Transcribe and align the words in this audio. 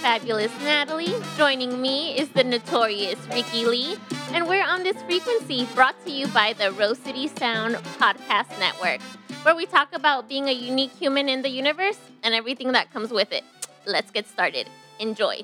fabulous 0.00 0.50
Natalie. 0.62 1.12
Joining 1.36 1.82
me 1.82 2.16
is 2.16 2.30
the 2.30 2.42
notorious 2.42 3.18
Ricky 3.34 3.66
Lee, 3.66 3.96
and 4.32 4.48
we're 4.48 4.64
on 4.64 4.82
this 4.82 4.96
frequency 5.02 5.66
brought 5.74 5.94
to 6.06 6.10
you 6.10 6.26
by 6.28 6.54
the 6.54 6.72
Rose 6.72 6.98
City 6.98 7.28
Sound 7.28 7.74
Podcast 7.98 8.58
Network, 8.58 9.02
where 9.42 9.54
we 9.54 9.66
talk 9.66 9.92
about 9.92 10.26
being 10.26 10.48
a 10.48 10.52
unique 10.52 10.92
human 10.92 11.28
in 11.28 11.42
the 11.42 11.50
universe 11.50 11.98
and 12.22 12.34
everything 12.34 12.72
that 12.72 12.90
comes 12.90 13.10
with 13.10 13.30
it. 13.30 13.44
Let's 13.84 14.10
get 14.10 14.26
started. 14.26 14.70
Enjoy. 14.98 15.42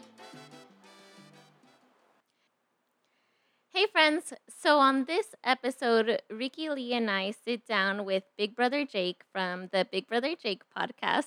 Hey, 3.75 3.87
friends. 3.93 4.33
So, 4.49 4.79
on 4.79 5.05
this 5.05 5.35
episode, 5.45 6.23
Ricky 6.31 6.71
Lee 6.71 6.95
and 6.95 7.11
I 7.11 7.35
sit 7.45 7.67
down 7.67 8.07
with 8.07 8.23
Big 8.39 8.57
Brother 8.57 8.87
Jake 8.87 9.21
from 9.31 9.69
the 9.71 9.87
Big 9.93 10.09
Brother 10.09 10.35
Jake 10.35 10.63
podcast 10.75 11.27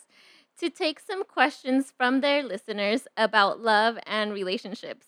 to 0.59 0.69
take 0.69 0.99
some 0.99 1.23
questions 1.23 1.93
from 1.95 2.21
their 2.21 2.43
listeners 2.43 3.07
about 3.15 3.61
love 3.61 3.97
and 4.05 4.33
relationships. 4.33 5.07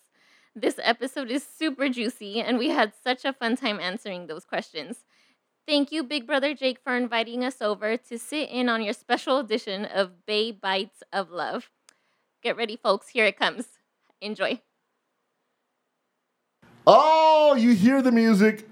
This 0.56 0.80
episode 0.82 1.30
is 1.30 1.46
super 1.46 1.90
juicy, 1.90 2.42
and 2.42 2.58
we 2.58 2.70
had 2.70 2.94
such 3.04 3.26
a 3.26 3.34
fun 3.34 3.56
time 3.56 3.80
answering 3.80 4.28
those 4.28 4.46
questions. 4.46 5.06
Thank 5.68 5.92
you, 5.92 6.04
Big 6.04 6.26
Brother 6.26 6.54
Jake, 6.54 6.80
for 6.84 6.96
inviting 6.96 7.44
us 7.44 7.62
over 7.62 7.96
to 7.96 8.18
sit 8.18 8.50
in 8.50 8.68
on 8.68 8.82
your 8.82 8.94
special 8.94 9.40
edition 9.40 9.86
of 9.86 10.26
Bay 10.26 10.52
Bites 10.52 11.04
of 11.14 11.30
Love. 11.30 11.70
Get 12.42 12.58
ready, 12.58 12.76
folks. 12.76 13.10
Here 13.10 13.26
it 13.26 13.38
comes. 13.38 13.68
Enjoy. 14.20 14.60
Oh, 16.88 17.56
you 17.56 17.74
hear 17.74 18.02
the 18.02 18.12
music. 18.12 18.68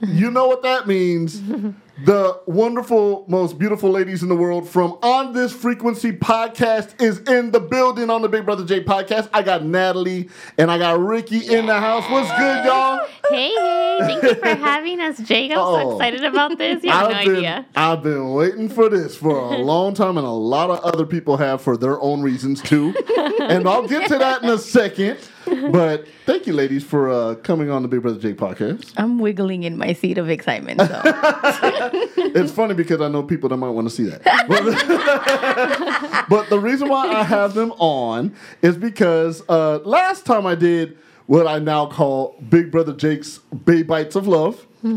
You 0.00 0.30
know 0.30 0.46
what 0.46 0.62
that 0.62 0.86
means. 0.86 1.40
the 2.04 2.40
wonderful, 2.46 3.24
most 3.26 3.58
beautiful 3.58 3.90
ladies 3.90 4.22
in 4.22 4.28
the 4.28 4.36
world 4.36 4.68
from 4.68 4.98
On 5.02 5.32
This 5.32 5.52
Frequency 5.52 6.12
podcast 6.12 7.00
is 7.00 7.20
in 7.20 7.50
the 7.52 7.60
building 7.60 8.10
on 8.10 8.20
the 8.20 8.28
Big 8.28 8.44
Brother 8.44 8.64
J 8.66 8.84
podcast. 8.84 9.30
I 9.32 9.42
got 9.42 9.64
Natalie 9.64 10.28
and 10.58 10.70
I 10.70 10.76
got 10.76 10.98
Ricky 11.00 11.38
yeah. 11.38 11.58
in 11.58 11.66
the 11.66 11.80
house. 11.80 12.04
What's 12.10 12.28
good, 12.32 12.64
y'all? 12.66 13.06
Hey, 13.30 13.48
hey. 13.48 13.98
Thank 14.00 14.22
you 14.22 14.34
for 14.34 14.46
having 14.66 15.00
us, 15.00 15.18
Jake. 15.18 15.50
I'm 15.52 15.58
oh, 15.58 15.80
so 15.80 15.92
excited 15.92 16.24
about 16.24 16.58
this. 16.58 16.84
You 16.84 16.90
have 16.90 17.06
I've 17.06 17.12
no 17.12 17.24
been, 17.24 17.36
idea. 17.36 17.66
I've 17.74 18.02
been 18.02 18.30
waiting 18.32 18.68
for 18.68 18.88
this 18.90 19.16
for 19.16 19.54
a 19.54 19.58
long 19.62 19.94
time, 19.94 20.18
and 20.18 20.26
a 20.26 20.30
lot 20.30 20.70
of 20.70 20.80
other 20.80 21.06
people 21.06 21.38
have 21.38 21.62
for 21.62 21.76
their 21.76 22.00
own 22.00 22.20
reasons 22.20 22.60
too. 22.60 22.94
and 23.40 23.66
I'll 23.66 23.88
get 23.88 24.08
to 24.08 24.18
that 24.18 24.42
in 24.42 24.50
a 24.50 24.58
second. 24.58 25.18
But 25.76 26.06
thank 26.24 26.46
you, 26.46 26.52
ladies, 26.52 26.84
for 26.84 27.10
uh, 27.10 27.34
coming 27.36 27.70
on 27.70 27.82
the 27.82 27.88
Big 27.88 28.02
Brother 28.02 28.18
Jake 28.18 28.36
podcast. 28.36 28.92
I'm 28.96 29.18
wiggling 29.18 29.62
in 29.64 29.76
my 29.76 29.92
seat 29.92 30.18
of 30.18 30.28
excitement. 30.28 30.80
So. 30.80 31.00
it's 31.04 32.52
funny 32.52 32.74
because 32.74 33.00
I 33.00 33.08
know 33.08 33.22
people 33.22 33.48
that 33.50 33.56
might 33.56 33.70
want 33.70 33.88
to 33.88 33.94
see 33.94 34.04
that. 34.04 34.22
But, 34.48 36.28
but, 36.28 36.50
the 36.50 36.58
reason 36.58 36.88
why 36.88 37.08
I 37.08 37.22
have 37.22 37.54
them 37.54 37.72
on 37.78 38.34
is 38.62 38.76
because 38.76 39.42
uh, 39.48 39.78
last 39.84 40.26
time 40.26 40.46
I 40.46 40.54
did 40.54 40.98
what 41.26 41.46
I 41.46 41.58
now 41.58 41.86
call 41.86 42.36
Big 42.48 42.70
Brother 42.70 42.92
Jake's 42.92 43.38
Bay 43.38 43.82
Bites 43.82 44.16
of 44.16 44.26
Love. 44.26 44.66
uh, 44.84 44.88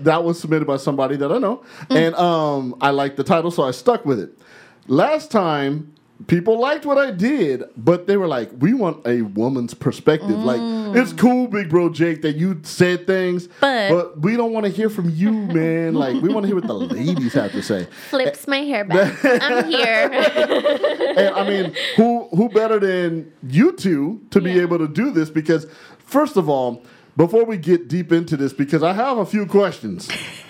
that 0.00 0.22
was 0.24 0.40
submitted 0.40 0.66
by 0.66 0.76
somebody 0.76 1.16
that 1.16 1.30
I 1.30 1.38
know, 1.38 1.64
and 1.88 2.14
um, 2.16 2.74
I 2.80 2.90
liked 2.90 3.16
the 3.16 3.24
title, 3.24 3.50
so 3.50 3.62
I 3.62 3.70
stuck 3.70 4.04
with 4.04 4.18
it. 4.18 4.36
Last 4.88 5.30
time 5.30 5.94
people 6.26 6.58
liked 6.58 6.84
what 6.84 6.98
I 6.98 7.10
did, 7.10 7.64
but 7.76 8.06
they 8.06 8.16
were 8.16 8.26
like, 8.26 8.50
"We 8.58 8.74
want 8.74 9.06
a 9.06 9.22
woman's 9.22 9.74
perspective. 9.74 10.30
Mm. 10.30 10.44
Like, 10.44 10.96
it's 10.96 11.12
cool, 11.12 11.46
big 11.46 11.68
bro 11.68 11.90
Jake, 11.90 12.22
that 12.22 12.36
you 12.36 12.60
said 12.62 13.06
things, 13.06 13.48
but, 13.60 13.90
but 13.90 14.20
we 14.20 14.36
don't 14.36 14.52
want 14.52 14.66
to 14.66 14.72
hear 14.72 14.90
from 14.90 15.10
you, 15.10 15.32
man. 15.32 15.94
like, 15.94 16.20
we 16.20 16.28
want 16.28 16.44
to 16.44 16.46
hear 16.48 16.56
what 16.56 16.66
the 16.66 16.74
ladies 16.94 17.34
have 17.34 17.52
to 17.52 17.62
say." 17.62 17.86
Flips 18.10 18.48
my 18.48 18.58
hair 18.58 18.84
back. 18.84 19.16
I'm 19.24 19.66
here. 19.66 20.10
and 20.12 21.34
I 21.34 21.48
mean, 21.48 21.74
who 21.96 22.28
who 22.30 22.48
better 22.48 22.78
than 22.78 23.32
you 23.42 23.72
two 23.72 24.20
to 24.30 24.40
be 24.40 24.58
able 24.58 24.78
to 24.78 24.88
do 24.88 25.10
this? 25.10 25.30
Because 25.30 25.66
first 25.98 26.36
of 26.36 26.48
all, 26.48 26.82
before 27.16 27.44
we 27.44 27.56
get 27.56 27.88
deep 27.88 28.12
into 28.12 28.36
this, 28.36 28.52
because 28.52 28.82
I 28.82 28.92
have 28.92 29.18
a 29.18 29.26
few 29.26 29.46
questions. 29.46 30.08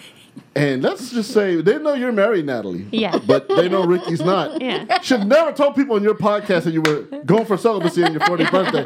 And 0.59 0.83
let's 0.83 1.11
just 1.11 1.33
say 1.33 1.61
they 1.61 1.79
know 1.79 1.95
you're 1.95 2.13
married, 2.13 2.47
Natalie. 2.47 2.87
Yeah. 2.91 3.19
But 3.19 3.49
they 3.49 3.69
know 3.69 3.85
Ricky's 3.85 4.21
not. 4.21 4.61
Yeah. 4.61 5.01
Should 5.01 5.27
never 5.27 5.53
told 5.53 5.77
people 5.77 5.95
on 5.95 6.03
your 6.03 6.17
podcast 6.17 6.65
that 6.65 6.73
you 6.73 6.83
were 6.83 7.03
going 7.25 7.47
for 7.47 7.57
celibacy 7.57 8.03
on 8.03 8.13
your 8.13 8.21
40th 8.23 8.51
birthday. 8.51 8.85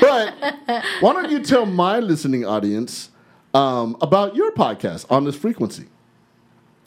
But 0.00 0.34
why 1.00 1.12
don't 1.14 1.30
you 1.30 1.42
tell 1.42 1.64
my 1.64 2.00
listening 2.00 2.44
audience 2.44 3.10
um, 3.54 3.96
about 4.02 4.36
your 4.36 4.52
podcast 4.52 5.06
on 5.10 5.24
this 5.24 5.36
frequency? 5.36 5.86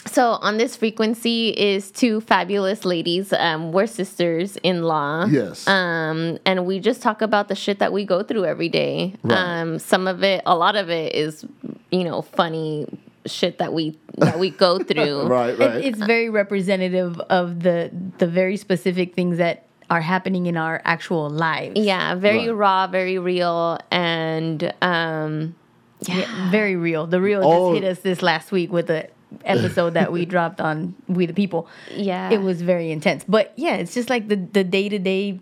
So 0.06 0.34
on 0.34 0.58
this 0.58 0.76
frequency 0.76 1.50
is 1.50 1.92
two 1.92 2.22
fabulous 2.22 2.86
ladies. 2.86 3.34
Um, 3.34 3.72
we're 3.72 3.88
sisters 3.88 4.58
in 4.64 4.84
law. 4.84 5.26
Yes. 5.26 5.68
Um, 5.68 6.38
and 6.46 6.66
we 6.66 6.80
just 6.80 7.02
talk 7.02 7.22
about 7.22 7.48
the 7.48 7.56
shit 7.56 7.80
that 7.80 7.92
we 7.92 8.06
go 8.06 8.24
through 8.24 8.46
every 8.46 8.70
day. 8.70 9.16
Right. 9.24 9.38
Um, 9.38 9.80
some 9.80 10.08
of 10.08 10.24
it, 10.24 10.42
a 10.46 10.56
lot 10.56 10.76
of 10.76 10.90
it 10.90 11.16
is, 11.16 11.46
you 11.92 12.04
know, 12.04 12.22
funny 12.22 12.88
shit 13.26 13.58
that 13.58 13.74
we 13.74 13.98
that 14.18 14.40
we 14.40 14.50
go 14.50 14.80
through. 14.84 15.24
right, 15.28 15.58
right. 15.58 15.76
It, 15.76 15.86
it's 15.86 16.00
very 16.00 16.30
representative 16.30 17.20
of 17.22 17.62
the 17.64 17.92
the 18.18 18.28
very 18.28 18.58
specific 18.58 19.16
things 19.16 19.38
that 19.38 19.66
are 19.90 20.02
happening 20.02 20.46
in 20.46 20.58
our 20.58 20.82
actual 20.86 21.30
lives. 21.30 21.80
Yeah, 21.80 22.16
very 22.16 22.48
right. 22.48 22.56
raw, 22.56 22.88
very 22.88 23.18
real, 23.18 23.80
and 23.92 24.74
um, 24.82 25.56
yeah. 26.02 26.20
yeah. 26.20 26.52
very 26.52 26.76
real. 26.76 27.08
The 27.08 27.22
real 27.22 27.42
oh. 27.44 27.74
just 27.74 27.84
hit 27.84 27.92
us 27.92 28.00
this 28.00 28.22
last 28.22 28.52
week 28.52 28.72
with 28.72 28.88
the 28.88 29.10
episode 29.46 29.94
that 29.94 30.12
we 30.12 30.26
dropped 30.34 30.62
on 30.62 30.96
We 31.08 31.26
the 31.26 31.34
People. 31.34 31.68
Yeah, 31.92 32.30
it 32.32 32.42
was 32.42 32.62
very 32.62 32.92
intense. 32.92 33.24
But 33.28 33.54
yeah, 33.56 33.76
it's 33.76 33.94
just 33.94 34.10
like 34.10 34.28
the 34.28 34.36
the 34.36 34.64
day 34.64 34.90
to 34.90 35.00
day 35.00 35.40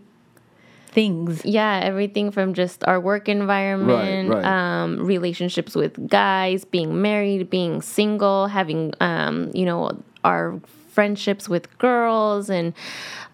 things. 0.88 1.44
Yeah, 1.46 1.80
everything 1.84 2.32
from 2.32 2.54
just 2.54 2.84
our 2.86 3.00
work 3.00 3.30
environment, 3.30 4.30
right, 4.30 4.44
right. 4.44 4.82
Um, 4.82 5.06
relationships 5.06 5.76
with 5.76 6.10
guys, 6.10 6.66
being 6.66 7.02
married, 7.02 7.50
being 7.50 7.82
single, 7.82 8.48
having, 8.48 8.94
um, 9.00 9.52
you 9.54 9.66
know, 9.66 9.92
our 10.24 10.60
friendships 10.98 11.48
with 11.48 11.78
girls 11.78 12.50
and 12.50 12.74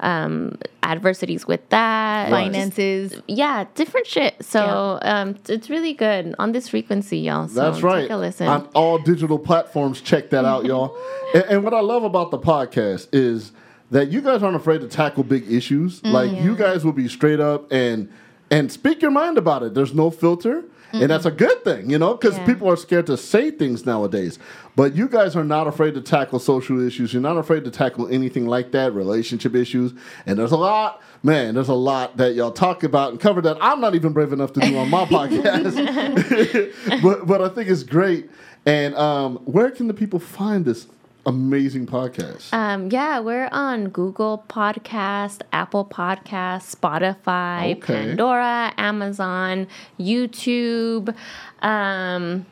um, 0.01 0.57
adversities 0.83 1.47
with 1.47 1.67
that, 1.69 2.29
finances. 2.29 3.15
Yeah, 3.27 3.65
different 3.73 4.05
shit. 4.05 4.43
So 4.43 4.99
yeah. 5.01 5.21
um, 5.21 5.37
it's 5.47 5.69
really 5.69 5.93
good 5.93 6.35
on 6.39 6.51
this 6.51 6.67
frequency, 6.67 7.19
y'all. 7.19 7.47
So 7.47 7.71
That's 7.71 7.81
right. 7.81 8.01
Take 8.01 8.11
a 8.11 8.17
listen. 8.17 8.47
On 8.47 8.67
all 8.73 8.97
digital 8.97 9.39
platforms, 9.39 10.01
check 10.01 10.29
that 10.31 10.43
out, 10.43 10.65
y'all. 10.65 10.97
and, 11.33 11.43
and 11.45 11.63
what 11.63 11.73
I 11.73 11.79
love 11.79 12.03
about 12.03 12.31
the 12.31 12.39
podcast 12.39 13.07
is 13.13 13.53
that 13.93 14.11
you 14.11 14.21
guys 14.21 14.41
aren't 14.41 14.55
afraid 14.55 14.81
to 14.81 14.87
tackle 14.87 15.23
big 15.23 15.49
issues. 15.49 16.01
Mm, 16.01 16.11
like 16.11 16.31
you 16.31 16.55
guys 16.55 16.83
will 16.83 16.93
be 16.93 17.07
straight 17.07 17.39
up 17.39 17.71
and 17.71 18.11
and 18.49 18.71
speak 18.71 19.01
your 19.01 19.11
mind 19.11 19.37
about 19.37 19.63
it. 19.63 19.73
There's 19.73 19.93
no 19.93 20.09
filter. 20.09 20.63
Mm-hmm. 20.63 21.01
And 21.01 21.09
that's 21.09 21.25
a 21.25 21.31
good 21.31 21.63
thing, 21.63 21.89
you 21.89 21.97
know, 21.97 22.13
because 22.13 22.37
yeah. 22.37 22.45
people 22.45 22.69
are 22.69 22.75
scared 22.75 23.07
to 23.07 23.17
say 23.17 23.49
things 23.49 23.83
nowadays. 23.83 24.37
But 24.75 24.95
you 24.95 25.07
guys 25.07 25.35
are 25.35 25.43
not 25.43 25.65
afraid 25.65 25.95
to 25.95 26.01
tackle 26.01 26.37
social 26.37 26.85
issues. 26.85 27.13
You're 27.13 27.21
not 27.21 27.37
afraid 27.37 27.63
to 27.65 27.71
tackle 27.71 28.07
anything 28.09 28.45
like 28.45 28.71
that, 28.73 28.93
relationship 28.93 29.55
issues. 29.55 29.93
And 30.27 30.37
there's 30.37 30.51
a 30.51 30.57
lot, 30.57 31.01
man, 31.23 31.55
there's 31.55 31.69
a 31.69 31.73
lot 31.73 32.17
that 32.17 32.35
y'all 32.35 32.51
talk 32.51 32.83
about 32.83 33.09
and 33.09 33.19
cover 33.19 33.41
that 33.41 33.57
I'm 33.59 33.81
not 33.81 33.95
even 33.95 34.13
brave 34.13 34.33
enough 34.33 34.53
to 34.53 34.59
do 34.59 34.77
on 34.77 34.89
my 34.91 35.05
podcast. 35.17 35.73
but, 37.01 37.25
but 37.25 37.41
I 37.41 37.49
think 37.49 37.69
it's 37.69 37.81
great. 37.81 38.29
And 38.65 38.93
um, 38.93 39.37
where 39.45 39.71
can 39.71 39.87
the 39.87 39.95
people 39.95 40.19
find 40.19 40.63
this 40.63 40.87
amazing 41.25 41.85
podcast. 41.85 42.53
Um, 42.53 42.89
yeah, 42.91 43.19
we're 43.19 43.49
on 43.51 43.89
Google 43.89 44.43
Podcast, 44.49 45.41
Apple 45.51 45.85
Podcast, 45.85 46.75
Spotify, 46.75 47.77
okay. 47.77 48.07
Pandora, 48.07 48.73
Amazon, 48.77 49.67
YouTube, 49.99 51.15
um, 51.61 52.45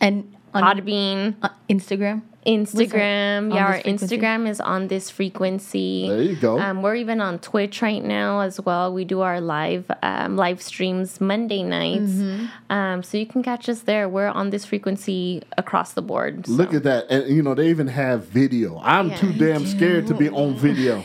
and 0.00 0.36
Podbean, 0.54 1.36
uh, 1.42 1.50
Instagram. 1.68 2.22
Instagram. 2.46 3.52
Yeah, 3.52 3.66
our 3.66 3.80
Instagram 3.80 4.48
is 4.48 4.60
on 4.60 4.88
this 4.88 5.10
frequency. 5.10 6.08
There 6.08 6.22
you 6.22 6.36
go. 6.36 6.58
Um, 6.58 6.82
we're 6.82 6.94
even 6.94 7.20
on 7.20 7.38
Twitch 7.40 7.82
right 7.82 8.02
now 8.02 8.40
as 8.40 8.60
well. 8.60 8.92
We 8.92 9.04
do 9.04 9.20
our 9.20 9.40
live 9.40 9.90
um, 10.02 10.36
live 10.36 10.62
streams 10.62 11.20
Monday 11.20 11.62
nights. 11.62 12.12
Mm-hmm. 12.12 12.72
Um, 12.72 13.02
so 13.02 13.18
you 13.18 13.26
can 13.26 13.42
catch 13.42 13.68
us 13.68 13.80
there. 13.80 14.08
We're 14.08 14.28
on 14.28 14.50
this 14.50 14.64
frequency 14.64 15.42
across 15.58 15.94
the 15.94 16.02
board. 16.02 16.46
So. 16.46 16.52
Look 16.52 16.72
at 16.72 16.84
that. 16.84 17.06
And 17.10 17.28
you 17.28 17.42
know, 17.42 17.54
they 17.54 17.68
even 17.68 17.88
have 17.88 18.26
video. 18.26 18.80
I'm 18.82 19.10
yeah, 19.10 19.16
too 19.16 19.32
damn 19.32 19.66
scared 19.66 20.06
to 20.06 20.14
be 20.14 20.28
on 20.28 20.54
video. 20.54 20.96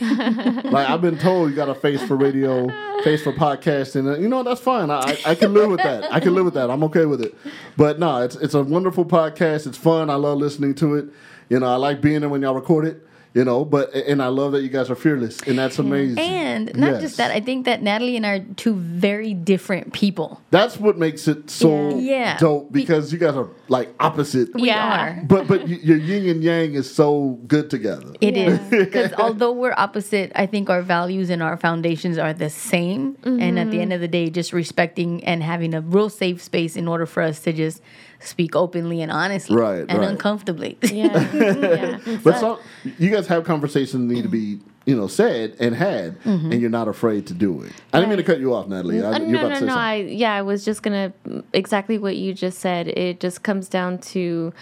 like 0.70 0.88
I've 0.88 1.02
been 1.02 1.18
told 1.18 1.50
you 1.50 1.56
got 1.56 1.68
a 1.68 1.74
face 1.74 2.02
for 2.02 2.16
radio, 2.16 2.68
face 3.02 3.22
for 3.22 3.32
podcasting. 3.32 4.20
You 4.20 4.28
know, 4.28 4.42
that's 4.42 4.60
fine. 4.60 4.90
I, 4.90 5.18
I 5.26 5.34
can 5.34 5.52
live 5.52 5.70
with 5.70 5.82
that. 5.82 6.12
I 6.12 6.20
can 6.20 6.34
live 6.34 6.44
with 6.44 6.54
that. 6.54 6.70
I'm 6.70 6.84
okay 6.84 7.04
with 7.04 7.20
it. 7.20 7.34
But 7.76 7.98
no, 7.98 8.22
it's 8.22 8.36
it's 8.36 8.54
a 8.54 8.62
wonderful 8.62 9.04
podcast. 9.04 9.66
It's 9.66 9.78
fun. 9.78 10.10
I 10.10 10.14
love 10.14 10.38
listening 10.38 10.74
to 10.76 10.94
it. 10.94 11.06
You 11.52 11.60
know, 11.60 11.66
I 11.66 11.76
like 11.76 12.00
being 12.00 12.20
there 12.20 12.30
when 12.30 12.40
y'all 12.40 12.54
record 12.54 12.86
it. 12.86 12.96
you 13.34 13.44
know. 13.44 13.64
But 13.64 13.94
and 13.94 14.22
I 14.22 14.26
love 14.28 14.52
that 14.52 14.62
you 14.62 14.68
guys 14.68 14.90
are 14.90 14.94
fearless, 14.94 15.40
and 15.46 15.58
that's 15.58 15.78
amazing. 15.78 16.18
And 16.18 16.76
not 16.76 16.92
Yes. 16.92 17.02
just 17.02 17.16
that, 17.16 17.30
I 17.30 17.40
think 17.40 17.64
that 17.64 17.82
Natalie 17.82 18.16
and 18.16 18.26
I 18.26 18.30
are 18.36 18.44
two 18.56 18.74
very 18.74 19.32
different 19.32 19.94
people. 19.94 20.40
That's 20.50 20.78
what 20.78 20.98
makes 20.98 21.26
it 21.28 21.48
so 21.48 21.98
Yeah. 21.98 22.36
dope 22.38 22.72
because 22.72 23.10
you 23.12 23.18
guys 23.18 23.34
are 23.34 23.48
like 23.68 23.88
opposite. 24.00 24.48
We 24.54 24.66
Yeah. 24.68 25.00
are. 25.00 25.24
But 25.32 25.48
but 25.48 25.66
your 25.68 25.96
yin 25.96 26.28
and 26.28 26.42
yang 26.44 26.74
is 26.74 26.94
so 26.94 27.38
good 27.46 27.70
together. 27.70 28.12
It 28.20 28.36
is 28.36 28.58
Yeah. 28.70 28.78
because 28.84 29.12
although 29.24 29.52
we're 29.52 29.78
opposite, 29.78 30.30
I 30.34 30.44
think 30.44 30.68
our 30.68 30.82
values 30.82 31.30
and 31.30 31.42
our 31.42 31.56
foundations 31.56 32.18
are 32.18 32.34
the 32.34 32.50
same. 32.50 33.16
And 33.24 33.58
at 33.58 33.70
the 33.70 33.76
mm-hmm. 33.76 33.80
end 33.80 33.92
of 33.94 34.00
the 34.02 34.08
day, 34.08 34.28
just 34.28 34.52
respecting 34.52 35.24
and 35.24 35.42
having 35.42 35.72
a 35.72 35.80
real 35.80 36.10
safe 36.10 36.42
space 36.42 36.76
in 36.76 36.86
order 36.86 37.06
for 37.06 37.22
us 37.22 37.40
to 37.44 37.52
just 37.54 37.80
speak 38.24 38.54
openly 38.56 39.02
and 39.02 39.10
honestly, 39.12 39.56
Right, 39.56 39.84
and 39.88 39.98
right. 39.98 40.08
uncomfortably. 40.08 40.78
Yeah. 40.82 41.32
yeah. 42.04 42.18
But 42.22 42.38
some 42.38 42.58
you 42.98 43.10
guys 43.10 43.26
have 43.28 43.44
conversations 43.44 44.08
that 44.08 44.14
need 44.14 44.22
to 44.22 44.28
be 44.28 44.60
you 44.84 44.96
know 44.96 45.06
said 45.06 45.56
and 45.60 45.74
had, 45.74 46.20
Mm-hmm. 46.22 46.52
and 46.52 46.60
you're 46.60 46.70
not 46.70 46.88
afraid 46.88 47.26
to 47.28 47.34
do 47.34 47.62
it. 47.62 47.72
I 47.92 47.98
didn't 47.98 48.10
mean 48.10 48.18
to 48.18 48.24
cut 48.24 48.40
you 48.40 48.52
off, 48.54 48.66
Natalie. 48.68 49.02
I, 49.02 49.12
Uh, 49.12 49.18
you're 49.20 49.28
no, 49.28 49.38
about 49.40 49.48
no, 49.48 49.54
to 49.54 49.60
say 49.60 49.66
no. 49.66 49.72
something. 49.72 49.78
I 49.78 49.96
yeah, 49.96 50.34
I 50.34 50.42
was 50.42 50.64
just 50.64 50.82
gonna 50.82 51.12
exactly 51.52 51.98
what 51.98 52.16
you 52.16 52.34
just 52.34 52.58
said. 52.58 52.88
It 52.88 53.20
just 53.20 53.42
comes 53.42 53.68
down 53.68 53.98
to 54.12 54.52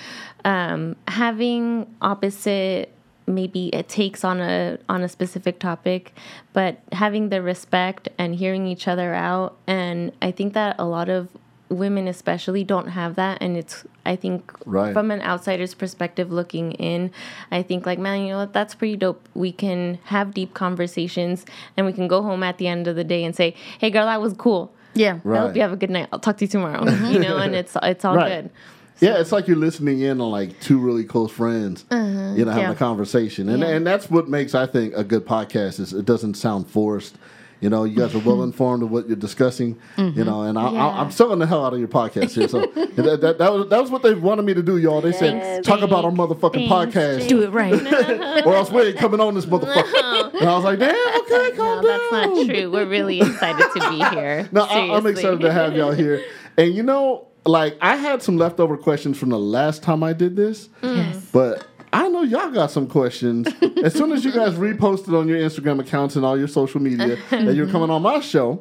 um, 0.45 0.97
having 1.09 1.87
opposite 2.03 2.93
maybe 3.27 3.69
it 3.69 3.89
takes 3.89 4.25
on 4.25 4.41
a 4.41 4.77
on 4.89 5.03
a 5.03 5.09
specific 5.09 5.61
topic, 5.61 6.13
but 6.53 6.81
having 6.93 7.29
the 7.29 7.41
respect 7.41 8.09
and 8.19 8.35
hearing 8.35 8.67
each 8.67 8.89
other 8.89 9.15
out. 9.15 9.57
And 9.69 10.11
I 10.21 10.33
think 10.33 10.53
that 10.55 10.75
a 10.81 10.85
lot 10.85 11.09
of 11.09 11.29
women 11.71 12.09
especially 12.09 12.65
don't 12.65 12.89
have 12.89 13.15
that 13.15 13.39
and 13.41 13.57
it's 13.57 13.85
i 14.05 14.17
think 14.17 14.53
Right. 14.67 14.93
from 14.93 15.11
an 15.11 15.23
outsider's 15.23 15.73
perspective 15.73 16.33
looking 16.33 16.73
in 16.73 17.11
i 17.53 17.63
think 17.63 17.87
like 17.87 17.99
man 17.99 18.23
you 18.23 18.29
know 18.31 18.39
what 18.39 18.53
that's 18.53 18.75
pretty 18.75 18.97
dope 18.97 19.27
we 19.35 19.53
can 19.53 19.99
have 20.05 20.35
deep 20.35 20.53
conversations 20.53 21.47
and 21.77 21.87
we 21.87 21.93
can 21.93 22.09
go 22.09 22.23
home 22.23 22.43
at 22.43 22.59
the 22.59 22.67
end 22.67 22.89
of 22.89 22.97
the 22.97 23.05
day 23.05 23.23
and 23.25 23.37
say 23.37 23.55
hey 23.79 23.89
girl 23.91 24.07
that 24.07 24.21
was 24.21 24.33
cool 24.35 24.73
yeah. 24.93 25.21
I 25.25 25.37
hope 25.39 25.55
you 25.55 25.63
have 25.63 25.73
a 25.73 25.77
good 25.77 25.91
night. 25.91 26.09
I'll 26.13 26.19
talk 26.19 26.37
to 26.39 26.45
you 26.45 26.49
tomorrow. 26.49 26.85
You 26.85 27.21
know, 27.21 27.37
and 27.37 27.55
it's 27.55 27.77
it's 27.81 28.05
all 28.05 28.17
Right. 28.17 28.43
good. 28.43 28.51
Yeah, 28.99 29.21
it's 29.21 29.31
like 29.31 29.47
you're 29.47 29.57
listening 29.57 30.01
in 30.01 30.21
on 30.21 30.33
like 30.33 30.59
two 30.59 30.81
really 30.81 31.05
close 31.05 31.31
friends, 31.31 31.85
uh-huh. 31.93 32.35
you 32.37 32.45
know, 32.45 32.51
having 32.51 32.65
Yeah. 32.65 32.73
a 32.73 32.75
conversation, 32.75 33.49
and 33.49 33.61
Yeah. 33.63 33.69
and 33.69 33.87
that's 33.87 34.11
what 34.11 34.29
makes 34.29 34.53
I 34.53 34.67
think 34.67 34.93
a 34.97 35.05
good 35.05 35.25
podcast 35.25 35.79
is 35.79 35.93
it 35.93 36.05
doesn't 36.07 36.35
sound 36.35 36.67
forced. 36.69 37.17
You 37.61 37.69
know, 37.69 37.85
you 37.85 37.97
guys 37.97 38.15
are 38.15 38.21
well 38.21 38.43
informed 38.43 38.83
of 38.83 38.91
what 38.91 39.07
you're 39.07 39.17
discussing. 39.17 39.79
You 39.97 40.05
mm-hmm. 40.05 40.23
know, 40.23 40.43
and 40.43 40.59
I, 40.59 40.67
I, 40.67 40.73
Yeah. 40.73 41.01
I'm 41.01 41.11
selling 41.11 41.39
the 41.41 41.47
hell 41.47 41.65
out 41.65 41.75
of 41.75 41.79
your 41.79 41.89
podcast 41.89 42.33
here. 42.33 42.49
So 42.49 42.61
that, 42.67 43.21
that, 43.21 43.39
that 43.39 43.53
was 43.53 43.69
that 43.69 43.81
was 43.81 43.91
what 43.91 44.03
they 44.03 44.15
wanted 44.15 44.47
me 44.47 44.55
to 44.55 44.63
do, 44.63 44.79
y'all. 44.79 45.03
They 45.03 45.13
said 45.13 45.43
Thanks, 45.43 45.69
talk 45.69 45.83
about 45.83 46.05
our 46.07 46.11
motherfucking 46.11 46.69
Thanks, 46.69 46.97
podcast. 46.97 47.29
Do 47.29 47.43
it 47.43 47.51
right. 47.51 47.75
or 48.47 48.55
else 48.55 48.71
we 48.71 48.83
ain't 48.83 48.97
coming 48.97 49.21
on 49.21 49.35
this 49.35 49.47
motherfucker. 49.47 50.35
And 50.41 50.49
I 50.49 50.55
was 50.55 50.65
like, 50.65 50.79
damn, 50.79 50.95
okay, 51.21 51.57
No, 51.57 51.57
calm 51.57 51.85
that's 51.85 52.13
not 52.13 52.47
true. 52.47 52.71
We're 52.71 52.87
really 52.87 53.21
excited 53.21 53.67
to 53.75 53.91
be 53.91 54.17
here. 54.17 54.49
No, 54.53 54.63
I, 54.63 54.97
I'm 54.97 55.07
excited 55.07 55.41
to 55.41 55.53
have 55.53 55.77
y'all 55.77 55.93
here. 55.93 56.25
And 56.57 56.75
you 56.75 56.83
know, 56.83 57.29
like 57.45 57.77
I 57.83 57.97
had 57.97 58.23
some 58.23 58.39
leftover 58.39 58.77
questions 58.77 59.19
from 59.19 59.29
the 59.29 59.39
last 59.39 59.83
time 59.83 60.03
I 60.03 60.15
did 60.15 60.37
this, 60.37 60.69
yes. 60.83 61.29
but 61.33 61.67
I 61.93 62.09
know 62.09 62.23
y'all 62.23 62.51
got 62.51 62.71
some 62.71 62.87
questions. 62.87 63.49
as 63.85 63.95
soon 63.95 64.13
as 64.13 64.25
you 64.25 64.33
guys 64.33 64.55
reposted 64.55 65.19
on 65.19 65.27
your 65.29 65.39
Instagram 65.39 65.81
accounts 65.81 66.17
and 66.17 66.25
all 66.25 66.39
your 66.39 66.49
social 66.49 66.81
media 66.81 67.17
that 67.31 67.55
you're 67.55 67.67
coming 67.69 67.91
on 67.91 68.03
my 68.03 68.21
show, 68.21 68.55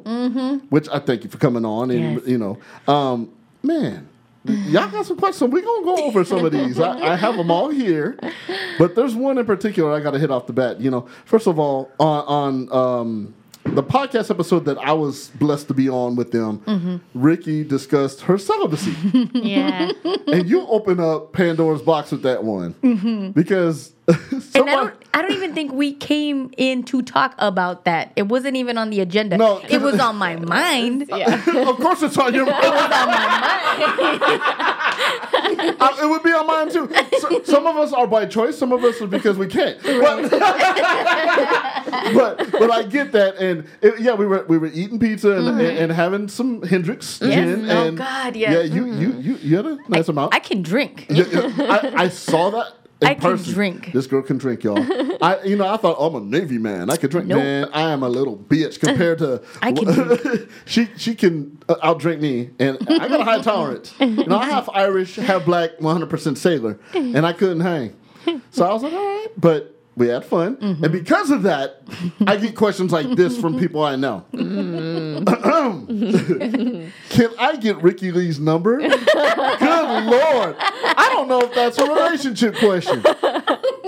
which 0.70 0.88
I 0.88 0.98
thank 0.98 1.24
you 1.24 1.30
for 1.30 1.38
coming 1.38 1.64
on, 1.64 1.90
and 1.90 2.14
Yes. 2.16 2.26
you 2.26 2.38
know, 2.38 2.58
um, 2.92 3.30
man. 3.62 4.08
Y'all 4.44 4.90
got 4.90 5.04
some 5.04 5.18
questions. 5.18 5.52
We're 5.52 5.60
gonna 5.60 5.84
go 5.84 5.96
over 6.06 6.24
some 6.24 6.46
of 6.46 6.50
these. 6.50 6.80
I, 6.80 7.12
I 7.12 7.14
have 7.16 7.36
them 7.36 7.50
all 7.50 7.68
here, 7.68 8.18
but 8.78 8.94
there's 8.94 9.14
one 9.14 9.36
in 9.36 9.44
particular 9.44 9.92
I 9.92 10.00
got 10.00 10.12
to 10.12 10.18
hit 10.18 10.30
off 10.30 10.46
the 10.46 10.54
bat. 10.54 10.80
You 10.80 10.90
know, 10.90 11.06
first 11.26 11.46
of 11.46 11.58
all, 11.58 11.90
on 12.00 12.68
on 12.70 12.72
um, 12.72 13.34
the 13.74 13.82
podcast 13.82 14.30
episode 14.30 14.64
that 14.66 14.78
I 14.78 14.92
was 14.92 15.28
blessed 15.28 15.68
to 15.68 15.74
be 15.74 15.88
on 15.88 16.16
with 16.16 16.32
them, 16.32 16.58
mm-hmm. 16.60 16.96
Ricky 17.14 17.64
discussed 17.64 18.22
her 18.22 18.38
celibacy 18.38 18.94
Yeah. 19.34 19.92
and 20.26 20.48
you 20.48 20.66
open 20.66 21.00
up 21.00 21.32
Pandora's 21.32 21.82
box 21.82 22.10
with 22.12 22.22
that 22.22 22.44
one. 22.44 22.74
Mm-hmm. 22.82 23.30
Because 23.30 23.92
And 24.52 24.68
I 24.68 24.74
don't, 24.74 24.94
I 25.14 25.22
don't 25.22 25.32
even 25.32 25.54
think 25.54 25.72
we 25.72 25.92
came 25.94 26.52
in 26.56 26.82
to 26.84 27.02
talk 27.02 27.34
about 27.38 27.84
that. 27.84 28.12
It 28.16 28.24
wasn't 28.28 28.56
even 28.56 28.76
on 28.78 28.90
the 28.90 29.00
agenda. 29.00 29.38
No. 29.38 29.60
it 29.68 29.80
was 29.80 29.98
on 30.00 30.16
my 30.16 30.36
mind. 30.56 31.06
Yeah. 31.08 31.34
of 31.68 31.76
course 31.76 32.02
it's 32.02 32.18
on 32.18 32.34
your 32.34 32.46
mind. 32.46 32.60
Uh, 35.80 35.96
it 36.02 36.08
would 36.08 36.22
be 36.22 36.32
on 36.32 36.46
mine 36.46 36.70
too. 36.70 36.90
So, 37.20 37.42
some 37.44 37.66
of 37.66 37.76
us 37.76 37.92
are 37.92 38.06
by 38.06 38.26
choice. 38.26 38.58
Some 38.58 38.72
of 38.72 38.84
us 38.84 39.00
are 39.00 39.06
because 39.06 39.38
we 39.38 39.46
can't. 39.46 39.80
But, 39.82 40.30
but 42.14 42.50
but 42.52 42.70
I 42.70 42.82
get 42.82 43.12
that, 43.12 43.36
and 43.36 43.66
it, 43.80 44.00
yeah, 44.00 44.14
we 44.14 44.26
were 44.26 44.44
we 44.48 44.58
were 44.58 44.68
eating 44.68 44.98
pizza 44.98 45.32
and, 45.32 45.48
and, 45.48 45.60
and 45.60 45.92
having 45.92 46.28
some 46.28 46.62
Hendrick's 46.62 47.18
gin. 47.18 47.70
Oh, 47.70 47.86
and 47.88 47.98
God, 47.98 48.36
yes. 48.36 48.52
Yeah, 48.52 48.62
you 48.74 48.86
you 48.92 49.12
you 49.20 49.36
you 49.36 49.56
had 49.56 49.66
a 49.66 49.78
nice 49.88 50.08
amount. 50.08 50.34
I 50.34 50.38
can 50.40 50.62
drink. 50.62 51.06
Yeah, 51.08 51.24
yeah, 51.30 51.92
I, 51.96 52.04
I 52.04 52.08
saw 52.08 52.50
that. 52.50 52.74
I 53.02 53.14
can 53.14 53.36
drink. 53.36 53.92
This 53.92 54.06
girl 54.06 54.22
can 54.22 54.36
drink, 54.38 54.62
y'all. 54.62 54.78
I, 55.22 55.42
you 55.44 55.56
know, 55.56 55.66
I 55.66 55.76
thought 55.76 55.96
oh, 55.98 56.06
I'm 56.08 56.14
a 56.14 56.20
Navy 56.20 56.58
man. 56.58 56.90
I 56.90 56.96
could 56.96 57.10
drink, 57.10 57.26
Nope. 57.28 57.38
man. 57.38 57.68
I 57.72 57.90
am 57.92 58.02
a 58.02 58.08
little 58.08 58.36
bitch 58.36 58.78
compared 58.80 59.18
to. 59.18 59.42
I 59.62 59.72
can 59.72 60.48
she 60.66 60.88
she 60.96 61.14
can 61.14 61.58
uh, 61.68 61.76
outdrink 61.76 62.20
me, 62.20 62.50
and 62.58 62.78
I 62.88 63.08
got 63.08 63.20
a 63.20 63.24
high 63.24 63.40
tolerance. 63.40 63.94
You 64.00 64.26
know, 64.26 64.36
I 64.38 64.46
half 64.46 64.68
Irish, 64.70 65.16
half 65.16 65.44
black, 65.44 65.80
100 65.80 66.10
percent 66.10 66.38
sailor, 66.38 66.78
and 66.94 67.26
I 67.26 67.32
couldn't 67.32 67.60
hang. 67.60 67.94
So 68.50 68.64
I 68.66 68.72
was 68.72 68.82
like, 68.82 68.92
all 68.92 68.98
right, 68.98 69.28
but. 69.36 69.76
We 69.96 70.06
had 70.08 70.24
fun, 70.24 70.56
Mm-hmm. 70.56 70.84
and 70.84 70.92
because 70.92 71.30
of 71.30 71.42
that, 71.42 71.82
I 72.26 72.36
get 72.36 72.54
questions 72.54 72.90
like 72.92 73.08
this 73.16 73.36
from 73.38 73.58
people 73.58 73.82
I 73.82 73.96
know. 73.96 74.24
Mm-hmm. 74.32 75.24
Can 77.10 77.30
I 77.38 77.56
get 77.56 77.82
Ricky 77.82 78.12
Lee's 78.12 78.38
number? 78.38 78.78
Good 78.78 78.90
lord! 78.90 80.56
I 80.58 81.08
don't 81.12 81.28
know 81.28 81.40
if 81.40 81.54
that's 81.54 81.78
a 81.78 81.84
relationship 81.84 82.56
question. 82.56 83.02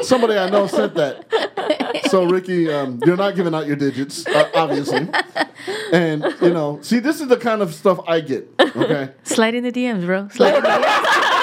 Somebody 0.03 0.35
I 0.37 0.51
know 0.51 0.67
sent 0.67 0.95
that. 0.95 2.03
So 2.11 2.25
Ricky, 2.25 2.71
um, 2.71 3.01
you're 3.07 3.17
not 3.17 3.37
giving 3.37 3.55
out 3.55 3.67
your 3.67 3.77
digits, 3.77 4.27
uh, 4.27 4.51
obviously. 4.55 5.09
And 5.93 6.25
you 6.41 6.51
know, 6.51 6.81
see, 6.83 6.99
this 6.99 7.21
is 7.21 7.29
the 7.29 7.37
kind 7.37 7.63
of 7.63 7.75
stuff 7.75 8.01
I 8.07 8.21
get. 8.21 8.49
Okay, 8.61 9.11
Slide 9.23 9.55
in 9.55 9.65
the 9.65 9.73
DMs, 9.73 10.05
bro. 10.05 10.29
Slide 10.29 10.57
in 10.57 10.63
the 10.63 10.69
DMs. 10.69 11.39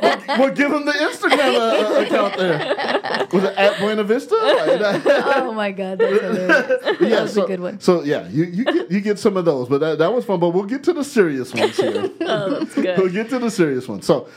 well, 0.00 0.50
give 0.54 0.72
him 0.72 0.84
the 0.84 0.92
Instagram 0.92 1.54
uh, 1.54 1.98
uh, 1.98 2.00
account 2.06 2.36
there. 2.36 3.26
Was 3.32 3.44
it 3.44 3.56
at 3.56 3.78
Buena 3.78 4.04
Vista? 4.04 4.34
Oh 5.36 5.52
my 5.52 5.70
god, 5.72 5.98
that's 5.98 6.20
hilarious. 6.20 7.00
yeah, 7.00 7.22
was 7.22 7.36
a 7.36 7.42
good 7.46 7.60
one. 7.60 7.80
So 7.80 8.02
yeah, 8.02 8.28
you, 8.28 8.44
you 8.44 8.64
get 8.64 8.90
you 8.90 9.00
get 9.00 9.18
some 9.18 9.36
of 9.36 9.44
those, 9.44 9.68
but 9.68 9.78
that, 9.80 9.98
that 9.98 10.12
was 10.12 10.24
fun. 10.24 10.40
But 10.40 10.50
we'll 10.50 10.64
get 10.64 10.82
to 10.84 10.92
the 10.92 11.04
serious 11.04 11.52
ones 11.54 11.76
here. 11.76 12.10
Oh, 12.20 12.50
that's 12.60 12.74
good. 12.74 12.98
we'll 12.98 13.12
get 13.12 13.28
to 13.30 13.38
the 13.38 13.50
serious 13.50 13.86
ones. 13.88 14.06
So 14.06 14.28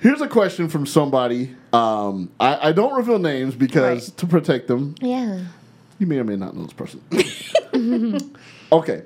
here's 0.00 0.20
a 0.20 0.28
question 0.28 0.68
from 0.68 0.86
somebody. 0.86 1.54
Um, 1.72 2.30
I, 2.40 2.68
I 2.68 2.72
don't 2.72 2.94
reveal 2.94 3.18
names 3.18 3.54
because 3.54 4.08
Right. 4.08 4.18
to 4.18 4.26
protect 4.26 4.68
them. 4.68 4.94
Yeah. 5.00 5.40
You 5.98 6.06
may 6.06 6.18
or 6.18 6.24
may 6.24 6.36
not 6.36 6.56
know 6.56 6.64
this 6.64 6.72
person. 6.72 7.00
okay. 8.72 9.02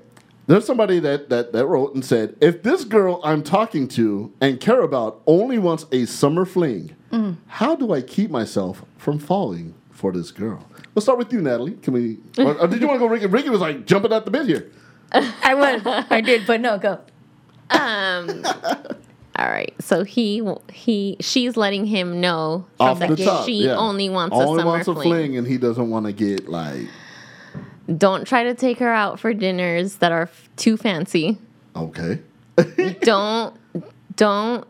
There's 0.49 0.65
somebody 0.65 1.01
that, 1.01 1.29
that, 1.31 1.53
that 1.53 1.67
wrote 1.67 1.95
and 1.95 2.05
said, 2.05 2.37
if 2.41 2.63
this 2.63 2.85
girl 2.85 3.21
I'm 3.25 3.43
talking 3.43 3.89
to 3.89 4.33
and 4.41 4.61
care 4.61 4.83
about 4.83 5.21
only 5.27 5.59
wants 5.59 5.87
a 5.93 6.05
summer 6.07 6.45
fling, 6.45 6.95
Mm. 7.13 7.37
how 7.47 7.77
do 7.77 7.93
I 7.93 8.01
keep 8.03 8.31
myself 8.33 8.85
from 8.99 9.19
falling 9.21 9.75
for 9.91 10.13
this 10.13 10.33
girl? 10.33 10.67
Let's 10.95 11.05
start 11.07 11.19
with 11.19 11.33
you, 11.33 11.41
Natalie. 11.41 11.75
Can 11.75 11.95
we? 11.95 12.19
Or, 12.39 12.55
or 12.61 12.67
did 12.67 12.81
you 12.81 12.87
want 12.89 12.97
to 13.01 13.07
go, 13.07 13.07
Ricky? 13.07 13.27
Ricky 13.27 13.49
was 13.49 13.61
like 13.61 13.87
jumping 13.87 14.13
out 14.13 14.25
the 14.25 14.31
bed 14.33 14.47
here. 14.47 14.71
I 15.13 15.55
was, 15.55 15.83
I 16.11 16.21
did, 16.21 16.47
but 16.47 16.61
no, 16.61 16.79
go. 16.79 16.99
Um. 17.71 18.45
all 19.37 19.49
right. 19.49 19.73
So 19.81 20.03
he 20.05 20.43
he 20.73 21.17
she's 21.21 21.57
letting 21.57 21.87
him 21.87 22.21
know 22.21 22.67
Off 22.81 22.99
that 22.99 23.11
the 23.17 23.25
top, 23.25 23.47
she 23.47 23.67
yeah. 23.67 23.77
only 23.77 24.09
wants 24.09 24.35
only 24.35 24.45
a 24.45 24.59
summer 24.59 24.71
wants 24.71 24.89
a 24.89 24.95
fling. 24.95 25.09
fling, 25.09 25.37
and 25.37 25.47
he 25.47 25.59
doesn't 25.59 25.89
want 25.91 26.07
to 26.07 26.13
get 26.13 26.49
like 26.49 26.89
Don't 27.95 28.27
try 28.27 28.45
to 28.45 28.55
take 28.55 28.79
her 28.79 28.93
out 28.93 29.21
for 29.21 29.33
dinners 29.33 29.97
that 29.97 30.11
are 30.13 30.23
f- 30.23 30.49
too 30.57 30.77
fancy. 30.77 31.39
okay. 31.75 32.21
don't 33.03 33.55
don't 34.17 34.67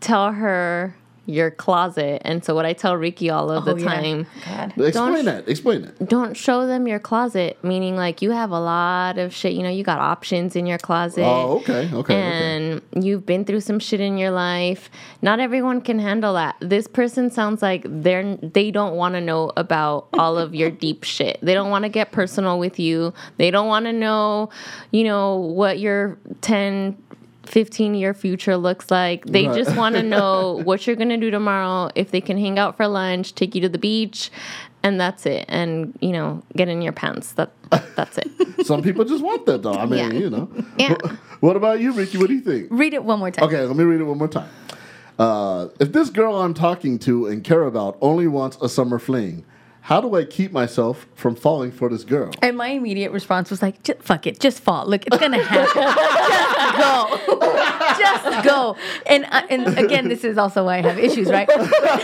tell 0.00 0.32
her 0.32 0.96
your 1.28 1.50
closet. 1.50 2.22
And 2.24 2.42
so 2.42 2.54
what 2.54 2.64
I 2.64 2.72
tell 2.72 2.96
Ricky 2.96 3.28
all 3.28 3.50
of 3.50 3.68
Oh, 3.68 3.74
the 3.74 3.80
yeah. 3.82 3.86
time, 3.88 4.26
God. 4.46 4.72
Explain 4.86 5.22
sh- 5.22 5.24
that. 5.26 5.48
Explain 5.48 5.82
that. 5.82 6.08
don't 6.08 6.34
show 6.34 6.66
them 6.66 6.88
your 6.88 6.98
closet. 6.98 7.58
Meaning 7.62 7.96
like 7.96 8.22
you 8.22 8.30
have 8.30 8.50
a 8.50 8.58
lot 8.58 9.18
of 9.18 9.34
shit. 9.34 9.52
You 9.52 9.62
know, 9.62 9.68
you 9.68 9.84
got 9.84 9.98
options 9.98 10.56
in 10.56 10.66
your 10.66 10.78
closet. 10.78 11.22
Oh, 11.24 11.58
okay, 11.58 11.86
okay, 11.86 11.94
okay. 11.96 12.14
and 12.14 12.82
you've 13.04 13.26
been 13.26 13.44
through 13.44 13.60
some 13.60 13.78
shit 13.78 14.00
in 14.00 14.16
your 14.16 14.30
life. 14.30 14.88
Not 15.20 15.38
everyone 15.38 15.82
can 15.82 15.98
handle 15.98 16.32
that. 16.34 16.56
This 16.60 16.86
person 16.88 17.30
sounds 17.30 17.60
like 17.60 17.82
they're 17.86 18.36
they 18.36 18.70
don't 18.70 18.96
want 18.96 19.14
to 19.14 19.20
know 19.20 19.52
about 19.56 20.08
all 20.18 20.38
of 20.38 20.54
your 20.54 20.70
deep 20.86 21.04
shit. 21.04 21.38
They 21.42 21.52
don't 21.52 21.70
want 21.70 21.82
to 21.84 21.90
get 21.90 22.10
personal 22.10 22.58
with 22.58 22.78
you. 22.78 23.12
They 23.36 23.50
don't 23.50 23.68
want 23.68 23.84
to 23.84 23.92
know, 23.92 24.48
you 24.92 25.04
know, 25.04 25.36
what 25.36 25.78
your 25.78 26.16
10 26.40 26.96
15 27.48 27.94
year 27.94 28.14
future 28.14 28.56
looks 28.56 28.90
like. 28.90 29.24
They 29.26 29.46
Right. 29.48 29.56
just 29.56 29.76
want 29.76 29.96
to 29.96 30.02
know 30.16 30.60
what 30.64 30.86
you're 30.86 30.96
going 30.96 31.08
to 31.08 31.16
do 31.16 31.30
tomorrow, 31.30 31.90
if 31.94 32.10
they 32.10 32.20
can 32.20 32.38
hang 32.38 32.58
out 32.58 32.76
for 32.76 32.86
lunch, 32.86 33.34
take 33.34 33.54
you 33.54 33.60
to 33.62 33.68
the 33.68 33.78
beach, 33.78 34.30
and 34.82 35.00
that's 35.00 35.26
it. 35.26 35.44
And, 35.48 35.96
you 36.00 36.12
know, 36.12 36.42
get 36.56 36.68
in 36.68 36.82
your 36.82 36.92
pants. 36.92 37.32
That 37.32 37.50
That's 37.96 38.18
it. 38.18 38.30
Some 38.66 38.82
people 38.82 39.04
just 39.04 39.22
want 39.24 39.46
that, 39.46 39.62
though. 39.62 39.74
I 39.74 39.86
mean, 39.86 39.98
Yeah. 40.12 40.18
you 40.18 40.30
know. 40.30 40.48
Yeah. 40.78 40.96
What 41.40 41.56
about 41.56 41.80
you, 41.80 41.92
Ricky? 41.92 42.18
What 42.18 42.28
do 42.28 42.34
you 42.34 42.40
think? 42.40 42.68
Read 42.70 42.94
it 42.94 43.04
one 43.04 43.18
more 43.18 43.30
time. 43.30 43.44
Okay, 43.46 43.60
let 43.62 43.76
me 43.76 43.84
read 43.84 44.00
it 44.00 44.04
one 44.04 44.18
more 44.18 44.28
time. 44.28 44.48
Uh, 45.18 45.68
if 45.80 45.92
this 45.92 46.10
girl 46.10 46.40
I'm 46.40 46.54
talking 46.54 46.98
to 47.00 47.26
and 47.26 47.42
care 47.42 47.62
about 47.64 47.98
only 48.00 48.28
wants 48.28 48.56
a 48.62 48.68
summer 48.68 48.98
fling, 49.00 49.44
how 49.88 50.02
do 50.02 50.14
I 50.16 50.24
keep 50.24 50.52
myself 50.52 51.06
from 51.14 51.34
falling 51.34 51.72
for 51.72 51.88
this 51.88 52.04
girl? 52.04 52.30
And 52.42 52.58
my 52.58 52.68
immediate 52.68 53.10
response 53.10 53.50
was 53.50 53.62
like, 53.62 54.02
fuck 54.02 54.26
it, 54.26 54.38
just 54.38 54.60
fall. 54.60 54.84
Look, 54.86 55.06
it's 55.06 55.16
gonna 55.16 55.42
happen. 55.42 55.82
just 57.24 57.24
go, 57.24 57.38
just 57.98 58.44
go." 58.44 58.76
And 59.06 59.24
uh, 59.24 59.46
and 59.48 59.78
again, 59.78 60.08
this 60.08 60.24
is 60.24 60.36
also 60.36 60.66
why 60.66 60.76
I 60.76 60.82
have 60.82 60.98
issues, 60.98 61.30
right? 61.30 61.48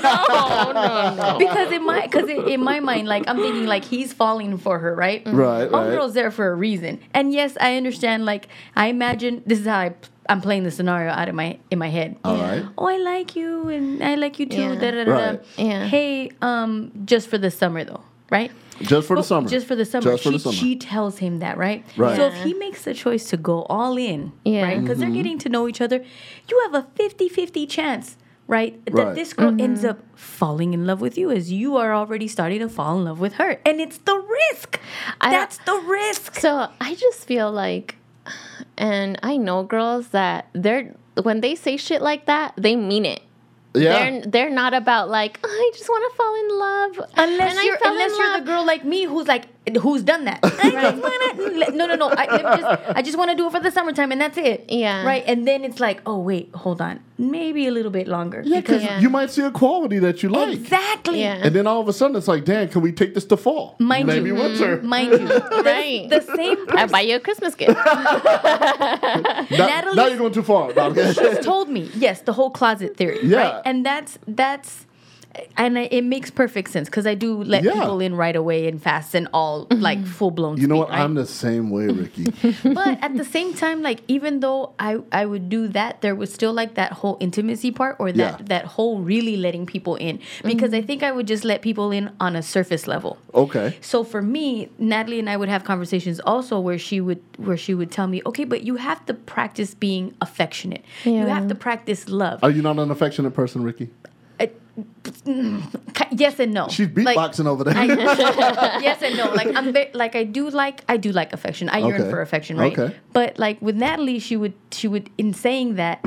Oh, 0.06 0.72
no, 0.74 1.14
no. 1.14 1.38
because 1.38 1.70
in 1.72 1.84
my 1.84 2.06
because 2.06 2.28
in 2.30 2.62
my 2.64 2.80
mind, 2.80 3.06
like 3.06 3.24
I'm 3.28 3.36
thinking 3.36 3.66
like 3.66 3.84
he's 3.84 4.14
falling 4.14 4.56
for 4.56 4.78
her, 4.78 4.94
right? 4.94 5.22
Right, 5.26 5.64
All 5.64 5.84
right. 5.84 5.90
girls 5.90 6.14
there 6.14 6.30
for 6.30 6.50
a 6.50 6.54
reason. 6.54 7.00
And 7.12 7.34
yes, 7.34 7.54
I 7.60 7.76
understand. 7.76 8.24
Like 8.24 8.48
I 8.76 8.86
imagine 8.86 9.42
this 9.44 9.60
is 9.60 9.66
how 9.66 9.78
I, 9.78 9.94
I'm 10.28 10.40
playing 10.40 10.62
the 10.64 10.70
scenario 10.70 11.10
out 11.12 11.28
of 11.28 11.34
my 11.34 11.58
in 11.70 11.78
my 11.78 11.88
head. 11.88 12.16
All 12.24 12.36
right. 12.36 12.64
Oh, 12.78 12.86
I 12.86 12.96
like 12.96 13.36
you, 13.36 13.68
and 13.68 14.02
I 14.02 14.14
like 14.14 14.38
you 14.38 14.46
too. 14.46 14.56
Yeah. 14.60 14.74
Da, 14.76 14.90
da, 14.90 15.04
da, 15.04 15.04
da. 15.04 15.12
Right. 15.30 15.40
Yeah. 15.58 15.86
Hey, 15.86 16.30
um, 16.40 16.92
just 17.04 17.28
for 17.28 17.36
the 17.38 17.50
summer 17.50 17.84
though, 17.84 18.02
right? 18.30 18.50
Just 18.80 19.06
for 19.06 19.16
the 19.16 19.22
summer. 19.22 19.48
Just 19.48 19.66
for 19.68 19.76
the 19.76 19.84
summer. 19.84 20.02
Just 20.02 20.22
for 20.24 20.30
she, 20.30 20.36
the 20.36 20.38
summer. 20.40 20.54
she 20.56 20.76
tells 20.76 21.18
him 21.18 21.38
that, 21.38 21.56
right? 21.56 21.84
Right. 21.96 22.16
So 22.16 22.26
if 22.26 22.34
he 22.42 22.54
makes 22.54 22.82
the 22.84 22.92
choice 22.94 23.28
to 23.30 23.36
go 23.36 23.62
all 23.64 23.96
in, 23.96 24.32
Yeah. 24.44 24.62
right? 24.64 24.80
Because 24.80 24.98
Mm-hmm. 24.98 25.00
they're 25.12 25.22
getting 25.22 25.38
to 25.40 25.48
know 25.48 25.68
each 25.68 25.80
other, 25.80 26.02
you 26.48 26.60
have 26.64 26.74
a 26.74 26.88
50 26.96 27.28
50 27.28 27.66
chance, 27.66 28.16
right? 28.48 28.84
That 28.86 28.94
Right. 28.94 29.14
this 29.14 29.32
girl 29.32 29.54
ends 29.60 29.84
up 29.84 30.00
falling 30.16 30.74
in 30.74 30.86
love 30.86 31.00
with 31.00 31.16
you 31.16 31.30
as 31.30 31.52
you 31.52 31.76
are 31.76 31.94
already 31.94 32.26
starting 32.26 32.58
to 32.60 32.68
fall 32.68 32.98
in 32.98 33.04
love 33.04 33.20
with 33.20 33.34
her. 33.34 33.60
And 33.64 33.80
it's 33.80 33.98
the 33.98 34.16
risk. 34.18 34.80
I- 35.20 35.30
That's 35.30 35.58
the 35.58 35.76
risk. 35.86 36.34
So 36.40 36.68
I 36.80 36.94
just 36.96 37.26
feel 37.28 37.52
like, 37.52 37.94
and 38.76 39.18
I 39.22 39.36
know 39.36 39.62
girls 39.62 40.08
that 40.08 40.48
they're, 40.52 40.94
when 41.22 41.40
they 41.40 41.54
say 41.54 41.76
shit 41.76 42.02
like 42.02 42.26
that, 42.26 42.54
they 42.56 42.76
mean 42.76 43.04
it. 43.04 43.22
yeah. 43.74 44.10
They're 44.10 44.26
they're 44.26 44.50
not 44.50 44.72
about 44.74 45.10
like 45.10 45.40
"Oh, 45.42 45.48
I 45.48 45.70
just 45.76 45.88
want 45.88 46.04
to 46.10 46.16
fall 46.16 46.34
in 46.42 46.48
love. 46.58 47.10
Unless 47.16 47.56
And 47.56 47.66
you're 47.66 47.78
fell 47.78 47.92
in 47.94 48.00
unless 48.00 48.18
you're 48.18 48.30
love." 48.30 48.40
the 48.40 48.46
girl 48.46 48.64
like 48.66 48.84
me 48.84 49.04
who's 49.04 49.26
like 49.26 49.46
who's 49.80 50.02
done 50.02 50.24
that. 50.26 50.40
I 50.42 51.70
no 51.72 51.86
no 51.86 51.94
no. 51.96 52.08
I, 52.10 52.26
let 52.26 52.44
me 52.44 52.62
just 52.62 52.82
I 52.98 53.02
just 53.02 53.16
want 53.18 53.30
to 53.30 53.36
do 53.36 53.46
it 53.46 53.52
for 53.52 53.60
the 53.60 53.70
summertime 53.70 54.12
and 54.12 54.20
that's 54.20 54.36
it. 54.38 54.66
Yeah. 54.68 55.04
Right. 55.04 55.24
And 55.26 55.46
then 55.46 55.64
it's 55.64 55.80
like 55.80 56.00
oh 56.06 56.18
wait 56.18 56.54
hold 56.54 56.80
on 56.80 57.00
maybe 57.16 57.68
a 57.68 57.70
little 57.70 57.92
bit 57.92 58.08
longer. 58.08 58.42
yeah, 58.44 58.60
because 58.60 58.82
Yeah. 58.82 58.98
you 58.98 59.08
might 59.08 59.30
see 59.30 59.42
a 59.42 59.50
quality 59.52 60.00
that 60.00 60.22
you 60.24 60.28
like. 60.30 60.52
Exactly. 60.52 61.20
Yeah. 61.20 61.40
And 61.44 61.54
then 61.54 61.64
all 61.66 61.80
of 61.80 61.86
a 61.86 61.92
sudden 61.92 62.16
it's 62.16 62.26
like, 62.26 62.44
damn, 62.44 62.68
can 62.68 62.80
we 62.82 62.90
take 62.90 63.14
this 63.14 63.24
to 63.26 63.36
fall? 63.36 63.76
Mind 63.78 64.08
you. 64.08 64.14
Maybe 64.14 64.28
you, 64.30 64.34
winter. 64.34 64.78
Mm-hmm. 64.78 64.86
mind 64.88 65.12
you, 65.12 65.18
the, 65.28 65.62
Right. 65.64 66.06
the 66.10 66.20
same 66.20 66.56
I 66.70 66.86
buy 66.86 67.02
you 67.02 67.16
a 67.16 67.20
Christmas 67.20 67.54
gift. 67.54 67.76
Now, 68.84 69.46
Natalie- 69.50 69.96
now 69.96 70.06
you're 70.08 70.18
going 70.18 70.32
too 70.32 70.42
far. 70.42 70.72
No, 70.74 70.82
I'm 70.90 71.42
told 71.42 71.68
me 71.68 71.90
yes 71.94 72.20
the 72.22 72.32
whole 72.32 72.50
closet 72.50 72.96
theory 72.96 73.20
Yeah. 73.22 73.36
right 73.38 73.62
and 73.64 73.84
that's 73.86 74.18
that's 74.26 74.86
and 75.56 75.78
I, 75.78 75.82
it 75.90 76.02
makes 76.02 76.30
perfect 76.30 76.70
sense 76.70 76.88
because 76.88 77.06
I 77.06 77.14
do 77.14 77.42
let 77.42 77.62
Yeah. 77.62 77.72
people 77.72 78.00
in 78.00 78.14
right 78.14 78.36
away 78.36 78.66
and 78.68 78.82
fast 78.82 79.14
and 79.14 79.28
all 79.32 79.66
mm-hmm. 79.66 79.82
like 79.82 80.04
full 80.06 80.30
blown. 80.30 80.58
you 80.58 80.66
know 80.66 80.76
what? 80.76 80.90
Right? 80.90 81.00
I'm 81.00 81.14
the 81.14 81.26
same 81.26 81.70
way, 81.70 81.86
Ricky. 81.86 82.24
but 82.74 82.98
at 83.02 83.16
the 83.16 83.24
same 83.24 83.54
time, 83.54 83.82
like 83.82 84.00
even 84.08 84.40
though 84.40 84.72
I 84.78 84.98
I 85.12 85.26
would 85.26 85.48
do 85.48 85.68
that, 85.68 86.00
there 86.02 86.14
was 86.14 86.32
still 86.32 86.52
like 86.52 86.74
that 86.74 86.92
whole 86.92 87.16
intimacy 87.20 87.70
part 87.70 87.96
or 87.98 88.12
that 88.12 88.40
Yeah. 88.40 88.46
that 88.46 88.64
whole 88.64 89.00
really 89.00 89.36
letting 89.36 89.66
people 89.66 89.96
in 89.96 90.20
because 90.44 90.72
I 90.72 90.78
mm-hmm. 90.78 90.86
think 90.86 91.02
I 91.02 91.12
would 91.12 91.26
just 91.26 91.44
let 91.44 91.62
people 91.62 91.90
in 91.90 92.10
on 92.20 92.36
a 92.36 92.42
surface 92.42 92.86
level. 92.86 93.18
Okay. 93.34 93.76
So 93.80 94.04
for 94.04 94.22
me, 94.22 94.68
Natalie 94.78 95.18
and 95.18 95.28
I 95.28 95.36
would 95.36 95.48
have 95.48 95.64
conversations 95.64 96.20
also 96.20 96.60
where 96.60 96.78
she 96.78 97.00
would 97.00 97.22
where 97.38 97.56
she 97.56 97.74
would 97.74 97.90
tell 97.90 98.06
me, 98.06 98.22
okay, 98.26 98.44
but 98.44 98.62
you 98.62 98.76
have 98.76 99.04
to 99.06 99.14
practice 99.14 99.74
being 99.74 100.14
affectionate. 100.20 100.84
You 101.04 101.26
have 101.26 101.48
to 101.48 101.54
practice 101.54 102.08
love. 102.08 102.42
Are 102.42 102.50
you 102.50 102.62
not 102.62 102.78
an 102.78 102.90
affectionate 102.90 103.32
person, 103.32 103.62
Ricky? 103.62 103.90
I- 104.76 105.62
Ki- 105.94 106.04
yes 106.16 106.38
and 106.40 106.52
no. 106.52 106.68
She's 106.68 106.88
Like, 106.96 107.16
beatboxing 107.16 107.46
over 107.46 107.64
there. 107.64 107.74
I- 107.76 107.86
yes 108.82 109.02
and 109.02 109.16
no. 109.16 109.30
Like 109.32 109.54
I'm 109.54 109.72
ve- 109.72 109.90
like 109.94 110.14
I 110.16 110.24
do 110.24 110.50
like 110.50 110.84
I 110.88 110.96
do 110.96 111.12
like 111.12 111.32
affection. 111.32 111.68
I 111.68 111.78
yearn 111.78 112.10
for 112.10 112.20
affection, 112.20 112.56
right? 112.56 112.76
Okay. 112.78 112.94
But 113.12 113.38
like 113.38 113.60
with 113.62 113.76
Natalie, 113.76 114.18
she 114.18 114.36
would 114.36 114.54
she 114.72 114.88
would 114.88 115.10
in 115.18 115.32
saying 115.32 115.76
that, 115.76 116.04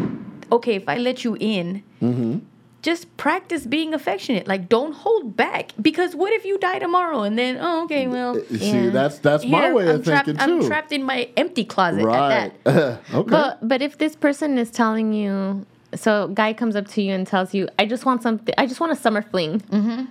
okay, 0.52 0.76
if 0.76 0.88
I 0.90 0.98
let 0.98 1.24
you 1.24 1.38
in, 1.40 1.84
Mm-hmm. 2.02 2.40
just 2.84 3.08
practice 3.18 3.66
being 3.66 3.94
affectionate. 3.94 4.48
Like 4.48 4.70
don't 4.70 4.94
hold 4.94 5.36
back 5.36 5.72
because 5.82 6.16
what 6.16 6.32
if 6.34 6.46
you 6.46 6.58
die 6.60 6.78
tomorrow 6.80 7.22
and 7.24 7.38
then 7.38 7.58
oh 7.60 7.84
okay 7.86 8.08
well 8.08 8.36
See, 8.50 8.72
Yeah. 8.72 8.90
that's 8.92 9.18
that's 9.20 9.44
my 9.46 9.62
here, 9.62 9.74
way 9.74 9.90
I'm 9.90 9.96
of 9.96 10.04
trapped, 10.06 10.26
thinking 10.28 10.44
I'm 10.44 10.66
trapped 10.68 10.92
in 10.92 11.04
my 11.04 11.30
empty 11.38 11.66
closet 11.66 12.06
right. 12.06 12.32
at 12.54 12.64
that. 12.66 13.02
okay. 13.14 13.30
But 13.30 13.68
but 13.68 13.82
if 13.82 13.98
this 13.98 14.16
person 14.16 14.58
is 14.60 14.70
telling 14.70 15.12
you, 15.14 15.66
so 15.98 16.28
guy 16.30 16.54
comes 16.54 16.76
up 16.76 16.88
to 16.90 17.02
you 17.02 17.14
and 17.14 17.26
tells 17.26 17.54
you, 17.54 17.68
I 17.80 17.86
just 17.86 18.06
want 18.06 18.24
something, 18.24 18.54
I 18.58 18.66
just 18.66 18.80
want 18.80 18.92
a 18.92 18.96
summer 18.96 19.22
fling. 19.22 19.60
Mm-hmm. 19.62 20.06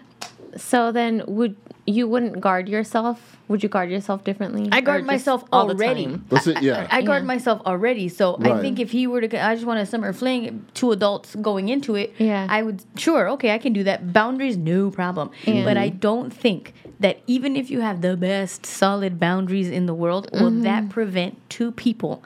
So 0.57 0.93
then 0.93 1.23
would 1.27 1.57
you 1.87 2.09
wouldn't 2.09 2.41
guard 2.41 2.69
yourself? 2.69 3.37
Would 3.49 3.63
you 3.63 3.69
guard 3.69 3.91
yourself 3.91 4.25
differently? 4.25 4.69
I 4.73 4.81
guard 4.81 5.03
just 5.03 5.07
myself 5.07 5.45
all 5.53 5.67
the 5.69 5.75
already. 5.75 6.05
time? 6.07 6.25
That's 6.31 6.47
it, 6.49 6.61
yeah. 6.63 6.89
I 6.91 7.03
guard 7.03 7.23
Yeah. 7.23 7.27
myself 7.29 7.63
already. 7.65 8.09
So 8.09 8.37
I 8.43 8.61
think 8.61 8.81
if 8.81 8.91
he 8.91 9.07
were 9.07 9.21
to, 9.21 9.45
I 9.45 9.55
just 9.55 9.67
want 9.67 9.79
a 9.79 9.87
summer 9.87 10.13
fling, 10.13 10.67
two 10.75 10.91
adults 10.91 11.37
going 11.37 11.69
into 11.69 11.95
it, 11.95 12.13
Yeah. 12.19 12.47
I 12.51 12.63
would, 12.63 12.83
sure, 12.97 13.29
okay, 13.31 13.55
I 13.55 13.59
can 13.59 13.73
do 13.73 13.85
that. 13.85 14.13
Boundaries, 14.13 14.57
no 14.57 14.91
problem. 14.91 15.31
But 15.47 15.77
I 15.77 15.91
don't 15.91 16.33
think 16.33 16.75
that 16.99 17.19
even 17.29 17.55
if 17.55 17.71
you 17.71 17.83
have 17.83 18.01
the 18.01 18.17
best 18.17 18.67
solid 18.67 19.21
boundaries 19.21 19.69
in 19.71 19.87
the 19.87 19.95
world, 19.95 20.29
will 20.33 20.51
Mm-hmm. 20.51 20.63
that 20.63 20.89
prevent 20.89 21.39
two 21.49 21.71
people 21.71 22.25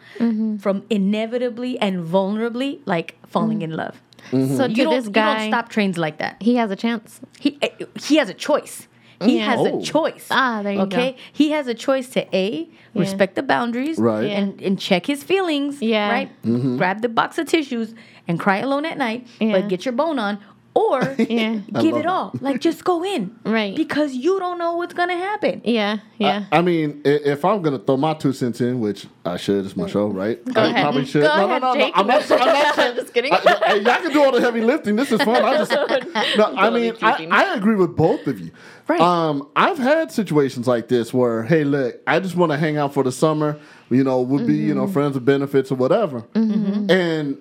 from 0.58 0.84
inevitably 0.88 1.78
and 1.78 2.02
vulnerably 2.02 2.78
like 2.86 3.16
falling 3.26 3.60
in 3.62 3.72
love? 3.76 4.00
Mm-hmm. 4.30 4.56
So 4.56 4.66
to 4.66 4.72
You 4.72 4.84
don't, 4.84 4.94
this 4.96 5.04
you 5.06 5.10
don't 5.12 5.48
stop 5.48 5.68
trains 5.68 5.96
like 5.98 6.18
that. 6.18 6.36
he 6.40 6.56
has 6.56 6.70
a 6.70 6.76
chance. 6.76 7.20
He 7.38 7.58
eh, 7.62 7.68
he 8.00 8.16
has 8.16 8.28
a 8.28 8.34
choice. 8.34 8.86
He 9.22 9.36
Yeah. 9.36 9.44
has 9.50 9.60
Oh. 9.60 9.78
a 9.80 9.82
choice. 9.82 10.26
Ah, 10.30 10.62
there 10.62 10.72
you 10.72 10.78
go. 10.78 10.84
okay? 10.84 11.16
He 11.32 11.50
has 11.50 11.66
a 11.66 11.74
choice 11.74 12.08
to 12.10 12.24
A, 12.34 12.68
respect 12.94 13.34
the 13.34 13.42
boundaries, 13.42 13.98
Right. 13.98 14.24
Yeah. 14.28 14.38
and, 14.40 14.60
and 14.62 14.78
check 14.80 15.04
his 15.06 15.22
feelings, 15.22 15.82
Yeah. 15.82 16.10
right? 16.10 16.30
Mm-hmm. 16.42 16.78
Grab 16.78 17.02
the 17.02 17.08
box 17.10 17.36
of 17.36 17.46
tissues 17.46 17.94
and 18.26 18.40
cry 18.40 18.58
alone 18.58 18.86
at 18.86 18.96
night, 18.96 19.26
Yeah. 19.38 19.52
but 19.60 19.68
get 19.68 19.84
your 19.84 19.92
bone 19.92 20.18
on. 20.18 20.38
Or 20.72 21.02
Yeah. 21.18 21.58
give 21.80 21.96
it 21.96 22.06
all. 22.06 22.30
Like 22.40 22.60
just 22.60 22.84
go 22.84 23.04
in. 23.04 23.34
Right. 23.44 23.74
Because 23.74 24.14
you 24.14 24.38
don't 24.38 24.56
know 24.56 24.76
what's 24.76 24.94
gonna 24.94 25.16
happen. 25.16 25.60
Yeah, 25.64 25.98
yeah. 26.18 26.44
I 26.52 26.62
mean, 26.62 27.02
if 27.04 27.44
I'm 27.44 27.60
gonna 27.60 27.80
throw 27.80 27.96
my 27.96 28.14
two 28.14 28.32
cents 28.32 28.60
in, 28.60 28.78
which 28.78 29.06
I 29.24 29.36
should, 29.36 29.64
it's 29.64 29.76
my 29.76 29.88
show, 29.88 30.06
right? 30.06 30.42
Go 30.44 30.60
I 30.60 30.66
ahead. 30.68 30.82
probably 30.82 31.06
should. 31.06 31.22
Go 31.22 31.36
no, 31.36 31.44
ahead, 31.46 31.62
no, 31.62 31.72
no, 31.74 31.80
Jake. 31.80 31.96
no. 31.96 32.00
I'm 32.02 32.06
not. 32.06 32.30
I'm 32.30 32.38
not 32.38 32.74
saying. 32.76 32.94
Just 32.96 33.12
kidding. 33.12 33.32
I, 33.32 33.38
I- 33.66 33.74
y'all 33.74 33.96
can 34.00 34.12
do 34.12 34.22
all 34.22 34.30
the 34.30 34.40
heavy 34.40 34.60
lifting. 34.60 34.94
This 34.94 35.10
is 35.10 35.20
fun. 35.22 35.42
I 35.44 35.56
just. 35.58 35.72
No, 36.36 36.54
I 36.56 36.70
mean, 36.70 36.94
I. 37.02 37.26
I 37.30 37.54
agree 37.54 37.74
with 37.74 37.96
both 37.96 38.26
of 38.28 38.38
you. 38.38 38.52
Right. 38.86 39.00
Um, 39.00 39.48
I've 39.56 39.78
had 39.78 40.12
situations 40.12 40.66
like 40.68 40.86
this 40.88 41.12
where, 41.12 41.42
hey, 41.44 41.64
look, 41.64 42.00
I 42.06 42.20
just 42.20 42.36
want 42.36 42.52
to 42.52 42.58
hang 42.58 42.76
out 42.76 42.94
for 42.94 43.02
the 43.02 43.12
summer. 43.12 43.58
You 43.90 44.04
know, 44.04 44.20
would 44.22 44.46
be 44.46 44.54
you 44.54 44.74
know 44.74 44.84
Mm-hmm. 44.84 44.92
friends 44.92 45.14
with 45.14 45.24
benefits 45.24 45.72
or 45.72 45.74
whatever. 45.76 46.24
And 46.34 47.38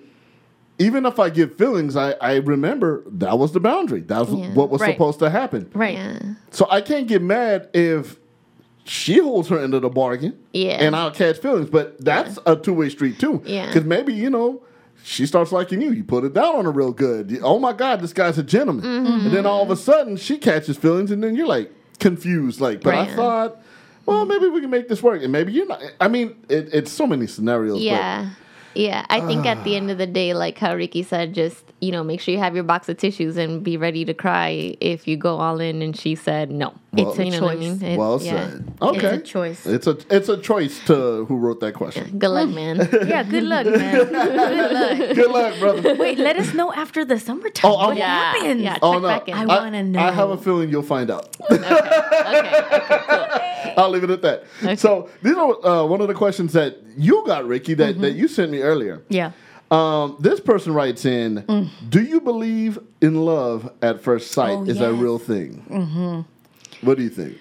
even 0.80 1.06
if 1.06 1.18
I 1.20 1.30
get 1.30 1.56
feelings, 1.56 1.94
I, 1.96 2.12
I 2.20 2.36
remember 2.36 3.04
that 3.06 3.38
was 3.38 3.52
the 3.52 3.60
boundary. 3.60 4.00
That 4.00 4.20
was 4.26 4.32
Yeah. 4.34 4.52
what 4.54 4.70
was 4.70 4.80
Right. 4.80 4.92
supposed 4.94 5.18
to 5.20 5.30
happen. 5.30 5.70
Right. 5.74 5.94
yeah. 5.94 6.18
So 6.50 6.66
I 6.70 6.80
can't 6.80 7.06
get 7.06 7.22
mad 7.22 7.68
if 7.74 8.18
she 8.84 9.18
holds 9.18 9.48
her 9.50 9.58
end 9.60 9.74
of 9.74 9.82
the 9.82 9.88
bargain. 9.90 10.36
Yeah. 10.52 10.78
And 10.80 10.96
I'll 10.96 11.10
catch 11.12 11.38
feelings. 11.38 11.68
But 11.70 12.02
that's 12.04 12.38
a 12.46 12.56
two 12.56 12.72
way 12.74 12.88
street 12.88 13.18
too. 13.20 13.42
Yeah. 13.44 13.66
Because 13.66 13.84
maybe, 13.84 14.12
you 14.14 14.30
know, 14.30 14.62
she 15.04 15.26
starts 15.26 15.52
liking 15.52 15.80
you. 15.80 15.92
You 15.92 16.02
put 16.02 16.24
it 16.24 16.32
down 16.34 16.56
on 16.56 16.64
her 16.64 16.72
real 16.72 16.92
good. 16.92 17.30
You- 17.30 17.40
Oh 17.42 17.58
my 17.58 17.72
God, 17.72 18.00
this 18.00 18.12
guy's 18.12 18.38
a 18.38 18.42
gentleman. 18.42 18.84
Mm-hmm. 18.84 19.26
And 19.26 19.30
then 19.36 19.46
all 19.46 19.62
of 19.62 19.70
a 19.70 19.76
sudden 19.76 20.16
she 20.16 20.38
catches 20.38 20.76
feelings 20.76 21.10
and 21.10 21.22
then 21.22 21.36
you're 21.36 21.46
like 21.46 21.70
confused. 21.98 22.60
Like, 22.60 22.80
but 22.80 22.94
I 22.94 23.14
thought, 23.14 23.62
well, 24.06 24.24
maybe 24.24 24.48
we 24.48 24.60
can 24.60 24.70
make 24.70 24.88
this 24.88 25.02
work. 25.02 25.22
And 25.22 25.30
maybe 25.30 25.52
you're 25.52 25.66
not. 25.66 25.82
I 26.00 26.08
mean, 26.08 26.34
it, 26.48 26.70
it's 26.72 26.90
so 26.90 27.06
many 27.06 27.26
scenarios. 27.26 27.78
but- 27.78 28.26
Yeah. 28.74 29.04
I 29.08 29.20
think 29.20 29.46
at 29.46 29.64
the 29.64 29.76
end 29.76 29.90
of 29.90 29.98
the 29.98 30.06
day, 30.06 30.34
like 30.34 30.58
how 30.58 30.74
Ricky 30.74 31.02
said, 31.02 31.34
just, 31.34 31.69
you 31.80 31.92
know, 31.92 32.04
make 32.04 32.20
sure 32.20 32.32
you 32.32 32.38
have 32.40 32.54
your 32.54 32.64
box 32.64 32.88
of 32.88 32.96
tissues 32.98 33.36
and 33.36 33.62
be 33.64 33.76
ready 33.76 34.04
to 34.04 34.12
cry 34.14 34.76
if 34.80 35.08
you 35.08 35.16
go 35.16 35.36
all 35.38 35.60
in 35.60 35.80
and 35.82 35.96
she 35.96 36.14
said 36.14 36.50
no. 36.50 36.74
Well- 36.92 37.10
It's 37.10 37.18
a 37.18 37.24
You 37.24 37.30
know 37.32 37.40
what 37.42 37.50
I 37.50 37.54
choice. 37.54 37.80
mean? 37.80 37.90
It- 37.92 37.98
well 37.98 38.20
yeah. 38.22 38.30
said. 38.50 38.72
Okay. 38.82 39.06
It's 39.06 39.16
a 39.16 39.32
choice. 39.32 39.66
It's 39.66 39.86
a 39.86 39.96
it's 40.10 40.28
a 40.28 40.36
choice 40.38 40.84
to 40.86 41.24
who 41.26 41.36
wrote 41.38 41.60
that 41.60 41.74
question. 41.74 42.18
Good 42.18 42.28
luck, 42.30 42.48
man. 42.50 42.76
yeah, 43.06 43.22
good 43.22 43.44
luck, 43.44 43.66
man. 43.66 43.94
good 44.12 44.72
luck. 44.72 45.16
Good 45.16 45.30
luck, 45.30 45.58
brother. 45.58 45.94
Wait, 45.94 46.18
let 46.18 46.36
us 46.36 46.52
know 46.54 46.72
after 46.72 47.04
the 47.04 47.18
summertime. 47.18 47.70
Oh, 47.70 47.76
I'm- 47.76 47.88
what 47.88 47.96
Yeah, 47.96 48.32
happens? 48.32 48.60
yeah. 48.62 48.78
Oh 48.82 48.92
Check 48.94 49.02
no! 49.02 49.08
back 49.08 49.28
in. 49.28 49.34
I 49.34 49.44
wanna 49.46 49.82
know. 49.84 50.00
I 50.00 50.10
have 50.12 50.30
a 50.30 50.36
feeling 50.36 50.68
you'll 50.70 50.82
find 50.82 51.10
out. 51.10 51.36
okay. 51.50 51.56
Okay. 52.30 53.74
I'll 53.76 53.90
leave 53.90 54.04
it 54.04 54.10
at 54.10 54.22
that. 54.22 54.78
So 54.78 55.08
these 55.22 55.36
are 55.36 55.66
uh, 55.66 55.84
one 55.84 56.00
of 56.00 56.08
the 56.08 56.14
questions 56.14 56.52
that 56.54 56.78
you 56.96 57.22
got, 57.26 57.46
Ricky, 57.46 57.74
that, 57.74 57.90
Mm-hmm. 57.94 58.02
that 58.02 58.12
you 58.12 58.28
sent 58.28 58.50
me 58.52 58.60
earlier. 58.62 59.02
Yeah. 59.08 59.32
Um, 59.70 60.16
this 60.18 60.40
person 60.40 60.74
writes 60.74 61.04
in, 61.04 61.70
"Do 61.88 62.02
you 62.02 62.20
believe 62.20 62.78
in 63.00 63.24
love 63.24 63.70
at 63.82 64.00
first 64.02 64.32
sight 64.32 64.58
Oh, 64.58 64.64
is 64.64 64.80
a 64.80 64.92
real 64.92 65.18
thing?" 65.18 65.64
Mm-hmm. 65.70 66.86
What 66.86 66.96
do 66.96 67.02
you 67.04 67.10
think? 67.10 67.38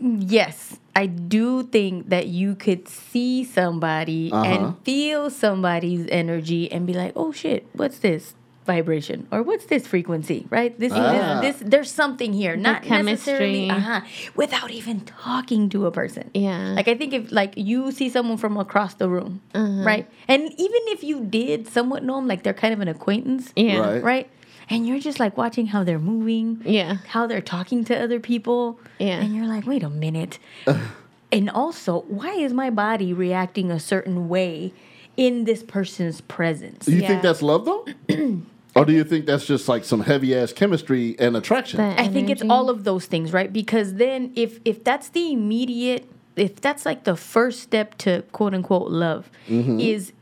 Yes, 0.00 0.78
I 0.96 1.06
do 1.06 1.62
think 1.64 2.08
that 2.08 2.28
you 2.28 2.54
could 2.54 2.88
see 2.88 3.44
somebody 3.44 4.30
Uh-huh. 4.32 4.44
and 4.44 4.78
feel 4.84 5.30
somebody's 5.30 6.06
energy 6.10 6.70
and 6.70 6.86
be 6.86 6.92
like, 6.92 7.12
"Oh 7.16 7.32
shit, 7.32 7.66
what's 7.72 7.98
this 7.98 8.34
vibration 8.64 9.26
or 9.30 9.42
what's 9.42 9.66
this 9.66 9.86
frequency?" 9.86 10.46
Right? 10.50 10.78
This 10.78 10.92
Ah. 10.94 11.40
this, 11.40 11.56
this 11.58 11.68
there's 11.70 11.90
something 11.90 12.32
here, 12.32 12.56
not 12.56 12.84
necessarily 12.88 13.70
uh-huh, 13.70 14.00
without 14.36 14.70
even 14.70 15.00
talking 15.00 15.68
to 15.70 15.86
a 15.86 15.90
person. 15.90 16.30
Yeah. 16.34 16.72
Like 16.76 16.88
I 16.88 16.94
think 16.94 17.12
if 17.12 17.30
like 17.32 17.52
you 17.56 17.92
see 17.92 18.08
someone 18.08 18.36
from 18.38 18.56
across 18.56 18.94
the 18.94 19.08
room, 19.08 19.40
Uh-huh. 19.54 19.82
right? 19.84 20.06
And 20.28 20.42
even 20.56 20.82
if 20.94 21.04
you 21.04 21.20
did 21.24 21.68
somewhat 21.68 22.02
know 22.02 22.16
them, 22.16 22.26
like 22.28 22.42
they're 22.42 22.54
kind 22.54 22.74
of 22.74 22.80
an 22.80 22.88
acquaintance, 22.88 23.52
Yeah. 23.56 23.78
Right. 23.78 24.02
right? 24.02 24.28
And 24.70 24.86
you're 24.86 24.98
just 24.98 25.20
like 25.20 25.36
watching 25.36 25.66
how 25.66 25.84
they're 25.84 25.98
moving, 25.98 26.62
Yeah. 26.64 26.96
how 27.08 27.26
they're 27.26 27.42
talking 27.44 27.84
to 27.84 27.92
other 28.02 28.18
people. 28.18 28.78
Yeah. 28.98 29.20
And 29.20 29.36
you're 29.36 29.46
like, 29.46 29.66
wait 29.66 29.82
a 29.82 29.90
minute. 29.90 30.38
and 31.32 31.50
also, 31.50 32.00
why 32.08 32.32
is 32.34 32.52
my 32.54 32.70
body 32.70 33.12
reacting 33.12 33.70
a 33.70 33.78
certain 33.78 34.28
way 34.28 34.72
in 35.18 35.44
this 35.44 35.62
person's 35.62 36.22
presence? 36.22 36.86
Do 36.86 36.92
you 36.92 37.02
Yeah. 37.02 37.08
think 37.08 37.22
that's 37.22 37.42
love 37.42 37.66
though? 37.66 37.84
or 38.74 38.84
do 38.84 38.92
you 38.92 39.04
think 39.04 39.26
that's 39.26 39.46
just 39.46 39.68
like 39.68 39.84
some 39.84 40.00
heavy 40.00 40.34
ass 40.36 40.52
chemistry 40.52 41.16
and 41.18 41.36
attraction? 41.36 41.80
I 41.80 42.08
think 42.08 42.28
it's 42.30 42.42
all 42.48 42.68
of 42.70 42.84
those 42.84 43.06
things, 43.06 43.32
right? 43.32 43.52
Because 43.52 43.94
then 43.94 44.32
if 44.36 44.58
if 44.64 44.82
that's 44.84 45.08
the 45.10 45.32
immediate 45.32 46.06
if 46.36 46.60
that's 46.60 46.84
like 46.84 47.04
the 47.04 47.14
first 47.16 47.60
step 47.60 47.96
to 47.98 48.22
quote 48.32 48.54
unquote 48.54 48.90
love 48.90 49.30
Mm-hmm. 49.48 49.78
is 49.80 50.12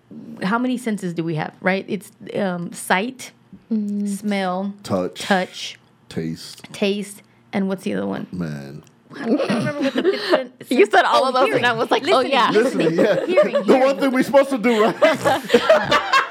how 0.43 0.59
many 0.59 0.77
senses 0.77 1.15
do 1.15 1.25
we 1.25 1.37
have, 1.37 1.55
right? 1.63 1.87
It's 1.89 2.13
um, 2.35 2.71
sight, 2.75 3.33
smell, 4.05 4.75
Touch, 4.83 5.21
touch, 5.23 5.79
taste, 6.11 6.65
taste, 6.73 7.23
and 7.53 7.67
what's 7.69 7.85
the 7.85 7.95
other 7.95 8.07
one? 8.07 8.27
man. 8.33 8.85
I 9.15 9.27
don't 9.27 9.39
remember 9.49 9.81
what 9.83 9.93
the 9.95 10.03
fifth 10.03 10.29
sen- 10.31 10.53
You 10.79 10.87
said 10.87 11.05
all 11.05 11.25
Oh, 11.25 11.29
of 11.29 11.35
those, 11.35 11.45
hearing. 11.47 11.65
and 11.65 11.67
I 11.67 11.73
was 11.75 11.91
like, 11.91 12.03
oh, 12.09 12.21
yeah. 12.21 12.51
Listening, 12.51 12.95
yeah. 12.95 13.27
Hearing, 13.27 13.53
the 13.53 13.63
hearing. 13.65 13.81
one 13.85 13.99
thing 14.01 14.11
we're 14.11 14.23
supposed 14.23 14.49
to 14.51 14.59
do, 14.59 14.83
right? 14.85 14.97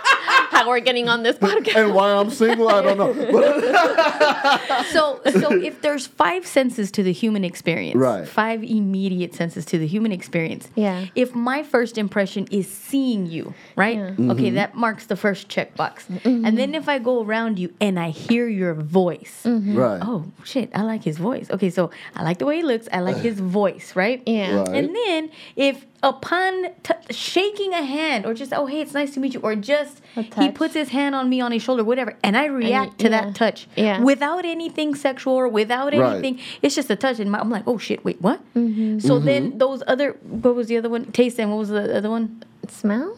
How 0.61 0.69
we're 0.69 0.79
getting 0.79 1.09
on 1.09 1.23
this 1.23 1.37
podcast. 1.37 1.75
and 1.75 1.93
why 1.93 2.11
I'm 2.13 2.29
single, 2.29 2.69
I 2.69 2.81
don't 2.81 2.97
know. 2.97 3.11
So 4.91 5.21
so 5.39 5.51
if 5.53 5.81
there's 5.81 6.07
five 6.07 6.45
senses 6.45 6.91
to 6.91 7.03
the 7.03 7.11
human 7.13 7.43
experience 7.43 7.95
Right. 7.95 8.27
five 8.27 8.63
immediate 8.63 9.33
senses 9.33 9.65
to 9.65 9.77
the 9.77 9.87
human 9.87 10.11
experience 10.11 10.67
Yeah. 10.75 11.05
if 11.15 11.33
my 11.35 11.63
first 11.63 11.97
impression 11.97 12.47
is 12.51 12.67
seeing 12.69 13.25
you 13.27 13.53
right 13.75 13.97
Mm-hmm. 13.97 14.31
okay 14.31 14.49
that 14.51 14.75
marks 14.75 15.05
the 15.05 15.15
first 15.15 15.47
checkbox 15.49 16.03
and 16.25 16.57
then 16.57 16.73
if 16.75 16.87
i 16.89 16.97
go 16.99 17.23
around 17.23 17.59
you 17.59 17.73
and 17.79 17.99
i 17.99 18.09
hear 18.09 18.47
your 18.47 18.73
voice 18.73 19.41
right. 19.45 20.01
oh 20.01 20.25
shit 20.43 20.69
i 20.73 20.81
like 20.81 21.03
his 21.03 21.17
voice 21.17 21.49
okay 21.51 21.69
so 21.69 21.91
i 22.15 22.23
like 22.23 22.37
the 22.39 22.45
way 22.45 22.57
he 22.57 22.63
looks 22.63 22.87
i 22.91 22.99
like 22.99 23.17
his 23.29 23.39
voice 23.39 23.95
right 23.95 24.21
Yeah. 24.25 24.55
Right. 24.59 24.75
and 24.77 24.95
then 24.95 25.29
if 25.55 25.85
upon 26.03 26.65
t- 26.83 26.93
shaking 27.11 27.73
a 27.73 27.83
hand 27.83 28.25
or 28.25 28.33
just 28.33 28.51
oh 28.53 28.65
hey 28.65 28.81
it's 28.81 28.93
nice 28.93 29.13
to 29.13 29.19
meet 29.19 29.33
you 29.35 29.39
or 29.41 29.55
just 29.55 30.01
he 30.39 30.49
puts 30.49 30.73
his 30.73 30.89
hand 30.89 31.13
on 31.13 31.29
me 31.29 31.39
on 31.41 31.51
his 31.51 31.61
shoulder 31.61 31.83
whatever 31.83 32.17
and 32.23 32.35
i 32.35 32.45
react 32.45 32.97
to 32.97 33.03
yeah. 33.09 33.21
that 33.21 33.35
touch 33.35 33.67
Yeah. 33.75 34.01
without 34.01 34.43
anything 34.43 34.95
sexual 34.95 35.33
or 35.35 35.47
without 35.47 35.93
Right. 35.93 36.13
anything 36.13 36.39
it's 36.63 36.73
just 36.75 36.89
a 36.89 36.95
touch 36.95 37.19
and 37.19 37.29
my, 37.31 37.39
i'm 37.39 37.49
like 37.51 37.63
oh 37.67 37.77
shit 37.77 38.03
wait 38.03 38.19
what 38.21 38.41
Mm-hmm. 38.55 38.99
so 38.99 39.19
then 39.19 39.57
those 39.59 39.83
other 39.87 40.13
what 40.23 40.55
was 40.55 40.67
the 40.67 40.77
other 40.77 40.89
one 40.89 41.11
taste 41.11 41.39
and 41.39 41.51
what 41.51 41.57
was 41.59 41.69
the 41.69 41.95
other 41.95 42.09
one 42.09 42.43
Smell? 42.67 43.17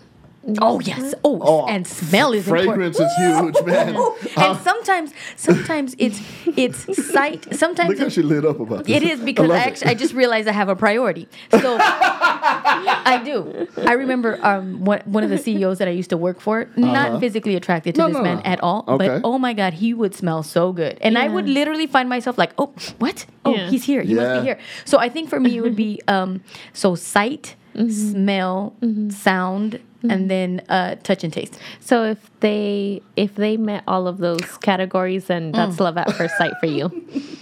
Oh 0.59 0.79
yes 0.81 1.13
oh, 1.23 1.39
Oh, 1.41 1.67
and 1.67 1.87
smell 1.87 2.33
is 2.33 2.45
Fragrance 2.47 2.99
important 2.99 3.55
is 3.55 3.55
huge, 3.55 3.65
man. 3.65 3.95
and 4.37 4.59
sometimes 4.61 5.13
sometimes 5.37 5.95
it's 5.97 6.19
it's 6.57 6.79
sight 7.13 7.47
sometimes 7.55 7.89
Look 7.91 7.99
how 7.99 8.05
it's 8.05 8.15
she 8.15 8.21
lit 8.21 8.45
up 8.45 8.59
about 8.59 8.83
this. 8.85 8.97
it 8.97 9.03
is 9.03 9.19
because 9.21 9.47
love 9.47 9.57
I, 9.57 9.63
it. 9.63 9.67
actually 9.67 9.91
I 9.91 9.93
just 9.93 10.13
realized 10.13 10.47
I 10.47 10.51
have 10.51 10.69
a 10.69 10.75
priority. 10.75 11.27
So 11.51 11.77
I 11.81 13.21
do. 13.23 13.67
I 13.77 13.93
remember 13.93 14.39
um 14.45 14.83
one, 14.83 15.01
one 15.05 15.23
of 15.23 15.29
the 15.29 15.37
CEOs 15.37 15.77
that 15.79 15.87
I 15.87 15.91
used 15.91 16.09
to 16.09 16.17
work 16.17 16.39
for, 16.41 16.69
not 16.75 17.19
physically 17.19 17.55
attracted 17.55 17.95
to 17.95 18.01
Uh-huh. 18.01 18.07
No, 18.09 18.13
this 18.13 18.17
no, 18.23 18.23
man 18.23 18.37
no. 18.37 18.43
at 18.43 18.59
all, 18.63 18.83
Okay. 18.87 19.07
but 19.07 19.21
oh 19.23 19.37
my 19.37 19.53
god, 19.53 19.73
he 19.75 19.93
would 19.93 20.13
smell 20.15 20.43
so 20.43 20.71
good, 20.73 20.97
and 21.01 21.17
I 21.17 21.27
would 21.27 21.47
literally 21.47 21.87
find 21.87 22.09
myself 22.09 22.37
like, 22.37 22.51
oh, 22.57 22.73
what? 22.99 23.25
Oh, 23.45 23.53
Yeah. 23.55 23.69
he's 23.69 23.83
here. 23.85 24.01
He 24.01 24.13
must 24.13 24.41
be 24.41 24.45
here. 24.47 24.59
So 24.85 24.97
I 24.99 25.09
think 25.09 25.29
for 25.29 25.39
me 25.39 25.57
it 25.57 25.61
would 25.61 25.75
be 25.75 26.01
um 26.07 26.41
so 26.73 26.95
sight, 26.95 27.55
Mm-hmm. 27.73 27.89
smell, 27.89 28.75
mm-hmm. 28.81 29.09
sound, 29.09 29.79
and 30.03 30.11
mm-hmm. 30.11 30.27
then 30.27 30.61
uh 30.69 30.95
touch 31.03 31.23
and 31.23 31.33
taste. 31.33 31.59
So 31.79 32.03
if 32.03 32.39
they 32.39 33.01
if 33.15 33.35
they 33.35 33.57
met 33.57 33.83
all 33.87 34.07
of 34.07 34.17
those 34.17 34.57
categories, 34.61 35.25
then 35.25 35.51
that's 35.51 35.77
mm. 35.77 35.81
love 35.81 35.97
at 35.97 36.11
first 36.13 36.37
sight 36.37 36.53
for 36.59 36.67
you. 36.67 36.91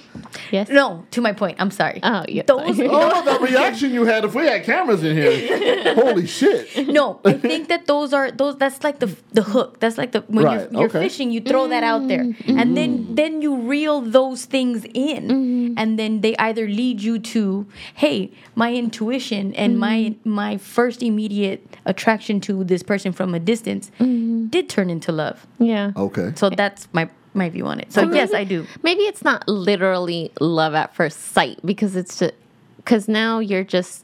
Yes. 0.51 0.69
No, 0.69 1.05
to 1.11 1.21
my 1.21 1.33
point. 1.33 1.57
I'm 1.59 1.71
sorry. 1.71 1.99
Oh, 2.03 2.25
yeah. 2.27 2.43
Those 2.45 2.79
Oh 2.79 2.83
no, 2.83 3.23
that 3.25 3.41
reaction 3.41 3.93
you 3.93 4.05
had 4.05 4.25
if 4.25 4.35
we 4.35 4.45
had 4.45 4.63
cameras 4.63 5.03
in 5.03 5.15
here. 5.15 5.93
Holy 5.95 6.27
shit. 6.27 6.87
No, 6.87 7.19
I 7.25 7.33
think 7.33 7.67
that 7.69 7.87
those 7.87 8.13
are 8.13 8.31
those. 8.31 8.57
That's 8.57 8.83
like 8.83 8.99
the 8.99 9.15
the 9.31 9.43
hook. 9.43 9.79
That's 9.79 9.97
like 9.97 10.11
the 10.11 10.21
when 10.27 10.45
Right, 10.45 10.71
you're, 10.71 10.81
you're 10.81 10.89
okay. 10.89 11.01
fishing, 11.01 11.31
you 11.31 11.41
throw 11.41 11.67
that 11.67 11.83
out 11.83 12.07
there, 12.07 12.23
mm-hmm. 12.23 12.59
and 12.59 12.75
then 12.75 12.99
mm-hmm. 12.99 13.15
then 13.15 13.41
you 13.41 13.55
reel 13.57 14.01
those 14.01 14.45
things 14.45 14.85
in, 14.93 15.27
mm-hmm. 15.27 15.73
and 15.77 15.99
then 15.99 16.21
they 16.21 16.35
either 16.37 16.67
lead 16.67 17.01
you 17.01 17.19
to, 17.19 17.65
hey, 17.95 18.31
my 18.55 18.73
intuition 18.73 19.53
and 19.55 19.79
my 19.79 20.15
my 20.23 20.57
first 20.57 21.03
immediate 21.03 21.65
attraction 21.85 22.39
to 22.41 22.63
this 22.63 22.83
person 22.83 23.11
from 23.11 23.33
a 23.33 23.39
distance 23.39 23.91
did 23.97 24.69
turn 24.69 24.89
into 24.89 25.11
love. 25.11 25.47
Yeah. 25.59 25.91
Okay. 25.95 26.33
So 26.35 26.49
that's 26.49 26.87
my 26.93 27.09
my 27.33 27.49
view 27.49 27.65
on 27.65 27.79
it. 27.79 27.91
So 27.93 28.11
yes, 28.11 28.33
I 28.33 28.43
do. 28.43 28.65
Maybe 28.83 29.03
it's 29.03 29.23
not 29.23 29.47
literally 29.47 30.31
love 30.39 30.73
at 30.73 30.93
first 30.95 31.19
sight 31.33 31.59
because 31.65 31.95
it's 31.95 32.19
just 32.19 32.33
because 32.77 33.07
now 33.07 33.39
you're 33.39 33.63
just 33.63 34.03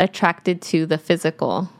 attracted 0.00 0.60
to 0.62 0.86
the 0.86 0.98
physical. 0.98 1.70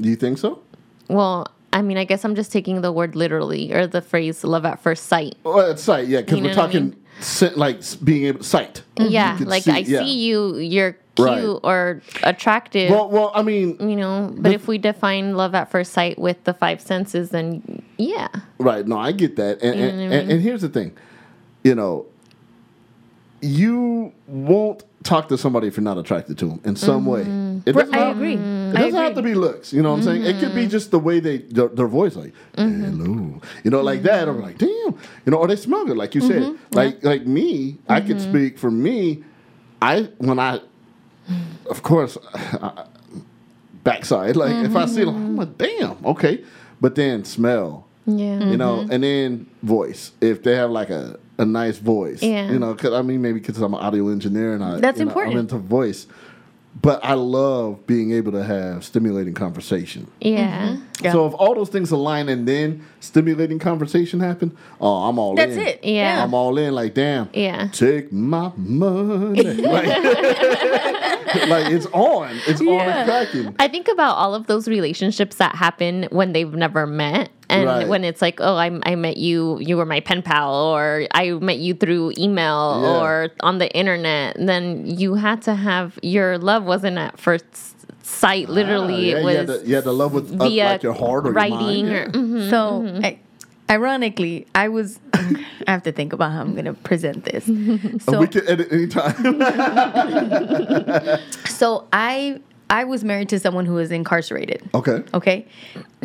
Do 0.00 0.08
you 0.08 0.16
think 0.16 0.38
so? 0.38 0.60
Well, 1.08 1.48
I 1.72 1.82
mean, 1.82 1.98
I 1.98 2.04
guess 2.04 2.24
I'm 2.24 2.34
just 2.34 2.52
taking 2.52 2.80
the 2.80 2.92
word 2.92 3.16
literally 3.16 3.72
or 3.72 3.86
the 3.86 4.00
phrase 4.00 4.44
love 4.44 4.64
at 4.64 4.80
first 4.80 5.06
sight. 5.06 5.34
Oh, 5.44 5.56
well, 5.56 5.70
it's 5.70 5.82
sight, 5.82 6.08
yeah, 6.08 6.20
because 6.20 6.38
You 6.38 6.44
we're 6.44 6.50
know 6.54 6.56
what 6.56 6.62
I 6.70 6.72
talking 6.72 6.88
mean? 6.90 7.04
si- 7.20 7.50
like 7.50 7.82
being 8.04 8.24
able 8.26 8.42
sight. 8.44 8.82
Yeah, 8.98 9.38
like 9.40 9.64
see- 9.64 9.72
I 9.72 9.78
yeah. 9.78 10.00
see 10.00 10.14
you, 10.26 10.56
you're 10.56 10.96
cute 11.26 11.28
Right. 11.28 11.60
or 11.62 12.02
attractive. 12.22 12.90
Well, 12.90 13.10
well, 13.10 13.32
I 13.34 13.42
mean, 13.42 13.76
you 13.80 13.96
know, 13.96 14.34
but 14.36 14.52
if 14.52 14.68
we 14.68 14.78
define 14.78 15.36
love 15.36 15.54
at 15.54 15.70
first 15.70 15.92
sight 15.92 16.18
with 16.18 16.42
the 16.44 16.54
five 16.54 16.80
senses, 16.80 17.30
then 17.30 17.82
yeah. 17.96 18.28
Right. 18.58 18.86
No, 18.86 18.98
I 18.98 19.12
get 19.12 19.36
that. 19.36 19.62
And, 19.62 19.78
and, 19.78 20.12
and, 20.12 20.32
and 20.32 20.40
here's 20.40 20.62
the 20.62 20.68
thing 20.68 20.96
you 21.64 21.74
know, 21.74 22.06
you 23.40 24.12
won't 24.26 24.84
talk 25.04 25.28
to 25.28 25.38
somebody 25.38 25.68
if 25.68 25.76
you're 25.76 25.84
not 25.84 25.98
attracted 25.98 26.38
to 26.38 26.46
them 26.46 26.60
in 26.64 26.76
some 26.76 27.06
way. 27.06 27.22
Mm-hmm. 27.22 27.68
It 27.68 27.72
doesn't, 27.72 27.94
I 27.94 27.98
have, 27.98 28.16
agree. 28.16 28.34
it 28.34 28.76
I 28.76 28.80
doesn't 28.80 29.00
have 29.00 29.14
to 29.14 29.22
be 29.22 29.34
looks. 29.34 29.72
You 29.72 29.82
know 29.82 29.90
what 29.92 29.98
I'm 29.98 30.02
saying? 30.02 30.24
It 30.24 30.40
could 30.40 30.54
be 30.54 30.62
mm-hmm. 30.62 30.70
just 30.70 30.90
the 30.90 30.98
way 30.98 31.20
they, 31.20 31.38
their, 31.38 31.68
their 31.68 31.86
voice, 31.86 32.16
like, 32.16 32.32
mm-hmm. 32.56 32.84
hello. 32.84 33.40
You 33.64 33.70
know, 33.70 33.80
like 33.80 34.02
that. 34.02 34.28
I'm 34.28 34.40
like, 34.40 34.58
damn. 34.58 34.68
You 34.68 34.96
know, 35.26 35.36
or 35.36 35.46
they 35.46 35.56
smell 35.56 35.84
good, 35.84 35.96
like 35.96 36.14
you 36.14 36.20
said. 36.20 36.58
Like, 36.72 37.02
like 37.04 37.26
me, 37.26 37.78
I 37.88 38.00
could 38.00 38.20
speak 38.20 38.58
for 38.58 38.70
me. 38.70 39.24
I, 39.80 40.10
when 40.18 40.38
I, 40.38 40.60
of 41.70 41.82
course, 41.82 42.16
I, 42.34 42.84
backside, 43.84 44.36
like 44.36 44.64
if 44.64 44.74
I 44.76 44.86
see, 44.86 45.02
it, 45.02 45.08
I'm 45.08 45.36
like, 45.36 45.56
damn, 45.58 45.96
okay. 46.04 46.44
But 46.80 46.94
then 46.94 47.24
smell, 47.24 47.86
Yeah. 48.06 48.44
you 48.44 48.56
know, 48.56 48.78
mm-hmm. 48.78 48.92
and 48.92 49.02
then 49.04 49.46
voice. 49.62 50.12
If 50.20 50.42
they 50.42 50.54
have 50.56 50.70
like 50.70 50.90
a, 50.90 51.18
a 51.38 51.44
nice 51.44 51.78
voice, 51.78 52.22
Yeah. 52.22 52.50
you 52.50 52.58
know, 52.58 52.74
cause 52.74 52.92
I 52.92 53.02
mean 53.02 53.22
maybe 53.22 53.40
because 53.40 53.58
I'm 53.60 53.74
an 53.74 53.80
audio 53.80 54.08
engineer 54.08 54.54
and 54.54 54.62
I 54.64 54.78
That's 54.80 54.98
you 54.98 55.04
know, 55.04 55.10
important. 55.10 55.34
I'm 55.34 55.40
into 55.40 55.58
voice, 55.58 56.06
but 56.80 57.04
I 57.04 57.14
love 57.14 57.86
being 57.86 58.12
able 58.12 58.32
to 58.32 58.42
have 58.44 58.84
stimulating 58.84 59.34
conversation. 59.34 60.10
Yeah. 60.20 60.68
Mm-hmm. 60.68 60.82
Yeah. 61.04 61.12
So 61.12 61.26
if 61.26 61.34
all 61.34 61.54
those 61.54 61.68
things 61.68 61.90
align 61.90 62.28
and 62.28 62.46
then 62.46 62.84
stimulating 63.00 63.58
conversation 63.58 64.20
happen, 64.20 64.56
oh, 64.80 65.08
I'm 65.08 65.18
all 65.18 65.34
That's 65.34 65.52
in. 65.52 65.58
That's 65.58 65.70
it. 65.76 65.84
Yeah. 65.84 66.22
I'm 66.22 66.34
all 66.34 66.58
in. 66.58 66.74
Like 66.74 66.94
damn, 66.94 67.28
Yeah. 67.32 67.68
take 67.68 68.12
my 68.12 68.52
money. 68.56 69.42
like, 69.54 69.86
like 71.48 71.72
it's 71.72 71.86
on. 71.86 72.30
It's 72.46 72.60
on 72.60 72.66
Yeah. 72.66 72.98
and 72.98 73.08
cracking. 73.08 73.56
I 73.58 73.68
think 73.68 73.88
about 73.88 74.16
all 74.16 74.34
of 74.34 74.46
those 74.46 74.68
relationships 74.68 75.36
that 75.36 75.54
happen 75.54 76.06
when 76.10 76.32
they've 76.32 76.52
never 76.52 76.86
met. 76.86 77.30
And 77.50 77.66
Right. 77.66 77.88
when 77.88 78.04
it's 78.04 78.20
like, 78.20 78.40
oh, 78.40 78.56
I, 78.56 78.78
I 78.84 78.94
met 78.94 79.16
you, 79.16 79.58
you 79.60 79.76
were 79.78 79.86
my 79.86 80.00
pen 80.00 80.22
pal, 80.22 80.54
or 80.54 81.06
I 81.14 81.30
met 81.32 81.58
you 81.58 81.74
through 81.74 82.12
email 82.18 82.80
Yeah. 82.82 83.00
or 83.00 83.28
on 83.40 83.58
the 83.58 83.70
internet, 83.74 84.36
then 84.38 84.86
you 84.86 85.14
had 85.14 85.42
to 85.42 85.54
have 85.54 85.98
your 86.02 86.38
love 86.38 86.64
wasn't 86.64 86.98
at 86.98 87.18
first 87.18 87.44
sight. 88.04 88.48
Literally, 88.48 89.14
Ah, 89.14 89.16
yeah, 89.16 89.20
it 89.20 89.24
was 89.24 89.32
you 89.32 89.38
had, 89.38 89.46
to, 89.46 89.68
you 89.68 89.74
had 89.76 89.84
to 89.84 89.92
love 89.92 90.12
with 90.12 90.32
uh, 90.40 90.44
via 90.44 90.64
like 90.72 90.82
your 90.82 90.92
heart 90.92 91.26
or 91.26 91.32
writing 91.32 91.86
your 91.88 92.02
or 92.04 92.12
mind. 92.12 92.14
mhm. 92.14 92.50
So, 92.50 92.84
I, 93.06 93.18
ironically, 93.70 94.46
I 94.54 94.68
was. 94.68 95.00
I 95.66 95.70
have 95.72 95.82
to 95.82 95.92
think 95.92 96.12
about 96.14 96.32
how 96.32 96.40
I'm 96.40 96.52
going 96.52 96.64
to 96.64 96.72
present 96.74 97.24
this. 97.24 97.46
Yeah. 97.48 97.98
So, 98.00 98.20
we 98.20 98.26
can 98.28 98.48
edit 98.48 98.72
anytime. 98.72 99.14
so 101.46 101.86
I 101.92 102.40
I 102.70 102.84
was 102.84 103.02
married 103.02 103.28
to 103.30 103.38
someone 103.38 103.66
who 103.66 103.74
was 103.74 103.90
incarcerated. 103.90 104.68
okay. 104.74 105.02
Okay, 105.14 105.46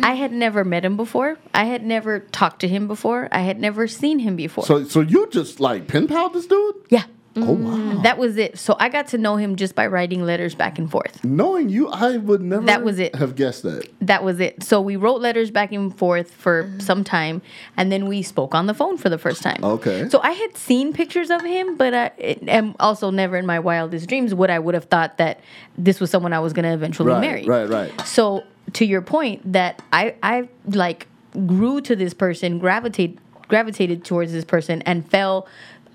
I 0.02 0.14
had 0.14 0.32
never 0.32 0.64
met 0.64 0.84
him 0.84 0.96
before. 0.96 1.38
I 1.52 1.64
had 1.64 1.84
never 1.84 2.20
talked 2.20 2.60
to 2.60 2.68
him 2.68 2.88
before. 2.88 3.28
I 3.32 3.40
had 3.40 3.60
never 3.60 3.86
seen 3.86 4.18
him 4.20 4.36
before. 4.36 4.64
So 4.64 4.84
so 4.84 5.00
you 5.00 5.28
just 5.30 5.60
like 5.60 5.88
pen 5.88 6.06
pal 6.06 6.28
this 6.30 6.46
dude? 6.46 6.76
yeah. 6.88 7.04
Oh 7.36 7.52
wow. 7.52 8.00
That 8.02 8.16
was 8.18 8.36
it. 8.36 8.58
So 8.58 8.76
I 8.78 8.88
got 8.88 9.08
to 9.08 9.18
know 9.18 9.36
him 9.36 9.56
just 9.56 9.74
by 9.74 9.86
writing 9.88 10.22
letters 10.24 10.54
back 10.54 10.78
and 10.78 10.88
forth. 10.90 11.24
Knowing 11.24 11.68
you, 11.68 11.88
I 11.88 12.16
would 12.16 12.40
never 12.40 12.64
That 12.66 12.84
was 12.84 12.98
it. 13.00 13.14
have 13.16 13.34
guessed 13.34 13.64
that. 13.64 13.88
That 14.00 14.22
was 14.22 14.38
it. 14.38 14.62
So 14.62 14.80
we 14.80 14.94
wrote 14.96 15.20
letters 15.20 15.50
back 15.50 15.72
and 15.72 15.96
forth 15.96 16.30
for 16.30 16.64
Mm-hmm. 16.64 16.78
some 16.80 17.02
time, 17.02 17.42
and 17.76 17.90
then 17.90 18.06
we 18.06 18.22
spoke 18.22 18.54
on 18.54 18.66
the 18.66 18.74
phone 18.74 18.96
for 18.98 19.08
the 19.08 19.18
first 19.18 19.42
time. 19.42 19.64
Okay. 19.64 20.08
So 20.08 20.20
I 20.22 20.30
had 20.32 20.56
seen 20.56 20.92
pictures 20.92 21.30
of 21.30 21.42
him, 21.42 21.76
but 21.76 21.92
I 21.94 22.06
and 22.46 22.76
also 22.78 23.10
never 23.10 23.36
in 23.36 23.46
my 23.46 23.58
wildest 23.58 24.08
dreams 24.08 24.32
would 24.34 24.50
I 24.50 24.58
would 24.60 24.74
have 24.74 24.84
thought 24.84 25.18
that 25.18 25.40
this 25.76 25.98
was 26.00 26.10
someone 26.10 26.32
I 26.32 26.38
was 26.40 26.52
going 26.52 26.64
to 26.64 26.72
eventually 26.72 27.10
Right, 27.10 27.20
marry. 27.20 27.44
right, 27.44 27.68
right. 27.68 28.00
So 28.06 28.44
to 28.74 28.84
your 28.86 29.02
point, 29.02 29.52
that 29.52 29.82
I 29.92 30.14
I 30.22 30.48
like 30.66 31.08
grew 31.46 31.80
to 31.80 31.96
this 31.96 32.14
person, 32.14 32.60
gravitate 32.60 33.18
gravitated 33.48 34.04
towards 34.04 34.32
this 34.32 34.44
person, 34.44 34.80
and 34.82 35.08
fell 35.10 35.46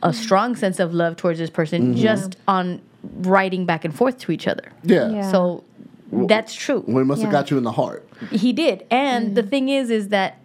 a 0.01 0.13
strong 0.13 0.55
sense 0.55 0.79
of 0.79 0.93
love 0.93 1.15
towards 1.17 1.39
this 1.39 1.49
person 1.49 1.93
Mm-hmm. 1.93 2.01
just 2.01 2.37
on 2.47 2.81
writing 3.21 3.65
back 3.65 3.85
and 3.85 3.95
forth 3.95 4.17
to 4.19 4.31
each 4.31 4.47
other. 4.47 4.71
Yeah. 4.83 5.09
Yeah. 5.09 5.31
So 5.31 5.63
that's 6.11 6.53
true. 6.53 6.83
We 6.87 7.03
must 7.03 7.21
have 7.21 7.31
Yeah. 7.31 7.39
got 7.39 7.51
you 7.51 7.57
in 7.57 7.63
the 7.63 7.71
heart. 7.71 8.07
He 8.31 8.51
did. 8.53 8.85
And 8.91 9.35
the 9.35 9.41
mm-hmm. 9.41 9.49
thing 9.49 9.69
is, 9.69 9.89
is 9.89 10.09
that, 10.09 10.37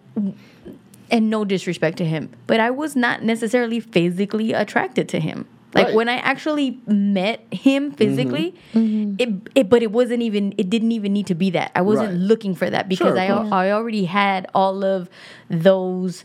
and 1.11 1.29
no 1.29 1.43
disrespect 1.45 1.97
to 1.97 2.05
him, 2.05 2.29
but 2.47 2.59
I 2.59 2.69
was 2.71 2.95
not 2.95 3.23
necessarily 3.23 3.79
physically 3.79 4.53
attracted 4.53 5.09
to 5.09 5.19
him. 5.19 5.45
Like 5.73 5.87
Right. 5.87 5.95
when 5.95 6.07
I 6.07 6.15
actually 6.17 6.79
met 6.87 7.41
him 7.51 7.87
mm-hmm. 7.87 7.95
physically, 7.95 8.55
mm-hmm. 8.73 9.15
it, 9.19 9.29
it, 9.55 9.69
but 9.69 9.83
it 9.83 9.91
wasn't 9.91 10.21
even, 10.21 10.53
it 10.57 10.69
didn't 10.69 10.93
even 10.93 11.11
need 11.11 11.27
to 11.27 11.35
be 11.35 11.49
that. 11.49 11.71
I 11.75 11.81
wasn't 11.81 12.11
Right. 12.11 12.17
looking 12.17 12.55
for 12.55 12.69
that 12.69 12.87
because 12.87 13.17
Sure, 13.17 13.51
I. 13.53 13.65
I 13.67 13.71
already 13.71 14.05
had 14.05 14.47
all 14.55 14.85
of 14.85 15.09
those 15.49 16.23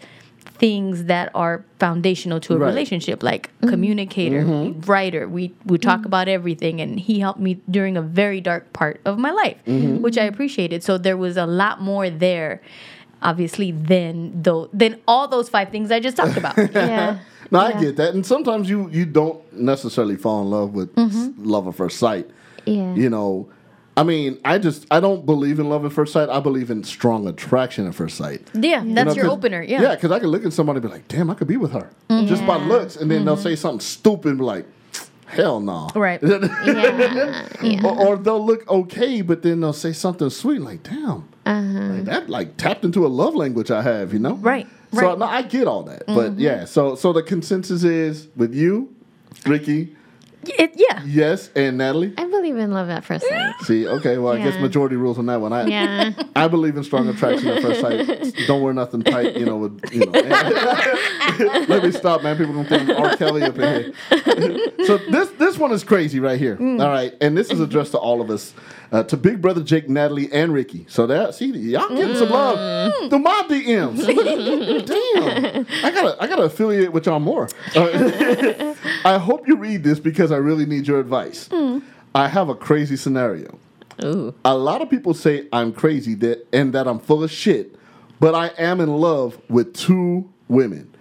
things 0.61 1.05
that 1.05 1.31
are 1.35 1.65
foundational 1.79 2.39
to 2.39 2.53
a 2.53 2.59
Right. 2.59 2.69
relationship, 2.69 3.23
like 3.23 3.49
mm-hmm. 3.49 3.71
communicator, 3.71 4.43
mm-hmm. 4.45 4.81
writer. 4.83 5.27
We 5.27 5.55
we 5.65 5.79
talk 5.79 6.01
mm-hmm. 6.01 6.07
about 6.07 6.29
everything, 6.29 6.81
and 6.81 7.01
he 7.01 7.19
helped 7.19 7.41
me 7.41 7.59
during 7.69 7.97
a 7.97 8.03
very 8.03 8.41
dark 8.43 8.71
part 8.73 9.01
of 9.07 9.19
my 9.19 9.31
life, 9.33 9.57
which 9.67 10.19
I 10.19 10.25
appreciated. 10.25 10.85
So 10.85 10.99
there 10.99 11.17
was 11.17 11.37
a 11.39 11.47
lot 11.47 11.81
more 11.81 12.11
there, 12.11 12.61
obviously, 13.23 13.73
than 13.73 14.43
though 14.43 14.69
than 14.73 15.01
all 15.09 15.27
those 15.27 15.49
five 15.49 15.71
things 15.71 15.91
I 15.91 15.99
just 15.99 16.17
talked 16.17 16.37
about. 16.37 16.57
Yeah. 16.75 17.19
No, 17.51 17.59
I 17.59 17.73
get 17.81 17.97
that, 17.97 18.15
and 18.15 18.25
sometimes 18.25 18.69
you 18.71 18.89
you 18.93 19.07
don't 19.07 19.41
necessarily 19.53 20.17
fall 20.17 20.43
in 20.43 20.51
love 20.51 20.75
with 20.75 20.97
s- 20.97 21.31
love 21.39 21.67
at 21.67 21.75
first 21.75 21.99
sight. 21.99 22.31
Yeah. 22.67 22.95
You 22.95 23.09
know, 23.11 23.49
I 24.01 24.03
mean, 24.03 24.41
I 24.47 24.57
just 24.57 24.87
I 24.91 24.99
don't 24.99 25.27
believe 25.27 25.59
in 25.59 25.69
love 25.69 25.85
at 25.85 25.93
first 25.93 26.15
sight. 26.15 26.31
I 26.31 26.41
believe 26.41 26.71
in 26.71 26.85
strong 26.85 27.29
attraction 27.29 27.87
at 27.87 27.95
first 27.95 28.17
sight. 28.17 28.49
yeah, 28.55 28.83
You 28.83 28.95
that's 28.95 29.09
know, 29.15 29.23
your 29.23 29.31
opener. 29.31 29.63
Yeah. 29.63 29.83
Yeah, 29.83 29.95
because 29.95 30.11
I 30.11 30.19
could 30.19 30.31
look 30.31 30.47
at 30.47 30.55
somebody 30.55 30.79
and 30.79 30.87
be 30.87 30.89
like, 30.91 31.07
damn, 31.07 31.29
I 31.29 31.35
could 31.35 31.49
be 31.49 31.59
with 31.59 31.73
her. 31.73 31.91
Mm-hmm. 32.09 32.27
Just 32.27 32.47
by 32.47 32.57
looks. 32.57 32.97
And 32.97 33.11
then 33.11 33.27
they'll 33.27 33.35
mm-hmm. 33.35 33.43
say 33.43 33.57
something 33.57 33.81
stupid 33.81 34.31
and 34.31 34.39
be 34.39 34.45
like, 34.45 34.65
hell 35.27 35.61
no. 35.61 35.91
Right. 35.95 36.19
Yeah. 36.23 37.47
yeah. 37.63 37.85
or, 37.85 38.07
or 38.07 38.17
they'll 38.17 38.45
look 38.45 38.67
okay, 38.71 39.21
but 39.21 39.43
then 39.43 39.61
they'll 39.61 39.75
say 39.75 39.93
something 39.93 40.31
sweet 40.31 40.63
like, 40.63 40.83
damn. 40.83 41.29
Uh-huh. 41.45 41.79
Like, 41.81 42.05
that 42.05 42.31
like 42.31 42.57
tapped 42.57 42.87
into 42.87 43.05
a 43.05 43.09
love 43.09 43.35
language 43.35 43.71
I 43.71 43.83
have, 43.83 44.15
you 44.15 44.19
know? 44.19 44.37
Right, 44.37 44.67
So 44.95 45.09
right. 45.09 45.19
no, 45.19 45.27
I 45.27 45.43
get 45.43 45.67
all 45.67 45.83
that. 45.83 46.07
But 46.07 46.31
mm-hmm. 46.31 46.41
yeah, 46.41 46.65
so 46.65 46.95
so 46.95 47.13
the 47.13 47.23
consensus 47.23 47.85
is 47.85 48.29
with 48.35 48.55
you, 48.55 48.95
Ricky, 49.45 49.95
It, 50.45 50.73
yeah. 50.77 51.03
yes, 51.05 51.51
and 51.55 51.77
Natalie. 51.77 52.15
I 52.17 52.25
believe 52.41 52.57
in 52.57 52.73
love 52.73 52.89
at 52.89 53.05
first 53.05 53.29
sight. 53.29 53.55
See, 53.63 53.87
okay, 53.87 54.19
well, 54.19 54.33
I 54.33 54.39
guess 54.39 54.59
majority 54.61 54.97
rules 54.97 55.19
on 55.19 55.27
that 55.27 55.41
one. 55.41 55.53
I, 55.53 55.67
Yeah. 55.67 56.13
I 56.37 56.49
believe 56.49 56.77
in 56.77 56.85
strong 56.85 57.09
attraction 57.09 57.49
at 57.49 57.63
first 57.63 57.81
sight. 57.81 58.35
Don't 58.47 58.63
wear 58.63 58.73
nothing 58.73 59.03
tight, 59.03 59.37
you 59.37 59.45
know. 59.45 59.57
With, 59.59 59.93
you 59.93 60.07
know. 60.07 60.13
Let 61.69 61.83
me 61.85 61.93
stop, 61.93 62.23
man. 62.23 62.37
People 62.37 62.55
don't 62.55 62.69
think 62.69 62.89
I'm 62.89 62.97
R. 62.97 63.17
Kelly 63.17 63.43
up 63.43 63.59
in 63.59 63.63
here. 63.63 63.93
so 64.87 64.99
this 65.11 65.31
this 65.33 65.59
one 65.59 65.73
is 65.73 65.85
crazy 65.85 66.21
right 66.21 66.39
here. 66.39 66.57
All 66.61 66.89
right, 66.89 67.15
and 67.21 67.37
this 67.37 67.51
is 67.51 67.61
addressed 67.61 67.93
to 67.93 67.99
all 67.99 68.21
of 68.21 68.31
us, 68.31 68.55
uh, 68.93 69.03
to 69.05 69.17
Big 69.17 69.41
Brother 69.43 69.63
Jake, 69.63 69.89
Natalie, 69.89 70.33
and 70.33 70.53
Ricky. 70.53 70.87
So 70.89 71.07
that 71.07 71.35
see, 71.35 71.47
y'all 71.47 71.89
getting 71.89 72.17
some 72.17 72.31
love 72.31 73.11
through 73.11 73.19
my 73.19 73.43
DMs. 73.49 74.07
Damn, 74.87 75.67
I 75.85 75.91
gotta 75.91 76.23
I 76.23 76.27
gotta 76.27 76.43
affiliate 76.43 76.93
with 76.93 77.07
y'all 77.07 77.21
more. 77.21 77.49
Uh, 77.75 78.75
I 79.05 79.19
hope 79.19 79.47
you 79.47 79.57
read 79.57 79.83
this 79.85 79.99
because 80.01 80.33
I 80.33 80.37
really 80.37 80.67
need 80.67 80.87
your 80.87 81.01
advice. 81.01 81.49
I 82.15 82.29
have 82.29 82.49
a 82.49 82.55
crazy 82.55 82.97
scenario 82.97 83.59
Ooh. 84.05 84.35
a 84.45 84.57
lot 84.57 84.83
of 84.83 84.91
people 84.91 85.15
say 85.15 85.47
I'm 85.53 85.73
crazy 85.73 86.15
that 86.17 86.47
and 86.53 86.73
that 86.73 86.87
I'm 86.87 86.99
full 86.99 87.23
of 87.23 87.31
shit, 87.31 87.77
but 88.19 88.35
I 88.35 88.49
am 88.59 88.81
in 88.81 88.89
love 88.89 89.41
with 89.49 89.75
two 89.75 90.29
women. 90.49 90.95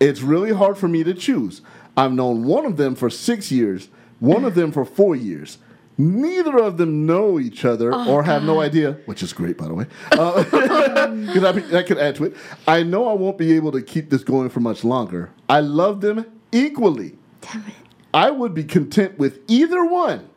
It's 0.00 0.20
really 0.22 0.52
hard 0.52 0.78
for 0.78 0.88
me 0.88 1.04
to 1.04 1.14
choose. 1.14 1.60
I've 1.96 2.12
known 2.12 2.44
one 2.44 2.64
of 2.64 2.76
them 2.76 2.94
for 2.94 3.10
six 3.10 3.50
years, 3.50 3.88
one 4.20 4.44
of 4.44 4.54
them 4.54 4.72
for 4.72 4.84
four 4.84 5.16
years. 5.16 5.58
Neither 6.00 6.56
of 6.58 6.76
them 6.76 7.06
know 7.06 7.40
each 7.40 7.64
other 7.64 7.92
oh, 7.92 8.08
or 8.08 8.22
have 8.22 8.44
no 8.44 8.60
idea, 8.60 8.98
which 9.06 9.20
is 9.20 9.32
great, 9.32 9.58
by 9.58 9.66
the 9.66 9.74
way, 9.74 9.86
uh, 10.12 10.44
because 10.44 11.44
I, 11.44 11.52
that 11.52 11.86
could 11.88 11.98
add 11.98 12.14
to 12.16 12.24
it. 12.26 12.36
I 12.68 12.84
know 12.84 13.08
I 13.08 13.14
won't 13.14 13.36
be 13.36 13.52
able 13.54 13.72
to 13.72 13.82
keep 13.82 14.08
this 14.08 14.22
going 14.22 14.48
for 14.48 14.60
much 14.60 14.84
longer. 14.84 15.30
I 15.48 15.58
love 15.58 16.00
them 16.00 16.24
equally. 16.52 17.18
Damn 17.40 17.66
it. 17.66 17.74
I 18.14 18.30
would 18.30 18.54
be 18.54 18.62
content 18.62 19.18
with 19.18 19.40
either 19.48 19.84
one. 19.84 20.28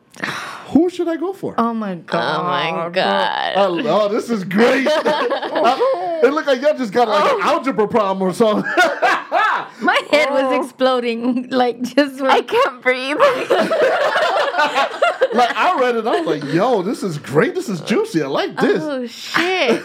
Who 0.68 0.90
should 0.90 1.08
I 1.08 1.16
go 1.16 1.32
for? 1.32 1.54
Oh 1.58 1.72
my 1.74 1.94
god. 1.96 2.40
Oh 2.40 2.44
my 2.44 2.88
god. 2.90 3.52
Oh, 3.56 3.80
oh, 3.84 4.08
this 4.08 4.28
is 4.30 4.44
great. 4.44 4.86
Uh, 4.86 5.00
it 6.24 6.32
looked 6.32 6.46
like 6.46 6.60
y'all 6.60 6.76
just 6.76 6.92
got 6.92 7.08
like 7.08 7.24
Oh. 7.24 7.36
an 7.38 7.42
algebra 7.42 7.88
problem 7.88 8.26
or 8.28 8.32
something. 8.34 8.70
My 9.82 10.00
head 10.10 10.30
was 10.30 10.64
exploding, 10.66 11.48
like 11.50 11.80
just. 11.82 12.20
I 12.22 12.42
can't 12.42 12.82
breathe. 12.82 13.16
like 15.34 15.56
I 15.56 15.76
read 15.80 15.96
it, 15.96 16.06
I 16.06 16.20
was 16.20 16.26
like, 16.40 16.52
yo, 16.52 16.82
this 16.82 17.02
is 17.02 17.18
great. 17.18 17.54
This 17.54 17.68
is 17.68 17.80
juicy. 17.80 18.22
I 18.22 18.26
like 18.26 18.56
this. 18.56 18.82
oh 18.82 19.06
shit. 19.06 19.82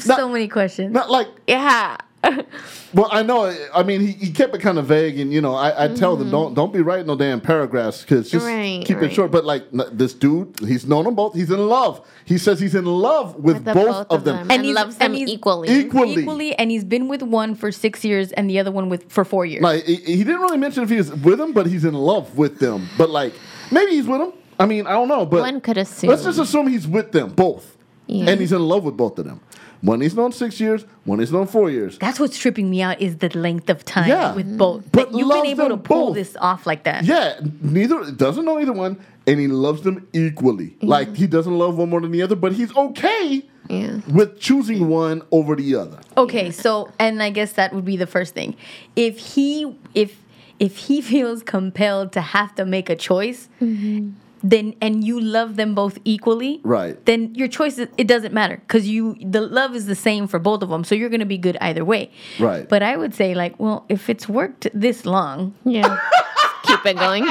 so 0.00 0.28
many 0.28 0.48
questions. 0.48 0.92
Not 0.92 1.10
like, 1.10 1.28
Yeah. 1.46 1.96
well, 2.94 3.08
I 3.10 3.22
know. 3.22 3.54
I 3.74 3.82
mean, 3.82 4.00
he, 4.00 4.12
he 4.12 4.32
kept 4.32 4.54
it 4.54 4.60
kind 4.60 4.78
of 4.78 4.86
vague, 4.86 5.18
and 5.18 5.32
you 5.32 5.40
know, 5.40 5.54
I, 5.54 5.84
I 5.84 5.88
tell 5.88 6.16
them 6.16 6.26
mm-hmm. 6.28 6.32
don't 6.32 6.54
don't 6.54 6.72
be 6.72 6.80
writing 6.80 7.06
no 7.06 7.16
damn 7.16 7.40
paragraphs 7.40 8.02
because 8.02 8.30
just 8.30 8.46
Right, 8.46 8.84
keep 8.84 8.98
it 8.98 9.12
short. 9.12 9.30
But 9.30 9.44
like 9.44 9.64
this 9.92 10.14
dude, 10.14 10.58
he's 10.60 10.86
known 10.86 11.04
them 11.04 11.14
both. 11.14 11.34
He's 11.34 11.50
in 11.50 11.68
love. 11.68 12.06
He 12.24 12.38
says 12.38 12.60
he's 12.60 12.74
in 12.74 12.86
love 12.86 13.36
with, 13.36 13.56
With 13.56 13.64
the 13.64 13.74
both, 13.74 14.06
of 14.10 14.24
them, 14.24 14.50
And, 14.50 14.64
he 14.64 14.72
loves 14.72 14.96
them 14.96 15.14
and 15.14 15.28
equally. 15.28 15.68
equally. 15.68 16.22
Equally, 16.22 16.54
and 16.54 16.70
he's 16.70 16.84
been 16.84 17.08
with 17.08 17.22
one 17.22 17.54
for 17.54 17.70
six 17.70 18.04
years 18.04 18.32
and 18.32 18.48
the 18.48 18.58
other 18.58 18.70
one 18.70 18.88
with 18.88 19.10
for 19.10 19.24
four 19.24 19.44
years. 19.44 19.62
Like 19.62 19.84
he, 19.84 19.96
he 19.96 20.24
didn't 20.24 20.40
really 20.40 20.58
mention 20.58 20.82
if 20.82 20.90
he 20.90 20.96
was 20.96 21.12
with 21.12 21.38
them, 21.38 21.52
but 21.52 21.66
he's 21.66 21.84
in 21.84 21.94
love 21.94 22.36
with 22.36 22.58
them. 22.58 22.88
But 22.96 23.10
like 23.10 23.34
maybe 23.70 23.92
he's 23.92 24.06
with 24.06 24.20
them. 24.20 24.32
I 24.58 24.66
mean, 24.66 24.86
I 24.86 24.92
don't 24.92 25.08
know. 25.08 25.26
But 25.26 25.40
One 25.40 25.60
could 25.60 25.78
assume. 25.78 26.10
Let's 26.10 26.24
just 26.24 26.38
assume 26.38 26.68
he's 26.68 26.86
with 26.86 27.12
them 27.12 27.30
both, 27.30 27.76
Yeah. 28.06 28.30
and 28.30 28.40
he's 28.40 28.52
in 28.52 28.62
love 28.62 28.84
with 28.84 28.96
both 28.96 29.18
of 29.18 29.24
them. 29.24 29.40
One 29.84 30.00
is 30.00 30.14
known 30.14 30.32
six 30.32 30.58
years, 30.60 30.86
one 31.04 31.20
is 31.20 31.30
known 31.30 31.46
four 31.46 31.70
years. 31.70 31.98
That's 31.98 32.18
what's 32.18 32.38
tripping 32.38 32.70
me 32.70 32.80
out 32.80 33.02
is 33.02 33.18
the 33.18 33.28
length 33.38 33.68
of 33.68 33.84
time 33.84 34.08
Yeah. 34.08 34.34
with 34.34 34.56
both. 34.56 34.80
Mm-hmm. 34.80 34.88
But 34.92 35.12
That 35.12 35.18
you've 35.18 35.28
been 35.28 35.46
able 35.46 35.64
to 35.64 35.68
them 35.70 35.82
pull 35.82 36.06
both. 36.06 36.14
this 36.14 36.36
off 36.40 36.66
like 36.66 36.84
that. 36.84 37.04
Yeah, 37.04 37.38
neither 37.60 38.10
doesn't 38.10 38.46
know 38.46 38.58
either 38.58 38.72
one, 38.72 38.98
and 39.26 39.38
he 39.38 39.46
loves 39.46 39.82
them 39.82 40.06
equally. 40.14 40.76
Like 40.80 41.14
he 41.14 41.26
doesn't 41.26 41.56
love 41.58 41.76
one 41.76 41.90
more 41.90 42.00
than 42.00 42.12
the 42.12 42.22
other, 42.22 42.34
but 42.34 42.52
he's 42.54 42.74
okay 42.74 43.42
Yeah. 43.68 44.00
with 44.10 44.40
choosing 44.40 44.88
one 44.88 45.20
over 45.30 45.54
the 45.54 45.74
other. 45.76 45.98
Okay, 46.16 46.50
so 46.50 46.90
and 46.98 47.22
I 47.22 47.28
guess 47.28 47.52
that 47.52 47.74
would 47.74 47.84
be 47.84 47.96
the 47.98 48.06
first 48.06 48.32
thing. 48.34 48.56
If 48.96 49.18
he 49.18 49.76
if 49.94 50.16
if 50.58 50.76
he 50.78 51.00
feels 51.12 51.42
compelled 51.42 52.12
to 52.12 52.22
have 52.22 52.54
to 52.54 52.64
make 52.64 52.88
a 52.88 52.96
choice, 52.96 53.48
mm-hmm. 53.60 54.10
Then 54.44 54.74
and 54.80 55.02
you 55.02 55.18
love 55.20 55.56
them 55.56 55.74
both 55.74 55.98
equally, 56.04 56.60
Right. 56.62 57.02
Then 57.06 57.34
your 57.34 57.48
choice 57.48 57.78
it 57.78 58.06
doesn't 58.06 58.34
matter 58.34 58.58
because 58.58 58.86
you 58.88 59.16
the 59.20 59.40
love 59.40 59.74
is 59.74 59.86
the 59.86 59.94
same 59.96 60.28
for 60.28 60.38
both 60.38 60.62
of 60.62 60.68
them, 60.68 60.84
so 60.84 60.94
you're 60.94 61.08
going 61.08 61.20
to 61.20 61.26
be 61.26 61.38
good 61.38 61.56
either 61.60 61.84
way, 61.84 62.10
Right. 62.38 62.68
But 62.68 62.82
I 62.82 62.96
would 62.96 63.14
say 63.14 63.34
like, 63.34 63.58
well, 63.58 63.84
if 63.88 64.08
it's 64.08 64.28
worked 64.28 64.68
this 64.74 65.04
long 65.06 65.54
Yeah. 65.64 65.98
Keep 66.66 66.86
it 66.86 66.96
going. 66.96 67.26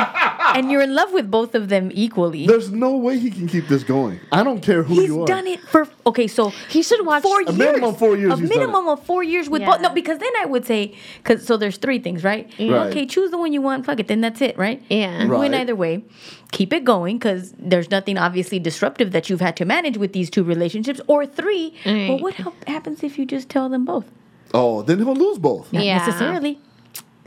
and 0.55 0.71
you're 0.71 0.81
in 0.81 0.93
love 0.95 1.11
with 1.13 1.29
both 1.29 1.55
of 1.55 1.69
them 1.69 1.89
equally, 1.93 2.45
There's 2.47 2.71
no 2.71 2.95
way 2.97 3.17
he 3.19 3.29
can 3.31 3.47
keep 3.47 3.67
this 3.67 3.83
going. 3.83 4.19
I 4.31 4.43
don't 4.43 4.61
care 4.61 4.83
who 4.83 4.93
he's 4.95 5.07
you 5.09 5.23
are. 5.23 5.25
done 5.27 5.47
it 5.47 5.59
for 5.61 5.87
okay. 6.05 6.27
So 6.27 6.49
He 6.69 6.83
should 6.83 7.05
watch 7.05 7.23
four 7.23 7.41
a 7.41 7.45
years. 7.45 7.57
minimum 7.57 7.95
four 7.95 8.15
years 8.15 8.33
A 8.33 8.37
he's 8.37 8.49
done 8.49 8.59
minimum 8.59 8.87
of 8.87 9.03
four 9.05 9.23
years 9.23 9.49
with 9.49 9.61
Yeah. 9.61 9.71
both. 9.71 9.81
No, 9.81 9.89
because 9.89 10.19
then 10.19 10.31
I 10.39 10.45
would 10.45 10.65
say, 10.65 10.93
because 11.23 11.45
so 11.45 11.57
there's 11.57 11.77
three 11.77 11.99
things, 11.99 12.23
right? 12.23 12.49
Right. 12.59 12.71
Okay, 12.91 13.05
choose 13.05 13.31
the 13.31 13.37
one 13.37 13.53
you 13.53 13.61
want. 13.61 13.85
Fuck 13.85 13.99
it. 13.99 14.07
Then 14.07 14.21
that's 14.21 14.41
it, 14.41 14.57
right? 14.57 14.81
Yeah. 14.89 15.25
Right. 15.27 15.39
Win 15.39 15.53
either 15.53 15.75
way. 15.75 16.03
Keep 16.51 16.73
it 16.73 16.83
going 16.83 17.17
because 17.17 17.53
there's 17.57 17.89
nothing 17.89 18.17
obviously 18.17 18.59
disruptive 18.59 19.11
that 19.11 19.29
you've 19.29 19.41
had 19.41 19.57
to 19.57 19.65
manage 19.65 19.97
with 19.97 20.13
these 20.13 20.29
two 20.29 20.43
relationships. 20.43 21.01
Or 21.07 21.25
three. 21.25 21.73
But 21.83 22.21
what 22.21 22.35
hap- 22.35 22.67
happens 22.67 23.03
if 23.03 23.17
you 23.17 23.25
just 23.25 23.49
tell 23.49 23.69
them 23.69 23.85
both? 23.85 24.05
Oh, 24.53 24.83
then 24.83 24.99
he'll 24.99 25.15
lose 25.15 25.39
both. 25.39 25.73
Not 25.73 25.83
Yeah. 25.83 25.97
necessarily. 25.97 26.59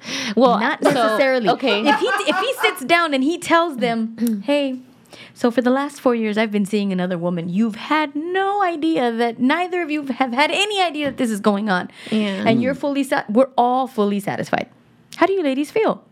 Well, 0.36 0.58
Not 0.60 0.82
so- 0.82 0.90
necessarily. 0.92 1.48
okay. 1.50 1.80
If 1.86 1.98
he 2.00 2.06
if 2.06 2.36
he 2.38 2.54
sits 2.62 2.84
down 2.84 3.14
and 3.14 3.22
he 3.24 3.38
tells 3.38 3.76
them, 3.78 4.42
"Hey, 4.44 4.78
So 5.34 5.50
for 5.50 5.62
the 5.62 5.70
last 5.70 6.00
four 6.00 6.14
years, 6.14 6.36
I've 6.38 6.50
been 6.52 6.66
seeing 6.66 6.92
another 6.92 7.16
woman. 7.18 7.48
You've 7.48 7.76
had 7.76 8.14
no 8.14 8.62
idea 8.62 9.10
that 9.12 9.38
neither 9.38 9.82
of 9.82 9.90
you 9.90 10.02
have 10.06 10.32
had 10.32 10.50
any 10.50 10.80
idea 10.82 11.06
that 11.10 11.16
this 11.16 11.30
is 11.30 11.40
going 11.40 11.68
on. 11.70 11.90
Yeah. 12.10 12.44
And 12.48 12.62
you're 12.62 12.74
fully, 12.74 13.04
sa- 13.04 13.24
we're 13.28 13.50
all 13.56 13.86
fully 13.86 14.20
satisfied. 14.20 14.68
How 15.16 15.26
do 15.26 15.32
you 15.32 15.42
ladies 15.42 15.70
feel? 15.70 16.02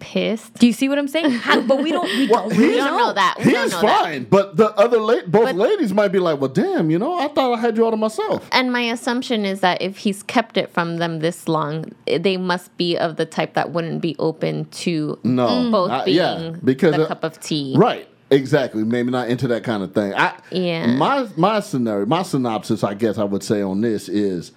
Pissed. 0.00 0.54
Do 0.54 0.66
you 0.66 0.72
see 0.72 0.88
what 0.88 0.98
I'm 0.98 1.06
saying? 1.08 1.30
How, 1.30 1.60
but 1.60 1.82
we 1.82 1.92
don't, 1.92 2.04
we 2.08 2.26
Well, 2.30 2.48
don't 2.48 2.58
We 2.58 2.76
don't 2.76 2.96
know 2.98 3.12
that. 3.12 3.34
We 3.38 3.44
He's 3.44 3.52
know 3.70 3.80
that. 3.82 4.02
fine, 4.02 4.24
but 4.24 4.56
the 4.56 4.70
other 4.76 4.98
la- 4.98 5.22
both 5.26 5.44
But- 5.44 5.54
ladies 5.56 5.92
might 5.92 6.08
be 6.08 6.18
like, 6.18 6.40
"Well, 6.40 6.50
damn, 6.50 6.90
you 6.90 6.98
know, 6.98 7.18
I 7.18 7.28
thought 7.28 7.52
I 7.56 7.60
had 7.60 7.76
you 7.76 7.84
all 7.84 7.90
to 7.92 7.96
myself." 7.96 8.48
And 8.52 8.72
my 8.72 8.82
assumption 8.82 9.44
is 9.44 9.60
that 9.60 9.80
if 9.82 9.98
he's 9.98 10.22
kept 10.22 10.56
it 10.56 10.70
from 10.70 10.96
them 10.96 11.20
this 11.20 11.46
long, 11.48 11.92
they 12.06 12.36
must 12.36 12.76
be 12.76 12.96
of 12.96 13.16
the 13.16 13.26
type 13.26 13.54
that 13.54 13.70
wouldn't 13.72 14.00
be 14.00 14.16
open 14.18 14.64
to 14.66 15.18
No, 15.22 15.70
both 15.70 15.90
I- 15.90 16.04
being 16.06 16.16
yeah, 16.16 16.52
because 16.64 16.96
the 16.96 17.04
uh, 17.04 17.08
cup 17.08 17.22
of 17.24 17.38
tea. 17.40 17.74
Right. 17.76 18.08
Exactly. 18.32 18.84
Maybe 18.84 19.10
not 19.10 19.28
into 19.28 19.48
that 19.48 19.64
kind 19.64 19.82
of 19.82 19.92
thing. 19.92 20.14
I, 20.14 20.34
Yeah. 20.50 20.86
My 20.86 21.28
my 21.36 21.58
scenario, 21.60 22.06
my 22.06 22.22
synopsis, 22.22 22.84
I 22.84 22.94
guess 22.94 23.18
I 23.18 23.24
would 23.24 23.42
say 23.42 23.60
on 23.60 23.80
this 23.80 24.08
is, 24.08 24.52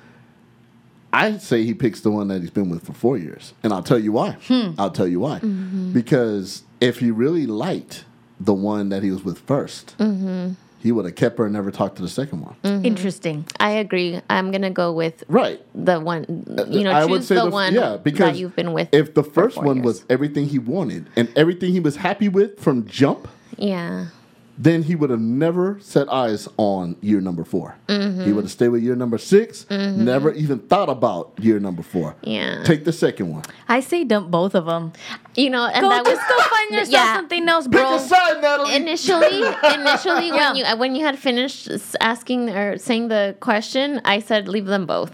I 1.13 1.38
say 1.38 1.63
he 1.63 1.73
picks 1.73 2.02
the 2.02 2.12
one 2.12 2.28
that 2.30 2.41
he's 2.41 2.49
been 2.49 2.69
with 2.69 2.86
for 2.86 2.93
four 2.93 3.17
years, 3.17 3.54
and 3.63 3.71
I'll 3.71 3.84
tell 3.84 3.99
you 3.99 4.12
why. 4.12 4.32
Hmm. 4.47 4.71
I'll 4.78 4.91
tell 4.91 5.08
you 5.08 5.19
why. 5.19 5.39
Mm-hmm. 5.39 5.93
Because 5.93 6.63
if 6.82 6.99
he 6.99 7.12
really 7.12 7.45
liked 7.45 8.06
the 8.39 8.54
one 8.54 8.89
that 8.89 9.04
he 9.04 9.12
was 9.12 9.23
with 9.23 9.45
1st 9.45 9.95
Mm-hmm. 9.97 10.54
he 10.80 10.91
would 10.91 11.06
have 11.06 11.15
kept 11.15 11.38
her 11.38 11.45
and 11.45 11.54
never 11.54 11.71
talked 11.71 11.95
to 11.97 12.02
the 12.02 12.10
second 12.10 12.41
one. 12.41 12.56
Interesting. 12.84 13.45
I 13.60 13.71
agree. 13.73 14.19
I'm 14.30 14.52
gonna 14.52 14.69
go 14.71 14.91
with 14.91 15.23
Right. 15.30 15.62
the 15.73 15.99
one. 15.99 16.26
You 16.69 16.84
know, 16.84 16.91
I 16.91 17.02
choose 17.04 17.10
would 17.12 17.23
say 17.23 17.36
the, 17.36 17.45
the, 17.45 17.49
one 17.52 17.73
yeah, 17.73 17.95
because 17.97 18.34
that 18.34 18.39
you've 18.39 18.56
been 18.56 18.73
with. 18.73 18.89
If 18.91 19.13
the 19.13 19.23
first 19.23 19.56
one 19.58 19.78
years. 19.78 19.86
was 19.86 20.06
everything 20.10 20.47
he 20.47 20.60
wanted 20.60 21.08
and 21.15 21.32
everything 21.38 21.71
he 21.71 21.80
was 21.80 21.95
happy 21.97 22.28
with 22.28 22.60
from 22.60 22.86
jump, 22.86 23.30
yeah, 23.58 24.08
then 24.56 24.84
he 24.84 24.94
would 24.96 25.10
have 25.10 25.20
never 25.20 25.80
set 25.82 26.08
eyes 26.13 26.48
on 26.58 26.96
year 27.02 27.20
number 27.22 27.44
4 27.44 27.76
Mm-hmm. 27.88 28.24
He 28.26 28.32
would 28.34 28.44
have 28.46 28.52
stayed 28.52 28.70
with 28.70 28.84
year 28.84 28.96
number 28.96 29.18
6 29.18 29.70
never 29.70 30.32
even 30.34 30.60
thought 30.60 30.89
about 30.89 31.34
year 31.39 31.60
number 31.60 31.82
four. 31.84 32.16
Yeah. 32.22 32.63
Take 32.63 32.86
the 32.86 32.94
second 32.94 33.32
one. 33.32 33.44
I 33.68 33.80
say 33.82 34.04
dump 34.04 34.30
both 34.32 34.56
of 34.56 34.66
them. 34.66 34.94
you 35.36 35.50
know, 35.50 35.66
and 35.66 35.82
Go, 35.82 35.89
that 35.89 36.04
was 36.06 36.18
go 36.18 36.38
find 36.56 36.72
yourself 36.78 36.92
yeah. 36.92 37.16
something 37.16 37.48
else, 37.50 37.66
Pick 37.66 37.74
bro. 37.74 37.96
a 37.96 38.00
side, 38.00 38.42
Natalie. 38.42 38.76
initially 38.76 39.38
initially 39.74 40.28
Yeah. 40.30 40.52
when 40.52 40.56
you 40.56 40.66
when 40.78 40.96
you 40.96 41.06
had 41.06 41.18
finished 41.20 41.70
asking 42.02 42.50
or 42.50 42.78
saying 42.78 43.08
the 43.10 43.36
question 43.39 44.02
i 44.06 44.20
said 44.20 44.48
leave 44.48 44.66
them 44.66 44.86
both 44.86 45.12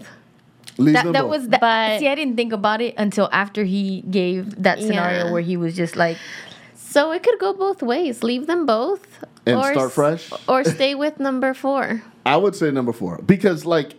Leave 0.78 0.94
That, 0.94 1.04
them 1.04 1.12
that 1.12 1.22
both. 1.22 1.30
was 1.30 1.48
that. 1.48 1.60
But- 1.60 1.98
see, 2.00 2.08
I 2.08 2.14
didn't 2.14 2.36
think 2.36 2.52
about 2.54 2.80
it 2.80 2.94
until 2.96 3.28
after 3.32 3.64
he 3.64 4.00
gave 4.10 4.62
that 4.62 4.78
scenario 4.80 5.26
Yeah. 5.26 5.32
where 5.32 5.42
he 5.42 5.56
was 5.58 5.76
just 5.76 5.94
like, 5.94 6.16
so 6.90 7.00
it 7.12 7.22
could 7.22 7.38
go 7.38 7.50
both 7.54 7.80
ways 7.82 8.22
leave 8.30 8.44
them 8.46 8.66
both 8.66 9.04
And 9.46 9.56
start 9.74 9.92
fresh? 9.92 10.24
or 10.52 10.64
stay 10.64 10.92
with 10.94 11.14
number 11.28 11.54
four 11.54 12.02
I 12.26 12.36
would 12.42 12.54
say 12.60 12.70
number 12.70 12.92
four 12.92 13.14
because, 13.34 13.64
like, 13.64 13.90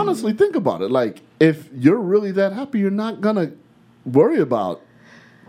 honestly, 0.00 0.32
think 0.32 0.54
about 0.56 0.80
it. 0.80 0.90
Like, 0.90 1.20
if 1.38 1.68
you're 1.84 2.00
really 2.12 2.32
that 2.40 2.52
happy, 2.54 2.78
you're 2.82 2.90
not 3.04 3.20
gonna 3.20 3.52
worry 4.18 4.40
about 4.40 4.80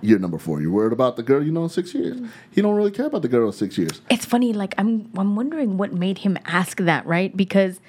year 0.02 0.20
number 0.20 0.38
four. 0.38 0.62
You're 0.62 0.76
worried 0.80 0.92
about 1.00 1.16
the 1.16 1.24
girl 1.24 1.42
you 1.42 1.52
know 1.54 1.64
in 1.64 1.70
six 1.70 1.94
years. 1.94 2.18
He 2.52 2.62
don't 2.62 2.76
really 2.76 2.92
care 2.92 3.06
about 3.12 3.22
the 3.22 3.30
girl 3.30 3.48
in 3.48 3.54
six 3.54 3.78
years. 3.78 4.02
it's 4.10 4.26
funny. 4.26 4.52
Like 4.52 4.74
I'm, 4.78 5.10
I'm 5.18 5.36
wondering 5.38 5.78
what 5.78 5.94
made 5.94 6.18
him 6.20 6.38
ask 6.46 6.76
that, 6.92 7.06
right? 7.06 7.32
Because 7.44 7.80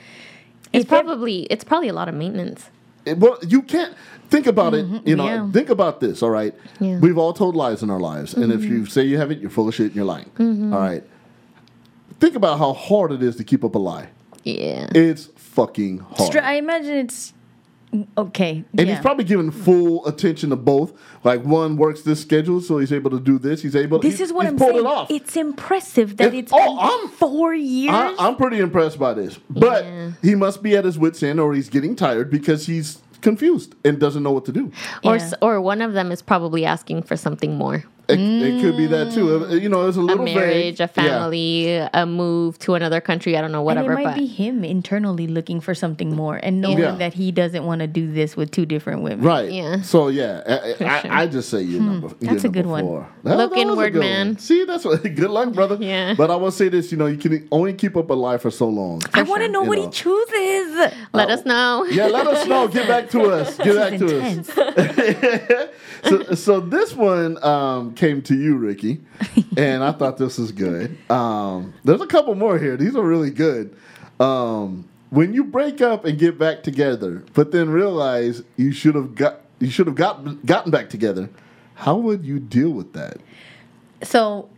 it's 0.72 0.84
if 0.86 0.92
ev- 0.92 1.04
probably 1.04 1.36
it's 1.52 1.64
probably 1.64 1.88
a 1.88 1.96
lot 2.00 2.08
of 2.08 2.14
maintenance 2.14 2.62
It- 2.66 2.70
well, 3.14 3.38
you 3.46 3.62
can't 3.62 3.94
think 4.30 4.46
about 4.46 4.74
it. 4.74 4.84
Mm-hmm. 4.86 5.08
You 5.08 5.16
know, 5.16 5.26
yeah. 5.26 5.50
think 5.50 5.68
about 5.70 6.00
this. 6.00 6.22
All 6.22 6.30
right, 6.30 6.54
Yeah. 6.80 6.98
we've 6.98 7.18
all 7.18 7.32
told 7.32 7.56
lies 7.56 7.82
in 7.82 7.90
our 7.90 8.00
lives, 8.00 8.34
and 8.34 8.52
if 8.52 8.60
mm-hmm. 8.60 8.72
you 8.72 8.86
say 8.86 9.02
you 9.02 9.18
haven't, 9.18 9.40
you're 9.40 9.50
full 9.50 9.68
of 9.68 9.74
shit 9.74 9.86
and 9.86 9.96
you're 9.96 10.04
lying. 10.04 10.30
Mm-hmm. 10.38 10.72
All 10.72 10.80
right. 10.80 11.04
Think 12.20 12.34
about 12.34 12.58
how 12.58 12.72
hard 12.72 13.12
it 13.12 13.22
is 13.22 13.36
to 13.36 13.44
keep 13.44 13.64
up 13.64 13.74
a 13.76 13.78
lie. 13.78 14.08
yeah 14.42 14.88
It's 14.94 15.26
fucking 15.36 15.98
hard. 15.98 16.20
stra- 16.30 16.42
I 16.44 16.54
imagine 16.54 16.96
it's 16.96 17.32
okay. 18.16 18.64
And 18.76 18.86
yeah. 18.88 18.94
he's 18.94 19.02
probably 19.02 19.24
giving 19.24 19.50
full 19.50 20.06
attention 20.06 20.50
to 20.50 20.56
both. 20.56 20.92
Like 21.24 21.42
one 21.42 21.76
works 21.76 22.02
this 22.02 22.20
schedule, 22.20 22.60
so 22.60 22.78
he's 22.78 22.92
able 22.92 23.10
to 23.10 23.20
do 23.20 23.38
this. 23.38 23.62
He's 23.62 23.74
able. 23.76 23.98
To 24.00 24.06
This 24.08 24.18
he's, 24.18 24.28
is 24.28 24.32
what 24.32 24.44
he's 24.44 24.52
I'm 24.52 24.58
pulled 24.58 24.72
saying. 24.72 24.84
it 24.84 24.88
off. 24.88 25.10
It's 25.10 25.36
impressive 25.36 26.16
that 26.18 26.28
It's- 26.28 26.42
it's 26.44 26.52
oh, 26.54 26.76
been 26.76 26.78
I'm- 26.78 27.08
four 27.08 27.54
years. 27.54 27.94
I, 27.94 28.14
I'm 28.18 28.36
pretty 28.36 28.58
impressed 28.58 28.98
by 28.98 29.14
this, 29.14 29.38
but 29.50 29.84
Yeah. 29.84 30.10
he 30.22 30.34
must 30.34 30.62
be 30.62 30.76
at 30.76 30.84
his 30.84 30.98
wits' 30.98 31.22
end, 31.22 31.40
or 31.40 31.54
he's 31.54 31.68
getting 31.68 31.96
tired 31.96 32.30
because 32.30 32.66
he's 32.66 33.02
confused 33.20 33.74
and 33.84 33.98
doesn't 33.98 34.22
know 34.22 34.30
what 34.32 34.44
to 34.44 34.52
do. 34.52 34.70
or 35.04 35.16
Yeah. 35.16 35.22
s 35.22 35.34
or 35.42 35.60
one 35.60 35.82
of 35.82 35.92
them 35.92 36.12
is 36.12 36.22
probably 36.22 36.64
asking 36.64 37.02
for 37.02 37.16
something 37.16 37.56
more 37.56 37.84
It, 38.08 38.18
it 38.18 38.62
could 38.62 38.76
be 38.76 38.86
that 38.86 39.12
too. 39.12 39.44
Uh, 39.44 39.54
You 39.54 39.68
know, 39.68 39.86
it's 39.86 39.96
a 39.96 40.00
a 40.00 40.02
little 40.02 40.24
marriage 40.24 40.78
vague. 40.78 40.80
a 40.80 41.02
Yeah. 41.02 41.08
family 41.08 41.76
a 41.92 42.06
move 42.06 42.58
to 42.60 42.74
another 42.74 43.00
country 43.00 43.36
i 43.36 43.40
don't 43.42 43.52
know 43.52 43.58
and 43.58 43.66
whatever 43.66 43.92
it 43.92 43.96
might 43.96 44.04
but 44.04 44.16
be 44.16 44.26
him 44.26 44.64
internally 44.64 45.26
looking 45.26 45.60
for 45.60 45.74
something 45.74 46.14
more 46.14 46.36
and 46.42 46.60
knowing 46.62 46.78
Yeah. 46.78 46.94
that 46.96 47.12
he 47.14 47.30
doesn't 47.32 47.64
want 47.64 47.80
to 47.80 47.86
do 47.86 48.10
this 48.10 48.36
with 48.36 48.50
two 48.50 48.64
different 48.66 49.02
women. 49.02 49.20
Right. 49.24 49.50
Yeah. 49.52 49.82
So 49.82 50.08
yeah, 50.08 50.42
I, 50.46 50.84
I. 50.84 51.22
I 51.22 51.26
just 51.26 51.48
say 51.50 51.60
you're 51.62 51.82
number. 51.82 52.08
you're 52.08 52.16
Hmm. 52.16 52.26
That's 52.26 52.44
a 52.44 52.46
number 52.46 52.58
good 52.62 52.66
one. 52.66 52.84
four. 52.84 53.08
Look 53.24 53.50
was 53.50 53.58
a 53.58 53.62
inward, 53.62 53.92
good 53.92 54.00
man. 54.00 54.26
one. 54.28 54.38
See, 54.38 54.64
that's 54.64 54.84
what. 54.84 55.02
Good 55.18 55.30
luck, 55.30 55.52
brother. 55.52 55.76
Yeah. 55.80 56.14
But 56.16 56.30
I 56.30 56.36
will 56.36 56.50
say 56.50 56.68
this: 56.68 56.90
you 56.92 56.98
know, 56.98 57.06
you 57.06 57.18
can 57.18 57.46
only 57.50 57.72
keep 57.74 57.96
up 57.96 58.08
a 58.10 58.14
lie 58.14 58.38
for 58.38 58.50
so 58.50 58.68
long. 58.68 59.02
I 59.14 59.22
want 59.22 59.42
to 59.42 59.48
know 59.48 59.62
You 59.62 59.68
what 59.68 59.78
know. 59.78 59.84
he 59.86 59.90
chooses. 59.90 60.92
let 61.12 61.28
us 61.30 61.44
know 61.44 61.84
Yeah, 61.90 62.06
let 62.06 62.26
us 62.26 62.46
know. 62.46 62.68
Get 62.68 62.86
back 62.88 63.10
to 63.10 63.20
us. 63.38 63.56
Get 63.58 63.74
back 63.76 63.98
to 63.98 64.06
us. 64.20 65.68
So, 66.04 66.22
so 66.34 66.60
this 66.60 66.94
one 66.94 67.42
um, 67.44 67.92
came 67.98 68.22
to 68.22 68.34
you, 68.34 68.56
Ricky, 68.56 69.00
and 69.56 69.82
I 69.84 69.92
thought 69.92 70.16
this 70.16 70.38
was 70.38 70.52
good. 70.52 70.96
Um, 71.10 71.74
there's 71.84 72.00
a 72.00 72.06
couple 72.06 72.34
more 72.36 72.58
here. 72.58 72.76
These 72.76 72.96
are 72.96 73.02
really 73.02 73.30
good. 73.30 73.76
Um, 74.20 74.88
when 75.10 75.34
you 75.34 75.44
break 75.44 75.80
up 75.80 76.04
and 76.04 76.18
get 76.18 76.38
back 76.38 76.62
together, 76.62 77.24
but 77.34 77.50
then 77.50 77.68
realize 77.68 78.42
you 78.56 78.72
should 78.72 78.94
have 78.94 79.14
got 79.14 79.40
you 79.58 79.68
should 79.68 79.88
have 79.88 79.96
got 79.96 80.46
gotten 80.46 80.70
back 80.70 80.88
together, 80.88 81.28
how 81.74 81.96
would 81.96 82.24
you 82.24 82.38
deal 82.38 82.70
with 82.70 82.92
that? 82.92 83.18
So, 84.02 84.48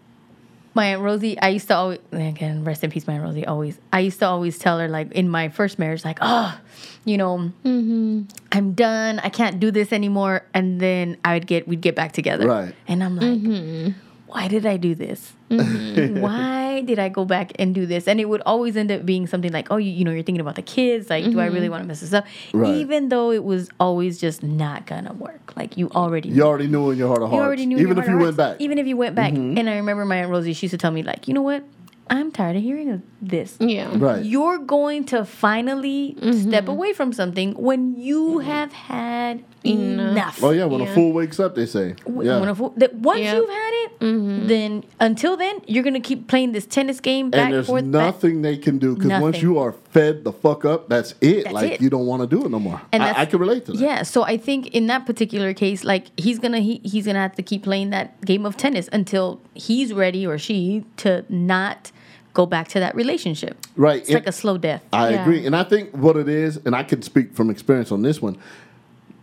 my 0.74 0.86
aunt 0.86 1.02
Rosie, 1.02 1.38
I 1.38 1.48
used 1.48 1.68
to 1.68 1.76
always 1.76 1.98
again 2.12 2.64
rest 2.64 2.84
in 2.84 2.90
peace, 2.90 3.06
my 3.06 3.14
aunt 3.14 3.24
Rosie. 3.24 3.46
Always, 3.46 3.78
I 3.92 4.00
used 4.00 4.18
to 4.20 4.26
always 4.26 4.58
tell 4.58 4.78
her 4.78 4.88
like 4.88 5.12
in 5.12 5.28
my 5.28 5.48
first 5.48 5.78
marriage, 5.78 6.04
like, 6.04 6.18
oh, 6.20 6.58
you 7.04 7.16
know, 7.16 7.50
mm-hmm. 7.64 8.22
I'm 8.52 8.72
done. 8.72 9.18
I 9.18 9.28
can't 9.28 9.58
do 9.58 9.70
this 9.70 9.92
anymore. 9.92 10.44
And 10.54 10.80
then 10.80 11.16
I 11.24 11.34
would 11.34 11.46
get 11.46 11.66
we'd 11.66 11.80
get 11.80 11.96
back 11.96 12.12
together, 12.12 12.46
Right. 12.46 12.74
And 12.86 13.02
I'm 13.02 13.16
like, 13.16 13.26
mm-hmm. 13.26 13.98
Why 14.32 14.46
did 14.46 14.64
I 14.64 14.76
do 14.76 14.94
this? 14.94 15.32
Mm-hmm. 15.50 16.20
why 16.20 16.82
did 16.82 17.00
I 17.00 17.08
go 17.08 17.24
back 17.24 17.50
and 17.58 17.74
do 17.74 17.84
this? 17.84 18.06
And 18.06 18.20
it 18.20 18.28
would 18.28 18.42
always 18.42 18.76
end 18.76 18.92
up 18.92 19.04
being 19.04 19.26
something 19.26 19.52
like, 19.52 19.72
oh, 19.72 19.76
you, 19.76 19.90
you 19.90 20.04
know, 20.04 20.12
you're 20.12 20.22
thinking 20.22 20.40
about 20.40 20.54
the 20.54 20.62
kids. 20.62 21.10
Like, 21.10 21.24
do 21.24 21.40
I 21.40 21.46
really 21.46 21.62
mm-hmm. 21.62 21.70
want 21.72 21.82
to 21.82 21.88
mess 21.88 22.00
this 22.00 22.12
up? 22.12 22.24
Right. 22.52 22.76
Even 22.76 23.08
though 23.08 23.32
it 23.32 23.42
was 23.42 23.70
always 23.80 24.20
just 24.20 24.44
not 24.44 24.86
gonna 24.86 25.12
work. 25.14 25.56
Like 25.56 25.76
you 25.76 25.90
already 25.90 26.28
You 26.28 26.44
already 26.44 26.68
knew 26.68 26.90
in 26.90 26.98
your 26.98 27.08
heart 27.08 27.22
of 27.22 27.30
hearts. 27.30 27.40
you 27.40 27.44
already 27.44 27.66
knew 27.66 27.76
in 27.76 27.82
even 27.82 27.96
your 27.96 28.04
if 28.04 28.08
you 28.08 28.12
heart 28.12 28.22
went 28.22 28.30
of 28.30 28.36
back. 28.36 28.56
Even 28.60 28.78
if 28.78 28.86
you 28.86 28.96
went 28.96 29.16
back. 29.16 29.32
Mm-hmm. 29.32 29.58
And 29.58 29.68
I 29.68 29.76
remember 29.76 30.04
my 30.04 30.16
Aunt 30.16 30.30
Rosie, 30.30 30.52
she 30.52 30.66
used 30.66 30.72
to 30.72 30.78
tell 30.78 30.92
me, 30.92 31.02
like, 31.02 31.26
you 31.26 31.34
know 31.34 31.42
what? 31.42 31.64
I'm 32.10 32.32
tired 32.32 32.56
of 32.56 32.62
hearing 32.62 33.02
this. 33.22 33.56
yeah 33.60 33.88
right. 33.96 34.24
You're 34.24 34.58
going 34.58 35.04
to 35.06 35.24
finally 35.24 36.16
step 36.18 36.64
mm-hmm. 36.64 36.68
away 36.68 36.92
from 36.92 37.12
something 37.12 37.54
when 37.54 37.96
you 37.96 38.38
mm-hmm. 38.38 38.50
have 38.50 38.72
had 38.72 39.44
enough. 39.64 40.42
oh 40.42 40.50
yeah, 40.50 40.64
when 40.64 40.80
a 40.80 40.94
fool 40.94 41.12
wakes 41.12 41.38
up, 41.38 41.54
they 41.54 41.66
say. 41.66 41.94
W- 42.06 42.28
Yeah. 42.28 42.40
when 42.40 42.48
a 42.48 42.54
fo- 42.54 42.72
that 42.76 42.94
once 42.94 43.20
Yeah. 43.20 43.36
you've 43.36 43.48
had 43.48 43.72
it, 43.84 44.00
mm-hmm. 44.00 44.46
then 44.46 44.84
until 44.98 45.36
then, 45.36 45.60
you're 45.66 45.84
gonna 45.84 46.00
keep 46.00 46.28
playing 46.28 46.52
this 46.52 46.66
tennis 46.66 46.98
game 46.98 47.30
back 47.30 47.44
and 47.44 47.54
there's 47.54 47.66
forth. 47.66 47.84
back- 47.84 48.14
nothing 48.14 48.42
they 48.42 48.56
can 48.56 48.78
do 48.78 48.96
because 48.96 49.20
once 49.20 49.42
you 49.42 49.58
are 49.58 49.72
fed 49.90 50.24
the 50.24 50.32
fuck 50.32 50.64
up, 50.64 50.88
that's 50.88 51.14
it. 51.20 51.44
That's 51.44 51.54
like 51.54 51.72
it. 51.72 51.80
you 51.80 51.90
don't 51.90 52.06
want 52.06 52.22
to 52.22 52.26
do 52.26 52.44
it 52.44 52.50
no 52.50 52.58
more. 52.58 52.80
And 52.92 53.02
I, 53.02 53.20
I 53.22 53.26
can 53.26 53.38
relate 53.38 53.66
to 53.66 53.72
that. 53.72 53.78
Yeah, 53.80 54.02
so 54.02 54.22
I 54.24 54.36
think 54.36 54.68
in 54.68 54.86
that 54.86 55.06
particular 55.06 55.52
case, 55.54 55.84
like 55.84 56.06
he's 56.18 56.38
gonna 56.38 56.60
he, 56.60 56.80
he's 56.82 57.06
gonna 57.06 57.20
have 57.20 57.36
to 57.36 57.42
keep 57.42 57.62
playing 57.62 57.90
that 57.90 58.20
game 58.24 58.46
of 58.46 58.56
tennis 58.56 58.88
until 58.92 59.40
he's 59.54 59.92
ready 59.92 60.26
or 60.26 60.38
she 60.38 60.84
to 60.98 61.24
not 61.28 61.92
go 62.34 62.46
back 62.46 62.68
to 62.68 62.80
that 62.80 62.94
relationship. 62.94 63.56
Right. 63.76 64.00
It's 64.00 64.08
And 64.08 64.14
like 64.16 64.26
a 64.26 64.32
slow 64.32 64.56
death. 64.58 64.82
I 64.92 65.10
Yeah. 65.10 65.22
agree, 65.22 65.46
and 65.46 65.54
I 65.56 65.64
think 65.64 65.90
what 65.96 66.16
it 66.16 66.28
is, 66.28 66.58
and 66.64 66.74
I 66.76 66.82
can 66.82 67.02
speak 67.02 67.34
from 67.34 67.50
experience 67.50 67.90
on 67.92 68.02
this 68.02 68.20
one. 68.22 68.36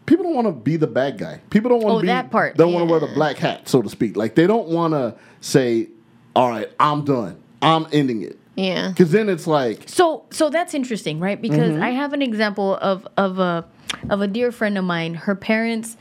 People 0.05 0.23
don't 0.25 0.35
want 0.35 0.47
to 0.47 0.53
be 0.53 0.77
the 0.77 0.87
bad 0.87 1.17
guy. 1.17 1.41
People 1.49 1.69
don't 1.69 1.81
want 1.83 1.93
to 1.93 1.97
Oh, 1.97 2.01
be 2.01 2.07
that 2.07 2.31
part, 2.31 2.55
Don't 2.55 2.71
want 2.73 2.87
to 2.87 2.91
wear 2.91 2.99
the 3.01 3.13
black 3.13 3.37
hat, 3.37 3.67
so 3.67 3.81
to 3.81 3.89
speak. 3.89 4.15
Like 4.15 4.35
they 4.35 4.47
don't 4.47 4.67
want 4.69 4.93
to 4.93 5.15
say, 5.41 5.89
"All 6.35 6.49
right, 6.49 6.69
I'm 6.79 7.03
done. 7.03 7.35
I'm 7.61 7.87
ending 7.91 8.21
it," 8.21 8.37
yeah 8.55 8.89
because 8.89 9.11
then 9.11 9.27
it's 9.29 9.47
like, 9.47 9.83
So 9.87 10.23
so 10.29 10.49
that's 10.49 10.73
interesting, 10.73 11.19
right? 11.19 11.41
Because 11.41 11.73
Mm-hmm. 11.73 11.83
I 11.83 11.89
have 11.89 12.13
an 12.13 12.21
example 12.21 12.75
of 12.81 13.05
of 13.17 13.39
a 13.39 13.65
of 14.09 14.21
a 14.21 14.27
dear 14.27 14.51
friend 14.51 14.77
of 14.77 14.83
mine. 14.85 15.13
Her 15.15 15.35
parents 15.35 15.97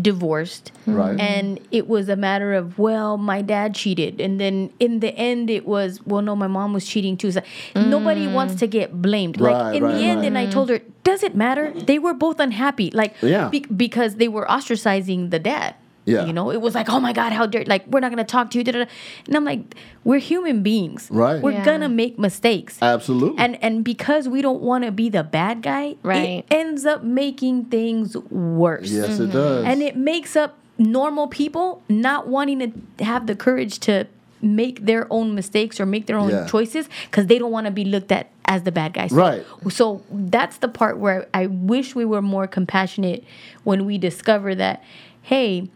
divorced. 0.00 0.72
Right. 0.86 1.18
and 1.18 1.60
it 1.70 1.88
was 1.88 2.08
a 2.08 2.16
matter 2.16 2.52
of 2.52 2.78
well 2.78 3.16
my 3.16 3.42
dad 3.42 3.74
cheated. 3.74 4.20
And 4.20 4.40
then 4.40 4.72
in 4.80 5.00
the 5.00 5.14
end 5.14 5.50
it 5.50 5.66
was 5.66 6.00
well 6.04 6.22
no 6.22 6.36
my 6.36 6.46
mom 6.46 6.72
was 6.72 6.86
cheating 6.86 7.16
too. 7.16 7.32
So 7.32 7.42
nobody 7.74 8.26
mm. 8.26 8.34
wants 8.34 8.56
to 8.56 8.66
get 8.66 9.00
blamed. 9.00 9.40
Like 9.40 9.76
in 9.76 9.84
right, 9.84 9.94
the 9.94 10.04
end 10.04 10.20
right. 10.20 10.26
and 10.26 10.38
i 10.38 10.46
told 10.46 10.68
her 10.70 10.80
does 11.04 11.22
it 11.22 11.34
matter? 11.34 11.70
They 11.70 11.98
were 11.98 12.14
both 12.14 12.40
unhappy. 12.40 12.90
Like 12.90 13.14
Yeah. 13.20 13.48
be- 13.48 13.60
because 13.60 14.16
they 14.16 14.28
were 14.28 14.46
ostracizing 14.46 15.30
the 15.30 15.38
dad 15.38 15.74
Yeah. 16.06 16.26
You 16.26 16.32
know, 16.32 16.50
it 16.50 16.60
was 16.60 16.74
like, 16.74 16.88
oh 16.90 17.00
my 17.00 17.12
God, 17.14 17.32
how 17.32 17.46
dare, 17.46 17.64
like, 17.66 17.86
we're 17.86 18.00
not 18.00 18.10
going 18.10 18.18
to 18.24 18.30
talk 18.30 18.50
to 18.50 18.58
you. 18.58 18.64
da-da-da. 18.64 18.90
And 19.26 19.36
I'm 19.36 19.44
like, 19.44 19.74
we're 20.04 20.18
human 20.18 20.62
beings. 20.62 21.08
Right. 21.10 21.40
We're 21.42 21.52
Yeah. 21.52 21.64
going 21.64 21.80
to 21.80 21.88
make 21.88 22.18
mistakes. 22.18 22.78
Absolutely. 22.82 23.38
And 23.38 23.56
and 23.62 23.82
because 23.84 24.28
we 24.28 24.42
don't 24.42 24.60
want 24.60 24.84
to 24.84 24.92
be 24.92 25.08
the 25.08 25.22
bad 25.22 25.62
guy, 25.62 25.96
Right. 26.02 26.40
it 26.40 26.44
ends 26.50 26.84
up 26.84 27.02
making 27.02 27.66
things 27.66 28.16
worse. 28.30 28.90
yes, 28.90 29.18
it 29.18 29.22
mm-hmm. 29.22 29.32
does. 29.32 29.64
And 29.64 29.82
it 29.82 29.96
makes 29.96 30.36
up 30.36 30.58
normal 30.76 31.26
people 31.28 31.82
not 31.88 32.28
wanting 32.28 32.58
to 32.98 33.04
have 33.04 33.26
the 33.26 33.34
courage 33.36 33.78
to 33.80 34.06
make 34.42 34.84
their 34.84 35.06
own 35.10 35.34
mistakes 35.34 35.80
or 35.80 35.86
make 35.86 36.04
their 36.06 36.18
own 36.18 36.28
Yeah. 36.28 36.46
choices 36.46 36.86
because 37.10 37.28
they 37.28 37.38
don't 37.38 37.50
want 37.52 37.64
to 37.66 37.70
be 37.70 37.84
looked 37.84 38.12
at 38.12 38.28
as 38.44 38.64
the 38.64 38.72
bad 38.72 38.92
guy. 38.92 39.06
So, 39.06 39.16
Right. 39.16 39.42
So 39.70 40.02
that's 40.10 40.58
the 40.58 40.68
part 40.68 40.98
where 40.98 41.26
I 41.32 41.46
wish 41.46 41.94
we 41.94 42.04
were 42.04 42.20
more 42.20 42.46
compassionate 42.46 43.24
when 43.62 43.86
we 43.86 43.96
discover 43.96 44.54
that, 44.56 44.82
hey, 45.22 45.70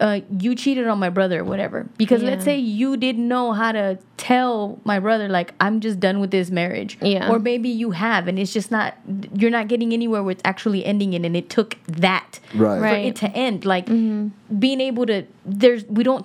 uh, 0.00 0.20
you 0.38 0.54
cheated 0.54 0.86
on 0.86 0.98
my 0.98 1.08
brother, 1.10 1.40
or 1.40 1.44
whatever. 1.44 1.86
Because 1.96 2.22
let's 2.22 2.44
say 2.44 2.56
you 2.56 2.96
didn't 2.96 3.26
know 3.26 3.52
how 3.52 3.72
to 3.72 3.98
tell 4.16 4.78
my 4.84 4.98
brother, 5.00 5.28
like, 5.28 5.54
I'm 5.60 5.80
just 5.80 5.98
done 6.00 6.20
with 6.20 6.30
this 6.30 6.50
marriage. 6.50 6.98
Yeah. 7.02 7.30
Or 7.30 7.38
maybe 7.38 7.68
you 7.68 7.90
have, 7.92 8.28
and 8.28 8.38
it's 8.38 8.52
just 8.52 8.70
not, 8.70 8.94
you're 9.34 9.50
not 9.50 9.68
getting 9.68 9.92
anywhere 9.92 10.22
with 10.22 10.40
actually 10.44 10.84
ending 10.84 11.14
it, 11.14 11.24
and 11.24 11.36
it 11.36 11.50
took 11.50 11.76
that 11.86 12.38
Right. 12.54 12.76
for 12.78 12.82
Right. 12.82 13.06
it 13.06 13.16
to 13.16 13.28
end. 13.30 13.64
Like, 13.64 13.86
being 13.86 14.80
able 14.80 15.06
to, 15.06 15.24
there's, 15.44 15.84
we 15.86 16.04
don't, 16.04 16.24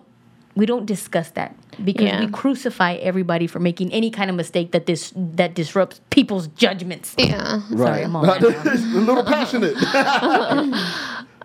we 0.56 0.68
don't 0.68 0.86
discuss 0.86 1.32
that 1.32 1.56
because 1.84 2.06
Yeah. 2.06 2.20
we 2.20 2.28
crucify 2.28 2.94
everybody 2.96 3.48
for 3.48 3.60
making 3.60 3.92
any 3.92 4.12
kind 4.12 4.30
of 4.30 4.36
mistake 4.36 4.72
that 4.74 4.86
this 4.86 5.12
that 5.16 5.56
disrupts 5.56 6.00
people's 6.12 6.46
judgments. 6.50 7.16
Yeah. 7.18 7.62
Sorry, 7.70 7.76
right. 7.76 8.04
I'm 8.04 8.16
all 8.16 8.24
a 8.30 8.38
little 8.40 9.24
passionate. 9.24 9.74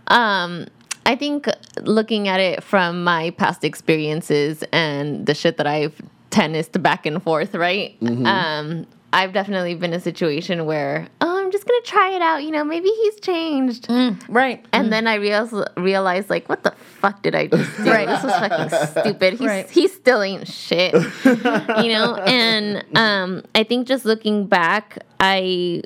I 1.08 1.16
think 1.16 1.48
looking 1.80 2.28
at 2.28 2.38
it 2.38 2.62
from 2.62 3.02
my 3.02 3.30
past 3.30 3.64
experiences 3.64 4.62
and 4.72 5.24
the 5.26 5.34
shit 5.34 5.56
that 5.56 5.66
I've 5.66 6.00
tennised 6.30 6.80
back 6.82 7.06
and 7.06 7.22
forth, 7.22 7.54
right? 7.54 7.96
Um, 8.02 8.86
I've 9.10 9.32
definitely 9.32 9.74
been 9.74 9.94
in 9.94 9.96
a 10.00 10.02
situation 10.02 10.66
where, 10.66 11.08
oh, 11.22 11.38
I'm 11.40 11.50
just 11.50 11.66
gonna 11.66 11.80
try 11.80 12.10
it 12.10 12.20
out. 12.20 12.44
You 12.44 12.50
know, 12.50 12.62
maybe 12.62 12.90
he's 12.90 13.18
changed. 13.20 13.86
Right. 14.28 14.62
And 14.74 14.92
then 14.92 15.06
I 15.06 15.14
realized, 15.14 15.54
realized, 15.78 16.28
like, 16.28 16.46
what 16.46 16.62
the 16.62 16.72
fuck 17.00 17.22
did 17.22 17.34
I 17.34 17.46
just 17.46 17.74
do? 17.78 17.90
Right. 17.90 18.06
This 18.06 18.22
was 18.22 18.32
fucking 18.34 19.02
stupid. 19.02 19.32
He's, 19.38 19.48
Right. 19.48 19.70
he 19.70 19.88
still 19.88 20.20
ain't 20.20 20.46
shit. 20.46 20.92
you 20.92 21.88
know? 21.94 22.16
And 22.26 22.84
um, 22.94 23.44
I 23.54 23.64
think 23.64 23.86
just 23.88 24.04
looking 24.04 24.46
back, 24.46 24.98
I 25.18 25.84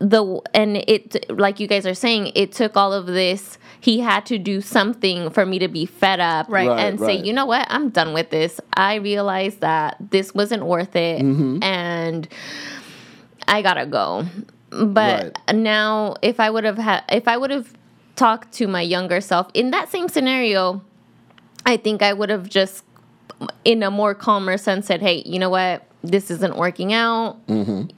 the 0.00 0.40
and 0.52 0.76
it 0.76 1.30
like 1.30 1.60
you 1.60 1.68
guys 1.68 1.86
are 1.86 1.94
saying 1.94 2.32
it 2.34 2.50
took 2.52 2.76
all 2.76 2.92
of 2.92 3.06
this 3.06 3.56
he 3.86 4.00
had 4.00 4.26
to 4.26 4.36
do 4.38 4.60
something 4.60 5.30
for 5.30 5.44
me 5.46 5.56
to 5.60 5.68
be 5.68 5.84
fed 5.86 6.18
up 6.20 6.46
Right. 6.48 6.66
Right, 6.68 6.80
and 6.84 6.98
say 6.98 7.14
you 7.26 7.32
know 7.32 7.46
what? 7.46 7.66
I'm 7.70 7.88
done 7.98 8.12
with 8.18 8.28
this. 8.30 8.60
I 8.76 8.96
realized 8.96 9.60
that 9.60 9.96
this 10.14 10.34
wasn't 10.34 10.64
worth 10.74 10.94
it 10.96 11.22
Mm-hmm. 11.22 11.62
and 11.62 12.28
i 13.48 13.62
gotta 13.62 13.86
go. 13.86 14.08
But 14.70 15.38
now 15.54 16.16
if 16.30 16.40
i 16.40 16.48
would 16.50 16.64
have 16.64 16.78
had 16.88 17.00
if 17.20 17.26
i 17.28 17.36
would 17.36 17.50
have 17.50 17.68
talked 18.16 18.52
to 18.58 18.66
my 18.66 18.80
younger 18.94 19.20
self 19.20 19.46
in 19.54 19.70
that 19.70 19.86
same 19.94 20.08
scenario 20.08 20.82
i 21.72 21.76
think 21.76 22.02
i 22.02 22.12
would 22.18 22.30
have 22.30 22.48
just 22.48 22.82
in 23.64 23.82
a 23.82 23.90
more 23.90 24.14
calmer 24.14 24.56
sense 24.56 24.86
said 24.86 25.00
hey 25.00 25.22
you 25.26 25.38
know 25.38 25.50
what? 25.50 25.82
This 26.02 26.30
isn't 26.30 26.56
working 26.56 26.92
out. 26.92 27.36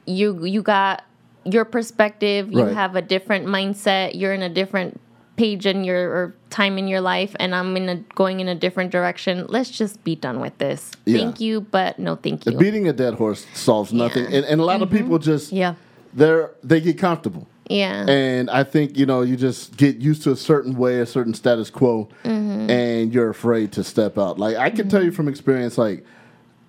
You 0.07 0.45
you 0.55 0.63
got 0.63 1.05
your 1.45 1.65
perspective. 1.67 2.51
You 2.53 2.65
Right. 2.65 2.75
have 2.75 2.97
a 2.97 3.03
different 3.03 3.45
mindset. 3.47 4.07
You're 4.15 4.33
in 4.33 4.43
a 4.43 4.49
different 4.49 4.99
page 5.39 5.65
in 5.67 5.85
your 5.85 6.03
or 6.11 6.35
time 6.51 6.77
in 6.79 6.89
your 6.89 7.01
life 7.01 7.33
and 7.41 7.55
i'm 7.55 7.77
in 7.77 7.89
a 7.89 7.97
going 8.15 8.41
in 8.41 8.49
a 8.49 8.55
different 8.55 8.91
direction 8.91 9.47
let's 9.49 9.71
just 9.71 10.03
be 10.05 10.15
done 10.17 10.41
with 10.41 10.57
this 10.59 10.91
Yeah. 11.07 11.19
thank 11.19 11.41
you 11.41 11.61
but 11.61 11.99
no 11.99 12.17
thank 12.17 12.45
you 12.45 12.53
Beating 12.59 12.89
a 12.89 12.93
dead 12.93 13.15
horse 13.15 13.47
solves 13.55 13.93
nothing, 13.93 14.27
and, 14.27 14.45
and 14.45 14.61
a 14.61 14.65
lot 14.65 14.83
of 14.83 14.91
people 14.91 15.19
just 15.19 15.53
Yeah. 15.53 15.75
they're 16.13 16.51
they 16.65 16.81
get 16.81 16.99
comfortable. 16.99 17.47
yeah 17.71 18.05
And 18.09 18.51
I 18.51 18.65
think 18.65 18.99
you 18.99 19.07
know 19.07 19.21
you 19.23 19.37
just 19.37 19.77
get 19.77 19.97
used 19.99 20.23
to 20.25 20.31
a 20.33 20.37
certain 20.37 20.75
way, 20.77 21.01
a 21.01 21.07
certain 21.07 21.35
status 21.35 21.71
quo, 21.71 22.09
Mm-hmm. 22.25 22.71
and 22.71 23.13
you're 23.15 23.31
afraid 23.31 23.73
to 23.73 23.85
step 23.85 24.19
out. 24.19 24.39
Like 24.39 24.57
I 24.57 24.71
can 24.71 24.89
tell 24.89 25.03
you 25.05 25.13
from 25.13 25.29
experience, 25.29 25.79
like 25.79 26.05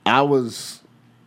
I 0.06 0.22
was 0.22 0.79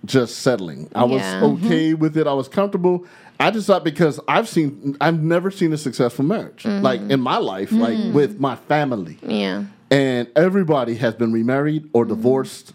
just 0.05 0.39
settling. 0.39 0.89
I 0.95 1.05
was 1.05 1.21
Yeah. 1.21 1.41
Mm-hmm. 1.43 1.65
okay 1.67 1.95
with 1.95 2.17
it. 2.17 2.27
I 2.27 2.33
was 2.33 2.49
comfortable. 2.49 3.07
I 3.41 3.51
just 3.51 3.67
thought 3.67 3.85
because 3.85 4.21
I've 4.29 4.49
seen, 4.49 4.97
I've 5.01 5.21
never 5.23 5.51
seen 5.51 5.73
a 5.73 5.77
successful 5.77 6.25
marriage, 6.25 6.63
Mm-hmm. 6.65 6.85
like 6.85 7.01
in 7.03 7.21
my 7.21 7.39
life, 7.39 7.73
like 7.73 7.99
with 8.15 8.39
my 8.41 8.57
family 8.57 9.19
yeah 9.27 9.65
and 9.91 10.27
everybody 10.37 10.95
has 10.95 11.15
been 11.15 11.33
remarried 11.33 11.89
or 11.93 12.05
Mm-hmm. 12.05 12.15
divorced. 12.15 12.73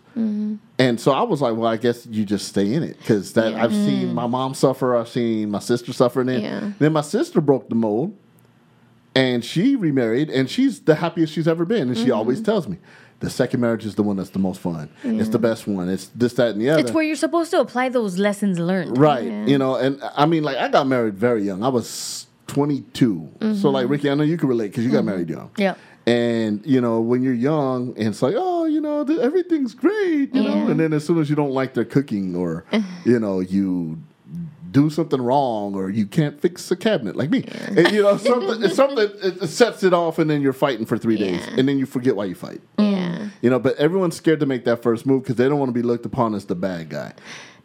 And 0.79 0.99
so 0.99 1.11
I 1.11 1.21
was 1.23 1.41
like, 1.41 1.55
well, 1.55 1.67
I 1.69 1.77
guess 1.77 2.05
you 2.07 2.25
just 2.25 2.47
stay 2.47 2.73
in 2.73 2.81
it 2.83 2.97
because 2.99 3.33
that 3.33 3.53
I've 3.55 3.73
seen 3.73 4.13
my 4.13 4.25
mom 4.27 4.53
suffer, 4.55 4.95
I've 4.95 5.07
seen 5.09 5.49
my 5.51 5.59
sister 5.59 5.93
suffer, 5.93 6.21
and 6.21 6.29
then 6.29 6.41
Yeah. 6.41 6.71
then 6.79 6.93
my 6.93 7.01
sister 7.01 7.39
broke 7.41 7.69
the 7.69 7.75
mold, 7.75 8.15
and 9.15 9.43
she 9.43 9.75
remarried, 9.75 10.29
and 10.29 10.49
she's 10.49 10.79
the 10.81 10.95
happiest 10.95 11.33
she's 11.33 11.47
ever 11.47 11.65
been, 11.65 11.87
and 11.89 11.97
she 11.97 12.11
always 12.11 12.41
tells 12.41 12.67
me. 12.67 12.77
The 13.19 13.29
second 13.31 13.61
marriage 13.61 13.83
is 13.83 13.95
the 13.95 14.03
one 14.03 14.17
that's 14.17 14.29
the 14.29 14.39
most 14.39 14.59
fun. 14.61 14.89
It's 15.03 15.29
the 15.29 15.39
mm. 15.39 15.41
best 15.41 15.65
one. 15.65 15.89
It's 15.89 16.07
this, 16.09 16.33
that, 16.33 16.49
and 16.49 16.61
the 16.61 16.69
other. 16.69 16.81
It's 16.81 16.91
where 16.91 17.03
you're 17.03 17.15
supposed 17.15 17.49
to 17.51 17.59
apply 17.59 17.89
those 17.89 18.19
lessons 18.19 18.59
learned. 18.59 18.97
Right. 18.97 19.25
Yeah. 19.25 19.45
You 19.47 19.57
know, 19.57 19.75
and 19.75 19.99
I 20.15 20.27
mean, 20.27 20.43
like, 20.43 20.57
I 20.57 20.67
got 20.67 20.85
married 20.85 21.15
very 21.15 21.41
young. 21.41 21.63
I 21.63 21.69
was 21.69 22.27
22. 22.47 23.29
So, 23.39 23.69
like, 23.69 23.83
mm-hmm. 23.83 23.91
Ricky, 23.91 24.09
I 24.09 24.13
know 24.13 24.23
you 24.23 24.37
can 24.37 24.49
relate 24.49 24.69
because 24.69 24.85
you 24.85 24.91
got 24.91 24.99
mm-hmm. 24.99 25.07
married 25.07 25.29
young. 25.29 25.51
Yeah. 25.57 25.75
And, 26.05 26.65
you 26.65 26.79
know, 26.79 27.01
when 27.01 27.21
you're 27.21 27.33
young 27.33 27.89
and 27.97 28.07
it's 28.07 28.21
like, 28.21 28.35
oh, 28.37 28.65
you 28.65 28.79
know, 28.79 29.03
th- 29.03 29.19
everything's 29.19 29.73
great, 29.73 30.33
you 30.33 30.41
know, 30.41 30.67
and 30.67 30.79
then 30.79 30.93
as 30.93 31.05
soon 31.05 31.19
as 31.19 31.29
you 31.29 31.35
don't 31.35 31.51
like 31.51 31.73
their 31.73 31.83
cooking 31.83 32.33
or, 32.33 32.63
you 33.05 33.19
know, 33.19 33.41
you 33.41 34.01
do 34.71 34.89
something 34.89 35.21
wrong 35.21 35.75
or 35.75 35.89
you 35.89 36.05
can't 36.05 36.39
fix 36.39 36.71
a 36.71 36.77
cabinet 36.77 37.17
like 37.17 37.29
me. 37.29 37.43
And, 37.67 37.91
you 37.91 38.03
know, 38.03 38.15
something, 38.15 38.69
something 38.73 39.09
it 39.21 39.47
sets 39.47 39.83
it 39.83 39.93
off 39.93 40.17
and 40.17 40.29
then 40.29 40.41
you're 40.41 40.53
fighting 40.53 40.85
for 40.85 40.97
three 40.97 41.17
days 41.17 41.45
and 41.57 41.67
then 41.67 41.77
you 41.77 41.85
forget 41.85 42.15
why 42.15 42.25
you 42.25 42.35
fight. 42.35 42.61
yeah 42.79 42.96
You 43.41 43.49
know, 43.49 43.59
but 43.59 43.75
everyone's 43.77 44.15
scared 44.15 44.39
to 44.39 44.45
make 44.45 44.65
that 44.65 44.81
first 44.81 45.05
move 45.05 45.23
because 45.23 45.35
they 45.35 45.47
don't 45.47 45.59
want 45.59 45.69
to 45.69 45.73
be 45.73 45.81
looked 45.81 46.05
upon 46.05 46.35
as 46.35 46.45
the 46.45 46.55
bad 46.55 46.89
guy. 46.89 47.13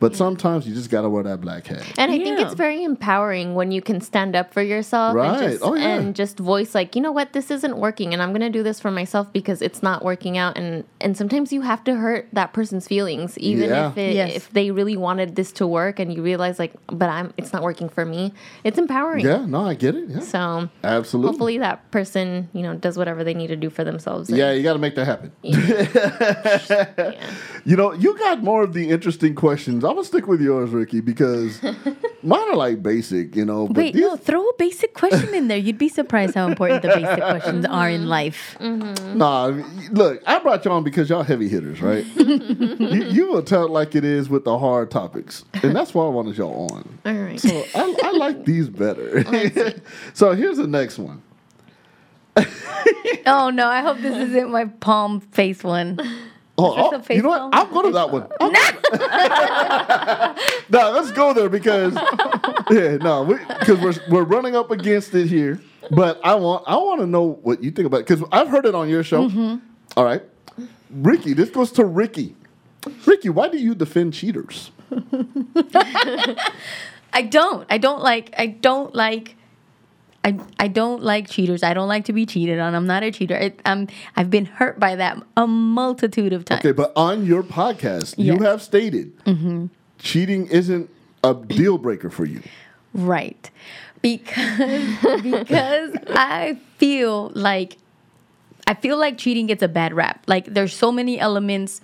But 0.03 0.17
sometimes 0.17 0.67
you 0.67 0.75
just 0.75 0.91
got 0.91 1.03
to 1.03 1.09
wear 1.09 1.23
that 1.23 1.41
black 1.41 1.67
hat. 1.69 1.85
And 1.97 2.11
I 2.11 2.19
think 2.19 2.41
it's 2.41 2.55
very 2.55 2.83
empowering 2.83 3.55
when 3.55 3.71
you 3.71 3.81
can 3.81 4.01
stand 4.01 4.35
up 4.37 4.53
for 4.53 4.61
yourself 4.61 5.15
Right. 5.15 5.41
and, 5.41 5.53
just, 5.53 5.63
Oh, 5.65 5.75
yeah. 5.75 5.89
and 5.97 6.15
just 6.15 6.39
voice 6.39 6.75
like, 6.75 6.95
you 6.97 7.01
know 7.01 7.13
what, 7.13 7.33
this 7.33 7.51
isn't 7.51 7.77
working 7.79 8.13
and 8.13 8.21
I'm 8.21 8.33
gonna 8.33 8.51
do 8.51 8.63
this 8.63 8.81
for 8.81 8.91
myself 8.91 9.33
because 9.33 9.63
it's 9.63 9.83
not 9.83 10.05
working 10.05 10.37
out 10.37 10.59
and 10.59 10.85
and 11.01 11.17
sometimes 11.17 11.53
you 11.53 11.61
have 11.63 11.83
to 11.85 11.95
hurt 11.95 12.29
that 12.33 12.53
person's 12.53 12.87
feelings, 12.89 13.39
even 13.39 13.71
Yeah. 13.71 13.91
if 13.91 13.97
it, 13.99 14.15
Yes. 14.15 14.35
if 14.37 14.51
they 14.51 14.71
really 14.73 14.97
wanted 14.97 15.37
this 15.37 15.53
to 15.53 15.67
work 15.67 15.99
and 16.01 16.13
you 16.13 16.21
realize 16.23 16.59
like, 16.59 16.73
but 16.89 17.09
I'm 17.09 17.33
it's 17.37 17.53
not 17.53 17.63
working 17.63 17.89
for 17.89 18.05
me. 18.05 18.33
It's 18.65 18.79
empowering. 18.79 19.25
Yeah, 19.25 19.47
no, 19.47 19.65
I 19.67 19.75
get 19.75 19.95
it. 19.95 20.09
Yeah. 20.09 20.19
So 20.21 20.69
Absolutely. 20.83 21.31
hopefully 21.31 21.59
that 21.59 21.89
person, 21.93 22.49
you 22.53 22.63
know, 22.63 22.75
does 22.75 22.99
whatever 22.99 23.23
they 23.25 23.35
need 23.35 23.49
to 23.49 23.57
do 23.57 23.71
for 23.71 23.85
themselves. 23.85 24.29
and- 24.29 24.37
Yeah, 24.39 24.51
you 24.53 24.63
got 24.65 24.73
to 24.75 24.79
make 24.81 24.97
that 24.97 25.07
happen. 25.07 25.31
You 27.65 27.77
know, 27.77 27.93
you 27.93 28.19
got 28.19 28.43
more 28.43 28.65
of 28.65 28.73
the 28.73 28.89
interesting 28.91 29.37
questions. 29.37 29.85
I'm 29.93 29.97
gonna 29.97 30.07
stick 30.07 30.27
with 30.27 30.41
yours, 30.41 30.71
Ricky, 30.71 31.03
because 31.03 31.63
mine 32.23 32.49
are 32.49 32.57
like 32.57 32.83
basic. 32.83 33.37
You 33.37 33.45
know, 33.45 33.67
but 33.67 33.77
Wait, 33.77 33.93
these, 33.93 34.01
no, 34.01 34.17
throw 34.17 34.49
a 34.49 34.55
basic 34.55 34.95
question 34.95 35.35
in 35.35 35.49
there. 35.49 35.59
You'd 35.59 35.77
be 35.77 35.91
surprised 35.91 36.35
how 36.35 36.49
important 36.49 36.81
the 36.81 36.89
basic 36.89 37.17
questions 37.19 37.67
are 37.67 37.91
in 37.91 38.09
life. 38.09 38.57
Mm-hmm. 38.59 39.19
nah. 39.19 39.49
Look, 39.91 40.23
I 40.27 40.39
brought 40.39 40.65
y'all 40.65 40.79
on 40.79 40.83
because 40.83 41.11
y'all 41.11 41.23
heavy 41.23 41.47
hitters, 41.47 41.83
right? 41.83 42.07
you, 42.17 43.05
you 43.05 43.27
will 43.27 43.43
tell 43.43 43.67
it 43.67 43.71
like 43.71 43.95
it 43.95 44.03
is 44.03 44.31
with 44.31 44.45
the 44.47 44.59
hard 44.59 44.91
topics, 44.91 45.45
and 45.63 45.77
that's 45.77 45.93
why 45.93 46.07
I 46.07 46.09
wanted 46.09 46.39
y'all 46.39 46.73
on. 46.73 46.99
All 47.05 47.13
right. 47.13 47.39
So 47.39 47.51
I, 47.75 47.95
I 48.03 48.13
like 48.13 48.47
these 48.47 48.71
better. 48.71 49.23
so 50.15 50.33
here's 50.33 50.57
the 50.57 50.67
next 50.67 50.99
one. 50.99 51.23
Oh 53.27 53.51
no, 53.51 53.69
I 53.69 53.83
hope 53.83 53.99
this 53.99 54.17
isn't 54.17 54.51
my 54.51 54.65
palm 54.65 55.21
face 55.21 55.63
one. 55.63 56.01
Oh, 56.59 56.93
oh, 56.93 57.15
you 57.15 57.23
know 57.23 57.31
what? 57.31 57.49
I'll 57.55 57.67
go 57.67 57.83
to 57.83 57.91
that 57.93 58.11
one. 58.11 58.29
No, 60.69 60.91
let's 60.93 61.11
go 61.13 61.33
there 61.33 61.49
because 61.49 61.95
yeah, 62.71 62.99
no, 62.99 63.25
because 63.59 63.81
we, 63.81 63.89
are 63.89 63.95
we're 64.11 64.25
running 64.25 64.55
up 64.55 64.71
against 64.71 65.15
it 65.15 65.29
here. 65.29 65.63
But 65.91 66.21
I 66.23 66.35
want 66.35 66.65
I 66.67 66.77
want 66.77 67.01
to 67.01 67.07
know 67.07 67.39
what 67.43 67.63
you 67.65 67.71
think 67.71 67.87
about 67.87 68.01
it 68.01 68.07
because 68.07 68.23
I've 68.31 68.49
heard 68.49 68.67
it 68.67 68.75
on 68.75 68.91
your 68.91 69.03
show. 69.03 69.29
Mm-hmm. 69.29 69.67
All 69.97 70.05
right, 70.05 70.23
Ricky, 70.91 71.33
this 71.33 71.49
goes 71.49 71.73
to 71.73 71.87
Ricky. 71.87 72.37
Ricky, 73.07 73.31
why 73.31 73.49
do 73.49 73.57
you 73.59 73.75
defend 73.75 74.13
cheaters? 74.13 74.71
I 77.15 77.23
don't. 77.23 77.67
I 77.71 77.79
don't 77.79 78.03
like. 78.03 78.35
I 78.37 78.47
don't 78.47 78.95
like. 78.95 79.37
I, 80.25 80.39
I 80.61 80.69
don't 80.69 81.03
like 81.03 81.29
cheaters. 81.29 81.63
I 81.65 81.75
don't 81.75 81.89
like 81.89 82.05
to 82.05 82.13
be 82.13 82.27
cheated 82.27 82.61
on. 82.61 82.75
I'm 82.77 82.87
not 82.87 83.03
a 83.03 83.11
cheater. 83.11 83.37
I, 83.37 83.53
I'm 83.67 83.89
I've 84.17 84.31
been 84.31 84.45
hurt 84.45 84.79
by 84.79 84.95
that 84.97 85.21
a 85.37 85.47
multitude 85.49 86.33
of 86.33 86.45
times. 86.45 86.61
Okay, 86.61 86.71
but 86.73 86.93
on 86.95 87.27
your 87.27 87.43
podcast, 87.43 88.17
you 88.19 88.27
Yes. 88.27 88.37
Mm-hmm. 88.37 88.45
have 88.45 88.63
stated 88.63 89.71
cheating 89.99 90.47
isn't 90.47 90.89
a 91.25 91.35
deal 91.35 91.77
breaker 91.79 92.09
for 92.11 92.25
you. 92.25 92.43
Right. 92.95 93.51
Because 94.01 94.99
because 95.23 95.97
I 96.09 96.59
feel 96.79 97.31
like 97.35 97.79
I 98.67 98.75
feel 98.75 98.97
like 98.99 99.19
cheating 99.19 99.47
gets 99.47 99.63
a 99.63 99.69
bad 99.69 99.93
rap. 99.93 100.23
Like 100.29 100.47
there's 100.47 100.73
so 100.75 100.93
many 100.93 101.19
elements 101.19 101.81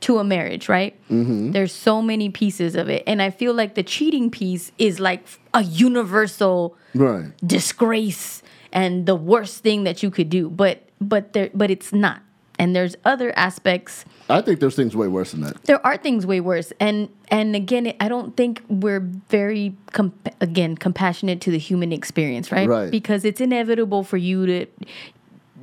to 0.00 0.18
a 0.18 0.24
marriage, 0.24 0.68
right? 0.68 0.94
Mm-hmm. 1.10 1.52
There's 1.52 1.72
so 1.72 2.02
many 2.02 2.28
pieces 2.30 2.74
of 2.76 2.88
it, 2.88 3.02
and 3.06 3.20
I 3.22 3.30
feel 3.30 3.54
like 3.54 3.74
the 3.74 3.82
cheating 3.82 4.30
piece 4.30 4.72
is 4.78 5.00
like 5.00 5.24
a 5.54 5.62
universal 5.62 6.76
Right. 6.94 7.32
disgrace 7.46 8.42
and 8.72 9.06
the 9.06 9.14
worst 9.16 9.62
thing 9.62 9.84
that 9.84 10.02
you 10.02 10.10
could 10.10 10.30
do. 10.30 10.48
But 10.50 10.82
but 11.00 11.32
there 11.32 11.50
but 11.54 11.70
it's 11.70 11.92
not. 11.92 12.20
And 12.58 12.74
there's 12.74 12.96
other 13.04 13.36
aspects 13.36 14.06
I 14.30 14.40
think 14.40 14.60
there's 14.60 14.74
things 14.76 14.96
way 14.96 15.08
worse 15.08 15.32
than 15.32 15.42
that. 15.42 15.62
there 15.64 15.84
are 15.86 15.98
things 15.98 16.24
way 16.24 16.40
worse 16.40 16.72
and 16.80 17.10
and 17.28 17.54
again 17.54 17.92
i 18.00 18.08
don't 18.08 18.34
think 18.34 18.62
we're 18.68 19.00
very 19.28 19.76
comp- 19.92 20.34
again 20.40 20.74
compassionate 20.74 21.42
to 21.42 21.50
the 21.50 21.58
human 21.58 21.92
experience 21.92 22.50
right 22.50 22.66
Right. 22.66 22.90
because 22.90 23.26
it's 23.26 23.42
inevitable 23.42 24.02
for 24.04 24.16
you 24.16 24.46
to 24.46 24.66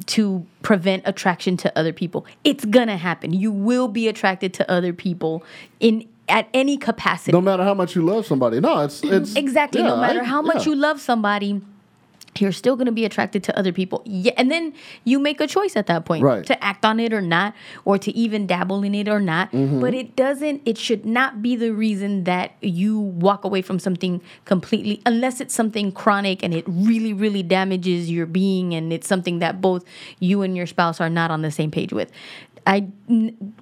to 0.08 0.46
prevent 0.62 1.04
attraction 1.06 1.56
to 1.58 1.78
other 1.78 1.94
people 1.94 2.26
it's 2.44 2.66
gonna 2.66 2.98
happen 2.98 3.32
you 3.34 3.52
will 3.52 3.88
be 3.88 4.08
attracted 4.08 4.54
to 4.54 4.70
other 4.72 4.92
people 4.94 5.44
in 5.80 6.08
at 6.30 6.48
any 6.54 6.78
capacity 6.78 7.32
No 7.34 7.42
matter 7.42 7.64
how 7.64 7.74
much 7.74 7.96
you 7.96 8.02
love 8.02 8.26
somebody. 8.26 8.62
No, 8.62 8.80
it's 8.80 9.04
it's 9.04 9.36
Exactly. 9.36 9.82
yeah, 9.82 9.88
no 9.90 9.98
matter 9.98 10.22
I- 10.22 10.24
how 10.26 10.42
much 10.42 10.66
yeah. 10.66 10.72
you 10.74 10.80
love 10.80 11.02
somebody, 11.02 11.62
you're 12.40 12.52
still 12.52 12.76
going 12.76 12.86
to 12.88 12.92
be 12.92 13.06
attracted 13.06 13.44
to 13.44 13.58
other 13.58 13.72
people. 13.72 14.02
Yeah, 14.06 14.34
and 14.38 14.50
then 14.52 14.74
you 15.04 15.20
make 15.20 15.40
a 15.42 15.48
choice 15.48 15.76
at 15.76 15.88
that 15.88 16.06
point 16.06 16.24
Right. 16.24 16.46
to 16.46 16.64
act 16.64 16.86
on 16.86 17.00
it 17.00 17.14
or 17.14 17.22
not, 17.22 17.54
or 17.86 17.98
to 17.98 18.12
even 18.16 18.48
dabble 18.48 18.84
in 18.84 18.96
it 18.96 19.08
or 19.08 19.20
not. 19.20 19.52
Mm-hmm. 19.52 19.80
But 19.80 19.94
it 19.94 20.16
doesn't. 20.16 20.62
It 20.66 20.78
should 20.78 21.06
not 21.06 21.42
be 21.42 21.56
the 21.56 21.72
reason 21.74 22.24
that 22.26 22.54
you 22.62 23.00
walk 23.00 23.44
away 23.44 23.62
from 23.62 23.80
something 23.80 24.22
completely, 24.46 25.02
unless 25.06 25.42
it's 25.42 25.54
something 25.54 25.92
chronic 25.92 26.44
and 26.44 26.54
it 26.54 26.64
really, 26.68 27.14
really 27.14 27.44
damages 27.44 28.10
your 28.10 28.26
being, 28.26 28.74
and 28.74 28.92
it's 28.94 29.08
something 29.08 29.40
that 29.40 29.62
both 29.62 29.84
you 30.20 30.42
and 30.42 30.56
your 30.58 30.68
spouse 30.68 31.00
are 31.00 31.10
not 31.10 31.32
on 31.32 31.42
the 31.42 31.52
same 31.52 31.72
page 31.72 31.94
with. 31.94 32.12
I 32.66 32.88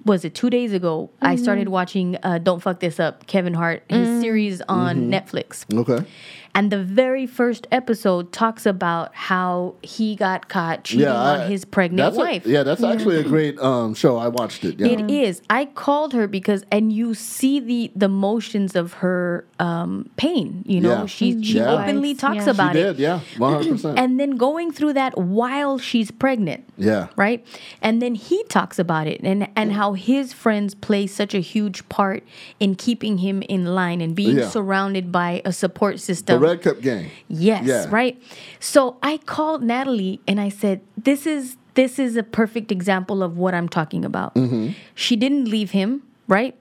was 0.05 0.23
it 0.25 0.35
two 0.35 0.51
days 0.51 0.73
ago. 0.73 1.09
I 1.21 1.35
started 1.35 1.69
watching 1.69 2.17
uh, 2.21 2.37
"Don't 2.37 2.59
Fuck 2.61 2.81
This 2.81 2.99
Up" 2.99 3.25
Kevin 3.25 3.55
Hart 3.55 3.83
his 3.89 4.21
series 4.21 4.61
on 4.69 5.09
Netflix. 5.09 5.65
Okay. 5.73 6.05
And 6.53 6.71
the 6.71 6.83
very 6.83 7.25
first 7.25 7.65
episode 7.71 8.33
talks 8.33 8.65
about 8.65 9.15
how 9.15 9.75
he 9.81 10.15
got 10.15 10.49
caught 10.49 10.83
cheating 10.83 11.05
Yeah, 11.05 11.13
on 11.15 11.49
his 11.49 11.63
pregnant 11.63 11.97
that's 12.13 12.17
a- 12.17 12.19
wife. 12.19 12.45
yeah, 12.45 12.63
that's 12.63 12.83
actually 12.83 13.19
a 13.19 13.23
great 13.23 13.57
um, 13.59 13.93
show. 13.93 14.17
I 14.17 14.27
watched 14.27 14.65
it. 14.65 14.79
Yeah. 14.79 14.87
It 14.87 15.09
is. 15.09 15.41
I 15.49 15.65
called 15.65 16.11
her 16.13 16.27
because, 16.27 16.65
and 16.71 16.91
you 16.91 17.13
see 17.13 17.59
the 17.59 17.91
the 17.95 18.09
motions 18.09 18.75
of 18.75 18.93
her 18.93 19.45
um, 19.59 20.09
pain. 20.17 20.63
You 20.67 20.81
know, 20.81 20.89
Yeah. 21.01 21.05
she 21.05 21.41
she 21.43 21.57
Yeah. 21.57 21.71
openly 21.71 22.15
talks 22.15 22.37
yeah. 22.37 22.43
she 22.45 22.49
about 22.51 22.75
it. 22.75 22.97
Yeah, 22.99 23.19
one 23.37 23.53
hundred 23.53 23.71
percent. 23.71 23.97
and 23.97 24.19
then 24.19 24.31
going 24.37 24.71
through 24.71 24.93
that 24.93 25.17
while 25.17 25.77
she's 25.77 26.11
pregnant. 26.11 26.65
Yeah. 26.77 27.07
Right, 27.15 27.45
and 27.81 28.01
then 28.01 28.15
he 28.15 28.43
talks 28.49 28.77
about 28.79 29.07
it 29.07 29.21
and 29.23 29.47
and 29.55 29.71
how 29.73 29.93
his 29.93 30.33
friends 30.33 30.75
play 30.75 31.07
such 31.07 31.33
a 31.33 31.39
huge 31.39 31.87
part 31.89 32.23
in 32.59 32.75
keeping 32.75 33.19
him 33.19 33.41
in 33.43 33.65
line 33.73 34.01
and 34.01 34.15
being 34.15 34.37
Yeah. 34.37 34.49
surrounded 34.49 35.11
by 35.11 35.41
a 35.45 35.53
support 35.53 35.95
The 35.95 35.99
system. 35.99 36.40
Red 36.41 36.61
Cup 36.61 36.81
gang. 36.81 37.09
Yes, 37.27 37.65
Yeah. 37.65 37.85
right. 37.89 38.21
So 38.59 38.97
I 39.03 39.17
called 39.17 39.63
Natalie 39.63 40.19
and 40.27 40.39
I 40.41 40.49
said, 40.49 40.81
"This 40.97 41.25
is 41.25 41.57
this 41.75 41.97
is 41.99 42.17
a 42.17 42.23
perfect 42.23 42.71
example 42.71 43.23
of 43.23 43.37
what 43.37 43.53
I'm 43.53 43.69
talking 43.69 44.03
about." 44.05 44.35
Mm-hmm. 44.35 44.69
She 44.95 45.15
didn't 45.15 45.45
leave 45.45 45.71
him, 45.71 46.03
right? 46.27 46.55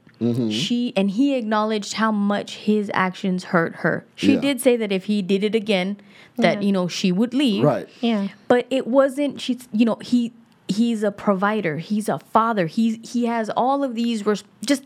She 0.50 0.92
and 0.96 1.10
he 1.12 1.34
acknowledged 1.34 1.94
how 1.94 2.12
much 2.12 2.56
his 2.56 2.90
actions 2.92 3.44
hurt 3.44 3.76
her. 3.76 4.04
She 4.16 4.34
Yeah. 4.34 4.40
did 4.40 4.60
say 4.60 4.76
that 4.76 4.92
if 4.92 5.04
he 5.06 5.22
did 5.22 5.42
it 5.42 5.54
again, 5.54 5.96
that 6.36 6.60
Yeah. 6.60 6.66
you 6.66 6.72
know 6.72 6.88
she 6.88 7.10
would 7.10 7.32
leave. 7.32 7.64
Right. 7.64 7.88
Yeah. 8.02 8.28
But 8.46 8.66
it 8.68 8.86
wasn't. 8.86 9.40
She's 9.40 9.66
you 9.72 9.86
know 9.86 9.96
he 10.02 10.32
he's 10.68 11.02
a 11.02 11.10
provider. 11.10 11.78
He's 11.78 12.06
a 12.10 12.18
father. 12.18 12.66
He's 12.66 12.98
he 13.02 13.24
has 13.24 13.48
all 13.56 13.82
of 13.82 13.94
these 13.94 14.26
res- 14.26 14.44
just 14.64 14.84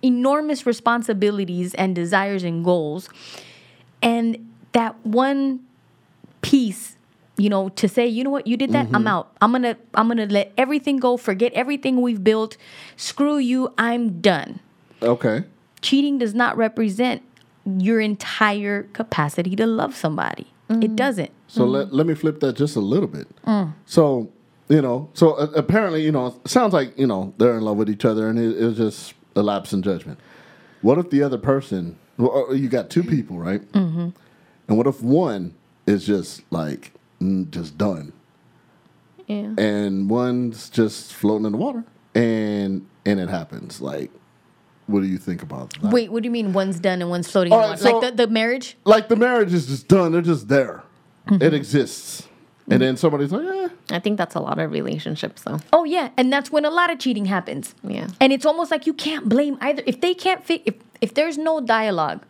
enormous 0.00 0.64
responsibilities 0.64 1.74
and 1.74 1.94
desires 1.96 2.44
and 2.44 2.64
goals 2.64 3.08
and 4.02 4.52
that 4.72 4.94
one 5.04 5.60
piece 6.40 6.96
you 7.36 7.48
know 7.48 7.68
to 7.70 7.88
say 7.88 8.06
you 8.06 8.24
know 8.24 8.30
what? 8.30 8.46
You 8.46 8.56
did 8.56 8.72
that 8.72 8.88
i'm 8.92 9.06
out. 9.06 9.36
I'm 9.40 9.52
gonna 9.52 9.76
i'm 9.94 10.08
gonna 10.08 10.26
let 10.26 10.52
everything 10.56 10.98
go. 10.98 11.16
Forget 11.16 11.52
everything 11.52 12.00
we've 12.00 12.22
built. 12.22 12.56
Screw 12.96 13.38
you. 13.38 13.72
I'm 13.78 14.20
done. 14.20 14.60
Okay. 15.02 15.44
cheating 15.80 16.18
does 16.18 16.34
not 16.34 16.56
represent 16.56 17.22
your 17.64 18.00
entire 18.00 18.84
capacity 18.94 19.54
to 19.56 19.66
love 19.66 19.94
somebody. 19.94 20.48
It 20.70 20.96
doesn't. 20.96 21.30
So 21.46 21.64
let, 21.64 21.94
let 21.94 22.06
me 22.06 22.14
flip 22.14 22.40
that 22.40 22.54
just 22.54 22.76
a 22.76 22.80
little 22.80 23.08
bit. 23.08 23.26
Mm. 23.46 23.72
So, 23.86 24.30
you 24.68 24.82
know, 24.82 25.08
so 25.14 25.32
uh, 25.32 25.46
apparently, 25.56 26.02
you 26.02 26.12
know, 26.12 26.26
it 26.44 26.48
sounds 26.48 26.74
like, 26.74 26.98
you 26.98 27.06
know, 27.06 27.32
they're 27.38 27.56
in 27.56 27.62
love 27.62 27.78
with 27.78 27.88
each 27.88 28.04
other 28.04 28.28
and 28.28 28.38
it, 28.38 28.58
it 28.58 28.64
was 28.64 28.76
just 28.76 29.14
a 29.34 29.42
lapse 29.42 29.72
in 29.72 29.82
judgment. 29.82 30.18
What 30.82 30.98
if 30.98 31.08
the 31.08 31.22
other 31.22 31.38
person, 31.38 31.98
well, 32.18 32.46
uh, 32.50 32.52
you 32.52 32.68
got 32.68 32.90
two 32.90 33.02
people, 33.02 33.38
right? 33.38 33.62
Mm-hmm. 33.72 34.08
And 34.68 34.76
what 34.76 34.86
if 34.86 35.02
one 35.02 35.54
is 35.86 36.06
just 36.06 36.42
like, 36.52 36.92
just 37.50 37.78
done? 37.78 38.12
Yeah. 39.26 39.54
And 39.56 40.10
one's 40.10 40.68
just 40.68 41.14
floating 41.14 41.46
in 41.46 41.52
the 41.52 41.58
water 41.58 41.84
and 42.14 42.86
and 43.06 43.20
it 43.20 43.28
happens. 43.28 43.80
Like, 43.80 44.10
what 44.86 45.00
do 45.00 45.06
you 45.06 45.18
think 45.18 45.42
about 45.42 45.72
that? 45.80 45.92
wait 45.92 46.10
what 46.10 46.22
do 46.22 46.26
you 46.26 46.30
mean 46.30 46.52
one's 46.52 46.80
done 46.80 47.00
and 47.00 47.10
one's 47.10 47.30
floating 47.30 47.52
right, 47.52 47.62
the 47.62 47.68
water? 47.68 47.82
so- 47.82 47.98
like 47.98 48.16
the, 48.16 48.26
the 48.26 48.32
marriage 48.32 48.76
Like 48.84 49.08
the 49.08 49.16
marriage 49.16 49.52
is 49.54 49.66
just 49.66 49.88
done. 49.88 50.12
They're 50.12 50.22
just 50.22 50.48
there. 50.48 50.82
Mm-hmm. 51.28 51.42
It 51.42 51.54
exists. 51.54 52.26
And 52.70 52.82
then 52.82 52.96
somebody's 52.96 53.32
like, 53.32 53.46
eh, 53.46 53.68
I 53.90 53.98
think 53.98 54.18
that's 54.18 54.34
a 54.34 54.40
lot 54.40 54.58
of 54.58 54.70
relationships, 54.70 55.42
though. 55.42 55.58
oh 55.72 55.84
yeah 55.84 56.10
and 56.16 56.32
that's 56.32 56.50
when 56.52 56.64
a 56.64 56.70
lot 56.70 56.90
of 56.90 56.98
cheating 56.98 57.24
happens 57.26 57.74
Yeah. 57.82 58.08
And 58.20 58.32
it's 58.32 58.44
almost 58.46 58.70
like 58.70 58.86
you 58.86 58.94
can't 58.94 59.28
blame 59.28 59.56
either. 59.60 59.82
If 59.86 60.00
they 60.00 60.14
can't 60.14 60.44
fit, 60.44 60.62
if, 60.66 60.74
if 61.00 61.14
there's 61.14 61.38
no 61.38 61.60
dialogue, 61.60 62.24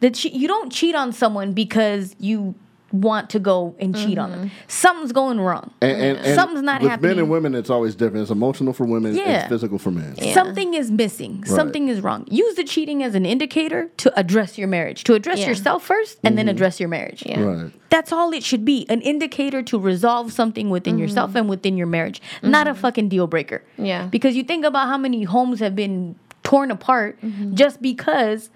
that 0.00 0.14
che- 0.14 0.30
you 0.30 0.48
don't 0.48 0.70
cheat 0.72 0.94
on 0.94 1.12
someone 1.12 1.52
because 1.52 2.14
you 2.18 2.54
want 2.92 3.30
to 3.30 3.40
go 3.40 3.74
and 3.78 3.94
cheat 3.94 4.16
on 4.16 4.30
them. 4.30 4.40
Mm-hmm. 4.46 4.54
Something's 4.68 5.12
going 5.12 5.40
wrong. 5.40 5.72
And, 5.80 5.90
and, 5.90 6.18
and 6.18 6.34
Something's 6.34 6.62
not 6.62 6.80
with 6.80 6.90
happening. 6.90 7.10
men 7.10 7.18
and 7.18 7.30
women, 7.30 7.54
it's 7.54 7.68
always 7.68 7.94
different. 7.94 8.22
It's 8.22 8.30
emotional 8.30 8.72
for 8.72 8.84
women. 8.84 9.14
Yeah. 9.14 9.40
It's 9.40 9.48
physical 9.48 9.78
for 9.78 9.90
men. 9.90 10.16
Something 10.32 10.74
is 10.74 10.90
missing. 10.90 11.44
Something 11.44 11.88
is 11.88 12.00
wrong. 12.00 12.26
Use 12.30 12.54
the 12.54 12.64
cheating 12.64 13.02
as 13.02 13.14
an 13.14 13.26
indicator 13.26 13.90
to 13.98 14.16
address 14.18 14.56
your 14.56 14.68
marriage, 14.68 15.04
to 15.04 15.14
address 15.14 15.40
Yeah. 15.40 15.48
yourself 15.48 15.84
first, 15.84 16.18
and 16.22 16.38
then 16.38 16.46
mm-hmm. 16.46 16.50
address 16.52 16.78
your 16.78 16.88
marriage. 16.88 17.24
Yeah. 17.26 17.40
Right. 17.40 17.72
That's 17.90 18.12
all 18.12 18.32
it 18.32 18.44
should 18.44 18.64
be 18.64 18.86
an 18.88 19.00
indicator 19.00 19.62
to 19.62 19.78
resolve 19.78 20.32
something 20.32 20.70
within 20.70 20.94
mm-hmm. 20.94 21.02
yourself 21.02 21.34
and 21.34 21.48
within 21.48 21.76
your 21.76 21.86
marriage, 21.86 22.22
not 22.42 22.68
a 22.68 22.74
fucking 22.74 23.08
deal 23.08 23.26
breaker. 23.26 23.62
Yeah. 23.78 24.06
Because 24.06 24.36
you 24.36 24.44
think 24.44 24.64
about 24.64 24.86
how 24.88 24.98
many 24.98 25.24
homes 25.24 25.60
have 25.60 25.74
been 25.74 26.16
torn 26.44 26.70
apart 26.70 27.18
just 27.54 27.82
because. 27.82 28.50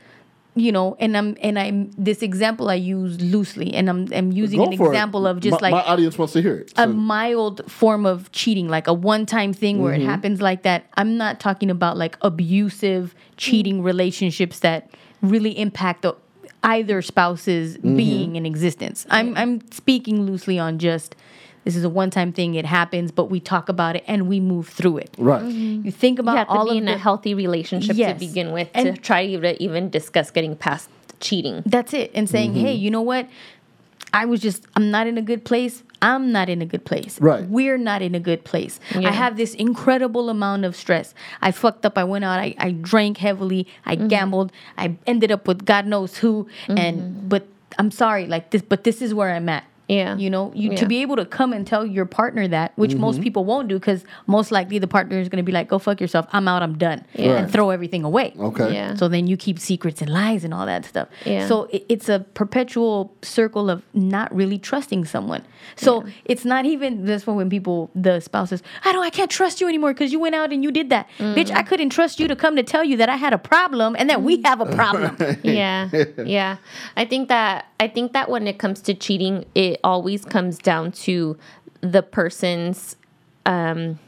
You 0.57 0.73
know, 0.73 0.97
and 0.99 1.17
I'm 1.17 1.37
and 1.41 1.57
I'm 1.59 1.93
this 1.97 2.23
example 2.23 2.71
I 2.71 2.75
use 2.75 3.21
loosely, 3.21 3.73
and 3.73 3.89
I'm 3.89 4.13
I'm 4.13 4.33
using 4.33 4.59
Go 4.59 4.67
an 4.71 4.77
for 4.77 4.87
it. 4.87 4.89
example 4.89 5.27
of 5.27 5.39
just 5.41 5.61
my, 5.63 5.71
like 5.71 5.73
my 5.73 5.83
audience 5.93 6.19
wants 6.19 6.33
to 6.33 6.43
hear 6.43 6.57
it. 6.57 6.73
a 6.77 6.89
mild 6.89 7.71
form 7.71 8.05
of 8.05 8.33
cheating, 8.33 8.69
like 8.69 8.89
a 8.89 8.93
one 8.93 9.27
time 9.27 9.53
thing 9.53 9.81
where 9.81 9.93
Mm-hmm. 9.95 10.03
it 10.03 10.07
happens 10.07 10.41
like 10.43 10.63
that. 10.65 10.87
I'm 10.95 11.17
not 11.17 11.39
talking 11.39 11.71
about 11.71 11.97
like 11.97 12.17
abusive 12.23 13.15
cheating 13.37 13.83
relationships 13.83 14.59
that 14.61 14.91
really 15.23 15.57
impact 15.57 16.03
the, 16.03 16.17
either 16.65 17.01
spouse's 17.01 17.77
Mm-hmm. 17.79 17.97
being 17.97 18.37
in 18.37 18.45
existence. 18.45 19.07
I'm 19.09 19.37
I'm 19.37 19.61
speaking 19.71 20.27
loosely 20.27 20.59
on 20.59 20.79
just 20.81 21.15
this 21.65 21.77
is 21.77 21.85
a 21.85 21.89
one 21.89 22.11
time 22.11 22.33
thing. 22.33 22.55
It 22.55 22.65
happens, 22.67 23.11
but 23.13 23.27
we 23.31 23.41
talk 23.41 23.69
about 23.69 23.97
it 23.97 24.05
and 24.07 24.29
we 24.29 24.41
move 24.41 24.69
through 24.69 24.99
it. 24.99 25.15
right. 25.19 25.45
You 25.45 25.91
think 25.93 26.19
about 26.19 26.33
You 26.33 26.39
have 26.39 26.47
to 26.49 26.53
all 26.55 26.65
be 26.65 26.71
of 26.73 26.77
in 26.79 26.85
the, 26.87 26.95
a 26.95 26.99
healthy 26.99 27.35
relationship 27.35 27.97
Yes. 27.97 28.15
to 28.15 28.19
begin 28.27 28.53
with 28.53 28.69
And- 28.75 28.97
to 28.97 29.01
try 29.03 29.27
to 29.27 29.63
even 29.63 29.91
discuss 29.91 30.31
getting 30.31 30.57
past 30.57 30.89
cheating. 31.21 31.63
That's 31.67 31.93
it. 31.93 32.11
And 32.15 32.29
saying, 32.31 32.55
hey, 32.55 32.75
Mm-hmm. 32.75 32.83
you 32.83 32.91
know 32.91 33.03
what? 33.03 33.29
I 34.13 34.25
was 34.25 34.41
just, 34.41 34.67
I'm 34.75 34.91
not 34.91 35.07
in 35.07 35.19
a 35.19 35.23
good 35.23 35.45
place. 35.45 35.85
I'm 36.03 36.33
not 36.33 36.49
in 36.49 36.63
a 36.63 36.67
good 36.67 36.85
place. 36.87 37.21
Right. 37.21 37.45
We're 37.47 37.77
not 37.79 38.01
in 38.01 38.15
a 38.15 38.21
good 38.21 38.43
place. 38.43 38.81
Yeah. 38.99 39.09
I 39.11 39.13
have 39.13 39.37
this 39.37 39.55
incredible 39.55 40.31
amount 40.31 40.65
of 40.65 40.75
stress. 40.75 41.15
I 41.43 41.53
fucked 41.53 41.85
up. 41.85 41.99
I 41.99 42.05
went 42.05 42.25
out. 42.25 42.41
I, 42.41 42.55
I 42.59 42.71
drank 42.73 43.19
heavily. 43.19 43.69
I 43.85 43.97
Mm-hmm. 43.97 44.09
gambled. 44.09 44.51
I 44.79 44.97
ended 45.07 45.31
up 45.31 45.47
with 45.47 45.65
God 45.67 45.87
knows 45.87 46.17
who. 46.17 46.49
And, 46.69 47.29
but 47.29 47.47
I'm 47.79 47.91
sorry, 47.91 48.27
like 48.27 48.51
this, 48.51 48.63
but 48.63 48.83
this 48.85 49.01
is 49.03 49.13
where 49.15 49.31
I'm 49.31 49.49
at. 49.51 49.65
Yeah. 49.99 50.17
You 50.17 50.31
know, 50.35 50.53
you 50.55 50.71
Yeah. 50.71 50.77
to 50.83 50.87
be 50.87 50.99
able 51.03 51.17
to 51.17 51.25
come 51.39 51.53
and 51.57 51.67
tell 51.67 51.85
your 51.97 52.07
partner 52.07 52.47
that, 52.49 52.69
which 52.77 52.93
Mm-hmm. 52.93 53.01
most 53.09 53.21
people 53.21 53.45
won't 53.45 53.69
do 53.69 53.77
because 53.79 54.05
most 54.27 54.51
likely 54.53 54.79
the 54.79 54.87
partner 54.97 55.19
is 55.19 55.29
going 55.29 55.43
to 55.45 55.49
be 55.51 55.53
like, 55.59 55.69
go 55.69 55.79
fuck 55.79 56.01
yourself. 56.01 56.27
I'm 56.33 56.47
out. 56.53 56.63
I'm 56.63 56.77
done. 56.79 57.05
Yeah. 57.15 57.37
And 57.39 57.53
throw 57.53 57.71
everything 57.71 58.05
away. 58.05 58.33
Okay. 58.39 58.73
Yeah. 58.75 58.95
So 58.95 59.09
then 59.09 59.27
you 59.27 59.37
keep 59.37 59.59
secrets 59.59 60.01
and 60.03 60.11
lies 60.21 60.45
and 60.45 60.53
all 60.55 60.67
that 60.67 60.85
stuff. 60.85 61.09
Yeah. 61.27 61.47
So 61.49 61.65
it, 61.77 61.85
it's 61.89 62.09
a 62.09 62.21
perpetual 62.35 63.13
circle 63.23 63.71
of 63.71 63.83
not 63.95 64.35
really 64.35 64.59
trusting 64.59 65.05
someone. 65.07 65.43
So 65.77 66.05
it's 66.25 66.45
not 66.45 66.67
even 66.67 67.05
that's 67.05 67.27
why 67.27 67.35
when 67.35 67.51
people 67.51 67.91
the 67.95 68.21
spouse 68.21 68.51
says, 68.51 68.63
I 68.85 68.93
don't 68.93 69.05
I 69.05 69.11
can't 69.11 69.31
trust 69.31 69.61
you 69.61 69.69
anymore 69.69 69.93
because 69.95 70.13
you 70.13 70.21
went 70.21 70.35
out 70.35 70.53
and 70.53 70.63
you 70.65 70.71
did 70.71 70.91
that. 70.91 71.09
Bitch, 71.19 71.51
I 71.51 71.63
couldn't 71.63 71.91
trust 71.91 72.21
you 72.21 72.29
to 72.29 72.37
come 72.37 72.57
to 72.57 72.63
tell 72.63 72.85
you 72.85 72.97
that 72.99 73.09
I 73.09 73.17
had 73.17 73.33
a 73.33 73.39
problem 73.39 73.97
and 73.99 74.09
that 74.11 74.23
we 74.23 74.41
have 74.45 74.61
a 74.61 74.67
problem. 74.81 75.17
yeah 75.43 75.89
yeah 76.25 76.57
i 76.97 77.05
think 77.05 77.29
that 77.29 77.67
i 77.81 77.89
think 77.89 78.13
that 78.13 78.31
when 78.31 78.47
it 78.47 78.59
comes 78.59 78.81
to 78.81 78.95
cheating 78.95 79.45
it 79.57 79.81
always 79.83 80.25
comes 80.25 80.59
down 80.59 80.93
to 80.93 81.37
the 81.81 82.03
person's 82.03 82.97
um, 83.47 83.99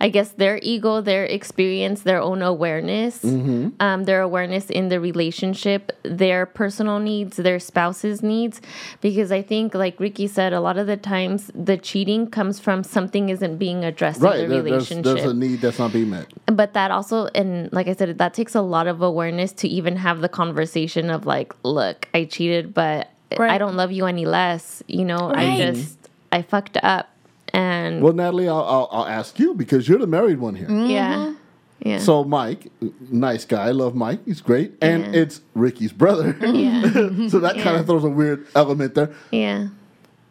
I 0.00 0.08
guess 0.08 0.30
their 0.32 0.58
ego, 0.62 1.00
their 1.00 1.24
experience, 1.24 2.02
their 2.02 2.20
own 2.20 2.42
awareness, 2.42 3.24
um, 3.24 4.04
their 4.04 4.20
awareness 4.22 4.70
in 4.70 4.88
the 4.88 5.00
relationship, 5.00 5.92
their 6.02 6.46
personal 6.46 6.98
needs, 6.98 7.36
their 7.36 7.58
spouse's 7.58 8.22
needs. 8.22 8.60
Because 9.00 9.32
I 9.32 9.42
think, 9.42 9.74
like 9.74 9.98
Ricky 10.00 10.26
said, 10.26 10.52
a 10.52 10.60
lot 10.60 10.76
of 10.78 10.86
the 10.86 10.96
times 10.96 11.50
the 11.54 11.76
cheating 11.76 12.26
comes 12.28 12.60
from 12.60 12.84
something 12.84 13.28
isn't 13.28 13.56
being 13.58 13.84
addressed 13.84 14.20
Right. 14.20 14.40
in 14.40 14.48
the 14.48 14.54
There, 14.56 14.62
relationship. 14.62 15.04
there's 15.04 15.24
a 15.24 15.34
need 15.34 15.60
that's 15.60 15.78
not 15.78 15.92
being 15.92 16.10
met. 16.10 16.26
but 16.46 16.74
that 16.74 16.90
also, 16.90 17.26
and 17.34 17.72
like 17.72 17.88
I 17.88 17.94
said, 17.94 18.16
that 18.18 18.34
takes 18.34 18.54
a 18.54 18.62
lot 18.62 18.86
of 18.86 19.02
awareness 19.02 19.52
to 19.52 19.68
even 19.68 19.96
have 19.96 20.20
the 20.20 20.28
conversation 20.28 21.10
of 21.10 21.26
like, 21.26 21.54
look, 21.64 22.08
I 22.14 22.24
cheated, 22.24 22.74
but 22.74 23.10
I 23.38 23.58
don't 23.58 23.74
love 23.76 23.90
you 23.90 24.06
any 24.06 24.26
less. 24.26 24.82
You 24.86 25.04
know, 25.04 25.30
Right. 25.30 25.60
I 25.62 25.70
just, 25.72 25.98
I 26.30 26.42
fucked 26.42 26.76
up. 26.82 27.08
And 27.54 28.02
Well, 28.02 28.12
Natalie, 28.12 28.48
I'll, 28.48 28.64
I'll, 28.64 28.88
I'll 28.90 29.06
ask 29.06 29.38
you 29.38 29.54
because 29.54 29.88
you're 29.88 29.98
the 30.00 30.06
married 30.08 30.38
one 30.38 30.54
here. 30.56 30.68
yeah. 30.70 31.34
Yeah. 31.80 31.98
So 31.98 32.24
Mike, 32.24 32.70
nice 33.10 33.44
guy, 33.44 33.66
I 33.66 33.70
love 33.72 33.94
Mike. 33.94 34.20
He's 34.24 34.40
great, 34.40 34.72
and 34.80 35.04
Yeah. 35.04 35.20
it's 35.22 35.40
Ricky's 35.54 35.92
brother. 35.92 36.34
yeah. 36.42 36.82
so 37.28 37.38
that 37.40 37.56
kind 37.58 37.76
of 37.76 37.84
throws 37.86 38.04
a 38.04 38.08
weird 38.08 38.46
element 38.54 38.94
there. 38.94 39.12
Yeah. 39.30 39.68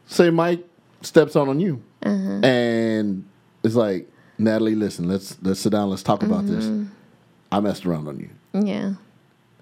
Say 0.08 0.30
Mike 0.32 0.68
steps 1.02 1.36
out 1.36 1.48
on 1.48 1.60
you, 1.60 1.82
Uh-huh. 2.04 2.40
and 2.44 3.24
it's 3.64 3.76
like 3.76 4.10
Natalie, 4.40 4.74
listen, 4.76 5.08
let's 5.08 5.38
let's 5.44 5.60
sit 5.60 5.72
down, 5.72 5.90
let's 5.92 6.02
talk 6.04 6.24
about 6.24 6.48
this. 6.48 6.66
Mm-hmm. 6.66 6.86
I 7.52 7.60
messed 7.60 7.86
around 7.86 8.08
on 8.08 8.20
you. 8.20 8.30
Yeah. 8.54 8.94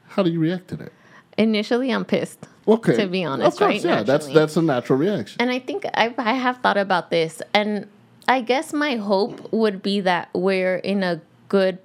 How 0.07 0.23
do 0.23 0.29
you 0.31 0.39
react 0.39 0.69
to 0.69 0.77
that? 0.77 0.93
Initially, 1.37 1.91
I'm 1.91 2.05
pissed. 2.05 2.47
Okay, 2.67 2.95
To 2.95 3.07
be 3.07 3.23
honest, 3.23 3.53
of 3.53 3.59
course, 3.59 3.83
right? 3.83 3.83
yeah, 3.83 4.03
that's 4.03 4.25
Naturally. 4.27 4.33
that's 4.33 4.57
a 4.57 4.61
natural 4.61 4.99
reaction. 4.99 5.37
And 5.41 5.49
I 5.49 5.59
think 5.59 5.85
I, 5.95 6.13
I 6.17 6.33
have 6.33 6.57
thought 6.57 6.77
about 6.77 7.09
this, 7.09 7.41
and 7.53 7.87
I 8.27 8.41
guess 8.41 8.71
my 8.71 8.95
hope 8.97 9.51
would 9.51 9.81
be 9.81 10.01
that 10.01 10.29
we're 10.33 10.75
in 10.77 11.03
a 11.03 11.21
good. 11.49 11.79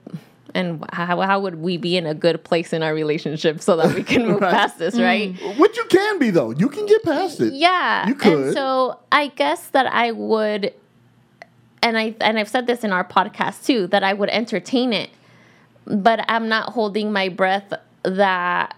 And 0.55 0.83
how, 0.91 1.21
how 1.21 1.41
would 1.41 1.57
we 1.57 1.77
be 1.77 1.99
in 1.99 2.07
a 2.07 2.15
good 2.15 2.43
place 2.43 2.73
in 2.73 2.83
our 2.83 2.95
relationship 2.95 3.61
so 3.61 3.77
that 3.77 3.95
we 3.95 4.03
can 4.03 4.27
move 4.29 4.41
Right. 4.41 4.51
past 4.55 4.79
this, 4.79 4.99
right? 4.99 5.35
Mm. 5.35 5.59
What 5.59 5.77
you 5.77 5.85
can 5.85 6.19
be 6.19 6.31
though, 6.31 6.51
you 6.53 6.71
can 6.71 6.87
get 6.87 7.03
past 7.03 7.41
it. 7.43 7.53
Yeah. 7.53 8.07
You 8.09 8.15
could. 8.15 8.33
And 8.47 8.55
so 8.55 8.99
I 9.13 9.27
guess 9.29 9.69
that 9.69 9.87
I 9.87 10.13
would 10.13 10.73
and 11.83 11.99
I 11.99 12.15
and 12.23 12.39
I've 12.39 12.49
said 12.49 12.67
this 12.67 12.85
in 12.85 12.93
our 12.93 13.05
podcast 13.05 13.67
too, 13.67 13.87
that 13.89 14.03
I 14.03 14.15
would 14.15 14.31
entertain 14.31 14.95
it. 14.95 15.11
But 15.85 16.25
I'm 16.29 16.49
not 16.49 16.71
holding 16.73 17.13
my 17.13 17.29
breath 17.29 17.73
that 18.05 18.76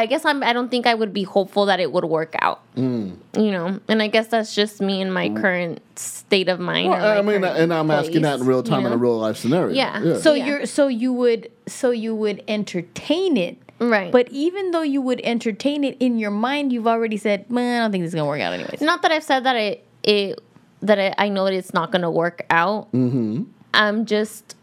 I 0.00 0.06
guess 0.06 0.24
I'm 0.24 0.42
I 0.42 0.52
don't 0.52 0.70
think 0.70 0.86
I 0.86 0.94
would 0.94 1.12
be 1.12 1.22
hopeful 1.22 1.66
that 1.66 1.80
it 1.80 1.92
would 1.92 2.04
work 2.04 2.34
out. 2.40 2.60
Mm. 2.74 3.16
You 3.36 3.50
know, 3.50 3.80
and 3.88 4.02
I 4.02 4.08
guess 4.08 4.28
that's 4.28 4.54
just 4.54 4.80
me 4.80 5.00
in 5.00 5.12
my 5.12 5.28
current 5.28 5.80
state 5.98 6.48
of 6.48 6.58
mind. 6.58 6.90
Well, 6.90 7.18
I 7.18 7.22
mean, 7.22 7.44
and 7.44 7.72
I'm 7.72 7.90
asking 7.90 8.22
that 8.22 8.40
in 8.40 8.46
real 8.46 8.62
time 8.62 8.82
you 8.82 8.86
in 8.88 8.92
a 8.92 8.96
real 8.96 9.18
life 9.18 9.36
scenario. 9.36 9.74
Yeah. 9.74 10.18
So 10.18 10.34
Yeah. 10.34 10.46
you're 10.46 10.66
so 10.66 10.88
you 10.88 11.12
would 11.12 11.50
so 11.66 11.90
you 11.90 12.14
would 12.14 12.42
entertain 12.48 13.36
it. 13.36 13.58
Right. 13.78 14.12
But 14.12 14.28
even 14.30 14.72
though 14.72 14.82
you 14.82 15.00
would 15.00 15.20
entertain 15.24 15.84
it 15.84 15.96
in 16.00 16.18
your 16.18 16.30
mind, 16.30 16.72
you've 16.72 16.86
already 16.88 17.16
said, 17.16 17.50
"Man, 17.50 17.80
I 17.80 17.84
don't 17.84 17.92
think 17.92 18.02
this 18.04 18.10
is 18.10 18.14
gonna 18.14 18.28
work 18.28 18.40
out 18.40 18.52
anyways." 18.52 18.80
not 18.80 19.02
that 19.02 19.12
I've 19.12 19.24
said 19.24 19.44
that 19.44 19.56
it 19.56 19.84
it 20.02 20.38
that 20.82 20.98
I, 20.98 21.26
I 21.26 21.28
know 21.28 21.44
that 21.44 21.54
it's 21.54 21.74
not 21.74 21.90
going 21.92 22.02
to 22.02 22.10
work 22.10 22.44
out. 22.50 22.90
Mm-hmm. 22.92 23.44
I'm 23.74 24.06
just, 24.06 24.56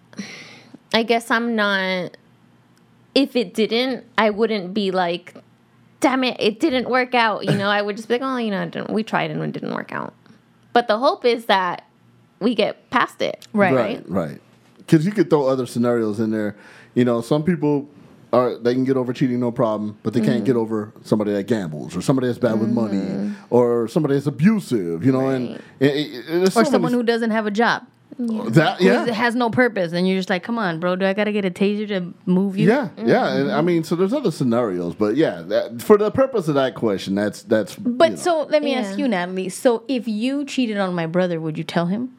I 0.94 1.04
guess 1.04 1.32
I'm 1.32 1.56
not. 1.56 2.18
If 3.18 3.36
it 3.36 3.55
didn't, 3.55 4.05
I 4.15 4.30
wouldn't 4.30 4.76
be 4.76 4.91
like, 4.91 5.34
"Damn 6.01 6.24
it, 6.24 6.38
it 6.39 6.59
didn't 6.59 6.88
work 6.88 7.15
out." 7.15 7.45
You 7.45 7.57
know, 7.57 7.68
I 7.68 7.82
would 7.82 7.95
just 7.95 8.07
be 8.07 8.13
like, 8.13 8.22
"Oh, 8.22 8.38
you 8.38 8.51
know, 8.51 8.61
it 8.61 8.72
didn't, 8.72 8.91
we 8.91 9.01
tried 9.01 9.32
and 9.32 9.41
it 9.41 9.51
didn't 9.51 9.74
work 9.74 9.91
out." 9.91 10.13
But 10.74 10.88
the 10.88 10.99
hope 10.99 11.26
is 11.26 11.45
that 11.45 11.86
we 12.39 12.53
get 12.53 12.89
past 12.91 13.20
it. 13.24 13.47
Right. 13.53 13.74
right, 13.74 14.09
right. 14.09 14.41
Because 14.78 15.03
you 15.03 15.11
could 15.11 15.32
throw 15.32 15.47
other 15.47 15.65
scenarios 15.65 16.20
in 16.20 16.30
there. 16.30 16.55
You 16.93 17.05
know, 17.05 17.22
some 17.22 17.43
people 17.43 17.89
are 18.32 18.55
they 18.57 18.74
can 18.76 18.84
get 18.84 18.97
over 18.97 19.13
cheating 19.13 19.39
no 19.39 19.51
problem, 19.51 19.97
but 20.03 20.13
they 20.13 20.22
can't 20.22 20.43
mm. 20.43 20.45
get 20.45 20.55
over 20.55 20.93
somebody 21.03 21.32
that 21.32 21.47
gambles 21.47 21.95
or 21.97 22.01
somebody 22.03 22.28
that's 22.28 22.38
bad 22.38 22.59
with 22.59 22.70
money 22.70 22.99
mm. 22.99 23.36
or 23.49 23.88
somebody 23.88 24.13
that's 24.13 24.28
abusive. 24.28 25.03
You 25.03 25.11
know, 25.11 25.28
and 25.30 25.49
Right. 25.49 25.61
it, 25.80 25.95
it, 25.95 26.26
it's 26.43 26.55
Or 26.55 26.63
so 26.65 26.72
someone 26.72 26.91
many- 26.91 27.01
who 27.01 27.03
doesn't 27.03 27.32
have 27.32 27.47
a 27.47 27.51
job, 27.51 27.84
that 28.18 28.78
who 28.80 28.86
yeah. 28.86 29.11
has 29.11 29.36
no 29.36 29.49
purpose, 29.49 29.93
and 29.93 30.07
you're 30.07 30.18
just 30.18 30.30
like, 30.30 30.43
"Come 30.43 30.57
on, 30.57 30.80
bro, 30.80 30.95
do 30.95 31.05
I 31.05 31.13
gotta 31.13 31.32
get 31.32 31.45
a 31.45 31.51
taser 31.51 31.88
to 31.89 32.13
move 32.26 32.57
you?" 32.57 32.68
Yeah, 32.68 32.89
mm-hmm. 32.97 33.07
yeah, 33.07 33.36
and 33.36 33.51
I 33.51 33.61
mean, 33.61 33.84
so 33.84 33.95
there's 33.95 34.13
other 34.13 34.32
scenarios, 34.32 34.95
but 34.95 35.15
yeah, 35.15 35.41
that, 35.43 35.82
for 35.82 35.97
the 35.97 36.09
purpose 36.09 36.47
of 36.47 36.55
that 36.55 36.74
question, 36.74 37.15
that's 37.15 37.43
that's. 37.43 37.76
But 37.76 38.11
you 38.11 38.15
know. 38.15 38.22
so 38.22 38.41
let 38.43 38.63
me 38.63 38.74
ask 38.74 38.97
you, 38.97 39.07
Natalie. 39.07 39.49
So 39.49 39.84
if 39.88 40.07
you 40.07 40.45
cheated 40.45 40.78
on 40.78 40.95
my 40.95 41.05
brother, 41.05 41.39
would 41.39 41.57
you 41.57 41.63
tell 41.63 41.86
him? 41.86 42.18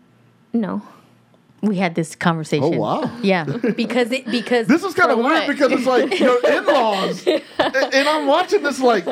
No. 0.53 0.83
We 1.61 1.77
had 1.77 1.97
this 1.97 2.15
conversation. 2.15 2.75
Oh, 2.75 2.79
wow. 2.79 3.11
Yeah, 3.21 3.43
because 3.45 4.13
it 4.13 4.27
because 4.31 4.69
This 4.69 4.85
is 4.85 4.95
kind 4.95 5.11
of 5.11 5.19
weird 5.19 5.49
because 5.49 5.73
it's 5.73 5.87
like 5.87 6.17
your 6.21 6.39
in-laws, 6.57 7.27
and, 7.27 7.43
and 7.59 8.09
I'm 8.09 8.27
watching 8.29 8.63
this 8.63 8.79
like, 8.81 9.05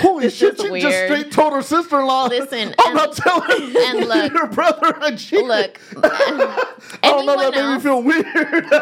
holy 0.00 0.24
This 0.24 0.34
shit! 0.36 0.60
She 0.60 0.80
just 0.80 1.04
straight 1.04 1.30
told 1.30 1.52
her 1.52 1.62
sister-in-law. 1.62 2.26
Listen, 2.26 2.74
I'm 2.80 2.86
and- 2.86 2.94
not 2.96 3.12
telling 3.16 3.76
and 3.76 4.00
look- 4.08 4.32
your 4.32 4.46
brother 4.48 4.96
I 5.00 5.14
cheated. 5.14 5.46
Look, 5.46 5.80
I 6.02 6.98
don't 7.02 7.24
know. 7.26 7.36
That 7.36 7.54
made 7.54 7.74
me 7.74 7.80
feel 7.80 8.02
weird. 8.02 8.72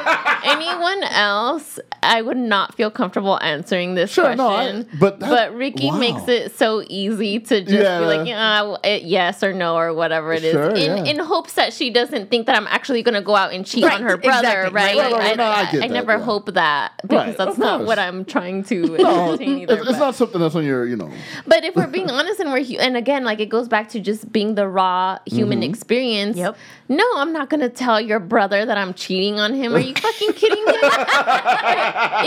anyone 0.45 1.03
else, 1.05 1.79
I 2.03 2.23
would 2.23 2.37
not 2.37 2.75
feel 2.75 2.91
comfortable 2.91 3.39
answering 3.43 3.95
this 3.97 4.11
Sure, 4.11 4.35
question. 4.35 4.39
no, 4.39 4.49
I- 4.49 4.85
but 4.99 5.21
that- 5.21 5.29
but 5.31 5.55
Ricky 5.55 5.89
wow. 5.89 5.99
makes 5.99 6.27
it 6.29 6.57
so 6.57 6.83
easy 6.89 7.39
to 7.41 7.61
just 7.61 7.71
Yeah. 7.71 8.01
be 8.01 8.07
like, 8.07 8.27
yeah, 8.27 8.77
it- 8.83 9.03
yes 9.03 9.43
or 9.43 9.53
no 9.53 9.77
or 9.77 9.93
whatever 9.93 10.33
it 10.33 10.43
is, 10.45 10.53
Sure, 10.53 10.71
in 10.71 11.05
yeah. 11.05 11.13
in 11.13 11.19
hopes 11.19 11.53
that 11.55 11.73
she 11.75 11.91
doesn't 11.91 12.31
think 12.31 12.47
that 12.47 12.57
I'm 12.57 12.67
actually 12.69 13.03
going 13.03 13.10
to 13.15 13.23
go 13.23 13.35
out 13.37 13.53
and 13.53 13.65
cheat 13.67 13.85
Right, 13.85 13.95
on 13.95 14.03
her 14.03 14.17
brother, 14.17 14.49
exactly. 14.67 14.75
right? 14.75 14.97
Right, 14.99 15.11
Like, 15.13 15.21
right, 15.23 15.37
no, 15.37 15.45
I 15.45 15.71
get 15.71 15.81
that, 15.81 15.91
never 15.91 16.13
yeah. 16.19 16.25
hope 16.25 16.55
that 16.55 16.93
because 17.03 17.27
Right, 17.29 17.37
that's 17.39 17.59
not 17.59 17.79
course. 17.79 17.87
what 17.89 17.99
I'm 17.99 18.25
trying 18.25 18.65
to 18.65 18.97
No, 18.99 19.33
entertain 19.33 19.59
either. 19.61 19.75
it's, 19.79 19.89
it's 19.91 19.99
not 19.99 20.15
something 20.15 20.41
that's 20.41 20.55
on 20.55 20.65
your, 20.65 20.87
you 20.87 20.97
know. 20.97 21.11
but 21.47 21.65
if 21.65 21.75
we're 21.77 21.87
being 21.87 22.11
honest 22.11 22.41
and 22.41 22.51
we're 22.53 22.63
hu- 22.65 22.79
and 22.79 22.97
again 22.97 23.25
like 23.25 23.41
it 23.41 23.49
goes 23.49 23.69
back 23.69 23.89
to 23.91 24.01
just 24.01 24.31
being 24.33 24.55
the 24.55 24.67
raw 24.69 25.19
human 25.27 25.61
Mm-hmm. 25.61 25.71
experience. 25.71 26.37
Yep. 26.37 26.57
No, 26.89 27.05
I'm 27.17 27.33
not 27.33 27.51
gonna 27.51 27.69
tell 27.69 28.01
your 28.01 28.19
brother 28.21 28.65
that 28.65 28.77
I'm 28.79 28.95
cheating 28.95 29.39
on 29.41 29.55
him. 29.55 29.75
Are 29.75 29.79
you 29.81 29.95
fucking 29.95 30.33
kidding 30.33 30.65
me? 30.65 30.73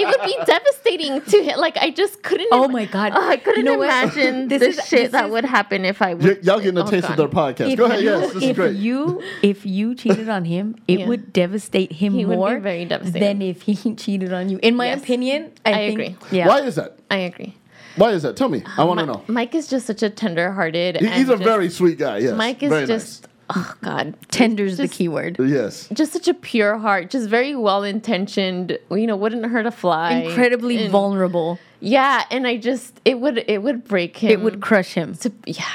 it 0.02 0.08
would 0.08 0.26
be 0.26 0.36
devastating 0.46 1.22
to 1.22 1.44
him. 1.44 1.60
Like 1.60 1.78
I 1.78 1.90
just 1.92 2.24
couldn't. 2.24 2.48
Oh 2.52 2.68
my 2.68 2.86
God. 2.86 3.12
Oh, 3.16 3.28
I 3.30 3.38
couldn't 3.38 3.60
You 3.66 3.72
know 3.78 3.82
imagine 3.82 4.48
This 4.48 4.60
the 4.62 4.68
is- 4.70 4.88
shit 4.88 5.00
this 5.04 5.12
that 5.12 5.26
is- 5.26 5.32
would 5.32 5.46
happen 5.46 5.86
if 5.86 6.02
I. 6.02 6.14
Y- 6.14 6.24
Would, 6.26 6.46
y'all 6.46 6.60
getting 6.60 6.78
a 6.78 6.84
oh, 6.86 6.90
taste 6.90 7.10
of 7.10 7.18
their 7.18 7.28
podcast. 7.28 7.72
If 7.72 7.78
Go 7.80 7.86
ahead. 7.86 8.02
you, 8.02 8.10
Yes, 8.10 8.34
this 8.34 8.44
is 8.44 8.50
if 8.50 8.56
great. 8.56 8.76
you 8.76 9.22
if 9.42 9.66
you 9.66 9.96
cheated 9.96 10.30
on 10.30 10.46
him, 10.46 10.73
it 10.88 11.00
Yeah. 11.00 11.08
would 11.08 11.34
devastate 11.34 11.92
him 11.92 12.14
He 12.14 12.26
more 12.26 12.60
very 12.60 12.86
than 12.86 13.42
if 13.42 13.64
he 13.64 13.96
cheated 13.96 14.34
on 14.34 14.50
you. 14.50 14.60
In 14.62 14.76
my 14.76 14.88
Yes. 14.88 15.02
opinion, 15.04 15.52
I, 15.66 15.70
I 15.72 15.74
think, 15.76 16.00
agree. 16.00 16.16
Yeah. 16.32 16.48
Why 16.48 16.62
is 16.62 16.76
that? 16.76 16.98
I 17.12 17.18
agree. 17.18 17.56
Why 17.96 18.12
is 18.12 18.24
that? 18.24 18.36
Tell 18.36 18.50
me. 18.50 18.64
I 18.78 18.82
uh, 18.82 18.86
want 18.88 19.00
to 19.02 19.06
Mi- 19.06 19.14
know. 19.14 19.24
Mike 19.28 19.54
is 19.54 19.68
just 19.68 19.86
such 19.86 20.02
a 20.02 20.10
tender-hearted. 20.10 20.98
He- 20.98 21.08
He's 21.08 21.30
a 21.30 21.34
just- 21.34 21.44
very 21.44 21.70
sweet 21.70 21.98
guy. 22.00 22.18
Yes. 22.20 22.36
Mike 22.36 22.64
is 22.64 22.70
very 22.70 22.88
just. 22.88 23.28
Oh 23.56 23.76
God. 23.82 24.16
Tender's 24.32 24.78
the 24.78 24.84
Just- 24.84 24.94
key 24.98 25.10
word. 25.10 25.36
Yes. 25.38 25.88
just 25.94 26.14
such 26.14 26.28
a 26.28 26.34
pure 26.34 26.78
heart, 26.78 27.10
just 27.12 27.30
very 27.30 27.56
well 27.56 27.84
intentioned. 27.84 28.80
You 28.90 29.06
know, 29.06 29.16
wouldn't 29.18 29.46
hurt 29.46 29.66
a 29.66 29.72
fly. 29.72 30.14
Incredibly 30.14 30.78
And- 30.84 30.92
vulnerable. 30.92 31.60
Yeah, 31.82 32.24
and 32.32 32.48
I 32.48 32.56
just 32.58 33.00
it 33.06 33.20
would 33.20 33.44
it 33.48 33.62
would 33.62 33.84
break 33.84 34.16
him. 34.18 34.32
It 34.32 34.42
would 34.42 34.62
crush 34.62 34.94
him. 34.94 35.14
to, 35.16 35.32
yeah. 35.46 35.66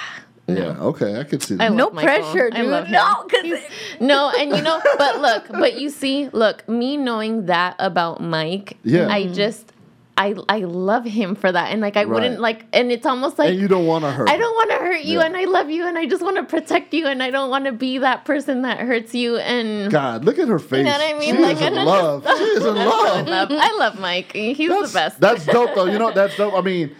Yeah. 0.48 0.76
Okay. 0.80 1.20
I 1.20 1.24
could 1.24 1.42
see 1.42 1.56
that. 1.56 1.64
I 1.64 1.68
that. 1.68 1.74
No 1.76 1.90
Michael. 1.90 2.08
pressure, 2.22 2.50
I 2.52 2.56
dude. 2.62 2.70
love 2.70 2.86
him. 2.86 2.92
No, 2.92 3.14
'cause 3.28 3.42
He's- 3.42 3.62
no, 4.00 4.32
and 4.38 4.56
you 4.56 4.62
know, 4.62 4.80
but 4.98 5.20
look, 5.20 5.48
but 5.50 5.78
you 5.78 5.90
see, 5.90 6.28
look, 6.32 6.66
me 6.68 6.96
knowing 6.96 7.46
that 7.46 7.76
about 7.78 8.20
Mike, 8.22 8.76
Yeah. 8.82 9.08
I 9.08 9.24
mm-hmm. 9.24 9.34
just 9.34 9.72
I 10.16 10.34
I 10.48 10.58
love 10.60 11.04
him 11.04 11.36
for 11.36 11.52
that, 11.52 11.70
and 11.70 11.80
like 11.80 11.96
I 11.96 12.04
wouldn't 12.04 12.40
like, 12.40 12.64
and 12.72 12.90
it's 12.90 13.06
almost 13.06 13.38
like 13.38 13.50
and 13.50 13.60
you 13.60 13.68
don't 13.68 13.86
want 13.86 14.02
to 14.04 14.10
hurt. 14.10 14.28
I 14.28 14.36
don't 14.36 14.52
want 14.54 14.70
to 14.70 14.76
hurt 14.78 15.02
you, 15.02 15.18
Yeah. 15.20 15.26
and 15.26 15.36
I 15.36 15.44
love 15.44 15.70
you, 15.70 15.86
and 15.86 15.96
I 15.96 16.06
just 16.06 16.22
want 16.24 16.36
to 16.38 16.42
protect 16.42 16.92
you, 16.92 17.06
and 17.06 17.22
I 17.22 17.30
don't 17.30 17.50
want 17.50 17.66
to 17.66 17.72
be 17.72 17.98
that 17.98 18.24
person 18.24 18.62
that 18.62 18.78
hurts 18.80 19.14
you, 19.14 19.36
and. 19.36 19.92
God, 19.92 20.24
look 20.24 20.40
at 20.40 20.48
her 20.48 20.58
face. 20.58 20.78
You 20.78 20.84
know 20.84 20.90
what 20.92 21.14
I 21.14 21.18
mean? 21.18 21.36
She 21.36 21.40
Like, 21.42 21.56
is 21.56 21.62
in 21.62 21.74
love. 21.74 22.24
She 22.26 22.42
is 22.42 22.64
in 22.64 22.74
love. 22.74 23.28
love, 23.28 23.48
I 23.52 23.76
love 23.78 24.00
Mike. 24.00 24.32
He's 24.32 24.68
That's, 24.68 24.90
the 24.92 24.98
best. 24.98 25.20
that's 25.20 25.46
dope, 25.46 25.74
though. 25.76 25.84
You 25.84 25.98
know, 26.00 26.10
that's 26.10 26.36
dope. 26.36 26.54
I 26.54 26.62
mean, 26.62 26.96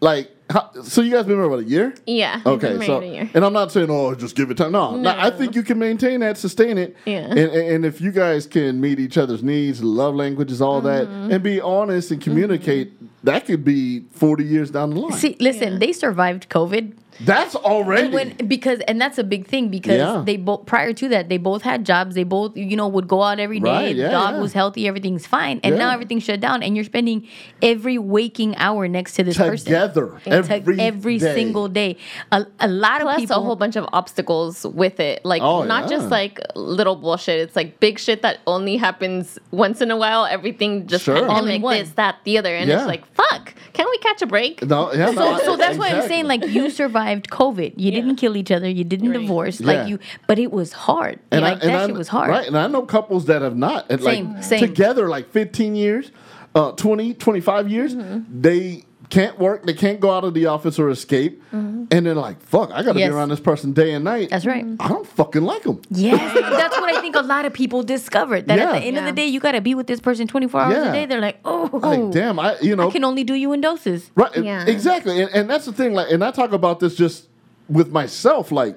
like, 0.00 0.30
how, 0.50 0.70
so 0.82 1.00
you 1.00 1.10
guys 1.10 1.24
been 1.24 1.36
married 1.36 1.46
about 1.46 1.60
a 1.60 1.68
year? 1.68 1.94
yeah. 2.06 2.40
Okay, 2.44 2.84
so 2.84 3.00
and 3.00 3.44
I'm 3.44 3.52
not 3.52 3.72
saying 3.72 3.88
oh 3.90 4.14
just 4.14 4.36
give 4.36 4.50
it 4.50 4.56
time. 4.56 4.72
No, 4.72 4.96
no. 4.96 5.14
I 5.16 5.30
think 5.30 5.54
you 5.54 5.62
can 5.62 5.78
maintain 5.78 6.20
that, 6.20 6.36
sustain 6.36 6.76
it. 6.78 6.96
Yeah. 7.06 7.26
And, 7.26 7.38
and, 7.38 7.86
if 7.86 8.00
you 8.00 8.12
guys 8.12 8.46
can 8.46 8.80
meet 8.80 8.98
each 9.00 9.16
other's 9.16 9.42
needs, 9.42 9.82
love 9.82 10.14
languages, 10.14 10.60
all 10.60 10.80
that, 10.82 11.06
Mm-hmm. 11.08 11.32
and 11.32 11.42
be 11.42 11.60
honest 11.60 12.10
and 12.10 12.20
communicate, 12.20 12.92
that 13.24 13.46
could 13.46 13.64
be 13.64 14.00
40 14.12 14.44
years 14.44 14.70
down 14.70 14.90
the 14.90 15.00
line. 15.00 15.12
See, 15.12 15.36
listen, 15.40 15.78
they 15.78 15.92
survived 15.92 16.48
COVID. 16.48 16.92
That's 17.20 17.54
already. 17.54 18.08
when 18.08 18.34
because 18.48 18.80
and 18.88 19.00
that's 19.00 19.18
a 19.18 19.24
big 19.24 19.46
thing 19.46 19.68
because 19.68 19.98
Yeah. 19.98 20.22
they 20.26 20.36
both 20.36 20.66
prior 20.66 20.92
to 20.94 21.08
that 21.10 21.28
they 21.28 21.36
both 21.38 21.62
had 21.62 21.84
jobs 21.86 22.14
they 22.14 22.24
both 22.24 22.56
you 22.56 22.76
know 22.76 22.88
would 22.88 23.06
go 23.08 23.22
out 23.22 23.38
every 23.38 23.60
day 23.60 23.70
Right, 23.70 23.96
yeah, 23.96 24.10
dog 24.10 24.34
yeah. 24.34 24.40
was 24.40 24.52
healthy 24.52 24.88
everything's 24.88 25.26
fine 25.26 25.60
and 25.62 25.76
now 25.76 25.88
Yeah. 25.88 25.94
everything's 25.94 26.24
shut 26.24 26.40
down 26.40 26.62
and 26.62 26.74
you're 26.74 26.84
spending 26.84 27.28
every 27.62 27.98
waking 27.98 28.56
hour 28.56 28.88
next 28.88 29.14
to 29.14 29.22
this 29.22 29.36
person 29.36 29.66
Together, 29.66 30.20
every 30.26 30.80
every 30.80 31.18
day. 31.18 31.34
single 31.34 31.68
day 31.68 31.96
a, 32.32 32.46
a 32.60 32.68
lot 32.68 33.00
of 33.00 33.04
Plus 33.06 33.20
people 33.20 33.36
a 33.36 33.40
whole 33.40 33.56
bunch 33.56 33.76
of 33.76 33.86
obstacles 33.92 34.64
with 34.66 34.98
it. 35.00 35.24
Like 35.24 35.42
Oh, 35.42 35.62
not 35.64 35.84
yeah. 35.84 35.96
just 35.96 36.08
like 36.10 36.40
little 36.56 36.96
bullshit. 36.96 37.38
It's 37.40 37.54
like 37.56 37.78
big 37.80 37.98
shit 37.98 38.22
that 38.22 38.38
only 38.46 38.76
happens 38.76 39.38
once 39.50 39.80
in 39.80 39.90
a 39.90 39.96
while. 39.96 40.26
Everything 40.26 40.86
just 40.86 41.04
Sure. 41.04 41.16
All 41.16 41.22
in 41.22 41.28
pandemic, 41.36 41.62
one. 41.62 41.78
this, 41.78 41.90
that, 41.92 42.16
the 42.24 42.38
other. 42.38 42.54
And 42.54 42.68
Yeah. 42.68 42.78
it's 42.78 42.86
like, 42.86 43.04
fuck, 43.14 43.54
can 43.72 43.86
we 43.90 43.98
catch 43.98 44.22
a 44.22 44.26
break? 44.26 44.62
no, 44.62 44.92
yeah, 44.92 45.10
no, 45.10 45.38
so, 45.38 45.44
so 45.44 45.56
that's 45.56 45.76
why 45.78 45.88
I'm 45.90 46.06
saying 46.08 46.26
like 46.26 46.44
you 46.46 46.70
survived 47.04 47.28
COVID. 47.30 47.74
You 47.76 47.90
didn't 47.90 48.16
kill 48.16 48.36
each 48.36 48.50
other. 48.50 48.68
You 48.68 48.84
didn't 48.84 49.10
Right. 49.10 49.20
divorce. 49.20 49.60
Yeah. 49.60 49.66
Like 49.66 49.88
you, 49.88 49.98
but 50.26 50.38
it 50.38 50.52
was 50.52 50.72
hard. 50.72 51.18
like 51.30 51.60
that 51.60 51.86
shit 51.86 51.96
was 51.96 52.08
hard. 52.08 52.30
Right, 52.30 52.46
and 52.46 52.56
I 52.56 52.66
know 52.66 52.82
couples 52.82 53.26
that 53.26 53.42
have 53.42 53.56
not, 53.56 53.88
Same, 53.90 54.34
like 54.34 54.42
same. 54.42 54.60
together 54.60 55.08
like 55.08 55.30
15 55.30 55.74
years, 55.74 56.10
uh, 56.54 56.72
20, 56.72 57.14
25 57.14 57.68
years, 57.70 57.94
Mm-hmm. 57.94 58.40
they 58.40 58.84
can't 59.14 59.38
work, 59.38 59.64
they 59.64 59.74
can't 59.74 60.00
go 60.00 60.10
out 60.10 60.24
of 60.24 60.34
the 60.34 60.46
office 60.46 60.78
or 60.78 60.90
escape, 60.90 61.40
mm-hmm. 61.52 61.84
and 61.90 62.04
they're 62.06 62.14
like, 62.14 62.40
fuck, 62.42 62.70
I 62.72 62.82
gotta 62.82 62.98
Yes. 62.98 63.08
be 63.10 63.14
around 63.14 63.28
this 63.28 63.40
person 63.40 63.72
day 63.72 63.94
and 63.94 64.04
night. 64.04 64.30
That's 64.30 64.44
right. 64.44 64.64
I 64.80 64.88
don't 64.88 65.06
fucking 65.06 65.42
like 65.42 65.62
them. 65.62 65.80
Yes, 65.90 66.34
that's 66.40 66.76
what 66.78 66.92
I 66.94 67.00
think 67.00 67.14
a 67.14 67.20
lot 67.20 67.44
of 67.44 67.52
people 67.52 67.82
discovered. 67.84 68.48
That 68.48 68.58
at 68.58 68.72
the 68.72 68.78
end 68.86 68.98
of 68.98 69.04
the 69.04 69.12
day, 69.12 69.26
you 69.26 69.38
got 69.40 69.52
to 69.52 69.60
be 69.60 69.74
with 69.74 69.86
this 69.86 70.00
person 70.00 70.26
24 70.26 70.60
hours 70.60 70.74
Yeah. 70.74 70.88
a 70.88 70.92
day. 70.92 71.06
They're 71.06 71.20
like, 71.20 71.38
oh, 71.44 71.70
Like, 71.72 72.10
damn, 72.10 72.38
I, 72.40 72.58
you 72.60 72.74
know, 72.76 72.88
I 72.88 72.92
can 72.92 73.04
only 73.04 73.22
do 73.24 73.34
you 73.34 73.52
in 73.52 73.60
doses. 73.60 74.10
Right. 74.16 74.36
Yeah. 74.36 74.66
Exactly. 74.66 75.20
And, 75.22 75.30
and 75.32 75.48
that's 75.48 75.66
the 75.66 75.72
thing. 75.72 75.94
Like, 75.94 76.10
and 76.10 76.24
I 76.24 76.30
talk 76.32 76.52
about 76.52 76.80
this 76.80 76.94
just 76.96 77.28
with 77.68 77.90
myself. 77.92 78.50
Like, 78.50 78.74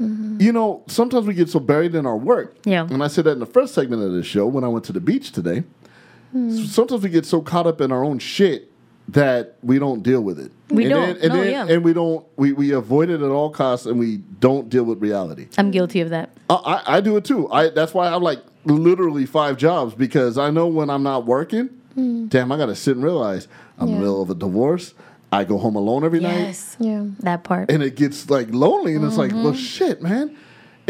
mm-hmm. 0.00 0.40
you 0.40 0.52
know, 0.52 0.82
sometimes 0.86 1.26
we 1.26 1.34
get 1.34 1.48
so 1.48 1.58
buried 1.60 1.94
in 1.94 2.06
our 2.06 2.16
work. 2.16 2.56
Yeah. 2.64 2.86
And 2.88 3.02
I 3.02 3.08
said 3.08 3.24
that 3.24 3.32
in 3.32 3.40
the 3.40 3.46
first 3.46 3.74
segment 3.74 4.02
of 4.02 4.12
the 4.12 4.22
show 4.22 4.46
when 4.46 4.62
I 4.64 4.68
went 4.68 4.84
to 4.86 4.92
the 4.92 5.00
beach 5.00 5.32
today. 5.32 5.64
Hmm. 6.32 6.50
S- 6.56 6.70
Sometimes 6.70 7.02
we 7.02 7.08
get 7.10 7.26
so 7.26 7.40
caught 7.40 7.66
up 7.66 7.80
in 7.80 7.90
our 7.90 8.04
own 8.04 8.18
shit 8.20 8.70
that 9.12 9.56
we 9.62 9.78
don't 9.78 10.02
deal 10.02 10.20
with 10.20 10.38
it. 10.38 10.52
We 10.68 10.84
and 10.84 10.90
don't. 10.90 11.06
Then, 11.06 11.16
and, 11.16 11.28
No, 11.34 11.40
then, 11.42 11.50
yeah. 11.50 11.74
and 11.74 11.84
we 11.84 11.92
don't. 11.92 12.26
We, 12.36 12.52
we 12.52 12.72
avoid 12.72 13.10
it 13.10 13.22
at 13.22 13.30
all 13.30 13.50
costs, 13.50 13.86
and 13.86 13.98
we 13.98 14.18
don't 14.18 14.68
deal 14.68 14.84
with 14.84 15.00
reality. 15.00 15.48
I'm 15.58 15.70
guilty 15.70 16.00
of 16.00 16.10
that. 16.10 16.30
I, 16.48 16.54
I, 16.54 16.96
I 16.96 17.00
do 17.00 17.16
it 17.16 17.24
too. 17.24 17.50
I 17.50 17.70
that's 17.70 17.92
why 17.94 18.08
I 18.08 18.12
have 18.12 18.22
like 18.22 18.40
literally 18.64 19.26
five 19.26 19.56
jobs 19.56 19.94
because 19.94 20.38
I 20.38 20.50
know 20.50 20.66
when 20.66 20.90
I'm 20.90 21.02
not 21.02 21.26
working, 21.26 21.70
mm. 21.96 22.28
damn, 22.28 22.52
I 22.52 22.56
gotta 22.56 22.76
sit 22.76 22.96
and 22.96 23.04
realize 23.04 23.48
I'm 23.78 23.88
in 23.88 23.94
the 23.94 24.00
middle 24.00 24.22
of 24.22 24.30
a 24.30 24.34
divorce. 24.34 24.94
I 25.32 25.44
go 25.44 25.58
home 25.58 25.76
alone 25.76 26.04
every 26.04 26.18
night, 26.18 26.40
Yes, 26.40 26.76
Yeah. 26.80 27.04
that 27.20 27.44
part. 27.44 27.70
and 27.70 27.84
it 27.84 27.94
gets 27.94 28.28
like 28.28 28.48
lonely, 28.50 28.96
and 28.96 29.04
it's 29.04 29.16
like, 29.16 29.30
well, 29.30 29.52
mm-hmm. 29.52 29.54
shit, 29.54 30.02
man. 30.02 30.36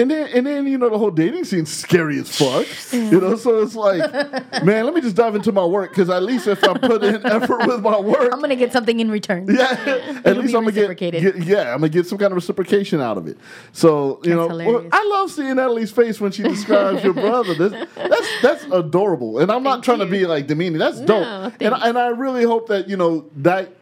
And 0.01 0.11
then 0.11 0.29
and 0.33 0.47
then 0.47 0.67
you 0.67 0.79
know 0.79 0.89
the 0.89 0.97
whole 0.97 1.11
dating 1.11 1.45
scene's 1.45 1.71
scary 1.71 2.19
as 2.19 2.35
fuck. 2.35 2.67
You 2.91 3.21
know, 3.21 3.37
so 3.37 3.61
it's 3.61 3.75
like, 3.75 4.01
man, 4.65 4.87
let 4.87 4.95
me 4.95 5.03
just 5.03 5.15
dive 5.15 5.35
into 5.35 5.53
my 5.53 5.65
work 5.65 5.91
because 5.91 6.09
at 6.09 6.23
least 6.23 6.47
if 6.47 6.65
I 6.65 6.73
put 6.79 7.05
in 7.05 7.25
effort 7.27 7.67
with 7.67 7.83
my 7.83 8.01
work, 8.01 8.33
I'm 8.33 8.41
gonna 8.41 8.57
get 8.57 8.73
something 8.73 8.99
in 8.99 9.11
return. 9.11 9.47
yeah, 9.49 10.23
at 10.25 10.39
least 10.39 10.55
I'm 10.55 10.65
gonna 10.65 10.73
get, 10.73 10.97
get- 10.97 11.37
yeah, 11.45 11.75
I'm 11.75 11.81
gonna 11.81 11.91
get 11.91 12.07
some 12.07 12.17
kind 12.17 12.33
of 12.33 12.37
reciprocation 12.37 13.01
out 13.03 13.19
of 13.19 13.27
it. 13.29 13.37
So 13.73 14.21
you 14.25 14.35
That's 14.37 14.49
know, 14.49 14.57
well. 14.57 14.89
I 14.91 15.05
love 15.05 15.31
seeing 15.31 15.57
Natalie's 15.57 15.91
face 15.91 16.19
when 16.19 16.33
she 16.33 16.45
describes 16.45 17.05
your 17.05 17.13
brother. 17.13 17.53
This, 17.55 17.89
that's 17.95 18.43
that's 18.43 18.65
adorable, 18.73 19.39
and 19.39 19.53
I'm 19.53 19.63
not 19.63 19.75
Thank 19.75 19.85
trying 19.85 19.99
to 19.99 20.07
be 20.07 20.25
like 20.25 20.47
demeaning. 20.47 20.79
That's 20.79 20.99
dope, 21.01 21.27
and 21.27 21.53
thanks. 21.59 21.81
and 21.85 21.99
I 21.99 22.09
really 22.09 22.45
hope 22.45 22.69
that 22.69 22.89
you 22.89 22.97
know 22.97 23.27
that 23.37 23.75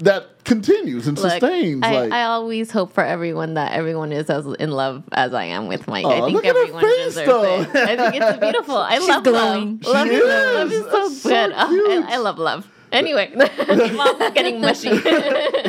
that 0.00 0.44
continues 0.44 1.06
and 1.06 1.18
Look, 1.18 1.30
sustains. 1.30 1.82
I, 1.82 2.00
like, 2.02 2.12
I 2.12 2.22
always 2.24 2.70
hope 2.70 2.92
for 2.92 3.02
everyone 3.04 3.54
that 3.54 3.72
everyone 3.72 4.12
is 4.12 4.28
as 4.30 4.46
in 4.46 4.70
love 4.70 5.04
as 5.12 5.32
I 5.34 5.44
am 5.44 5.68
with 5.68 5.88
Mike. 5.88 6.04
Aw, 6.04 6.10
I 6.10 6.20
think 6.20 6.32
look 6.34 6.44
at 6.44 6.54
her 6.54 6.60
everyone 6.62 6.82
face, 6.82 7.04
deserves 7.14 7.26
though. 7.26 7.60
it. 7.62 7.68
I 7.76 7.96
think 8.10 8.22
it's 8.22 8.38
beautiful. 8.40 8.76
I 8.76 8.98
She's 8.98 9.08
love 9.08 9.24
glowing. 9.24 9.80
love. 9.84 9.94
Love 9.94 10.06
is, 10.08 10.24
love 10.24 10.72
is. 10.72 10.78
is 10.78 10.84
so 10.84 10.90
That's 11.08 11.22
so 11.22 11.28
good. 11.30 11.52
Oh. 11.56 12.04
I, 12.08 12.14
I 12.14 12.16
love 12.18 12.38
love. 12.38 12.68
Anyway, 12.92 13.30
mom's 13.34 14.30
getting 14.32 14.60
mushy. 14.60 14.88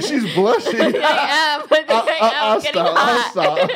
she's 0.02 0.34
blushing. 0.36 0.80
I 0.80 0.86
am. 0.86 1.62
I 1.62 1.68
think 1.68 1.90
I, 1.90 2.18
am 2.22 2.34
I'll 2.36 2.62
getting 2.62 2.74
stop. 2.74 2.96
I'll 2.96 3.32
stop. 3.32 3.70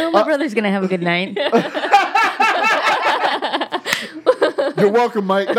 Oh, 0.00 0.10
my 0.12 0.22
brother's 0.22 0.54
gonna 0.54 0.70
have 0.70 0.84
a 0.84 0.88
good 0.88 1.02
night. 1.02 1.36
You're 4.78 4.92
welcome, 4.92 5.26
Mike. 5.26 5.48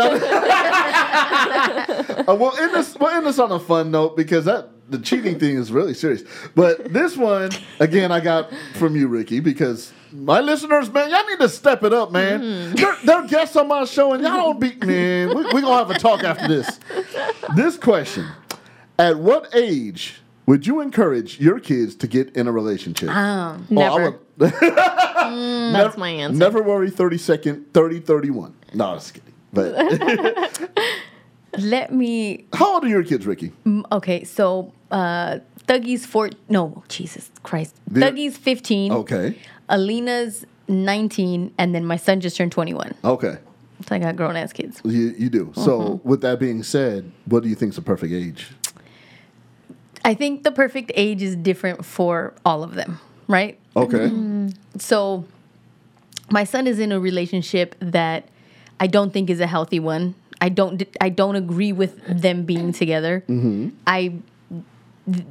Uh, 1.50 2.34
we'll 2.38 2.56
end 2.58 2.74
this. 2.74 2.96
We'll 2.98 3.10
end 3.10 3.26
this 3.26 3.38
on 3.38 3.50
a 3.50 3.58
fun 3.58 3.90
note 3.90 4.16
because 4.16 4.44
that 4.44 4.68
the 4.88 4.98
cheating 4.98 5.38
thing 5.38 5.56
is 5.56 5.72
really 5.72 5.94
serious. 5.94 6.22
But 6.54 6.92
this 6.92 7.16
one, 7.16 7.50
again, 7.78 8.12
I 8.12 8.20
got 8.20 8.50
from 8.74 8.94
you, 8.94 9.08
Ricky, 9.08 9.40
because 9.40 9.92
my 10.12 10.40
listeners, 10.40 10.90
man, 10.92 11.10
y'all 11.10 11.26
need 11.26 11.38
to 11.38 11.48
step 11.48 11.82
it 11.82 11.92
up, 11.92 12.12
man. 12.12 12.40
Mm-hmm. 12.40 12.74
They're, 12.74 12.96
they're 13.04 13.26
guests 13.26 13.56
on 13.56 13.68
my 13.68 13.84
show, 13.84 14.12
and 14.12 14.22
y'all 14.22 14.36
don't 14.36 14.60
beat 14.60 14.84
man. 14.84 15.28
We, 15.28 15.44
we 15.46 15.60
gonna 15.60 15.74
have 15.74 15.90
a 15.90 15.98
talk 15.98 16.24
after 16.24 16.48
this. 16.48 16.78
This 17.56 17.76
question: 17.76 18.26
At 18.98 19.18
what 19.18 19.48
age 19.54 20.20
would 20.46 20.66
you 20.66 20.80
encourage 20.80 21.38
your 21.40 21.60
kids 21.60 21.94
to 21.96 22.06
get 22.06 22.34
in 22.36 22.46
a 22.48 22.52
relationship? 22.52 23.08
Um, 23.10 23.66
Oh, 23.70 23.74
Never. 23.74 24.10
would- 24.38 24.52
That's 24.60 25.96
my 25.96 26.10
answer. 26.10 26.36
Never 26.38 26.62
worry, 26.62 26.90
30 26.90 27.18
second, 27.18 27.72
30, 27.74 28.00
31. 28.00 28.54
No, 28.74 28.86
I 28.86 28.94
was 28.94 29.10
kidding. 29.12 29.32
But 29.52 29.74
let 31.58 31.92
me. 31.92 32.46
how 32.52 32.74
old 32.74 32.84
are 32.84 32.88
your 32.88 33.02
kids, 33.04 33.26
Ricky? 33.26 33.52
mm, 33.66 33.84
Okay, 33.92 34.24
so 34.24 34.72
uh, 34.90 35.38
Thuggy's 35.66 36.06
four. 36.06 36.30
No, 36.48 36.82
Jesus 36.88 37.30
Christ. 37.42 37.74
The- 37.86 38.00
Thuggy's 38.00 38.36
15. 38.36 38.92
Okay. 38.92 39.38
Alina's 39.68 40.44
19, 40.68 41.52
and 41.58 41.74
then 41.74 41.84
my 41.84 41.96
son 41.96 42.20
just 42.20 42.36
turned 42.36 42.52
21. 42.52 42.94
Okay. 43.04 43.38
So 43.88 43.94
I 43.94 43.98
got 43.98 44.14
grown 44.16 44.36
ass 44.36 44.52
kids. 44.52 44.80
You, 44.84 45.14
you 45.16 45.30
do. 45.30 45.52
So, 45.54 46.00
with 46.04 46.20
that 46.20 46.38
being 46.38 46.62
said, 46.62 47.10
what 47.24 47.42
do 47.42 47.48
you 47.48 47.54
think 47.54 47.70
is 47.70 47.76
the 47.76 47.82
perfect 47.82 48.12
age? 48.12 48.48
I 50.10 50.14
think 50.14 50.42
the 50.42 50.50
perfect 50.50 50.90
age 50.96 51.22
is 51.22 51.36
different 51.36 51.84
for 51.84 52.34
all 52.44 52.64
of 52.64 52.74
them, 52.74 52.98
right? 53.28 53.56
Okay. 53.76 54.08
Mm. 54.08 54.52
So 54.76 55.24
my 56.32 56.42
son 56.42 56.66
is 56.66 56.80
in 56.80 56.90
a 56.90 56.98
relationship 56.98 57.76
that 57.78 58.28
I 58.80 58.88
don't 58.88 59.12
think 59.12 59.30
is 59.30 59.38
a 59.38 59.46
healthy 59.46 59.78
one. 59.78 60.16
I 60.40 60.48
don't 60.48 60.82
I 61.00 61.10
don't 61.10 61.36
agree 61.36 61.70
with 61.70 61.92
them 62.08 62.42
being 62.44 62.72
together. 62.72 63.22
Mm-hmm. 63.28 63.68
I 63.86 64.14
th- 65.12 65.26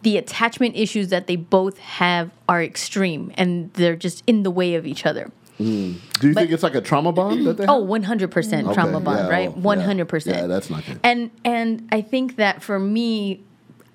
the 0.00 0.16
attachment 0.16 0.76
issues 0.76 1.08
that 1.08 1.26
they 1.26 1.36
both 1.36 1.76
have 1.78 2.30
are 2.48 2.62
extreme 2.62 3.32
and 3.34 3.70
they're 3.74 3.96
just 3.96 4.24
in 4.26 4.44
the 4.44 4.50
way 4.50 4.76
of 4.76 4.86
each 4.86 5.04
other. 5.04 5.30
Mm. 5.60 5.96
Do 6.20 6.28
you 6.28 6.32
think 6.32 6.50
it's 6.50 6.62
like 6.62 6.74
a 6.74 6.80
trauma 6.80 7.12
bond 7.12 7.46
that 7.46 7.58
they 7.58 7.66
Oh, 7.66 7.84
100% 7.84 8.64
Okay, 8.64 8.74
trauma 8.74 8.98
bond, 8.98 9.18
yeah, 9.18 9.28
right? 9.28 9.50
oh, 9.50 9.60
100%. 9.60 10.26
Yeah, 10.26 10.46
that's 10.46 10.70
not 10.70 10.86
good. 10.86 10.98
And 11.04 11.30
and 11.44 11.86
I 11.92 12.00
think 12.00 12.36
that 12.36 12.62
for 12.62 12.78
me 12.78 13.42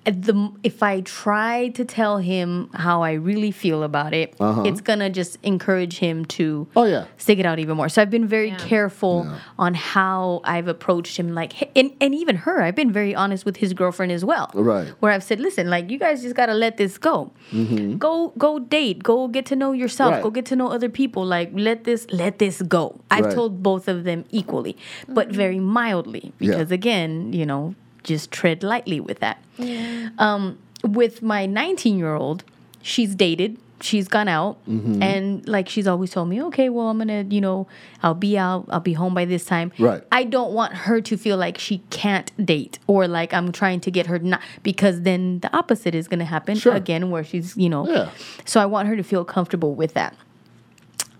the 0.04 0.50
if 0.62 0.82
I 0.82 1.02
try 1.02 1.68
to 1.68 1.84
tell 1.84 2.16
him 2.18 2.70
how 2.72 3.02
I 3.02 3.12
really 3.12 3.50
feel 3.50 3.82
about 3.82 4.14
it, 4.14 4.34
it's 4.40 4.80
gonna 4.80 5.10
just 5.10 5.36
encourage 5.42 5.98
him 5.98 6.24
to 6.26 6.66
Uh-huh. 6.74 6.80
Oh, 6.80 6.88
yeah. 6.88 7.04
stick 7.18 7.38
it 7.38 7.44
out 7.44 7.58
even 7.58 7.76
more. 7.76 7.90
So 7.90 8.00
I've 8.00 8.08
been 8.10 8.26
very 8.26 8.48
Yeah. 8.48 8.56
careful 8.56 9.26
Yeah. 9.26 9.38
on 9.58 9.74
how 9.74 10.40
I've 10.44 10.66
approached 10.66 11.18
him. 11.18 11.34
Like, 11.34 11.70
and, 11.76 11.90
and 12.00 12.14
even 12.14 12.36
her, 12.36 12.62
I've 12.62 12.74
been 12.74 12.90
very 12.92 13.14
honest 13.14 13.44
with 13.44 13.58
his 13.58 13.74
girlfriend 13.74 14.10
as 14.12 14.24
well. 14.24 14.50
Right. 14.54 14.88
Where 15.00 15.12
I've 15.12 15.22
said, 15.24 15.40
listen, 15.40 15.68
like 15.68 15.90
you 15.90 15.98
guys 15.98 16.22
just 16.22 16.34
gotta 16.34 16.54
let 16.54 16.78
this 16.78 16.96
go. 16.96 17.30
Go, 17.98 18.32
go 18.38 18.58
date. 18.58 19.02
Go 19.02 19.28
get 19.28 19.44
to 19.46 19.56
know 19.56 19.72
yourself. 19.72 20.08
Mm-hmm. 20.12 20.14
Right. 20.16 20.22
Go 20.22 20.30
get 20.30 20.46
to 20.46 20.56
know 20.56 20.68
other 20.68 20.88
people. 20.88 21.26
Like 21.26 21.50
let 21.54 21.84
this, 21.84 22.06
let 22.10 22.38
this 22.38 22.62
go. 22.62 22.98
I've 23.10 23.26
Right. 23.26 23.34
told 23.34 23.62
both 23.62 23.88
of 23.88 24.04
them 24.04 24.24
equally, 24.30 24.76
but 25.06 25.28
very 25.30 25.58
mildly 25.60 26.32
Yeah. 26.38 26.52
because 26.52 26.70
again, 26.70 27.32
you 27.34 27.44
know, 27.44 27.74
just 28.04 28.30
tread 28.30 28.62
lightly 28.62 29.00
with 29.00 29.18
that. 29.20 29.42
Um, 30.18 30.58
with 30.82 31.22
my 31.22 31.46
19 31.46 31.98
year 31.98 32.14
old, 32.14 32.44
she's 32.82 33.14
dated. 33.14 33.56
She's 33.80 34.08
gone 34.08 34.26
out 34.26 34.56
Mm-hmm. 34.68 35.00
and 35.04 35.46
like 35.48 35.68
she's 35.68 35.86
always 35.86 36.10
told 36.10 36.28
me, 36.28 36.42
okay, 36.42 36.68
well, 36.68 36.88
I'm 36.88 36.98
gonna, 36.98 37.24
you 37.30 37.40
know, 37.40 37.68
I'll 38.02 38.12
be 38.14 38.36
out, 38.36 38.66
I'll 38.70 38.80
be 38.80 38.94
home 38.94 39.14
by 39.14 39.24
this 39.24 39.44
time. 39.44 39.70
Right. 39.78 40.02
I 40.10 40.24
don't 40.24 40.52
want 40.52 40.74
her 40.74 41.00
to 41.02 41.16
feel 41.16 41.36
like 41.36 41.58
she 41.58 41.78
can't 41.90 42.32
date 42.44 42.80
or 42.88 43.06
like 43.06 43.32
I'm 43.32 43.52
trying 43.52 43.78
to 43.82 43.92
get 43.92 44.06
her 44.08 44.18
not 44.18 44.40
because 44.64 45.02
then 45.02 45.38
the 45.40 45.56
opposite 45.56 45.94
is 45.94 46.08
gonna 46.08 46.24
happen 46.24 46.56
Sure. 46.56 46.74
again 46.74 47.10
where 47.12 47.22
she's, 47.22 47.56
you 47.56 47.68
know. 47.68 47.88
Yeah. 47.88 48.10
So 48.44 48.60
I 48.60 48.66
want 48.66 48.88
her 48.88 48.96
to 48.96 49.04
feel 49.04 49.24
comfortable 49.24 49.76
with 49.76 49.94
that. 49.94 50.12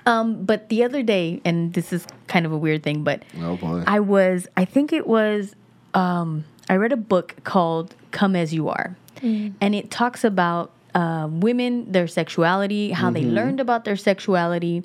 Um, 0.04 0.44
but 0.44 0.68
the 0.68 0.82
other 0.82 1.02
day, 1.04 1.40
and 1.44 1.74
this 1.74 1.92
is 1.92 2.06
kind 2.26 2.44
of 2.46 2.50
a 2.52 2.56
weird 2.58 2.82
thing, 2.82 3.04
but 3.04 3.22
Oh, 3.40 3.56
boy. 3.56 3.84
I 3.86 4.00
was, 4.00 4.48
I 4.56 4.64
think 4.64 4.92
it 4.92 5.06
was, 5.06 5.54
um, 5.94 6.44
I 6.68 6.76
read 6.76 6.92
a 6.92 6.96
book 6.96 7.36
called 7.44 7.94
Come 8.10 8.36
As 8.36 8.52
You 8.52 8.68
Are. 8.68 8.96
Mm. 9.16 9.54
And 9.60 9.74
it 9.74 9.90
talks 9.90 10.24
about 10.24 10.70
uh, 10.94 11.28
women, 11.30 11.90
their 11.90 12.06
sexuality, 12.06 12.90
how 12.90 13.10
they 13.10 13.22
mm-hmm. 13.22 13.34
learned 13.34 13.60
about 13.60 13.84
their 13.84 13.96
sexuality, 13.96 14.84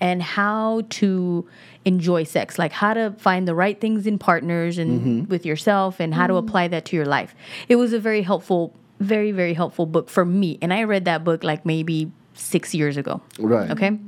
and 0.00 0.22
how 0.22 0.82
to 0.90 1.46
enjoy 1.84 2.24
sex, 2.24 2.58
like 2.58 2.72
how 2.72 2.94
to 2.94 3.14
find 3.18 3.46
the 3.46 3.54
right 3.54 3.80
things 3.80 4.06
in 4.06 4.18
partners 4.18 4.78
and 4.78 5.00
mm-hmm. 5.00 5.30
with 5.30 5.46
yourself, 5.46 6.00
and 6.00 6.14
how 6.14 6.26
to 6.26 6.34
mm-hmm. 6.34 6.48
apply 6.48 6.68
that 6.68 6.84
to 6.86 6.96
your 6.96 7.06
life. 7.06 7.34
It 7.68 7.76
was 7.76 7.92
a 7.92 8.00
very 8.00 8.22
helpful, 8.22 8.74
very 9.00 9.32
very 9.32 9.54
helpful 9.54 9.86
book 9.86 10.08
for 10.10 10.24
me, 10.24 10.58
and 10.60 10.72
I 10.72 10.82
read 10.84 11.04
that 11.04 11.24
book 11.24 11.44
like 11.44 11.64
maybe 11.64 12.10
six 12.34 12.74
years 12.74 12.96
ago. 12.96 13.22
Right. 13.38 13.70
Okay. 13.70 13.98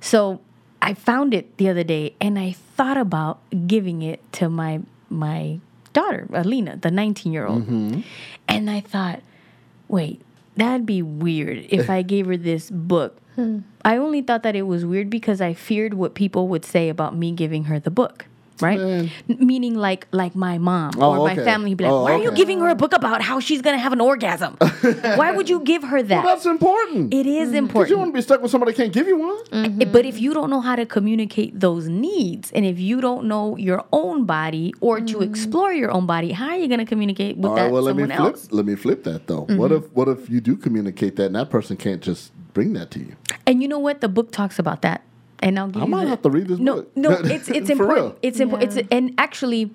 So 0.00 0.40
I 0.82 0.94
found 0.94 1.34
it 1.34 1.56
the 1.58 1.68
other 1.68 1.84
day 1.84 2.14
and 2.20 2.38
I 2.38 2.52
thought 2.52 2.96
about 2.96 3.40
giving 3.66 4.02
it 4.02 4.20
to 4.34 4.48
my 4.48 4.80
my 5.08 5.60
daughter, 5.92 6.28
Alina, 6.32 6.76
the 6.76 6.90
19 6.90 7.32
year 7.32 7.46
old. 7.46 7.62
Mm-hmm. 7.62 8.00
And 8.48 8.70
I 8.70 8.80
thought, 8.80 9.22
wait, 9.88 10.22
that'd 10.56 10.86
be 10.86 11.02
weird 11.02 11.66
if 11.68 11.88
I 11.90 12.02
gave 12.02 12.26
her 12.26 12.36
this 12.36 12.70
book. 12.70 13.18
Hmm. 13.36 13.60
I 13.84 13.96
only 13.96 14.22
thought 14.22 14.42
that 14.42 14.56
it 14.56 14.62
was 14.62 14.84
weird 14.84 15.08
because 15.08 15.40
I 15.40 15.54
feared 15.54 15.94
what 15.94 16.14
people 16.14 16.48
would 16.48 16.64
say 16.64 16.88
about 16.88 17.16
me 17.16 17.32
giving 17.32 17.64
her 17.64 17.78
the 17.78 17.90
book. 17.90 18.26
Right, 18.62 18.78
Man. 18.78 19.10
Meaning 19.28 19.74
like 19.74 20.06
like 20.12 20.34
my 20.34 20.58
mom 20.58 20.92
Oh, 20.98 21.12
or 21.12 21.26
my 21.26 21.32
okay. 21.32 21.44
family, 21.44 21.74
be 21.74 21.84
like, 21.84 21.92
Oh, 21.92 22.02
"Why 22.04 22.12
are 22.14 22.22
you 22.22 22.32
giving 22.32 22.60
her 22.60 22.68
a 22.68 22.74
book 22.74 22.92
about 22.92 23.22
how 23.22 23.40
she's 23.40 23.62
gonna 23.62 23.78
have 23.78 23.92
an 23.92 24.00
orgasm? 24.00 24.56
Why 25.20 25.32
would 25.32 25.48
you 25.48 25.60
give 25.60 25.82
her 25.84 26.02
that?" 26.02 26.24
Well, 26.24 26.34
that's 26.34 26.46
important. 26.46 27.12
it 27.14 27.26
is 27.26 27.50
mm-hmm. 27.50 27.50
Because 27.50 27.54
important. 27.54 27.90
you 27.90 27.98
want 27.98 28.08
to 28.12 28.18
be 28.18 28.22
stuck 28.22 28.42
with 28.42 28.50
somebody 28.50 28.72
that 28.72 28.82
can't 28.82 28.92
give 28.92 29.06
you 29.06 29.18
one. 29.18 29.38
I- 29.52 29.84
But 29.84 30.04
if 30.06 30.20
you 30.20 30.34
don't 30.34 30.50
know 30.50 30.60
how 30.60 30.76
to 30.76 30.86
communicate 30.86 31.58
those 31.58 31.88
needs, 31.88 32.50
and 32.52 32.64
if 32.64 32.78
you 32.78 33.00
don't 33.00 33.24
know 33.26 33.56
your 33.56 33.84
own 33.92 34.24
body 34.24 34.72
or 34.80 35.00
to 35.00 35.14
mm-hmm. 35.14 35.22
explore 35.22 35.72
your 35.72 35.90
own 35.90 36.06
body, 36.06 36.32
how 36.32 36.48
are 36.50 36.56
you 36.56 36.68
going 36.68 36.78
to 36.80 36.84
communicate 36.86 37.36
with 37.36 37.46
All 37.46 37.54
that 37.56 37.64
right, 37.64 37.72
well, 37.72 37.82
let 37.82 37.96
me 37.96 38.04
flip. 38.04 38.18
else? 38.18 38.48
Let 38.50 38.66
me 38.66 38.74
flip 38.76 39.04
that 39.04 39.26
though. 39.26 39.42
Mm-hmm. 39.46 39.56
What 39.56 39.72
if 39.72 39.90
what 39.92 40.08
if 40.08 40.28
you 40.30 40.40
do 40.40 40.56
communicate 40.56 41.16
that 41.16 41.26
and 41.26 41.34
that 41.36 41.50
person 41.50 41.76
can't 41.76 42.00
just 42.02 42.32
bring 42.54 42.72
that 42.74 42.90
to 42.92 42.98
you? 43.00 43.16
And 43.46 43.62
you 43.62 43.68
know 43.68 43.78
what? 43.78 44.00
The 44.00 44.08
book 44.08 44.32
talks 44.32 44.58
about 44.58 44.82
that. 44.82 45.02
And 45.40 45.58
I'll 45.58 45.68
give 45.68 45.82
I 45.82 45.84
you 45.86 45.90
might 45.90 46.04
the- 46.04 46.10
have 46.10 46.22
to 46.22 46.30
read 46.30 46.48
this 46.48 46.58
no, 46.58 46.76
book. 46.76 46.96
No, 46.96 47.10
it's 47.24 47.48
it's 47.48 47.70
important. 47.70 47.98
real. 47.98 48.16
It's 48.22 48.40
important. 48.40 48.76
It's 48.76 48.88
and 48.90 49.14
actually, 49.18 49.70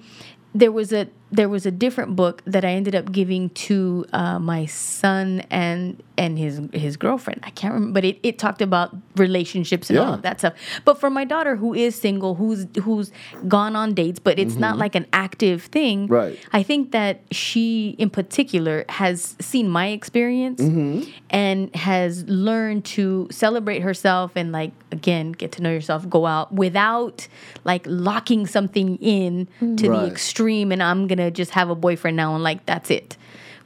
there 0.54 0.72
was 0.72 0.94
a 0.94 1.08
there 1.36 1.50
was 1.50 1.66
a 1.66 1.72
different 1.72 2.16
book 2.16 2.42
that 2.46 2.64
I 2.64 2.70
ended 2.72 2.96
up 2.96 3.12
giving 3.12 3.50
to 3.68 4.06
uh, 4.14 4.40
my 4.40 4.66
son 4.66 5.42
and 5.50 6.02
and 6.18 6.40
his 6.40 6.62
his 6.74 6.96
girlfriend. 6.98 7.42
I 7.44 7.50
can't 7.50 7.74
remember, 7.74 7.94
but 8.00 8.06
it, 8.06 8.20
it 8.24 8.40
talked 8.40 8.62
about 8.62 8.96
relationships 9.18 9.90
and 9.90 10.00
all 10.00 10.14
of 10.14 10.22
that 10.22 10.40
stuff. 10.40 10.54
But 10.86 11.00
for 11.00 11.10
my 11.10 11.26
daughter 11.26 11.56
who 11.58 11.74
is 11.74 12.00
single, 12.00 12.36
who's 12.36 12.66
who's 12.84 13.12
gone 13.48 13.76
on 13.76 13.94
dates, 13.94 14.20
but 14.20 14.40
it's 14.40 14.56
not 14.56 14.78
like 14.78 14.96
an 14.96 15.08
active 15.14 15.64
thing. 15.64 16.06
Mm-hmm. 16.06 16.14
Right. 16.14 16.40
I 16.54 16.64
think 16.64 16.92
that 16.92 17.22
she, 17.32 17.96
in 17.98 18.10
particular, 18.10 18.86
has 18.90 19.36
seen 19.42 19.68
my 19.70 19.88
experience 19.90 20.62
Mm-hmm. 20.62 21.10
and 21.30 21.76
has 21.76 22.24
learned 22.30 22.86
to 22.86 23.28
celebrate 23.32 23.82
herself 23.82 24.32
and, 24.36 24.52
like, 24.52 24.72
again, 24.92 25.32
get 25.34 25.52
to 25.54 25.62
know 25.62 25.72
yourself, 25.72 26.08
go 26.10 26.26
out 26.26 26.54
without 26.54 27.28
like 27.66 27.84
locking 27.88 28.48
something 28.48 28.98
in 28.98 29.48
to 29.78 29.90
Right. 29.90 30.02
the 30.02 30.08
extreme. 30.08 30.72
And 30.72 30.82
I'm 30.82 31.08
going 31.08 31.18
to 31.26 31.32
just 31.32 31.52
have 31.52 31.70
a 31.70 31.76
boyfriend 31.76 32.16
now 32.18 32.34
and, 32.36 32.44
like, 32.44 32.66
that's 32.66 32.90
it, 32.92 33.18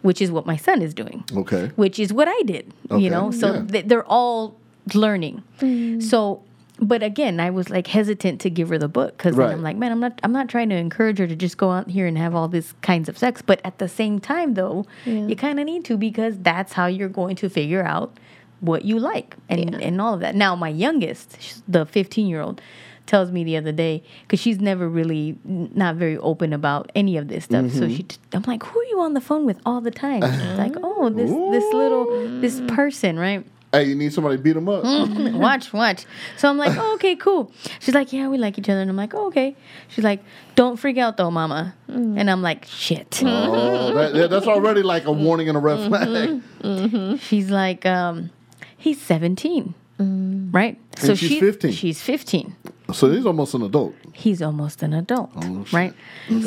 which 0.01 0.21
is 0.21 0.31
what 0.31 0.45
my 0.45 0.57
son 0.57 0.81
is 0.81 0.93
doing, 0.93 1.23
Okay. 1.35 1.71
which 1.75 1.99
is 1.99 2.11
what 2.13 2.27
I 2.27 2.41
did, 2.43 2.73
Okay, 2.89 3.03
you 3.03 3.09
know? 3.09 3.31
So 3.31 3.53
yeah. 3.53 3.65
th- 3.65 3.85
they're 3.87 4.05
all 4.05 4.55
learning. 4.93 5.43
Mm. 5.59 6.01
So, 6.01 6.41
but 6.81 7.03
again, 7.03 7.39
I 7.41 7.49
was 7.49 7.69
like 7.69 7.87
hesitant 7.87 8.39
to 8.41 8.49
give 8.49 8.69
her 8.69 8.77
the 8.77 8.87
book 8.87 9.17
because 9.17 9.35
Right. 9.35 9.51
I'm 9.51 9.61
like, 9.61 9.75
man, 9.75 9.91
I'm 9.91 9.99
not, 9.99 10.17
I'm 10.23 10.31
not 10.31 10.47
trying 10.47 10.69
to 10.69 10.75
encourage 10.75 11.17
her 11.19 11.27
to 11.27 11.35
just 11.35 11.57
go 11.57 11.71
out 11.71 11.89
here 11.89 12.07
and 12.07 12.17
have 12.17 12.33
all 12.33 12.47
these 12.47 12.73
kinds 12.81 13.09
of 13.09 13.17
sex. 13.17 13.41
But 13.41 13.59
at 13.65 13.79
the 13.79 13.89
same 13.89 14.19
time, 14.19 14.53
though, 14.53 14.85
you 15.05 15.35
kind 15.35 15.59
of 15.59 15.65
need 15.65 15.83
to 15.85 15.97
because 15.97 16.37
that's 16.39 16.73
how 16.73 16.85
you're 16.87 17.09
going 17.09 17.35
to 17.37 17.49
figure 17.49 17.83
out 17.83 18.17
what 18.61 18.83
you 18.85 18.97
like 18.99 19.35
and 19.49 19.75
and 19.75 20.01
all 20.01 20.13
of 20.13 20.19
that. 20.21 20.35
Now, 20.35 20.55
my 20.55 20.69
youngest, 20.69 21.35
she's 21.41 21.61
the 21.67 21.85
15 21.85 22.27
year 22.27 22.41
old, 22.41 22.61
tells 23.09 23.31
me 23.31 23.43
the 23.43 23.57
other 23.57 23.71
day 23.73 24.01
because 24.21 24.39
she's 24.39 24.59
never 24.59 24.87
really 24.87 25.37
not 25.43 25.95
very 25.95 26.17
open 26.19 26.53
about 26.53 26.91
any 26.95 27.17
of 27.17 27.27
this 27.27 27.43
stuff. 27.45 27.71
So 27.71 27.87
she, 27.89 28.03
t- 28.03 28.17
I'm 28.33 28.43
like, 28.43 28.63
who 28.63 28.79
are 28.79 28.83
you 28.85 29.01
on 29.01 29.13
the 29.15 29.21
phone 29.21 29.45
with 29.45 29.59
all 29.65 29.81
the 29.81 29.91
time? 29.91 30.21
She's 30.21 30.57
like, 30.57 30.73
oh, 30.81 31.09
this 31.09 31.29
this 31.29 31.73
little 31.73 32.39
this 32.39 32.61
person, 32.73 33.19
right? 33.19 33.45
Hey, 33.71 33.83
you 33.83 33.93
need 33.95 34.11
somebody 34.11 34.35
to 34.37 34.41
beat 34.41 34.53
them 34.53 34.67
up. 34.67 34.83
Mm. 34.83 35.37
watch, 35.47 35.71
watch. 35.73 36.05
So 36.37 36.49
I'm 36.49 36.57
like, 36.57 36.75
oh, 36.75 36.95
okay, 36.95 37.15
cool. 37.15 37.51
She's 37.79 37.93
like, 37.93 38.11
yeah, 38.11 38.27
we 38.27 38.39
like 38.39 38.57
each 38.57 38.67
other. 38.67 38.81
And 38.81 38.89
I'm 38.89 38.95
like, 38.97 39.13
oh, 39.13 39.27
okay. 39.27 39.55
She's 39.89 40.03
like, 40.03 40.23
don't 40.55 40.77
freak 40.77 40.97
out 40.97 41.17
though, 41.17 41.29
mama. 41.29 41.75
And 41.87 42.29
I'm 42.31 42.41
like, 42.41 42.65
shit. 42.65 43.21
Oh, 43.23 43.93
that, 43.93 44.13
that- 44.13 44.29
that's 44.31 44.47
already 44.47 44.81
like 44.81 45.05
a 45.05 45.11
warning 45.11 45.49
and 45.49 45.57
a 45.57 45.61
red 45.61 45.77
Mm-hmm. 45.79 46.39
flag. 46.61 47.19
She's 47.21 47.49
like, 47.51 47.85
um, 47.85 48.31
he's 48.77 48.99
17. 49.01 49.75
Right? 49.99 50.79
So 50.97 51.13
she's 51.15 51.29
she- 51.31 51.39
15. 51.39 51.71
She's 51.71 52.01
15. 52.01 52.55
So 52.93 53.11
he's 53.11 53.25
almost 53.25 53.53
an 53.53 53.61
adult. 53.61 53.93
He's 54.13 54.41
almost 54.41 54.81
an 54.81 54.93
adult. 54.93 55.29
Oh, 55.35 55.63
shit. 55.65 55.73
right? 55.73 55.93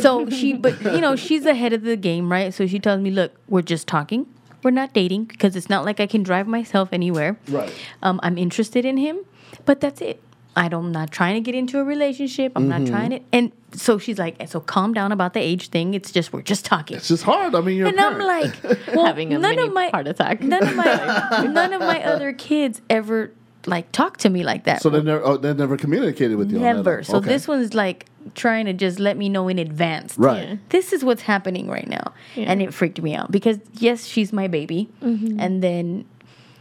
So 0.01 0.29
she, 0.29 0.55
but 0.55 0.81
you 0.83 1.01
know, 1.01 1.15
she's 1.15 1.47
ahead 1.47 1.73
of 1.73 1.83
the 1.83 1.97
game, 1.97 2.33
right? 2.33 2.53
So 2.53 2.67
she 2.67 2.81
tells 2.81 3.01
me, 3.01 3.11
look, 3.13 3.33
we're 3.49 3.63
just 3.63 3.87
talking. 3.87 4.27
We're 4.65 4.71
not 4.73 4.93
dating 4.93 5.27
because 5.27 5.55
it's 5.55 5.69
not 5.71 5.85
like 5.85 6.01
I 6.01 6.07
can 6.09 6.23
drive 6.25 6.47
myself 6.49 6.89
anywhere. 6.93 7.39
Right. 7.49 7.73
Um, 8.03 8.19
I'm 8.25 8.39
interested 8.39 8.85
in 8.85 8.97
him, 8.97 9.21
but 9.65 9.81
that's 9.81 10.01
it. 10.01 10.21
I 10.57 10.69
don't, 10.69 10.87
I'm 10.87 10.93
not 10.93 11.11
trying 11.13 11.35
to 11.35 11.41
get 11.41 11.55
into 11.55 11.79
a 11.79 11.85
relationship. 11.85 12.53
I'm 12.57 12.69
Mm-hmm. 12.69 12.85
not 12.85 12.91
trying 12.91 13.11
to. 13.11 13.21
And 13.33 13.53
so 13.73 13.99
she's 13.99 14.19
like, 14.19 14.37
so 14.49 14.59
calm 14.61 14.93
down 14.93 15.11
about 15.13 15.35
the 15.35 15.41
age 15.41 15.69
thing. 15.69 15.95
It's 15.95 16.11
just, 16.11 16.33
we're 16.33 16.43
just 16.43 16.65
talking. 16.65 16.97
It's 16.97 17.09
just 17.09 17.23
hard. 17.23 17.55
I 17.55 17.61
mean, 17.61 17.77
you're 17.79 17.87
And 17.89 17.99
a 17.99 18.03
I'm 18.05 18.19
like, 18.19 18.55
well, 18.95 19.07
Having 19.07 19.33
a 19.33 19.39
none 19.39 19.55
mini 19.57 19.69
of 19.69 19.73
my 19.73 19.89
heart 19.89 20.09
attack. 20.09 20.43
None 20.43 20.63
of 20.67 20.75
my 20.77 21.45
none 21.53 21.73
of 21.73 21.81
my 21.81 22.03
other 22.05 22.33
kids 22.33 22.83
ever 22.91 23.33
like 23.67 23.91
talk 23.93 24.17
to 24.19 24.29
me 24.31 24.43
like 24.43 24.65
that. 24.65 24.83
so 24.83 24.91
they 24.91 25.03
never, 25.03 25.25
oh, 25.25 25.37
they 25.37 25.55
never 25.55 25.77
communicated 25.77 26.37
with 26.37 26.51
you. 26.51 26.59
on 26.59 26.63
that 26.63 26.77
Never. 26.77 27.03
So 27.03 27.19
Okay. 27.19 27.29
this 27.29 27.47
one's 27.47 27.75
like 27.75 28.07
trying 28.35 28.67
to 28.67 28.73
just 28.73 28.99
let 28.99 29.17
me 29.17 29.29
know 29.29 29.49
in 29.49 29.59
advance. 29.59 30.17
Right. 30.19 30.49
Yeah. 30.49 30.57
This 30.71 30.93
is 30.93 31.05
what's 31.05 31.23
happening 31.23 31.69
right 31.69 31.89
now. 31.89 32.13
And 32.37 32.61
it 32.63 32.73
freaked 32.75 33.01
me 33.03 33.15
out 33.15 33.31
because 33.31 33.59
yes, 33.75 34.05
she's 34.07 34.33
my 34.33 34.49
baby. 34.49 34.89
Mm-hmm. 35.03 35.39
And 35.41 35.63
then 35.63 36.05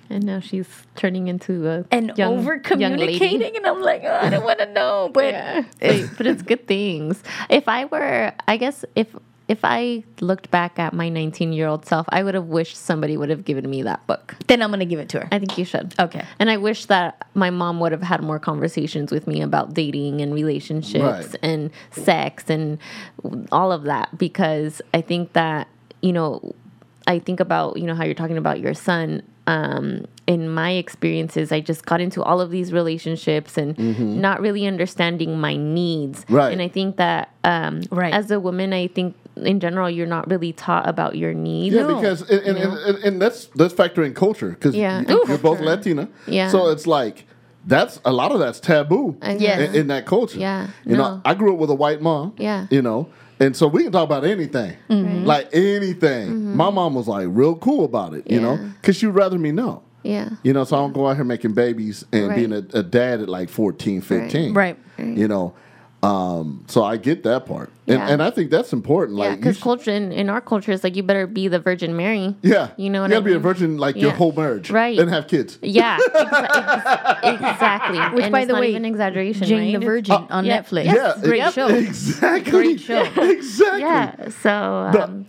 And 0.09 0.25
now 0.25 0.39
she's 0.41 0.67
turning 0.95 1.27
into 1.27 1.67
a 1.69 1.85
and 1.89 2.11
young, 2.17 2.37
over 2.39 2.61
young 2.77 2.97
lady. 2.97 3.17
communicating 3.17 3.55
and 3.57 3.65
I'm 3.65 3.81
like, 3.81 4.01
oh, 4.03 4.19
I 4.21 4.29
don't 4.29 4.43
want 4.43 4.59
to 4.59 4.71
know. 4.73 5.09
But 5.13 5.33
Yeah. 5.33 5.63
But, 5.79 6.17
but 6.17 6.27
it's 6.27 6.41
good 6.41 6.67
things. 6.67 7.23
If 7.49 7.67
I 7.69 7.85
were, 7.85 8.33
I 8.47 8.57
guess, 8.57 8.83
if 8.95 9.07
if 9.51 9.59
I 9.63 10.03
looked 10.21 10.49
back 10.49 10.79
at 10.79 10.93
my 10.93 11.09
19 11.09 11.51
year 11.53 11.67
old 11.67 11.85
self, 11.85 12.05
I 12.09 12.23
would 12.23 12.35
have 12.35 12.45
wished 12.47 12.77
somebody 12.77 13.17
would 13.17 13.29
have 13.29 13.43
given 13.43 13.69
me 13.69 13.81
that 13.83 14.05
book. 14.07 14.35
then 14.47 14.61
I'm 14.61 14.69
gonna 14.71 14.85
give 14.85 14.99
it 14.99 15.09
to 15.09 15.19
her. 15.19 15.27
I 15.31 15.39
think 15.39 15.57
you 15.57 15.65
should. 15.65 15.93
Okay. 15.99 16.23
And 16.39 16.49
I 16.49 16.57
wish 16.57 16.85
that 16.85 17.27
my 17.33 17.49
mom 17.49 17.79
would 17.81 17.91
have 17.91 18.01
had 18.01 18.21
more 18.21 18.39
conversations 18.39 19.11
with 19.11 19.27
me 19.27 19.41
about 19.41 19.73
dating 19.73 20.21
and 20.21 20.33
relationships 20.33 21.03
Right. 21.03 21.35
and 21.43 21.69
sex 21.91 22.49
and 22.49 22.77
all 23.51 23.71
of 23.71 23.83
that 23.83 24.17
because 24.17 24.81
I 24.93 25.01
think 25.01 25.33
that, 25.33 25.67
you 26.01 26.13
know, 26.13 26.55
I 27.07 27.19
think 27.19 27.39
about, 27.39 27.77
you 27.77 27.85
know, 27.87 27.95
how 27.95 28.03
you're 28.05 28.13
talking 28.13 28.37
about 28.37 28.59
your 28.59 28.73
son. 28.73 29.23
Um, 29.47 30.05
in 30.27 30.47
my 30.49 30.71
experiences, 30.73 31.51
I 31.51 31.59
just 31.61 31.85
got 31.85 31.99
into 31.99 32.21
all 32.23 32.39
of 32.39 32.51
these 32.51 32.71
relationships 32.71 33.57
and 33.57 33.77
not 34.21 34.39
really 34.39 34.65
understanding 34.67 35.39
my 35.41 35.57
needs. 35.57 36.25
Right. 36.29 36.53
And 36.53 36.61
I 36.61 36.67
think 36.69 36.95
that 36.97 37.29
um, 37.43 37.81
Right. 37.91 38.13
as 38.13 38.29
a 38.31 38.39
woman, 38.39 38.71
I 38.71 38.87
think 38.87 39.15
in 39.41 39.59
general, 39.59 39.89
you're 39.89 40.07
not 40.07 40.29
really 40.29 40.53
taught 40.53 40.87
about 40.87 41.15
your 41.17 41.33
needs. 41.33 41.75
Yeah, 41.75 41.87
because 41.87 42.21
and, 42.29 42.41
and, 42.45 42.57
and, 42.57 42.73
and, 42.73 43.03
and 43.03 43.19
let's 43.19 43.49
let's 43.55 43.73
factor 43.73 44.03
in 44.03 44.13
culture 44.13 44.49
because 44.49 44.75
Yeah. 44.75 45.03
you, 45.07 45.17
Ooh, 45.17 45.33
are 45.33 45.37
both. 45.37 45.59
Latina. 45.59 46.07
Yeah. 46.27 46.49
So 46.49 46.69
it's 46.69 46.87
like 46.87 47.25
that's 47.65 47.99
a 48.05 48.11
lot 48.11 48.31
of 48.31 48.39
that's 48.39 48.59
taboo. 48.59 49.17
Yes. 49.21 49.69
In, 49.69 49.75
in 49.81 49.87
that 49.87 50.05
culture. 50.05 50.39
Yeah. 50.39 50.67
You 50.85 50.97
No. 50.97 51.15
know, 51.15 51.21
I 51.25 51.33
grew 51.35 51.53
up 51.53 51.59
with 51.59 51.69
a 51.69 51.75
white 51.75 52.01
mom. 52.01 52.33
Yeah. 52.37 52.65
You 52.71 52.81
know, 52.81 53.09
and 53.39 53.55
so 53.55 53.67
we 53.67 53.83
can 53.83 53.91
talk 53.91 54.03
about 54.05 54.23
anything, 54.25 54.77
like 55.25 55.49
anything. 55.53 56.55
My 56.55 56.69
mom 56.69 56.95
was 56.95 57.07
like 57.07 57.27
real 57.29 57.55
cool 57.55 57.85
about 57.85 58.13
it. 58.13 58.29
You 58.29 58.39
know, 58.41 58.57
Mm-hmm. 58.57 58.69
Because 58.81 58.95
she'd 58.97 59.07
rather 59.07 59.37
me 59.37 59.51
know. 59.51 59.83
Yeah. 60.03 60.29
You 60.43 60.53
know, 60.53 60.63
so 60.63 60.75
I 60.75 60.79
don't 60.79 60.93
go 60.93 61.07
out 61.07 61.15
here 61.15 61.23
making 61.25 61.53
babies 61.53 62.03
and 62.11 62.29
Right. 62.29 62.35
being 62.35 62.53
a, 62.53 62.63
a 62.73 62.81
dad 62.83 63.21
at 63.21 63.29
like 63.29 63.49
14, 63.49 64.01
15. 64.01 64.53
Right. 64.53 64.77
You 64.97 65.27
know, 65.27 65.53
um, 66.03 66.65
so 66.67 66.83
I 66.83 66.97
get 66.97 67.23
that 67.23 67.45
part. 67.45 67.69
And, 67.87 67.97
Yeah. 67.99 68.07
and 68.09 68.23
I 68.23 68.29
think 68.31 68.49
that's 68.49 68.73
important. 68.73 69.17
Yeah, 69.19 69.29
Like, 69.29 69.39
because 69.39 69.57
should- 69.57 69.63
culture 69.63 69.91
in, 69.91 70.11
in 70.11 70.29
our 70.29 70.41
culture 70.41 70.71
is 70.71 70.83
like 70.83 70.95
you 70.95 71.03
better 71.03 71.27
be 71.27 71.47
the 71.47 71.59
Virgin 71.59 71.95
Mary. 71.95 72.35
yeah. 72.41 72.69
You 72.77 72.89
know 72.89 73.01
what 73.01 73.11
you 73.11 73.15
I 73.17 73.19
gotta 73.19 73.25
be 73.29 73.33
a 73.35 73.39
virgin 73.39 73.77
like 73.77 73.95
your 73.95 74.11
whole 74.11 74.31
marriage. 74.31 74.71
Right. 74.71 74.97
And 74.97 75.09
have 75.09 75.27
kids. 75.27 75.59
Yeah, 75.61 75.97
exa- 75.99 77.19
ex- 77.23 77.41
exactly. 77.41 77.99
Which, 78.15 78.23
and 78.25 78.31
by 78.31 78.39
it's 78.41 78.47
the 78.47 78.53
not 78.53 78.61
way, 78.61 78.73
an 78.75 78.85
exaggeration, 78.85 79.45
Jane 79.47 79.73
right? 79.73 79.79
the 79.79 79.85
Virgin 79.85 80.15
Oh, 80.15 80.27
on 80.29 80.45
yeah. 80.45 80.61
Netflix. 80.61 80.85
Yeah, 80.85 81.13
Great 81.21 81.41
ex- 81.41 81.53
show. 81.53 81.67
Exactly. 81.67 82.51
Great 82.51 82.79
show. 82.79 83.01
exactly. 83.21 83.81
Yeah. 83.81 84.29
So 84.29 84.51
um, 84.51 85.25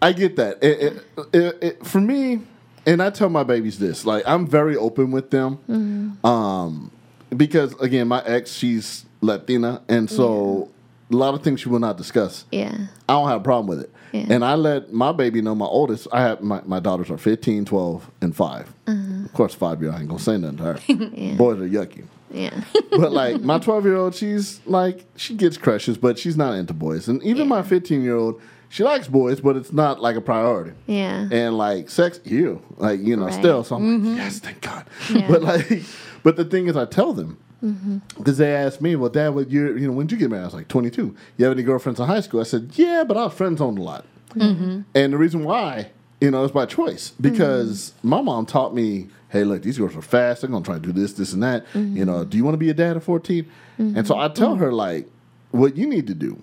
I 0.00 0.12
get 0.12 0.36
that. 0.36 0.62
It, 0.62 0.80
it, 0.82 1.02
it, 1.34 1.58
it- 1.62 1.86
for 1.86 2.00
me, 2.00 2.40
and 2.86 3.02
I 3.02 3.10
tell 3.10 3.28
my 3.28 3.42
babies 3.42 3.78
this, 3.78 4.04
like 4.06 4.22
I'm 4.26 4.46
very 4.46 4.76
open 4.76 5.10
with 5.10 5.30
them, 5.30 5.58
Mm-hmm. 5.68 6.24
um, 6.26 6.90
because 7.36 7.74
again, 7.80 8.06
my 8.08 8.22
ex, 8.24 8.52
she's 8.52 9.04
Latina, 9.20 9.82
and 9.88 10.10
so 10.10 10.70
a 11.12 11.16
lot 11.16 11.34
of 11.34 11.42
things 11.42 11.60
she 11.60 11.68
will 11.68 11.78
not 11.78 11.96
discuss. 11.96 12.44
Yeah. 12.50 12.76
I 13.08 13.12
don't 13.12 13.28
have 13.28 13.40
a 13.40 13.44
problem 13.44 13.66
with 13.66 13.80
it. 13.80 13.92
Yeah. 14.12 14.26
And 14.30 14.44
I 14.44 14.54
let 14.54 14.92
my 14.92 15.12
baby 15.12 15.40
know, 15.42 15.54
my 15.54 15.66
oldest, 15.66 16.08
I 16.12 16.22
have 16.22 16.40
my, 16.40 16.60
my 16.64 16.80
daughters 16.80 17.10
are 17.10 17.18
15, 17.18 17.64
12, 17.64 18.10
and 18.22 18.34
5. 18.34 18.74
Uh-huh. 18.86 19.24
Of 19.24 19.32
course, 19.32 19.54
five 19.54 19.82
year, 19.82 19.92
I 19.92 19.98
ain't 20.00 20.08
gonna 20.08 20.18
say 20.20 20.36
nothing 20.38 20.56
to 20.58 20.62
her. 20.64 20.74
Boys 21.36 21.60
are 21.60 21.68
yucky. 21.68 22.04
Yeah. 22.30 22.62
But 22.90 23.12
like 23.12 23.42
my 23.42 23.58
12 23.60 23.84
year 23.84 23.96
old, 23.96 24.14
she's 24.14 24.60
like, 24.66 25.04
she 25.16 25.34
gets 25.34 25.56
crushes, 25.58 25.98
but 25.98 26.18
she's 26.18 26.36
not 26.36 26.54
into 26.54 26.72
boys. 26.72 27.08
And 27.08 27.22
even 27.22 27.46
my 27.46 27.62
15 27.62 28.02
year 28.02 28.16
old, 28.16 28.40
she 28.68 28.82
likes 28.84 29.06
boys, 29.06 29.40
but 29.40 29.54
it's 29.56 29.72
not 29.72 30.00
like 30.00 30.16
a 30.16 30.20
priority. 30.20 30.72
Yeah. 30.86 31.28
And 31.30 31.58
like 31.58 31.90
sex, 31.90 32.20
you 32.24 32.62
like 32.78 33.00
you 33.00 33.16
know, 33.16 33.26
Right. 33.26 33.34
still. 33.34 33.62
So 33.64 33.76
I'm 33.76 34.04
like, 34.04 34.16
yes, 34.16 34.38
thank 34.40 34.60
God. 34.62 34.86
Yeah. 35.12 35.28
But 35.28 35.42
like, 35.42 35.82
but 36.22 36.36
the 36.36 36.44
thing 36.44 36.66
is, 36.68 36.76
I 36.76 36.84
tell 36.86 37.12
them 37.12 37.38
Mm-hmm. 37.64 37.98
because 38.18 38.36
they 38.36 38.54
asked 38.54 38.82
me, 38.82 38.96
well, 38.96 39.08
Dad, 39.08 39.30
what 39.30 39.50
year? 39.50 39.76
You 39.76 39.86
know, 39.86 39.92
when 39.92 40.06
did 40.06 40.16
you 40.16 40.18
get 40.18 40.30
married? 40.30 40.42
I 40.42 40.46
was 40.46 40.54
like 40.54 40.68
22. 40.68 41.16
You 41.38 41.44
have 41.44 41.52
any 41.52 41.62
girlfriends 41.62 41.98
in 41.98 42.06
high 42.06 42.20
school? 42.20 42.40
I 42.40 42.44
said, 42.44 42.70
yeah, 42.74 43.02
but 43.02 43.16
I 43.16 43.24
was 43.24 43.34
friend 43.34 43.56
zoned 43.56 43.78
a 43.78 43.82
lot. 43.82 44.04
Mm-hmm. 44.34 44.82
And 44.94 45.12
the 45.12 45.16
reason 45.16 45.42
why, 45.42 45.90
you 46.20 46.30
know, 46.30 46.44
is 46.44 46.50
by 46.50 46.66
choice 46.66 47.10
mm-hmm. 47.10 47.22
because 47.22 47.94
my 48.02 48.20
mom 48.20 48.44
taught 48.44 48.74
me, 48.74 49.08
hey, 49.30 49.44
look, 49.44 49.62
these 49.62 49.78
girls 49.78 49.96
are 49.96 50.02
fast. 50.02 50.42
They're 50.42 50.50
gonna 50.50 50.64
try 50.64 50.74
to 50.74 50.80
do 50.80 50.92
this, 50.92 51.14
this, 51.14 51.32
and 51.32 51.42
that. 51.42 51.64
You 51.74 51.80
mm-hmm. 51.80 52.04
know, 52.04 52.24
do 52.24 52.36
you 52.36 52.44
want 52.44 52.54
to 52.54 52.58
be 52.58 52.68
a 52.68 52.74
dad 52.74 52.98
at 52.98 53.02
14? 53.02 53.50
And 53.78 54.06
so 54.06 54.18
I 54.18 54.28
tell 54.28 54.52
mm-hmm. 54.52 54.62
her 54.64 54.72
like, 54.72 55.08
what 55.50 55.76
you 55.76 55.86
need 55.86 56.06
to 56.08 56.14
do 56.14 56.40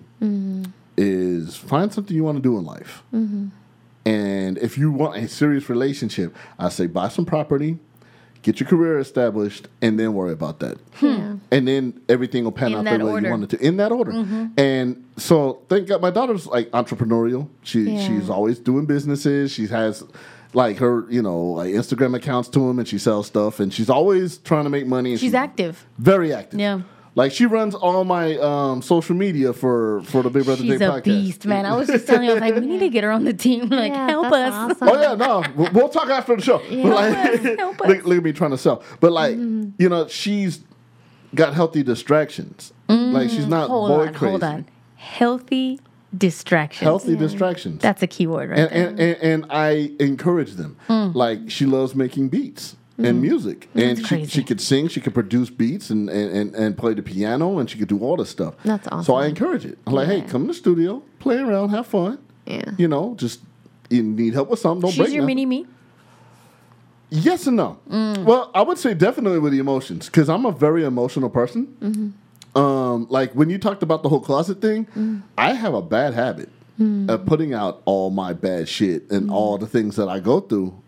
is 0.96 1.56
find 1.56 1.92
something 1.92 2.16
you 2.16 2.24
want 2.24 2.38
to 2.38 2.42
do 2.42 2.58
in 2.58 2.64
life. 2.64 3.02
And 4.06 4.58
if 4.58 4.76
you 4.76 4.90
want 4.90 5.16
a 5.16 5.28
serious 5.28 5.70
relationship, 5.70 6.36
I 6.58 6.68
say 6.68 6.86
buy 6.86 7.08
some 7.08 7.24
property, 7.24 7.78
get 8.44 8.60
your 8.60 8.68
career 8.68 9.00
established, 9.00 9.66
and 9.82 9.98
then 9.98 10.14
worry 10.14 10.30
about 10.32 10.60
that. 10.60 10.78
Hmm. 10.94 11.06
Yeah. 11.06 11.34
And 11.50 11.66
then 11.66 12.00
everything 12.08 12.44
will 12.44 12.52
pan 12.52 12.72
In 12.72 12.86
out 12.86 12.98
the 12.98 13.04
way 13.04 13.12
order. 13.12 13.26
you 13.26 13.30
want 13.32 13.42
it 13.44 13.50
to. 13.58 13.66
In 13.66 13.78
that 13.78 13.90
order. 13.90 14.12
Mm-hmm. 14.12 14.46
And 14.56 15.04
so 15.16 15.62
thank 15.68 15.88
God 15.88 16.00
my 16.00 16.10
daughter's 16.10 16.46
like 16.46 16.70
entrepreneurial. 16.70 17.48
She 17.64 17.80
Yeah. 17.90 18.06
she's 18.06 18.30
always 18.30 18.60
doing 18.60 18.86
businesses. 18.86 19.50
She 19.50 19.66
has 19.66 20.04
like 20.52 20.76
her, 20.78 21.04
you 21.10 21.20
know, 21.20 21.40
like 21.42 21.70
Instagram 21.74 22.14
accounts 22.14 22.48
to 22.50 22.70
him 22.70 22.78
and 22.78 22.86
she 22.86 22.96
sells 22.98 23.26
stuff 23.26 23.58
and 23.58 23.74
she's 23.74 23.90
always 23.90 24.38
trying 24.38 24.62
to 24.64 24.70
make 24.70 24.86
money 24.86 25.10
and 25.10 25.18
She's 25.20 25.34
active. 25.34 25.84
very 25.98 26.32
active. 26.32 26.60
Yeah. 26.60 26.82
Like 27.16 27.30
she 27.30 27.46
runs 27.46 27.74
all 27.76 28.04
my 28.04 28.36
um, 28.38 28.82
social 28.82 29.14
media 29.14 29.52
for 29.52 30.02
for 30.02 30.22
the 30.24 30.30
Big 30.30 30.44
Brother 30.46 30.62
She's 30.62 30.78
J 30.80 30.84
a 30.84 30.90
podcast. 30.90 31.04
beast, 31.04 31.46
man. 31.46 31.64
I 31.64 31.76
was 31.76 31.86
just 31.86 32.06
telling 32.08 32.24
you, 32.24 32.30
I 32.32 32.34
was 32.34 32.40
like, 32.40 32.54
we 32.56 32.66
need 32.66 32.80
to 32.80 32.88
get 32.88 33.04
her 33.04 33.12
on 33.12 33.24
the 33.24 33.32
team. 33.32 33.68
Like, 33.70 33.92
Yeah, 33.92 34.08
help 34.08 34.30
that's 34.32 34.54
us. 34.54 34.82
awesome. 34.82 34.88
Oh 34.88 35.00
yeah, 35.00 35.14
no, 35.14 35.44
we'll- 35.56 35.70
we'll 35.72 35.88
talk 35.88 36.08
after 36.08 36.34
the 36.34 36.42
show. 36.42 36.58
But 36.58 36.84
like, 36.84 37.14
Help 37.14 37.34
us, 37.44 37.44
help 37.58 37.80
look, 37.80 37.98
us. 37.98 38.04
look 38.04 38.18
at 38.18 38.24
me 38.24 38.32
trying 38.32 38.50
to 38.50 38.58
sell. 38.58 38.82
But 39.00 39.12
like, 39.12 39.36
you 39.36 39.88
know, 39.88 40.08
she's 40.08 40.64
got 41.34 41.54
healthy 41.54 41.82
distractions. 41.84 42.72
Like 42.88 43.30
she's 43.30 43.46
not 43.46 43.68
Hold 43.70 43.88
boy 43.90 44.06
on, 44.08 44.14
crazy. 44.14 44.30
hold 44.30 44.44
on. 44.44 44.66
Healthy 44.96 45.80
distractions. 46.16 46.80
Healthy 46.82 47.16
distractions. 47.16 47.80
That's 47.82 48.02
a 48.02 48.06
key 48.06 48.26
word 48.26 48.50
right 48.50 48.58
and, 48.58 48.70
there. 48.70 48.88
and, 48.88 49.00
and 49.00 49.16
and 49.44 49.46
I 49.52 49.92
encourage 50.00 50.52
them. 50.52 50.76
Mm. 50.88 51.14
Like 51.14 51.50
she 51.50 51.66
loves 51.66 51.94
making 51.94 52.28
beats 52.28 52.76
and 52.96 53.06
mm-hmm. 53.06 53.20
music, 53.22 53.68
and 53.74 53.98
she, 53.98 54.04
crazy. 54.04 54.26
she 54.30 54.44
could 54.44 54.60
sing, 54.60 54.88
she 54.88 55.00
could 55.00 55.14
produce 55.14 55.50
beats, 55.50 55.90
and, 55.90 56.08
and, 56.08 56.30
and, 56.30 56.54
and 56.54 56.78
play 56.78 56.94
the 56.94 57.02
piano, 57.02 57.58
and 57.58 57.68
she 57.68 57.78
could 57.78 57.88
do 57.88 57.98
all 57.98 58.16
this 58.16 58.30
stuff. 58.30 58.54
That's 58.64 58.86
awesome. 58.88 59.04
So. 59.04 59.14
I 59.16 59.26
encourage 59.26 59.64
it. 59.64 59.78
I'm 59.86 59.92
like, 59.94 60.06
hey, 60.06 60.22
come 60.22 60.42
to 60.42 60.48
the 60.48 60.54
studio, 60.54 61.02
play 61.18 61.38
around, 61.38 61.70
have 61.70 61.86
fun. 61.86 62.18
Yeah. 62.46 62.70
You 62.76 62.88
know, 62.88 63.14
just 63.16 63.40
you 63.90 64.02
need 64.02 64.34
help 64.34 64.48
with 64.48 64.60
something. 64.60 64.82
Don't 64.82 64.90
She's 64.92 64.98
break 64.98 65.10
your 65.10 65.22
nothing. 65.22 65.36
mini 65.36 65.46
me. 65.46 65.66
Yes 67.10 67.46
and 67.46 67.56
no. 67.56 67.78
Mm. 67.88 68.24
Well, 68.24 68.50
I 68.54 68.62
would 68.62 68.78
say 68.78 68.94
definitely 68.94 69.38
with 69.38 69.52
the 69.52 69.58
emotions 69.58 70.06
because 70.06 70.28
I'm 70.28 70.44
a 70.44 70.52
very 70.52 70.84
emotional 70.84 71.30
person. 71.30 71.76
Mm-hmm. 71.80 72.58
Um, 72.58 73.06
like 73.10 73.32
when 73.34 73.50
you 73.50 73.58
talked 73.58 73.82
about 73.82 74.02
the 74.02 74.08
whole 74.08 74.20
closet 74.20 74.60
thing, 74.60 74.86
mm. 74.86 75.22
I 75.36 75.52
have 75.52 75.74
a 75.74 75.82
bad 75.82 76.14
habit 76.14 76.48
mm. 76.78 77.08
of 77.08 77.26
putting 77.26 77.54
out 77.54 77.82
all 77.84 78.10
my 78.10 78.32
bad 78.32 78.68
shit 78.68 79.10
and 79.10 79.30
all 79.30 79.58
the 79.58 79.66
things 79.66 79.96
that 79.96 80.08
I 80.08 80.20
go 80.20 80.40
through 80.40 80.80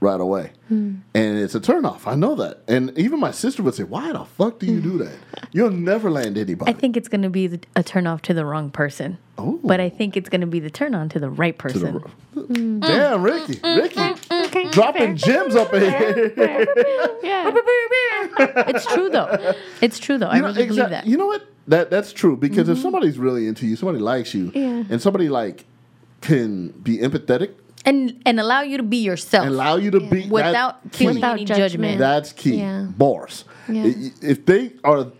right 0.00 0.20
away, 0.20 0.52
hmm. 0.68 0.96
and 1.14 1.38
it's 1.38 1.54
a 1.54 1.60
turnoff. 1.60 2.06
I 2.06 2.14
know 2.14 2.34
that, 2.36 2.62
and 2.68 2.96
even 2.98 3.18
my 3.20 3.30
sister 3.30 3.62
would 3.62 3.74
say, 3.74 3.84
"Why 3.84 4.12
the 4.12 4.24
fuck 4.24 4.58
do 4.58 4.66
you 4.66 4.80
do 4.80 4.98
that? 5.04 5.16
You'll 5.52 5.70
never 5.70 6.10
land 6.10 6.38
anybody." 6.38 6.70
I 6.70 6.74
think 6.74 6.96
it's 6.96 7.08
going 7.08 7.22
to 7.22 7.30
be 7.30 7.46
a 7.46 7.82
turnoff 7.82 8.22
to 8.22 8.34
the 8.34 8.44
wrong 8.44 8.70
person. 8.70 9.18
Oh. 9.38 9.60
But 9.62 9.80
I 9.80 9.88
think 9.88 10.16
it's 10.16 10.28
going 10.28 10.40
to 10.40 10.46
be 10.48 10.58
the 10.58 10.70
turn 10.70 10.94
on 10.94 11.08
to 11.10 11.20
the 11.20 11.30
right 11.30 11.56
To 11.60 11.78
the- 11.78 12.00
person. 12.34 12.80
Damn, 12.80 13.22
Ricky, 13.22 13.54
mm. 13.54 13.76
Ricky, 13.82 13.96
mm, 13.96 14.16
mm, 14.46 14.72
dropping 14.72 15.16
gems 15.16 15.54
up 15.56 15.72
in 15.74 15.82
here. 15.82 16.32
Yeah. 17.22 17.52
it's 18.68 18.86
true, 18.86 19.10
though. 19.10 19.54
It's 19.80 19.98
true, 19.98 20.18
though. 20.18 20.26
I 20.26 20.36
You 20.36 20.42
know, 20.42 20.48
really 20.48 20.62
exact- 20.62 20.90
believe 20.90 21.04
that. 21.04 21.06
You 21.06 21.16
know 21.16 21.26
what? 21.26 21.46
That 21.68 21.90
that's 21.90 22.14
true 22.14 22.36
because 22.36 22.68
if 22.70 22.76
mm-hmm. 22.78 22.82
somebody's 22.82 23.18
really 23.18 23.46
into 23.46 23.66
you, 23.66 23.76
somebody 23.76 23.98
likes 23.98 24.32
you, 24.32 24.50
Yeah. 24.54 24.84
and 24.88 25.02
somebody 25.02 25.28
like 25.28 25.66
can 26.22 26.68
be 26.70 26.98
empathetic 26.98 27.50
and 27.88 28.22
and 28.26 28.38
allow 28.40 28.60
you 28.62 28.76
to 28.76 28.82
be 28.82 28.98
yourself 28.98 29.46
allow 29.46 29.76
you 29.76 29.90
to 29.90 30.00
be 30.00 30.22
that 30.22 30.30
without 30.30 30.82
key. 30.92 30.98
feeling 30.98 31.14
Without 31.16 31.32
any 31.32 31.44
judgment. 31.44 31.70
judgment. 31.72 31.98
That's 31.98 32.32
key. 32.32 32.58
Yeah. 32.58 32.82
Bars. 32.96 33.44
Yeah. 33.68 33.92
If 34.22 34.44
they 34.46 34.72
are 34.84 35.10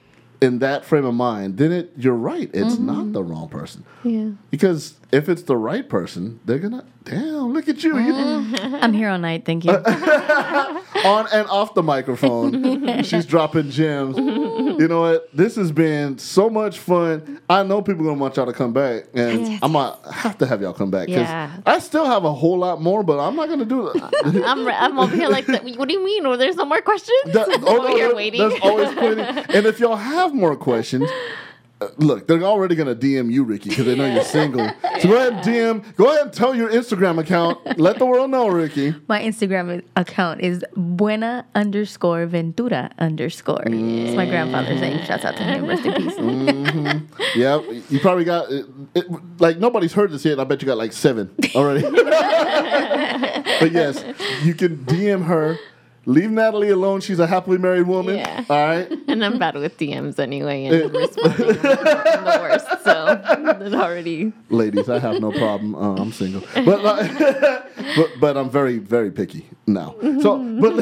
in 0.41 0.59
that 0.61 0.85
frame 0.85 1.05
of 1.05 1.15
mind, 1.15 1.57
then 1.59 1.73
it 1.73 1.93
you're 1.97 2.15
right. 2.33 2.51
It's 2.53 2.75
Mm-hmm. 2.77 2.87
not 2.87 3.13
the 3.13 3.23
wrong 3.25 3.49
person. 3.49 3.85
Yeah. 4.05 4.31
Because 4.51 4.95
if 5.11 5.29
it's 5.29 5.43
the 5.43 5.57
right 5.57 5.89
person, 5.89 6.39
they're 6.45 6.59
gonna 6.59 6.85
damn 7.05 7.53
look 7.55 7.67
at 7.69 7.83
you. 7.83 7.97
you 7.99 8.13
mm. 8.13 8.79
I'm 8.83 8.93
here 8.93 9.09
all 9.09 9.19
night. 9.19 9.47
Thank 9.47 9.65
you. 9.65 9.73
on 11.05 11.27
and 11.33 11.49
off 11.49 11.73
the 11.75 11.83
microphone. 11.83 13.03
She's 13.05 13.25
dropping 13.25 13.71
gems. 13.71 14.19
You 14.19 14.87
know 14.87 15.01
what? 15.01 15.35
This 15.35 15.57
has 15.57 15.73
been 15.73 16.19
so 16.19 16.51
much 16.51 16.79
fun. 16.79 17.41
I 17.49 17.63
know 17.63 17.81
people 17.81 18.05
gonna 18.05 18.19
want 18.19 18.37
y'all 18.37 18.47
to 18.47 18.53
come 18.53 18.75
back, 18.75 19.05
and 19.15 19.59
I'm 19.63 19.73
gonna 19.73 19.97
have 20.13 20.37
to 20.39 20.47
have 20.47 20.61
y'all 20.61 20.75
come 20.75 20.91
back 20.91 21.07
because 21.07 21.23
Yeah. 21.23 21.57
I 21.65 21.79
still 21.79 22.05
have 22.05 22.25
a 22.25 22.33
whole 22.33 22.59
lot 22.59 22.83
more, 22.83 23.03
but 23.03 23.19
I'm 23.19 23.35
not 23.35 23.49
gonna 23.49 23.65
do 23.65 23.91
that. 23.95 24.43
I'm, 24.45 24.67
re- 24.67 24.75
I'm 24.75 24.99
over 24.99 25.15
here 25.17 25.29
like, 25.29 25.49
what 25.49 25.89
do 25.89 25.95
you 25.95 26.05
mean? 26.05 26.27
Or 26.27 26.37
there's 26.37 26.57
no 26.57 26.67
more 26.67 26.83
questions? 26.83 27.19
That- 27.33 27.49
I'm 27.49 27.65
oh, 27.67 27.79
over 27.79 27.89
no, 27.89 27.97
here 27.97 28.09
there- 28.09 28.17
waiting. 28.17 28.47
There's 28.47 28.61
always 28.61 28.93
plenty. 28.93 29.23
And 29.23 29.67
if 29.67 29.81
y'all 29.81 29.97
have 29.97 30.35
more 30.35 30.55
questions, 30.55 31.09
uh, 31.81 31.89
look, 31.99 32.27
they're 32.27 32.43
already 32.43 32.75
gonna 32.75 32.95
DM 32.95 33.31
you, 33.33 33.45
Ricky, 33.45 33.69
because 33.71 33.87
they 33.87 33.95
know 33.95 34.07
you're 34.13 34.25
single. 34.39 34.69
So 35.01 35.09
go 35.09 35.17
ahead 35.17 35.33
and 35.35 35.43
DM. 35.43 35.97
Go 35.97 36.07
ahead 36.07 36.23
and 36.23 36.33
tell 36.33 36.55
your 36.55 36.71
Instagram 36.71 37.19
account. 37.21 37.79
Let 37.79 37.99
the 37.99 38.07
world 38.07 38.31
know, 38.31 38.49
Ricky. 38.49 38.95
My 39.09 39.23
Instagram 39.23 39.83
account 39.95 40.41
is 40.41 40.65
buena 40.77 41.47
underscore 41.55 42.27
ventura 42.27 42.91
underscore. 42.99 43.63
It's 43.67 44.17
my 44.17 44.27
grandfather's 44.27 44.81
name. 44.81 45.05
Shouts 45.05 45.25
out 45.25 45.37
to 45.37 45.43
him. 45.45 45.67
Rest 45.67 45.85
in 45.87 45.95
peace. 45.95 47.03
Yeah, 47.35 47.61
you 47.91 48.01
probably 48.01 48.25
got 48.25 48.51
it, 48.51 48.67
it, 48.95 49.07
like 49.39 49.59
nobody's 49.59 49.93
heard 49.93 50.11
this 50.11 50.25
yet. 50.25 50.41
I 50.41 50.45
bet 50.45 50.63
you 50.63 50.67
got 50.67 50.79
like 50.79 50.93
seven 50.93 51.31
already. 51.55 51.83
but 51.83 53.71
yes, 53.73 54.03
you 54.43 54.55
can 54.55 54.79
DM 54.79 55.25
her. 55.25 55.59
Leave 56.09 56.31
Natalie 56.31 56.71
alone. 56.71 57.03
She's 57.03 57.19
a 57.19 57.27
happily 57.27 57.59
married 57.59 57.87
woman. 57.87 58.17
Yeah. 58.17 58.43
All 58.49 58.67
right. 58.67 58.91
and 59.09 59.23
I'm 59.23 59.39
bad 59.39 59.57
with 59.57 59.77
DMs 59.77 60.19
anyway 60.19 60.65
and 60.65 60.91
responding. 60.95 61.49
I'm 61.49 62.25
the 62.25 62.39
worst. 62.41 62.67
So 62.83 63.23
it 63.61 63.75
already. 63.75 64.33
Ladies, 64.49 64.89
I 64.89 65.01
have 65.01 65.21
no 65.21 65.31
problem. 65.31 65.75
Uh, 65.75 65.97
I'm 65.97 66.11
single, 66.13 66.43
but, 66.65 66.83
like, 66.83 67.19
but 67.95 68.11
but 68.19 68.37
I'm 68.39 68.49
very 68.49 68.79
very 68.79 69.11
picky 69.11 69.51
now. 69.67 69.97
So, 70.23 70.39
but 70.59 70.77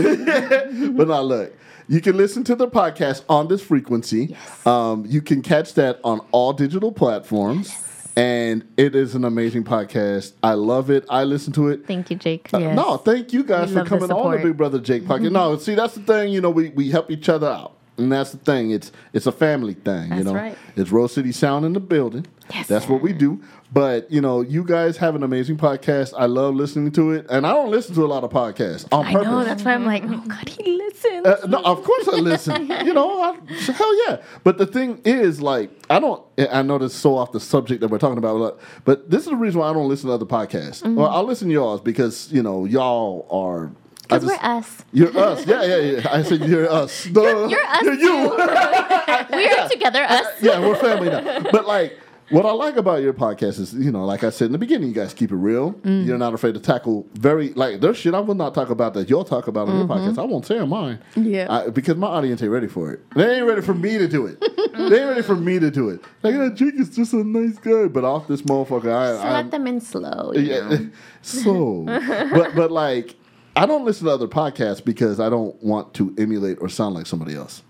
but 0.96 1.08
now 1.08 1.22
look, 1.22 1.52
you 1.88 2.00
can 2.00 2.16
listen 2.16 2.44
to 2.44 2.54
the 2.54 2.68
podcast 2.68 3.24
on 3.28 3.48
this 3.48 3.62
frequency. 3.62 4.26
Yes. 4.26 4.64
Um, 4.64 5.06
you 5.06 5.20
can 5.20 5.42
catch 5.42 5.74
that 5.74 5.98
on 6.04 6.20
all 6.30 6.52
digital 6.52 6.92
platforms, 6.92 7.72
and 8.16 8.66
it 8.76 8.94
is 8.96 9.14
an 9.14 9.24
amazing 9.24 9.64
podcast. 9.64 10.32
I 10.42 10.54
love 10.54 10.90
it. 10.90 11.04
I 11.10 11.24
listen 11.24 11.52
to 11.54 11.68
it. 11.68 11.86
Thank 11.86 12.10
you, 12.10 12.16
Jake. 12.16 12.52
Uh, 12.52 12.58
Yes. 12.58 12.76
No, 12.76 12.96
thank 12.96 13.32
you 13.32 13.44
guys 13.44 13.68
We 13.68 13.74
for 13.74 13.80
love 13.80 13.88
the 13.88 13.98
coming 13.98 14.10
on 14.10 14.32
the. 14.32 14.42
Big 14.42 14.56
Brother 14.56 14.80
Jake 14.80 15.04
podcast. 15.04 15.32
No, 15.32 15.56
see 15.58 15.74
that's 15.74 15.94
the 15.94 16.00
thing. 16.02 16.32
You 16.32 16.40
know, 16.40 16.50
we, 16.50 16.70
we 16.70 16.90
help 16.90 17.10
each 17.10 17.28
other 17.28 17.48
out, 17.48 17.76
and 17.98 18.10
that's 18.10 18.30
the 18.32 18.38
thing. 18.38 18.70
It's 18.70 18.90
it's 19.12 19.26
a 19.26 19.32
family 19.32 19.74
thing. 19.74 20.14
you 20.14 20.24
know, 20.24 20.34
right. 20.34 20.56
it's 20.76 20.90
Rose 20.90 21.12
City 21.12 21.32
Sound 21.32 21.64
in 21.66 21.74
the 21.74 21.80
building. 21.80 22.26
Yes. 22.52 22.68
that's 22.68 22.88
what 22.88 23.00
we 23.02 23.12
do. 23.12 23.42
But 23.72 24.10
you 24.10 24.20
know, 24.20 24.40
you 24.40 24.62
guys 24.64 24.96
have 24.98 25.14
an 25.16 25.22
amazing 25.24 25.56
podcast. 25.56 26.14
I 26.16 26.26
love 26.26 26.54
listening 26.54 26.92
to 26.92 27.10
it, 27.12 27.26
and 27.28 27.46
I 27.46 27.52
don't 27.52 27.70
listen 27.70 27.94
to 27.96 28.04
a 28.04 28.06
lot 28.06 28.22
of 28.24 28.30
podcasts 28.30 28.86
on 28.92 29.04
I 29.06 29.12
purpose. 29.12 29.26
know. 29.28 29.44
That's 29.44 29.64
why 29.64 29.74
I'm 29.74 29.84
like, 29.84 30.04
oh 30.06 30.22
God, 30.26 30.48
he 30.48 30.76
listens. 30.76 31.26
Uh, 31.26 31.46
no, 31.48 31.58
of 31.62 31.82
course 31.82 32.08
I 32.08 32.16
listen. 32.18 32.66
you 32.86 32.94
know, 32.94 33.20
I, 33.20 33.52
hell 33.72 34.08
yeah. 34.08 34.22
But 34.44 34.58
the 34.58 34.66
thing 34.66 35.00
is, 35.04 35.40
like, 35.42 35.70
I 35.90 35.98
don't. 35.98 36.22
I 36.38 36.62
know 36.62 36.78
this 36.78 36.92
is 36.94 36.98
so 36.98 37.16
off 37.16 37.32
the 37.32 37.40
subject 37.40 37.80
that 37.80 37.88
we're 37.88 37.98
talking 37.98 38.18
about, 38.18 38.38
but- 38.38 38.60
but 38.84 39.10
this 39.10 39.24
is 39.24 39.30
the 39.30 39.36
reason 39.36 39.60
why 39.60 39.68
I 39.70 39.72
don't 39.72 39.88
listen 39.88 40.08
to 40.08 40.14
other 40.14 40.24
podcasts. 40.26 40.82
Mm-hmm. 40.82 40.94
Well, 40.94 41.08
I'll 41.10 41.24
listen 41.24 41.48
to 41.48 41.52
yours 41.54 41.80
because 41.80 42.30
you 42.32 42.42
know 42.42 42.64
y'all 42.64 43.26
are. 43.30 43.72
Because 44.02 44.24
we're 44.24 44.38
us. 44.40 44.82
You're 44.92 45.18
us. 45.18 45.44
Yeah, 45.44 45.64
yeah, 45.64 45.76
yeah. 45.78 46.08
I 46.12 46.22
said 46.22 46.40
you're 46.42 46.70
us. 46.70 47.06
Duh. 47.06 47.20
you're 47.50 47.60
us 47.66 47.82
You're 47.82 47.94
you. 47.94 48.36
We 49.36 49.48
are 49.48 49.68
together, 49.68 50.02
us. 50.04 50.26
yeah, 50.40 50.60
we're 50.60 50.76
family 50.76 51.08
now. 51.10 51.40
But 51.50 51.66
like, 51.66 51.98
what 52.30 52.44
I 52.44 52.52
like 52.52 52.76
about 52.76 53.02
your 53.02 53.12
podcast 53.12 53.60
is, 53.60 53.74
you 53.74 53.92
know, 53.92 54.04
like 54.04 54.24
I 54.24 54.30
said 54.30 54.46
in 54.46 54.52
the 54.52 54.58
beginning, 54.58 54.88
you 54.88 54.94
guys 54.94 55.14
keep 55.14 55.30
it 55.30 55.36
real. 55.36 55.72
Mm. 55.72 56.06
You're 56.06 56.18
not 56.18 56.34
afraid 56.34 56.54
to 56.54 56.60
tackle 56.60 57.06
very 57.14 57.50
like 57.54 57.80
there's 57.80 57.96
shit 57.96 58.14
I 58.14 58.20
will 58.20 58.34
not 58.34 58.54
talk 58.54 58.70
about 58.70 58.94
that 58.94 59.08
you'll 59.08 59.24
talk 59.24 59.46
about 59.46 59.68
on 59.68 59.78
your 59.78 59.86
podcast. 59.86 60.18
I 60.18 60.22
won't 60.24 60.46
say 60.46 60.58
on 60.58 60.68
mine. 60.68 60.98
Mm-hmm. 61.14 61.24
Yeah. 61.24 61.46
I, 61.48 61.70
because 61.70 61.96
my 61.96 62.08
audience 62.08 62.42
ain't 62.42 62.50
ready 62.50 62.68
for 62.68 62.92
it. 62.92 63.00
They 63.14 63.36
ain't 63.36 63.46
ready 63.46 63.62
for 63.62 63.74
me 63.74 63.98
to 63.98 64.08
do 64.08 64.26
it. 64.26 64.40
they 64.90 65.00
ain't 65.00 65.10
ready 65.10 65.22
for 65.22 65.36
me 65.36 65.58
to 65.58 65.70
do 65.70 65.88
it. 65.88 66.00
Like 66.22 66.34
that 66.34 66.54
Jake 66.54 66.74
is 66.74 66.94
just 66.94 67.12
a 67.12 67.22
nice 67.24 67.58
guy, 67.58 67.86
but 67.86 68.04
off 68.04 68.26
this 68.26 68.42
motherfucker, 68.42 68.92
I, 68.92 69.12
So 69.12 69.20
I 69.20 69.32
let 69.32 69.50
them 69.50 69.66
in 69.66 69.80
slow. 69.80 70.32
Yeah. 70.34 70.78
So, 71.22 71.82
but 71.86 72.54
but 72.54 72.70
like, 72.70 73.16
I 73.56 73.66
don't 73.66 73.84
listen 73.84 74.06
to 74.06 74.12
other 74.12 74.28
podcasts 74.28 74.84
because 74.84 75.18
I 75.18 75.28
don't 75.28 75.60
want 75.60 75.92
to 75.94 76.14
emulate 76.18 76.58
or 76.60 76.68
sound 76.68 76.94
like 76.94 77.06
somebody 77.06 77.34
else. 77.34 77.64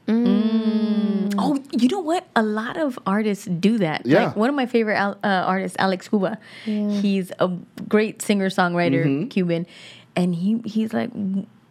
Oh, 1.38 1.62
you 1.72 1.88
know 1.88 2.00
what? 2.00 2.26
A 2.36 2.42
lot 2.42 2.76
of 2.76 2.98
artists 3.06 3.44
do 3.46 3.78
that. 3.78 4.04
Yeah. 4.06 4.26
Like 4.26 4.36
one 4.36 4.48
of 4.48 4.54
my 4.54 4.66
favorite 4.66 4.96
al- 4.96 5.18
uh, 5.24 5.44
artists, 5.46 5.76
Alex 5.78 6.08
Cuba. 6.08 6.38
yeah. 6.64 6.90
He's 7.00 7.32
a 7.38 7.48
great 7.88 8.22
singer 8.22 8.48
songwriter, 8.50 9.04
Mm-hmm. 9.06 9.28
Cuban, 9.28 9.66
and 10.14 10.34
he 10.34 10.60
he's 10.64 10.92
like, 10.92 11.10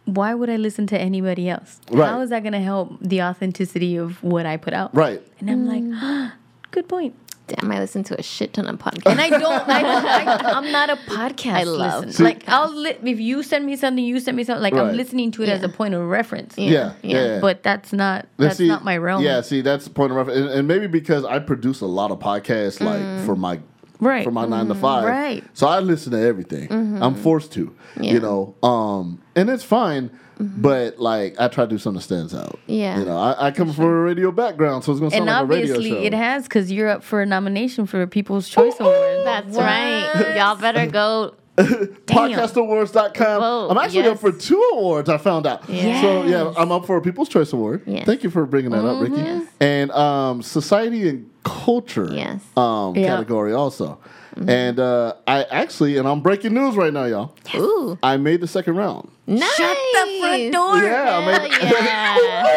why 0.04 0.34
would 0.34 0.48
I 0.48 0.56
listen 0.56 0.86
to 0.88 0.98
anybody 0.98 1.48
else? 1.48 1.80
Right. 1.90 2.08
How 2.08 2.20
is 2.20 2.30
that 2.30 2.42
going 2.42 2.52
to 2.52 2.60
help 2.60 2.96
the 3.00 3.22
authenticity 3.22 3.96
of 3.96 4.22
what 4.22 4.46
I 4.46 4.56
put 4.56 4.72
out? 4.72 4.94
Right. 4.94 5.20
And 5.40 5.50
I'm 5.50 5.66
like, 5.66 6.32
good 6.70 6.88
point. 6.88 7.14
Damn, 7.48 7.70
I 7.70 7.78
listen 7.78 8.02
to 8.04 8.18
a 8.18 8.22
shit 8.22 8.54
ton 8.54 8.66
of 8.66 8.78
podcasts. 8.78 9.10
And 9.10 9.20
I 9.20 9.30
don't, 9.30 9.68
I 9.68 9.82
don't, 9.82 10.04
I, 10.04 10.50
I'm 10.50 10.72
not 10.72 10.90
a 10.90 10.96
podcast 11.06 11.52
I 11.52 11.62
love 11.62 12.06
listener. 12.06 12.12
See- 12.12 12.24
like, 12.24 12.48
I'll 12.48 12.74
li- 12.74 12.98
if 13.04 13.20
you 13.20 13.42
send 13.44 13.64
me 13.66 13.76
something, 13.76 14.04
you 14.04 14.18
send 14.18 14.36
me 14.36 14.44
something. 14.44 14.62
Like, 14.62 14.74
Right. 14.74 14.88
I'm 14.88 14.96
listening 14.96 15.30
to 15.32 15.42
it 15.44 15.48
as 15.48 15.62
a 15.62 15.68
point 15.68 15.94
of 15.94 16.02
reference. 16.02 16.58
Yeah. 16.58 16.70
Yeah. 16.70 16.92
Yeah. 17.02 17.26
yeah. 17.26 17.40
But 17.40 17.62
that's 17.62 17.92
not 17.92 18.26
that's 18.36 18.56
see, 18.56 18.66
not 18.68 18.84
my 18.84 18.96
realm. 18.96 19.22
Yeah, 19.22 19.40
see, 19.42 19.60
that's 19.60 19.84
the 19.84 19.90
point 19.90 20.10
of 20.10 20.16
reference, 20.16 20.40
and, 20.40 20.48
and 20.50 20.68
maybe 20.68 20.86
because 20.88 21.24
I 21.24 21.38
produce 21.38 21.80
a 21.80 21.86
lot 21.86 22.10
of 22.10 22.18
podcasts, 22.18 22.80
like 22.80 23.00
mm. 23.00 23.24
for 23.24 23.36
my 23.36 23.60
Right. 24.00 24.24
for 24.24 24.30
my 24.30 24.46
nine 24.46 24.68
to 24.68 24.74
five, 24.74 25.04
Right. 25.04 25.44
So 25.54 25.66
I 25.66 25.80
listen 25.80 26.12
to 26.12 26.20
everything. 26.20 26.70
I'm 27.02 27.14
forced 27.14 27.52
to, 27.54 27.74
Yeah. 28.00 28.12
you 28.12 28.20
know, 28.20 28.54
um, 28.62 29.20
and 29.34 29.48
it's 29.50 29.64
fine. 29.64 30.10
But 30.38 30.98
like, 30.98 31.34
I 31.40 31.48
try 31.48 31.64
to 31.64 31.70
do 31.70 31.78
something 31.78 31.96
that 31.96 32.02
stands 32.02 32.34
out. 32.34 32.58
Yeah. 32.66 32.98
you 32.98 33.06
know, 33.06 33.16
I, 33.16 33.46
I 33.46 33.50
come 33.52 33.72
from 33.72 33.86
a 33.86 33.90
radio 33.90 34.30
background, 34.30 34.84
so 34.84 34.92
it's 34.92 35.00
gonna 35.00 35.10
sound 35.10 35.22
and 35.22 35.30
like 35.30 35.42
a 35.42 35.46
radio 35.46 35.74
obviously 35.76 35.98
show. 35.98 36.04
it 36.04 36.12
has 36.12 36.42
because 36.42 36.70
you're 36.70 36.90
up 36.90 37.02
for 37.02 37.22
a 37.22 37.26
nomination 37.26 37.86
for 37.86 38.02
a 38.02 38.06
People's 38.06 38.46
Choice 38.46 38.78
Award. 38.78 39.24
That's 39.24 39.56
right. 39.56 40.34
Y'all 40.36 40.56
better 40.56 40.86
go. 40.86 41.34
podcastawards.com. 41.56 43.40
Whoa, 43.40 43.68
I'm 43.70 43.78
actually 43.78 44.08
up 44.08 44.18
for 44.18 44.32
two 44.32 44.60
awards. 44.74 45.08
I 45.08 45.18
found 45.18 45.46
out. 45.46 45.68
Yes. 45.68 46.02
So 46.02 46.24
yeah, 46.24 46.52
I'm 46.56 46.70
up 46.72 46.86
for 46.86 46.96
a 46.96 47.00
People's 47.00 47.28
Choice 47.28 47.52
Award. 47.52 47.82
Yes. 47.86 48.04
Thank 48.06 48.22
you 48.22 48.30
for 48.30 48.44
bringing 48.46 48.70
that 48.72 48.84
up, 48.84 49.00
Ricky. 49.02 49.46
And 49.60 49.90
um, 49.92 50.42
society 50.42 51.08
and 51.08 51.30
culture. 51.46 52.08
Yes. 52.12 52.42
Um, 52.56 52.94
Yeah. 52.96 53.06
category 53.16 53.52
also. 53.54 53.98
And 54.46 54.78
uh, 54.78 55.14
I 55.26 55.44
actually, 55.44 55.96
and 55.96 56.06
I'm 56.06 56.20
breaking 56.20 56.52
news 56.52 56.76
right 56.76 56.92
now, 56.92 57.04
y'all. 57.04 57.32
Ooh, 57.54 57.98
I 58.02 58.18
made 58.18 58.42
the 58.42 58.46
second 58.46 58.76
round. 58.76 59.08
nice. 59.26 59.50
Shut 59.54 59.78
the 59.94 60.18
front 60.20 60.52
door. 60.52 60.76
Yeah, 60.82 61.16
I 61.16 61.38
made. 61.38 61.52
Yeah. 61.62 62.52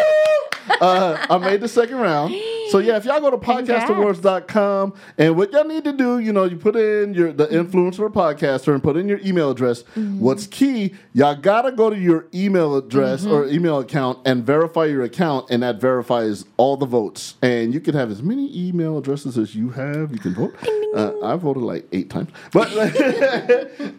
Uh, 0.82 1.26
I 1.30 1.38
made 1.38 1.61
the 1.61 1.67
second 1.67 1.97
round. 1.97 2.34
So 2.70 2.78
yeah, 2.78 2.97
if 2.97 3.05
y'all 3.05 3.20
go 3.20 3.32
to 3.32 3.38
podcastawards.com 3.38 4.93
and 5.17 5.36
what 5.36 5.51
y'all 5.51 5.63
need 5.65 5.84
to 5.86 5.91
do, 5.93 6.20
you 6.20 6.32
know, 6.32 6.43
you 6.43 6.55
put 6.57 6.76
in 6.76 7.13
your 7.13 7.32
the 7.34 7.47
influencer 7.47 7.99
or 8.01 8.09
podcaster 8.09 8.74
and 8.74 8.84
put 8.84 8.95
in 8.97 9.07
your 9.09 9.20
email 9.26 9.49
address. 9.51 9.84
What's 9.95 10.45
key, 10.47 10.93
y'all 11.13 11.36
gotta 11.36 11.72
go 11.72 11.89
to 11.89 11.97
your 11.97 12.28
email 12.34 12.76
address 12.76 13.26
or 13.26 13.47
email 13.47 13.80
account 13.80 14.20
and 14.26 14.45
verify 14.45 14.86
your 14.86 15.03
account, 15.03 15.47
and 15.49 15.63
that 15.63 15.82
verifies 15.82 16.45
all 16.57 16.78
the 16.78 16.86
votes. 16.86 17.36
And 17.41 17.74
you 17.74 17.80
can 17.80 17.95
have 17.95 18.11
as 18.11 18.22
many 18.22 18.49
email 18.55 18.97
addresses 18.97 19.38
as 19.38 19.55
you 19.55 19.70
have. 19.72 20.11
You 20.11 20.20
can 20.20 20.34
vote. 20.36 20.53
Uh, 20.95 21.13
I 21.24 21.36
voted 21.36 21.61
like 21.63 21.88
eight 21.91 22.09
times, 22.09 22.30
but 22.51 22.67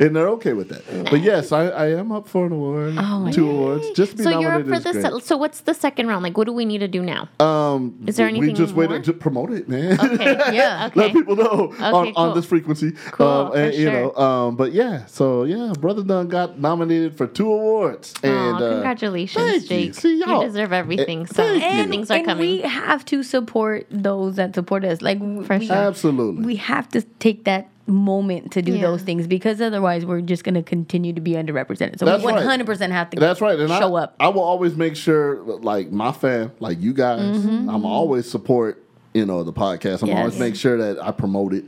and 0.01 0.15
they're 0.17 0.29
okay 0.31 0.53
with 0.55 0.69
that. 0.71 1.09
But 1.11 1.21
yes, 1.23 1.53
I, 1.53 1.67
I 1.69 1.87
am 1.93 2.11
up 2.13 2.27
for 2.29 2.47
an 2.47 2.53
award, 2.53 3.33
two 3.33 3.49
awards. 3.49 3.91
Just 3.93 4.17
be 4.17 4.25
So 4.25 4.41
you're 4.41 4.53
up 4.53 4.67
for 4.67 4.75
is 4.75 4.85
the. 4.85 4.93
great. 4.93 5.03
se- 5.05 5.21
So 5.21 5.37
what's 5.37 5.61
the 5.61 5.75
second 5.75 6.09
round? 6.09 6.23
Like, 6.25 6.37
what 6.37 6.47
do 6.47 6.53
we 6.53 6.60
need 6.65 6.79
to 6.79 6.89
do 6.89 7.03
now? 7.03 7.29
Um, 7.41 7.97
Is 8.07 8.17
there 8.17 8.27
anything 8.29 8.49
We 8.49 8.53
just 8.55 8.75
more? 8.75 8.87
waited 8.87 9.05
to 9.05 9.13
promote 9.13 9.53
it, 9.53 9.69
man. 9.69 9.99
Okay. 10.01 10.55
Yeah. 10.57 10.87
Okay. 10.91 11.01
Let 11.01 11.13
people 11.13 11.37
know 11.37 11.75
on, 11.81 11.95
on 12.09 12.15
cool. 12.15 12.33
this 12.35 12.47
frequency. 12.47 12.93
Cool, 13.13 13.27
um, 13.27 13.53
and, 13.57 13.73
for 13.75 13.81
you 13.81 13.91
know, 13.91 14.15
um, 14.17 14.57
but 14.57 14.73
yeah, 14.73 15.07
so 15.07 15.45
yeah, 15.45 15.73
Brother 15.79 16.03
Dunn 16.03 16.29
got 16.29 16.59
nominated 16.59 17.17
for 17.17 17.27
two 17.27 17.53
awards. 17.53 18.15
Aw, 18.25 18.27
And 18.27 18.57
uh, 18.63 18.71
congratulations, 18.73 19.45
thank 19.45 19.63
you. 19.63 19.69
Jake. 19.69 19.95
See, 19.95 20.19
you 20.19 20.27
y'all- 20.27 20.43
deserve 20.43 20.73
everything. 20.73 21.23
Eh, 21.23 21.27
So 21.27 21.35
thank 21.45 21.63
good 21.63 21.85
you. 21.87 21.91
things 21.91 22.11
are 22.11 22.15
and 22.19 22.27
coming. 22.27 22.41
we 22.41 22.61
have 22.63 23.05
to 23.07 23.23
support 23.23 23.87
those 23.91 24.37
that 24.37 24.55
support 24.55 24.85
us. 24.85 25.01
Like 25.03 25.19
w- 25.19 25.43
For 25.45 25.59
we, 25.59 25.67
sure. 25.67 25.77
Absolutely. 25.77 26.45
we 26.45 26.57
have 26.57 26.89
to 26.91 27.03
take 27.21 27.45
that 27.45 27.69
moment 27.91 28.53
to 28.53 28.63
do 28.63 28.73
Yeah. 28.73 28.83
those 28.83 29.03
things 29.03 29.27
because 29.27 29.61
otherwise 29.61 30.07
we're 30.07 30.21
just 30.21 30.45
going 30.45 30.55
to 30.55 30.63
continue 30.63 31.13
to 31.13 31.21
be 31.21 31.33
underrepresented. 31.33 31.99
So 31.99 32.07
That's 32.07 32.25
we 32.25 32.33
right. 32.33 32.43
100% 32.61 32.91
have 32.91 33.11
to 33.11 33.21
That's 33.21 33.41
right. 33.41 33.59
And 33.59 33.69
show 33.69 33.95
I, 33.97 34.03
up. 34.03 34.17
I 34.21 34.29
will 34.29 34.43
always 34.43 34.77
make 34.77 34.97
sure, 34.97 35.37
like 35.43 35.91
my 35.91 36.13
fan, 36.13 36.53
like 36.61 36.81
you 36.81 36.93
guys, 36.95 37.21
I'm 37.45 37.85
always 37.85 38.31
support, 38.31 38.83
you 39.15 39.27
know, 39.27 39.43
the 39.43 39.53
podcast. 39.53 40.03
I'm 40.03 40.09
Yes. 40.09 40.19
always 40.19 40.39
make 40.39 40.57
sure 40.57 40.77
that 40.79 41.03
I 41.03 41.11
promote 41.11 41.53
it. 41.55 41.65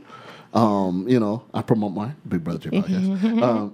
Um, 0.53 1.07
you 1.09 1.19
know, 1.19 1.41
I 1.51 1.63
promote 1.63 1.93
my 1.93 2.11
Big 2.27 2.43
Brother 2.43 2.59
J 2.59 2.69
podcast. 2.79 3.41
um, 3.41 3.71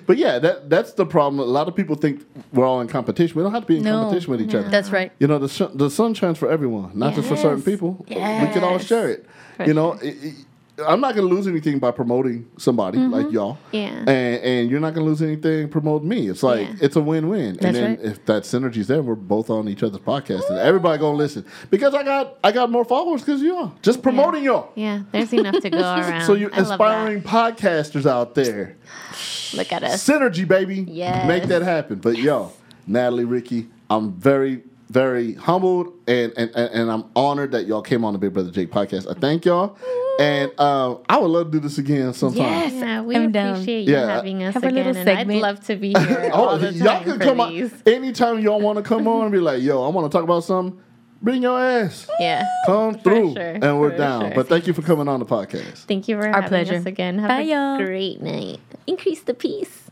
but 0.06 0.16
yeah, 0.16 0.40
that 0.40 0.68
that's 0.68 0.94
the 0.94 1.06
problem. 1.06 1.38
A 1.38 1.44
lot 1.44 1.68
of 1.68 1.76
people 1.76 1.94
think 1.94 2.26
we're 2.52 2.66
all 2.66 2.80
in 2.80 2.88
competition. 2.88 3.36
We 3.36 3.44
don't 3.44 3.52
have 3.52 3.62
to 3.62 3.68
be 3.68 3.76
in 3.76 3.84
No. 3.84 4.00
competition 4.00 4.32
with 4.32 4.40
each 4.42 4.52
other. 4.52 4.68
That's 4.68 4.90
right. 4.90 5.12
You 5.20 5.28
know, 5.28 5.38
the 5.38 5.48
sun, 5.48 5.70
the 5.76 5.88
sun 5.90 6.14
shines 6.14 6.38
for 6.38 6.50
everyone, 6.50 6.90
not 6.98 7.14
just 7.14 7.28
for 7.28 7.36
certain 7.36 7.58
Yes. 7.58 7.64
people. 7.66 8.04
We 8.08 8.16
can 8.16 8.64
all 8.64 8.78
share 8.80 9.10
it. 9.10 9.26
You 9.64 9.74
know, 9.74 9.92
it- 9.92 10.16
it- 10.24 10.34
I'm 10.78 11.00
not 11.00 11.14
going 11.14 11.28
to 11.28 11.34
lose 11.34 11.46
anything 11.46 11.78
by 11.78 11.90
promoting 11.90 12.50
somebody 12.56 12.96
mm-hmm. 12.98 13.12
like 13.12 13.30
y'all. 13.30 13.58
Yeah. 13.72 13.88
And, 13.88 14.08
and 14.08 14.70
you're 14.70 14.80
not 14.80 14.94
going 14.94 15.04
to 15.04 15.10
lose 15.10 15.20
anything 15.20 15.68
promoting 15.68 16.08
me. 16.08 16.28
It's 16.30 16.42
like 16.42 16.66
Yeah. 16.66 16.74
it's 16.80 16.96
a 16.96 17.00
win-win. 17.00 17.54
That's 17.54 17.64
and 17.66 17.76
then 17.76 17.90
right. 17.90 18.00
if 18.00 18.24
that 18.24 18.44
synergy's 18.44 18.86
there, 18.86 19.02
we're 19.02 19.14
both 19.14 19.50
on 19.50 19.68
each 19.68 19.82
other's 19.82 20.00
podcast, 20.00 20.48
and 20.48 20.58
everybody 20.58 20.98
gonna 20.98 21.16
listen 21.16 21.44
because 21.70 21.94
I 21.94 22.02
got 22.02 22.38
I 22.42 22.52
got 22.52 22.70
more 22.70 22.84
followers 22.86 23.20
because 23.20 23.42
y'all 23.42 23.72
just 23.82 24.02
promoting 24.02 24.44
y'all. 24.44 24.72
yeah, 24.74 25.02
there's 25.12 25.32
enough 25.32 25.60
to 25.60 25.68
go 25.70 25.78
around. 25.80 26.24
So 26.24 26.34
you 26.34 26.48
I 26.52 26.60
love 26.60 26.68
that. 26.68 26.72
aspiring 26.72 27.22
podcasters 27.22 28.06
out 28.06 28.34
there, 28.34 28.76
Look 29.54 29.72
at 29.72 29.82
us. 29.82 30.06
synergy, 30.08 30.48
baby. 30.48 30.86
Yes. 30.88 31.26
Make 31.28 31.44
that 31.44 31.62
happen. 31.62 31.98
But 31.98 32.16
yo, 32.16 32.52
Natalie, 32.86 33.24
Ricky, 33.24 33.68
I'm 33.90 34.12
very, 34.14 34.62
very 34.92 35.32
humbled 35.34 35.88
and, 36.06 36.32
and, 36.36 36.50
and, 36.54 36.70
and 36.74 36.90
I'm 36.90 37.04
honored 37.16 37.52
that 37.52 37.66
y'all 37.66 37.80
came 37.82 38.04
on 38.04 38.12
the 38.12 38.18
Big 38.18 38.34
Brother 38.34 38.50
Jake 38.50 38.70
podcast. 38.70 39.10
I 39.10 39.18
thank 39.18 39.44
y'all. 39.46 39.76
And 40.20 40.58
um, 40.60 40.98
I 41.08 41.16
would 41.16 41.28
love 41.30 41.46
to 41.46 41.52
do 41.52 41.60
this 41.60 41.78
again 41.78 42.12
sometime. 42.12 42.42
Yes. 42.42 42.72
Yeah, 42.74 43.00
we 43.00 43.16
I'm 43.16 43.32
down. 43.32 43.52
appreciate 43.54 43.88
you 43.88 43.94
Yeah. 43.94 44.06
having 44.16 44.42
us 44.42 44.52
Have 44.52 44.64
a 44.64 44.66
again, 44.66 44.84
little 44.86 44.96
and 45.08 45.08
I'd 45.18 45.26
love 45.28 45.64
to 45.66 45.76
be 45.76 45.94
here 45.98 46.30
Oh, 46.34 46.48
all 46.48 46.58
the 46.58 46.70
y'all 46.72 47.02
can 47.02 47.18
for 47.18 47.24
come 47.24 47.38
these. 47.50 47.72
on 47.72 47.82
anytime 47.86 48.38
y'all 48.40 48.60
want 48.60 48.76
to 48.76 48.82
come 48.82 49.08
on 49.08 49.22
and 49.22 49.32
be 49.32 49.40
like, 49.40 49.62
yo, 49.62 49.82
I 49.82 49.88
want 49.88 50.10
to 50.12 50.14
talk 50.14 50.24
about 50.24 50.44
something. 50.44 50.78
Bring 51.22 51.40
your 51.42 51.58
ass. 51.58 52.06
Yeah. 52.20 52.44
Come 52.66 52.94
through, 52.98 53.32
sure, 53.34 53.42
and 53.62 53.80
we're 53.80 53.92
for 53.92 53.96
down. 53.96 54.20
sure. 54.26 54.34
But 54.34 54.48
thank 54.48 54.66
you 54.66 54.74
for 54.74 54.82
coming 54.82 55.08
on 55.08 55.20
the 55.20 55.24
podcast. 55.26 55.84
Thank 55.84 56.08
you 56.08 56.16
for 56.16 56.26
Our 56.26 56.32
having 56.34 56.48
pleasure. 56.48 56.74
us 56.74 56.84
again. 56.84 57.18
Have 57.20 57.28
Bye, 57.28 57.40
a 57.42 57.44
y'all. 57.44 57.78
great 57.78 58.20
night. 58.20 58.58
Increase 58.86 59.22
the 59.22 59.32
peace. 59.32 59.88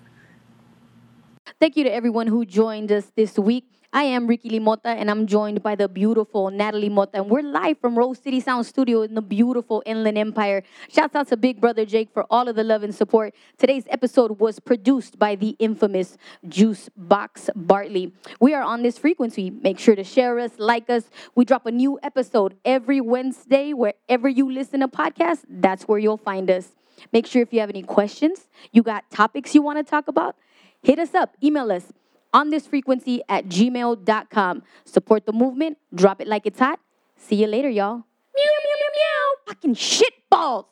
Thank 1.61 1.77
you 1.77 1.85
to 1.85 1.93
everyone 1.93 2.27
who 2.27 2.45
joined 2.45 2.91
us 2.93 3.11
this 3.17 3.39
week. 3.39 3.65
I 3.93 4.05
am 4.05 4.28
Ricky 4.28 4.51
Limota, 4.51 4.86
and 4.86 5.11
I'm 5.11 5.26
joined 5.26 5.64
by 5.64 5.74
the 5.74 5.88
beautiful 5.88 6.49
Natalie 6.49 6.88
Mota, 6.88 7.11
and 7.14 7.28
we're 7.28 7.43
live 7.43 7.76
from 7.80 7.99
Rose 7.99 8.20
City 8.20 8.38
Sound 8.38 8.64
Studio 8.64 9.03
in 9.03 9.16
the 9.16 9.20
beautiful 9.20 9.82
Inland 9.84 10.16
Empire. 10.16 10.62
Shouts 10.88 11.16
out 11.16 11.26
to 11.28 11.36
Big 11.36 11.61
Brother 11.61 11.84
Jake 11.84 12.09
for 12.14 12.24
all 12.30 12.47
of 12.47 12.55
the 12.55 12.62
love 12.62 12.84
and 12.84 12.95
support. 12.95 13.34
Today's 13.59 13.82
episode 13.91 14.38
was 14.38 14.61
produced 14.61 15.18
by 15.18 15.34
the 15.34 15.57
infamous 15.59 16.16
Juice 16.49 16.88
Box 16.97 17.51
Bartley. 17.57 18.14
We 18.38 18.55
are 18.55 18.62
on 18.62 18.84
this 18.84 18.97
frequency. 18.97 19.51
Make 19.51 19.80
sure 19.80 19.97
to 19.97 20.05
share 20.05 20.38
us, 20.38 20.53
like 20.59 20.88
us. 20.88 21.11
We 21.34 21.45
drop 21.45 21.66
a 21.66 21.72
new 21.72 21.99
episode 22.01 22.57
every 22.64 23.01
Wednesday 23.01 23.72
wherever 23.72 24.28
you 24.28 24.53
listen 24.53 24.80
to 24.80 24.88
podcasts. 24.88 25.45
That's 25.49 25.88
where 25.88 25.99
you'll 25.99 26.16
find 26.16 26.49
us. 26.49 26.68
Make 27.12 27.26
sure 27.26 27.43
if 27.43 27.53
you 27.53 27.59
have 27.59 27.70
any 27.70 27.82
questions, 27.82 28.47
you 28.70 28.84
got 28.84 29.11
topics 29.11 29.53
you 29.53 29.62
want 29.62 29.84
to 29.84 29.91
talk 29.91 30.07
about, 30.07 30.36
hit 30.80 31.01
us 31.01 31.12
up, 31.12 31.36
email 31.43 31.72
us 31.72 31.93
on 32.33 32.51
this 32.51 32.66
frequency 32.66 33.22
at 33.28 33.47
gmail.com. 33.47 34.62
Support 34.85 35.26
the 35.26 35.33
movement, 35.33 35.78
drop 35.95 36.20
it 36.20 36.28
like 36.28 36.47
it's 36.47 36.59
hot. 36.59 36.81
See 37.16 37.37
you 37.37 37.47
later, 37.47 37.68
y'all. 37.68 37.97
Meow, 37.97 38.03
meow, 38.35 38.76
meow, 38.81 38.93
meow. 38.97 39.28
Fucking 39.49 39.74
shit 39.74 40.12
balls. 40.31 40.66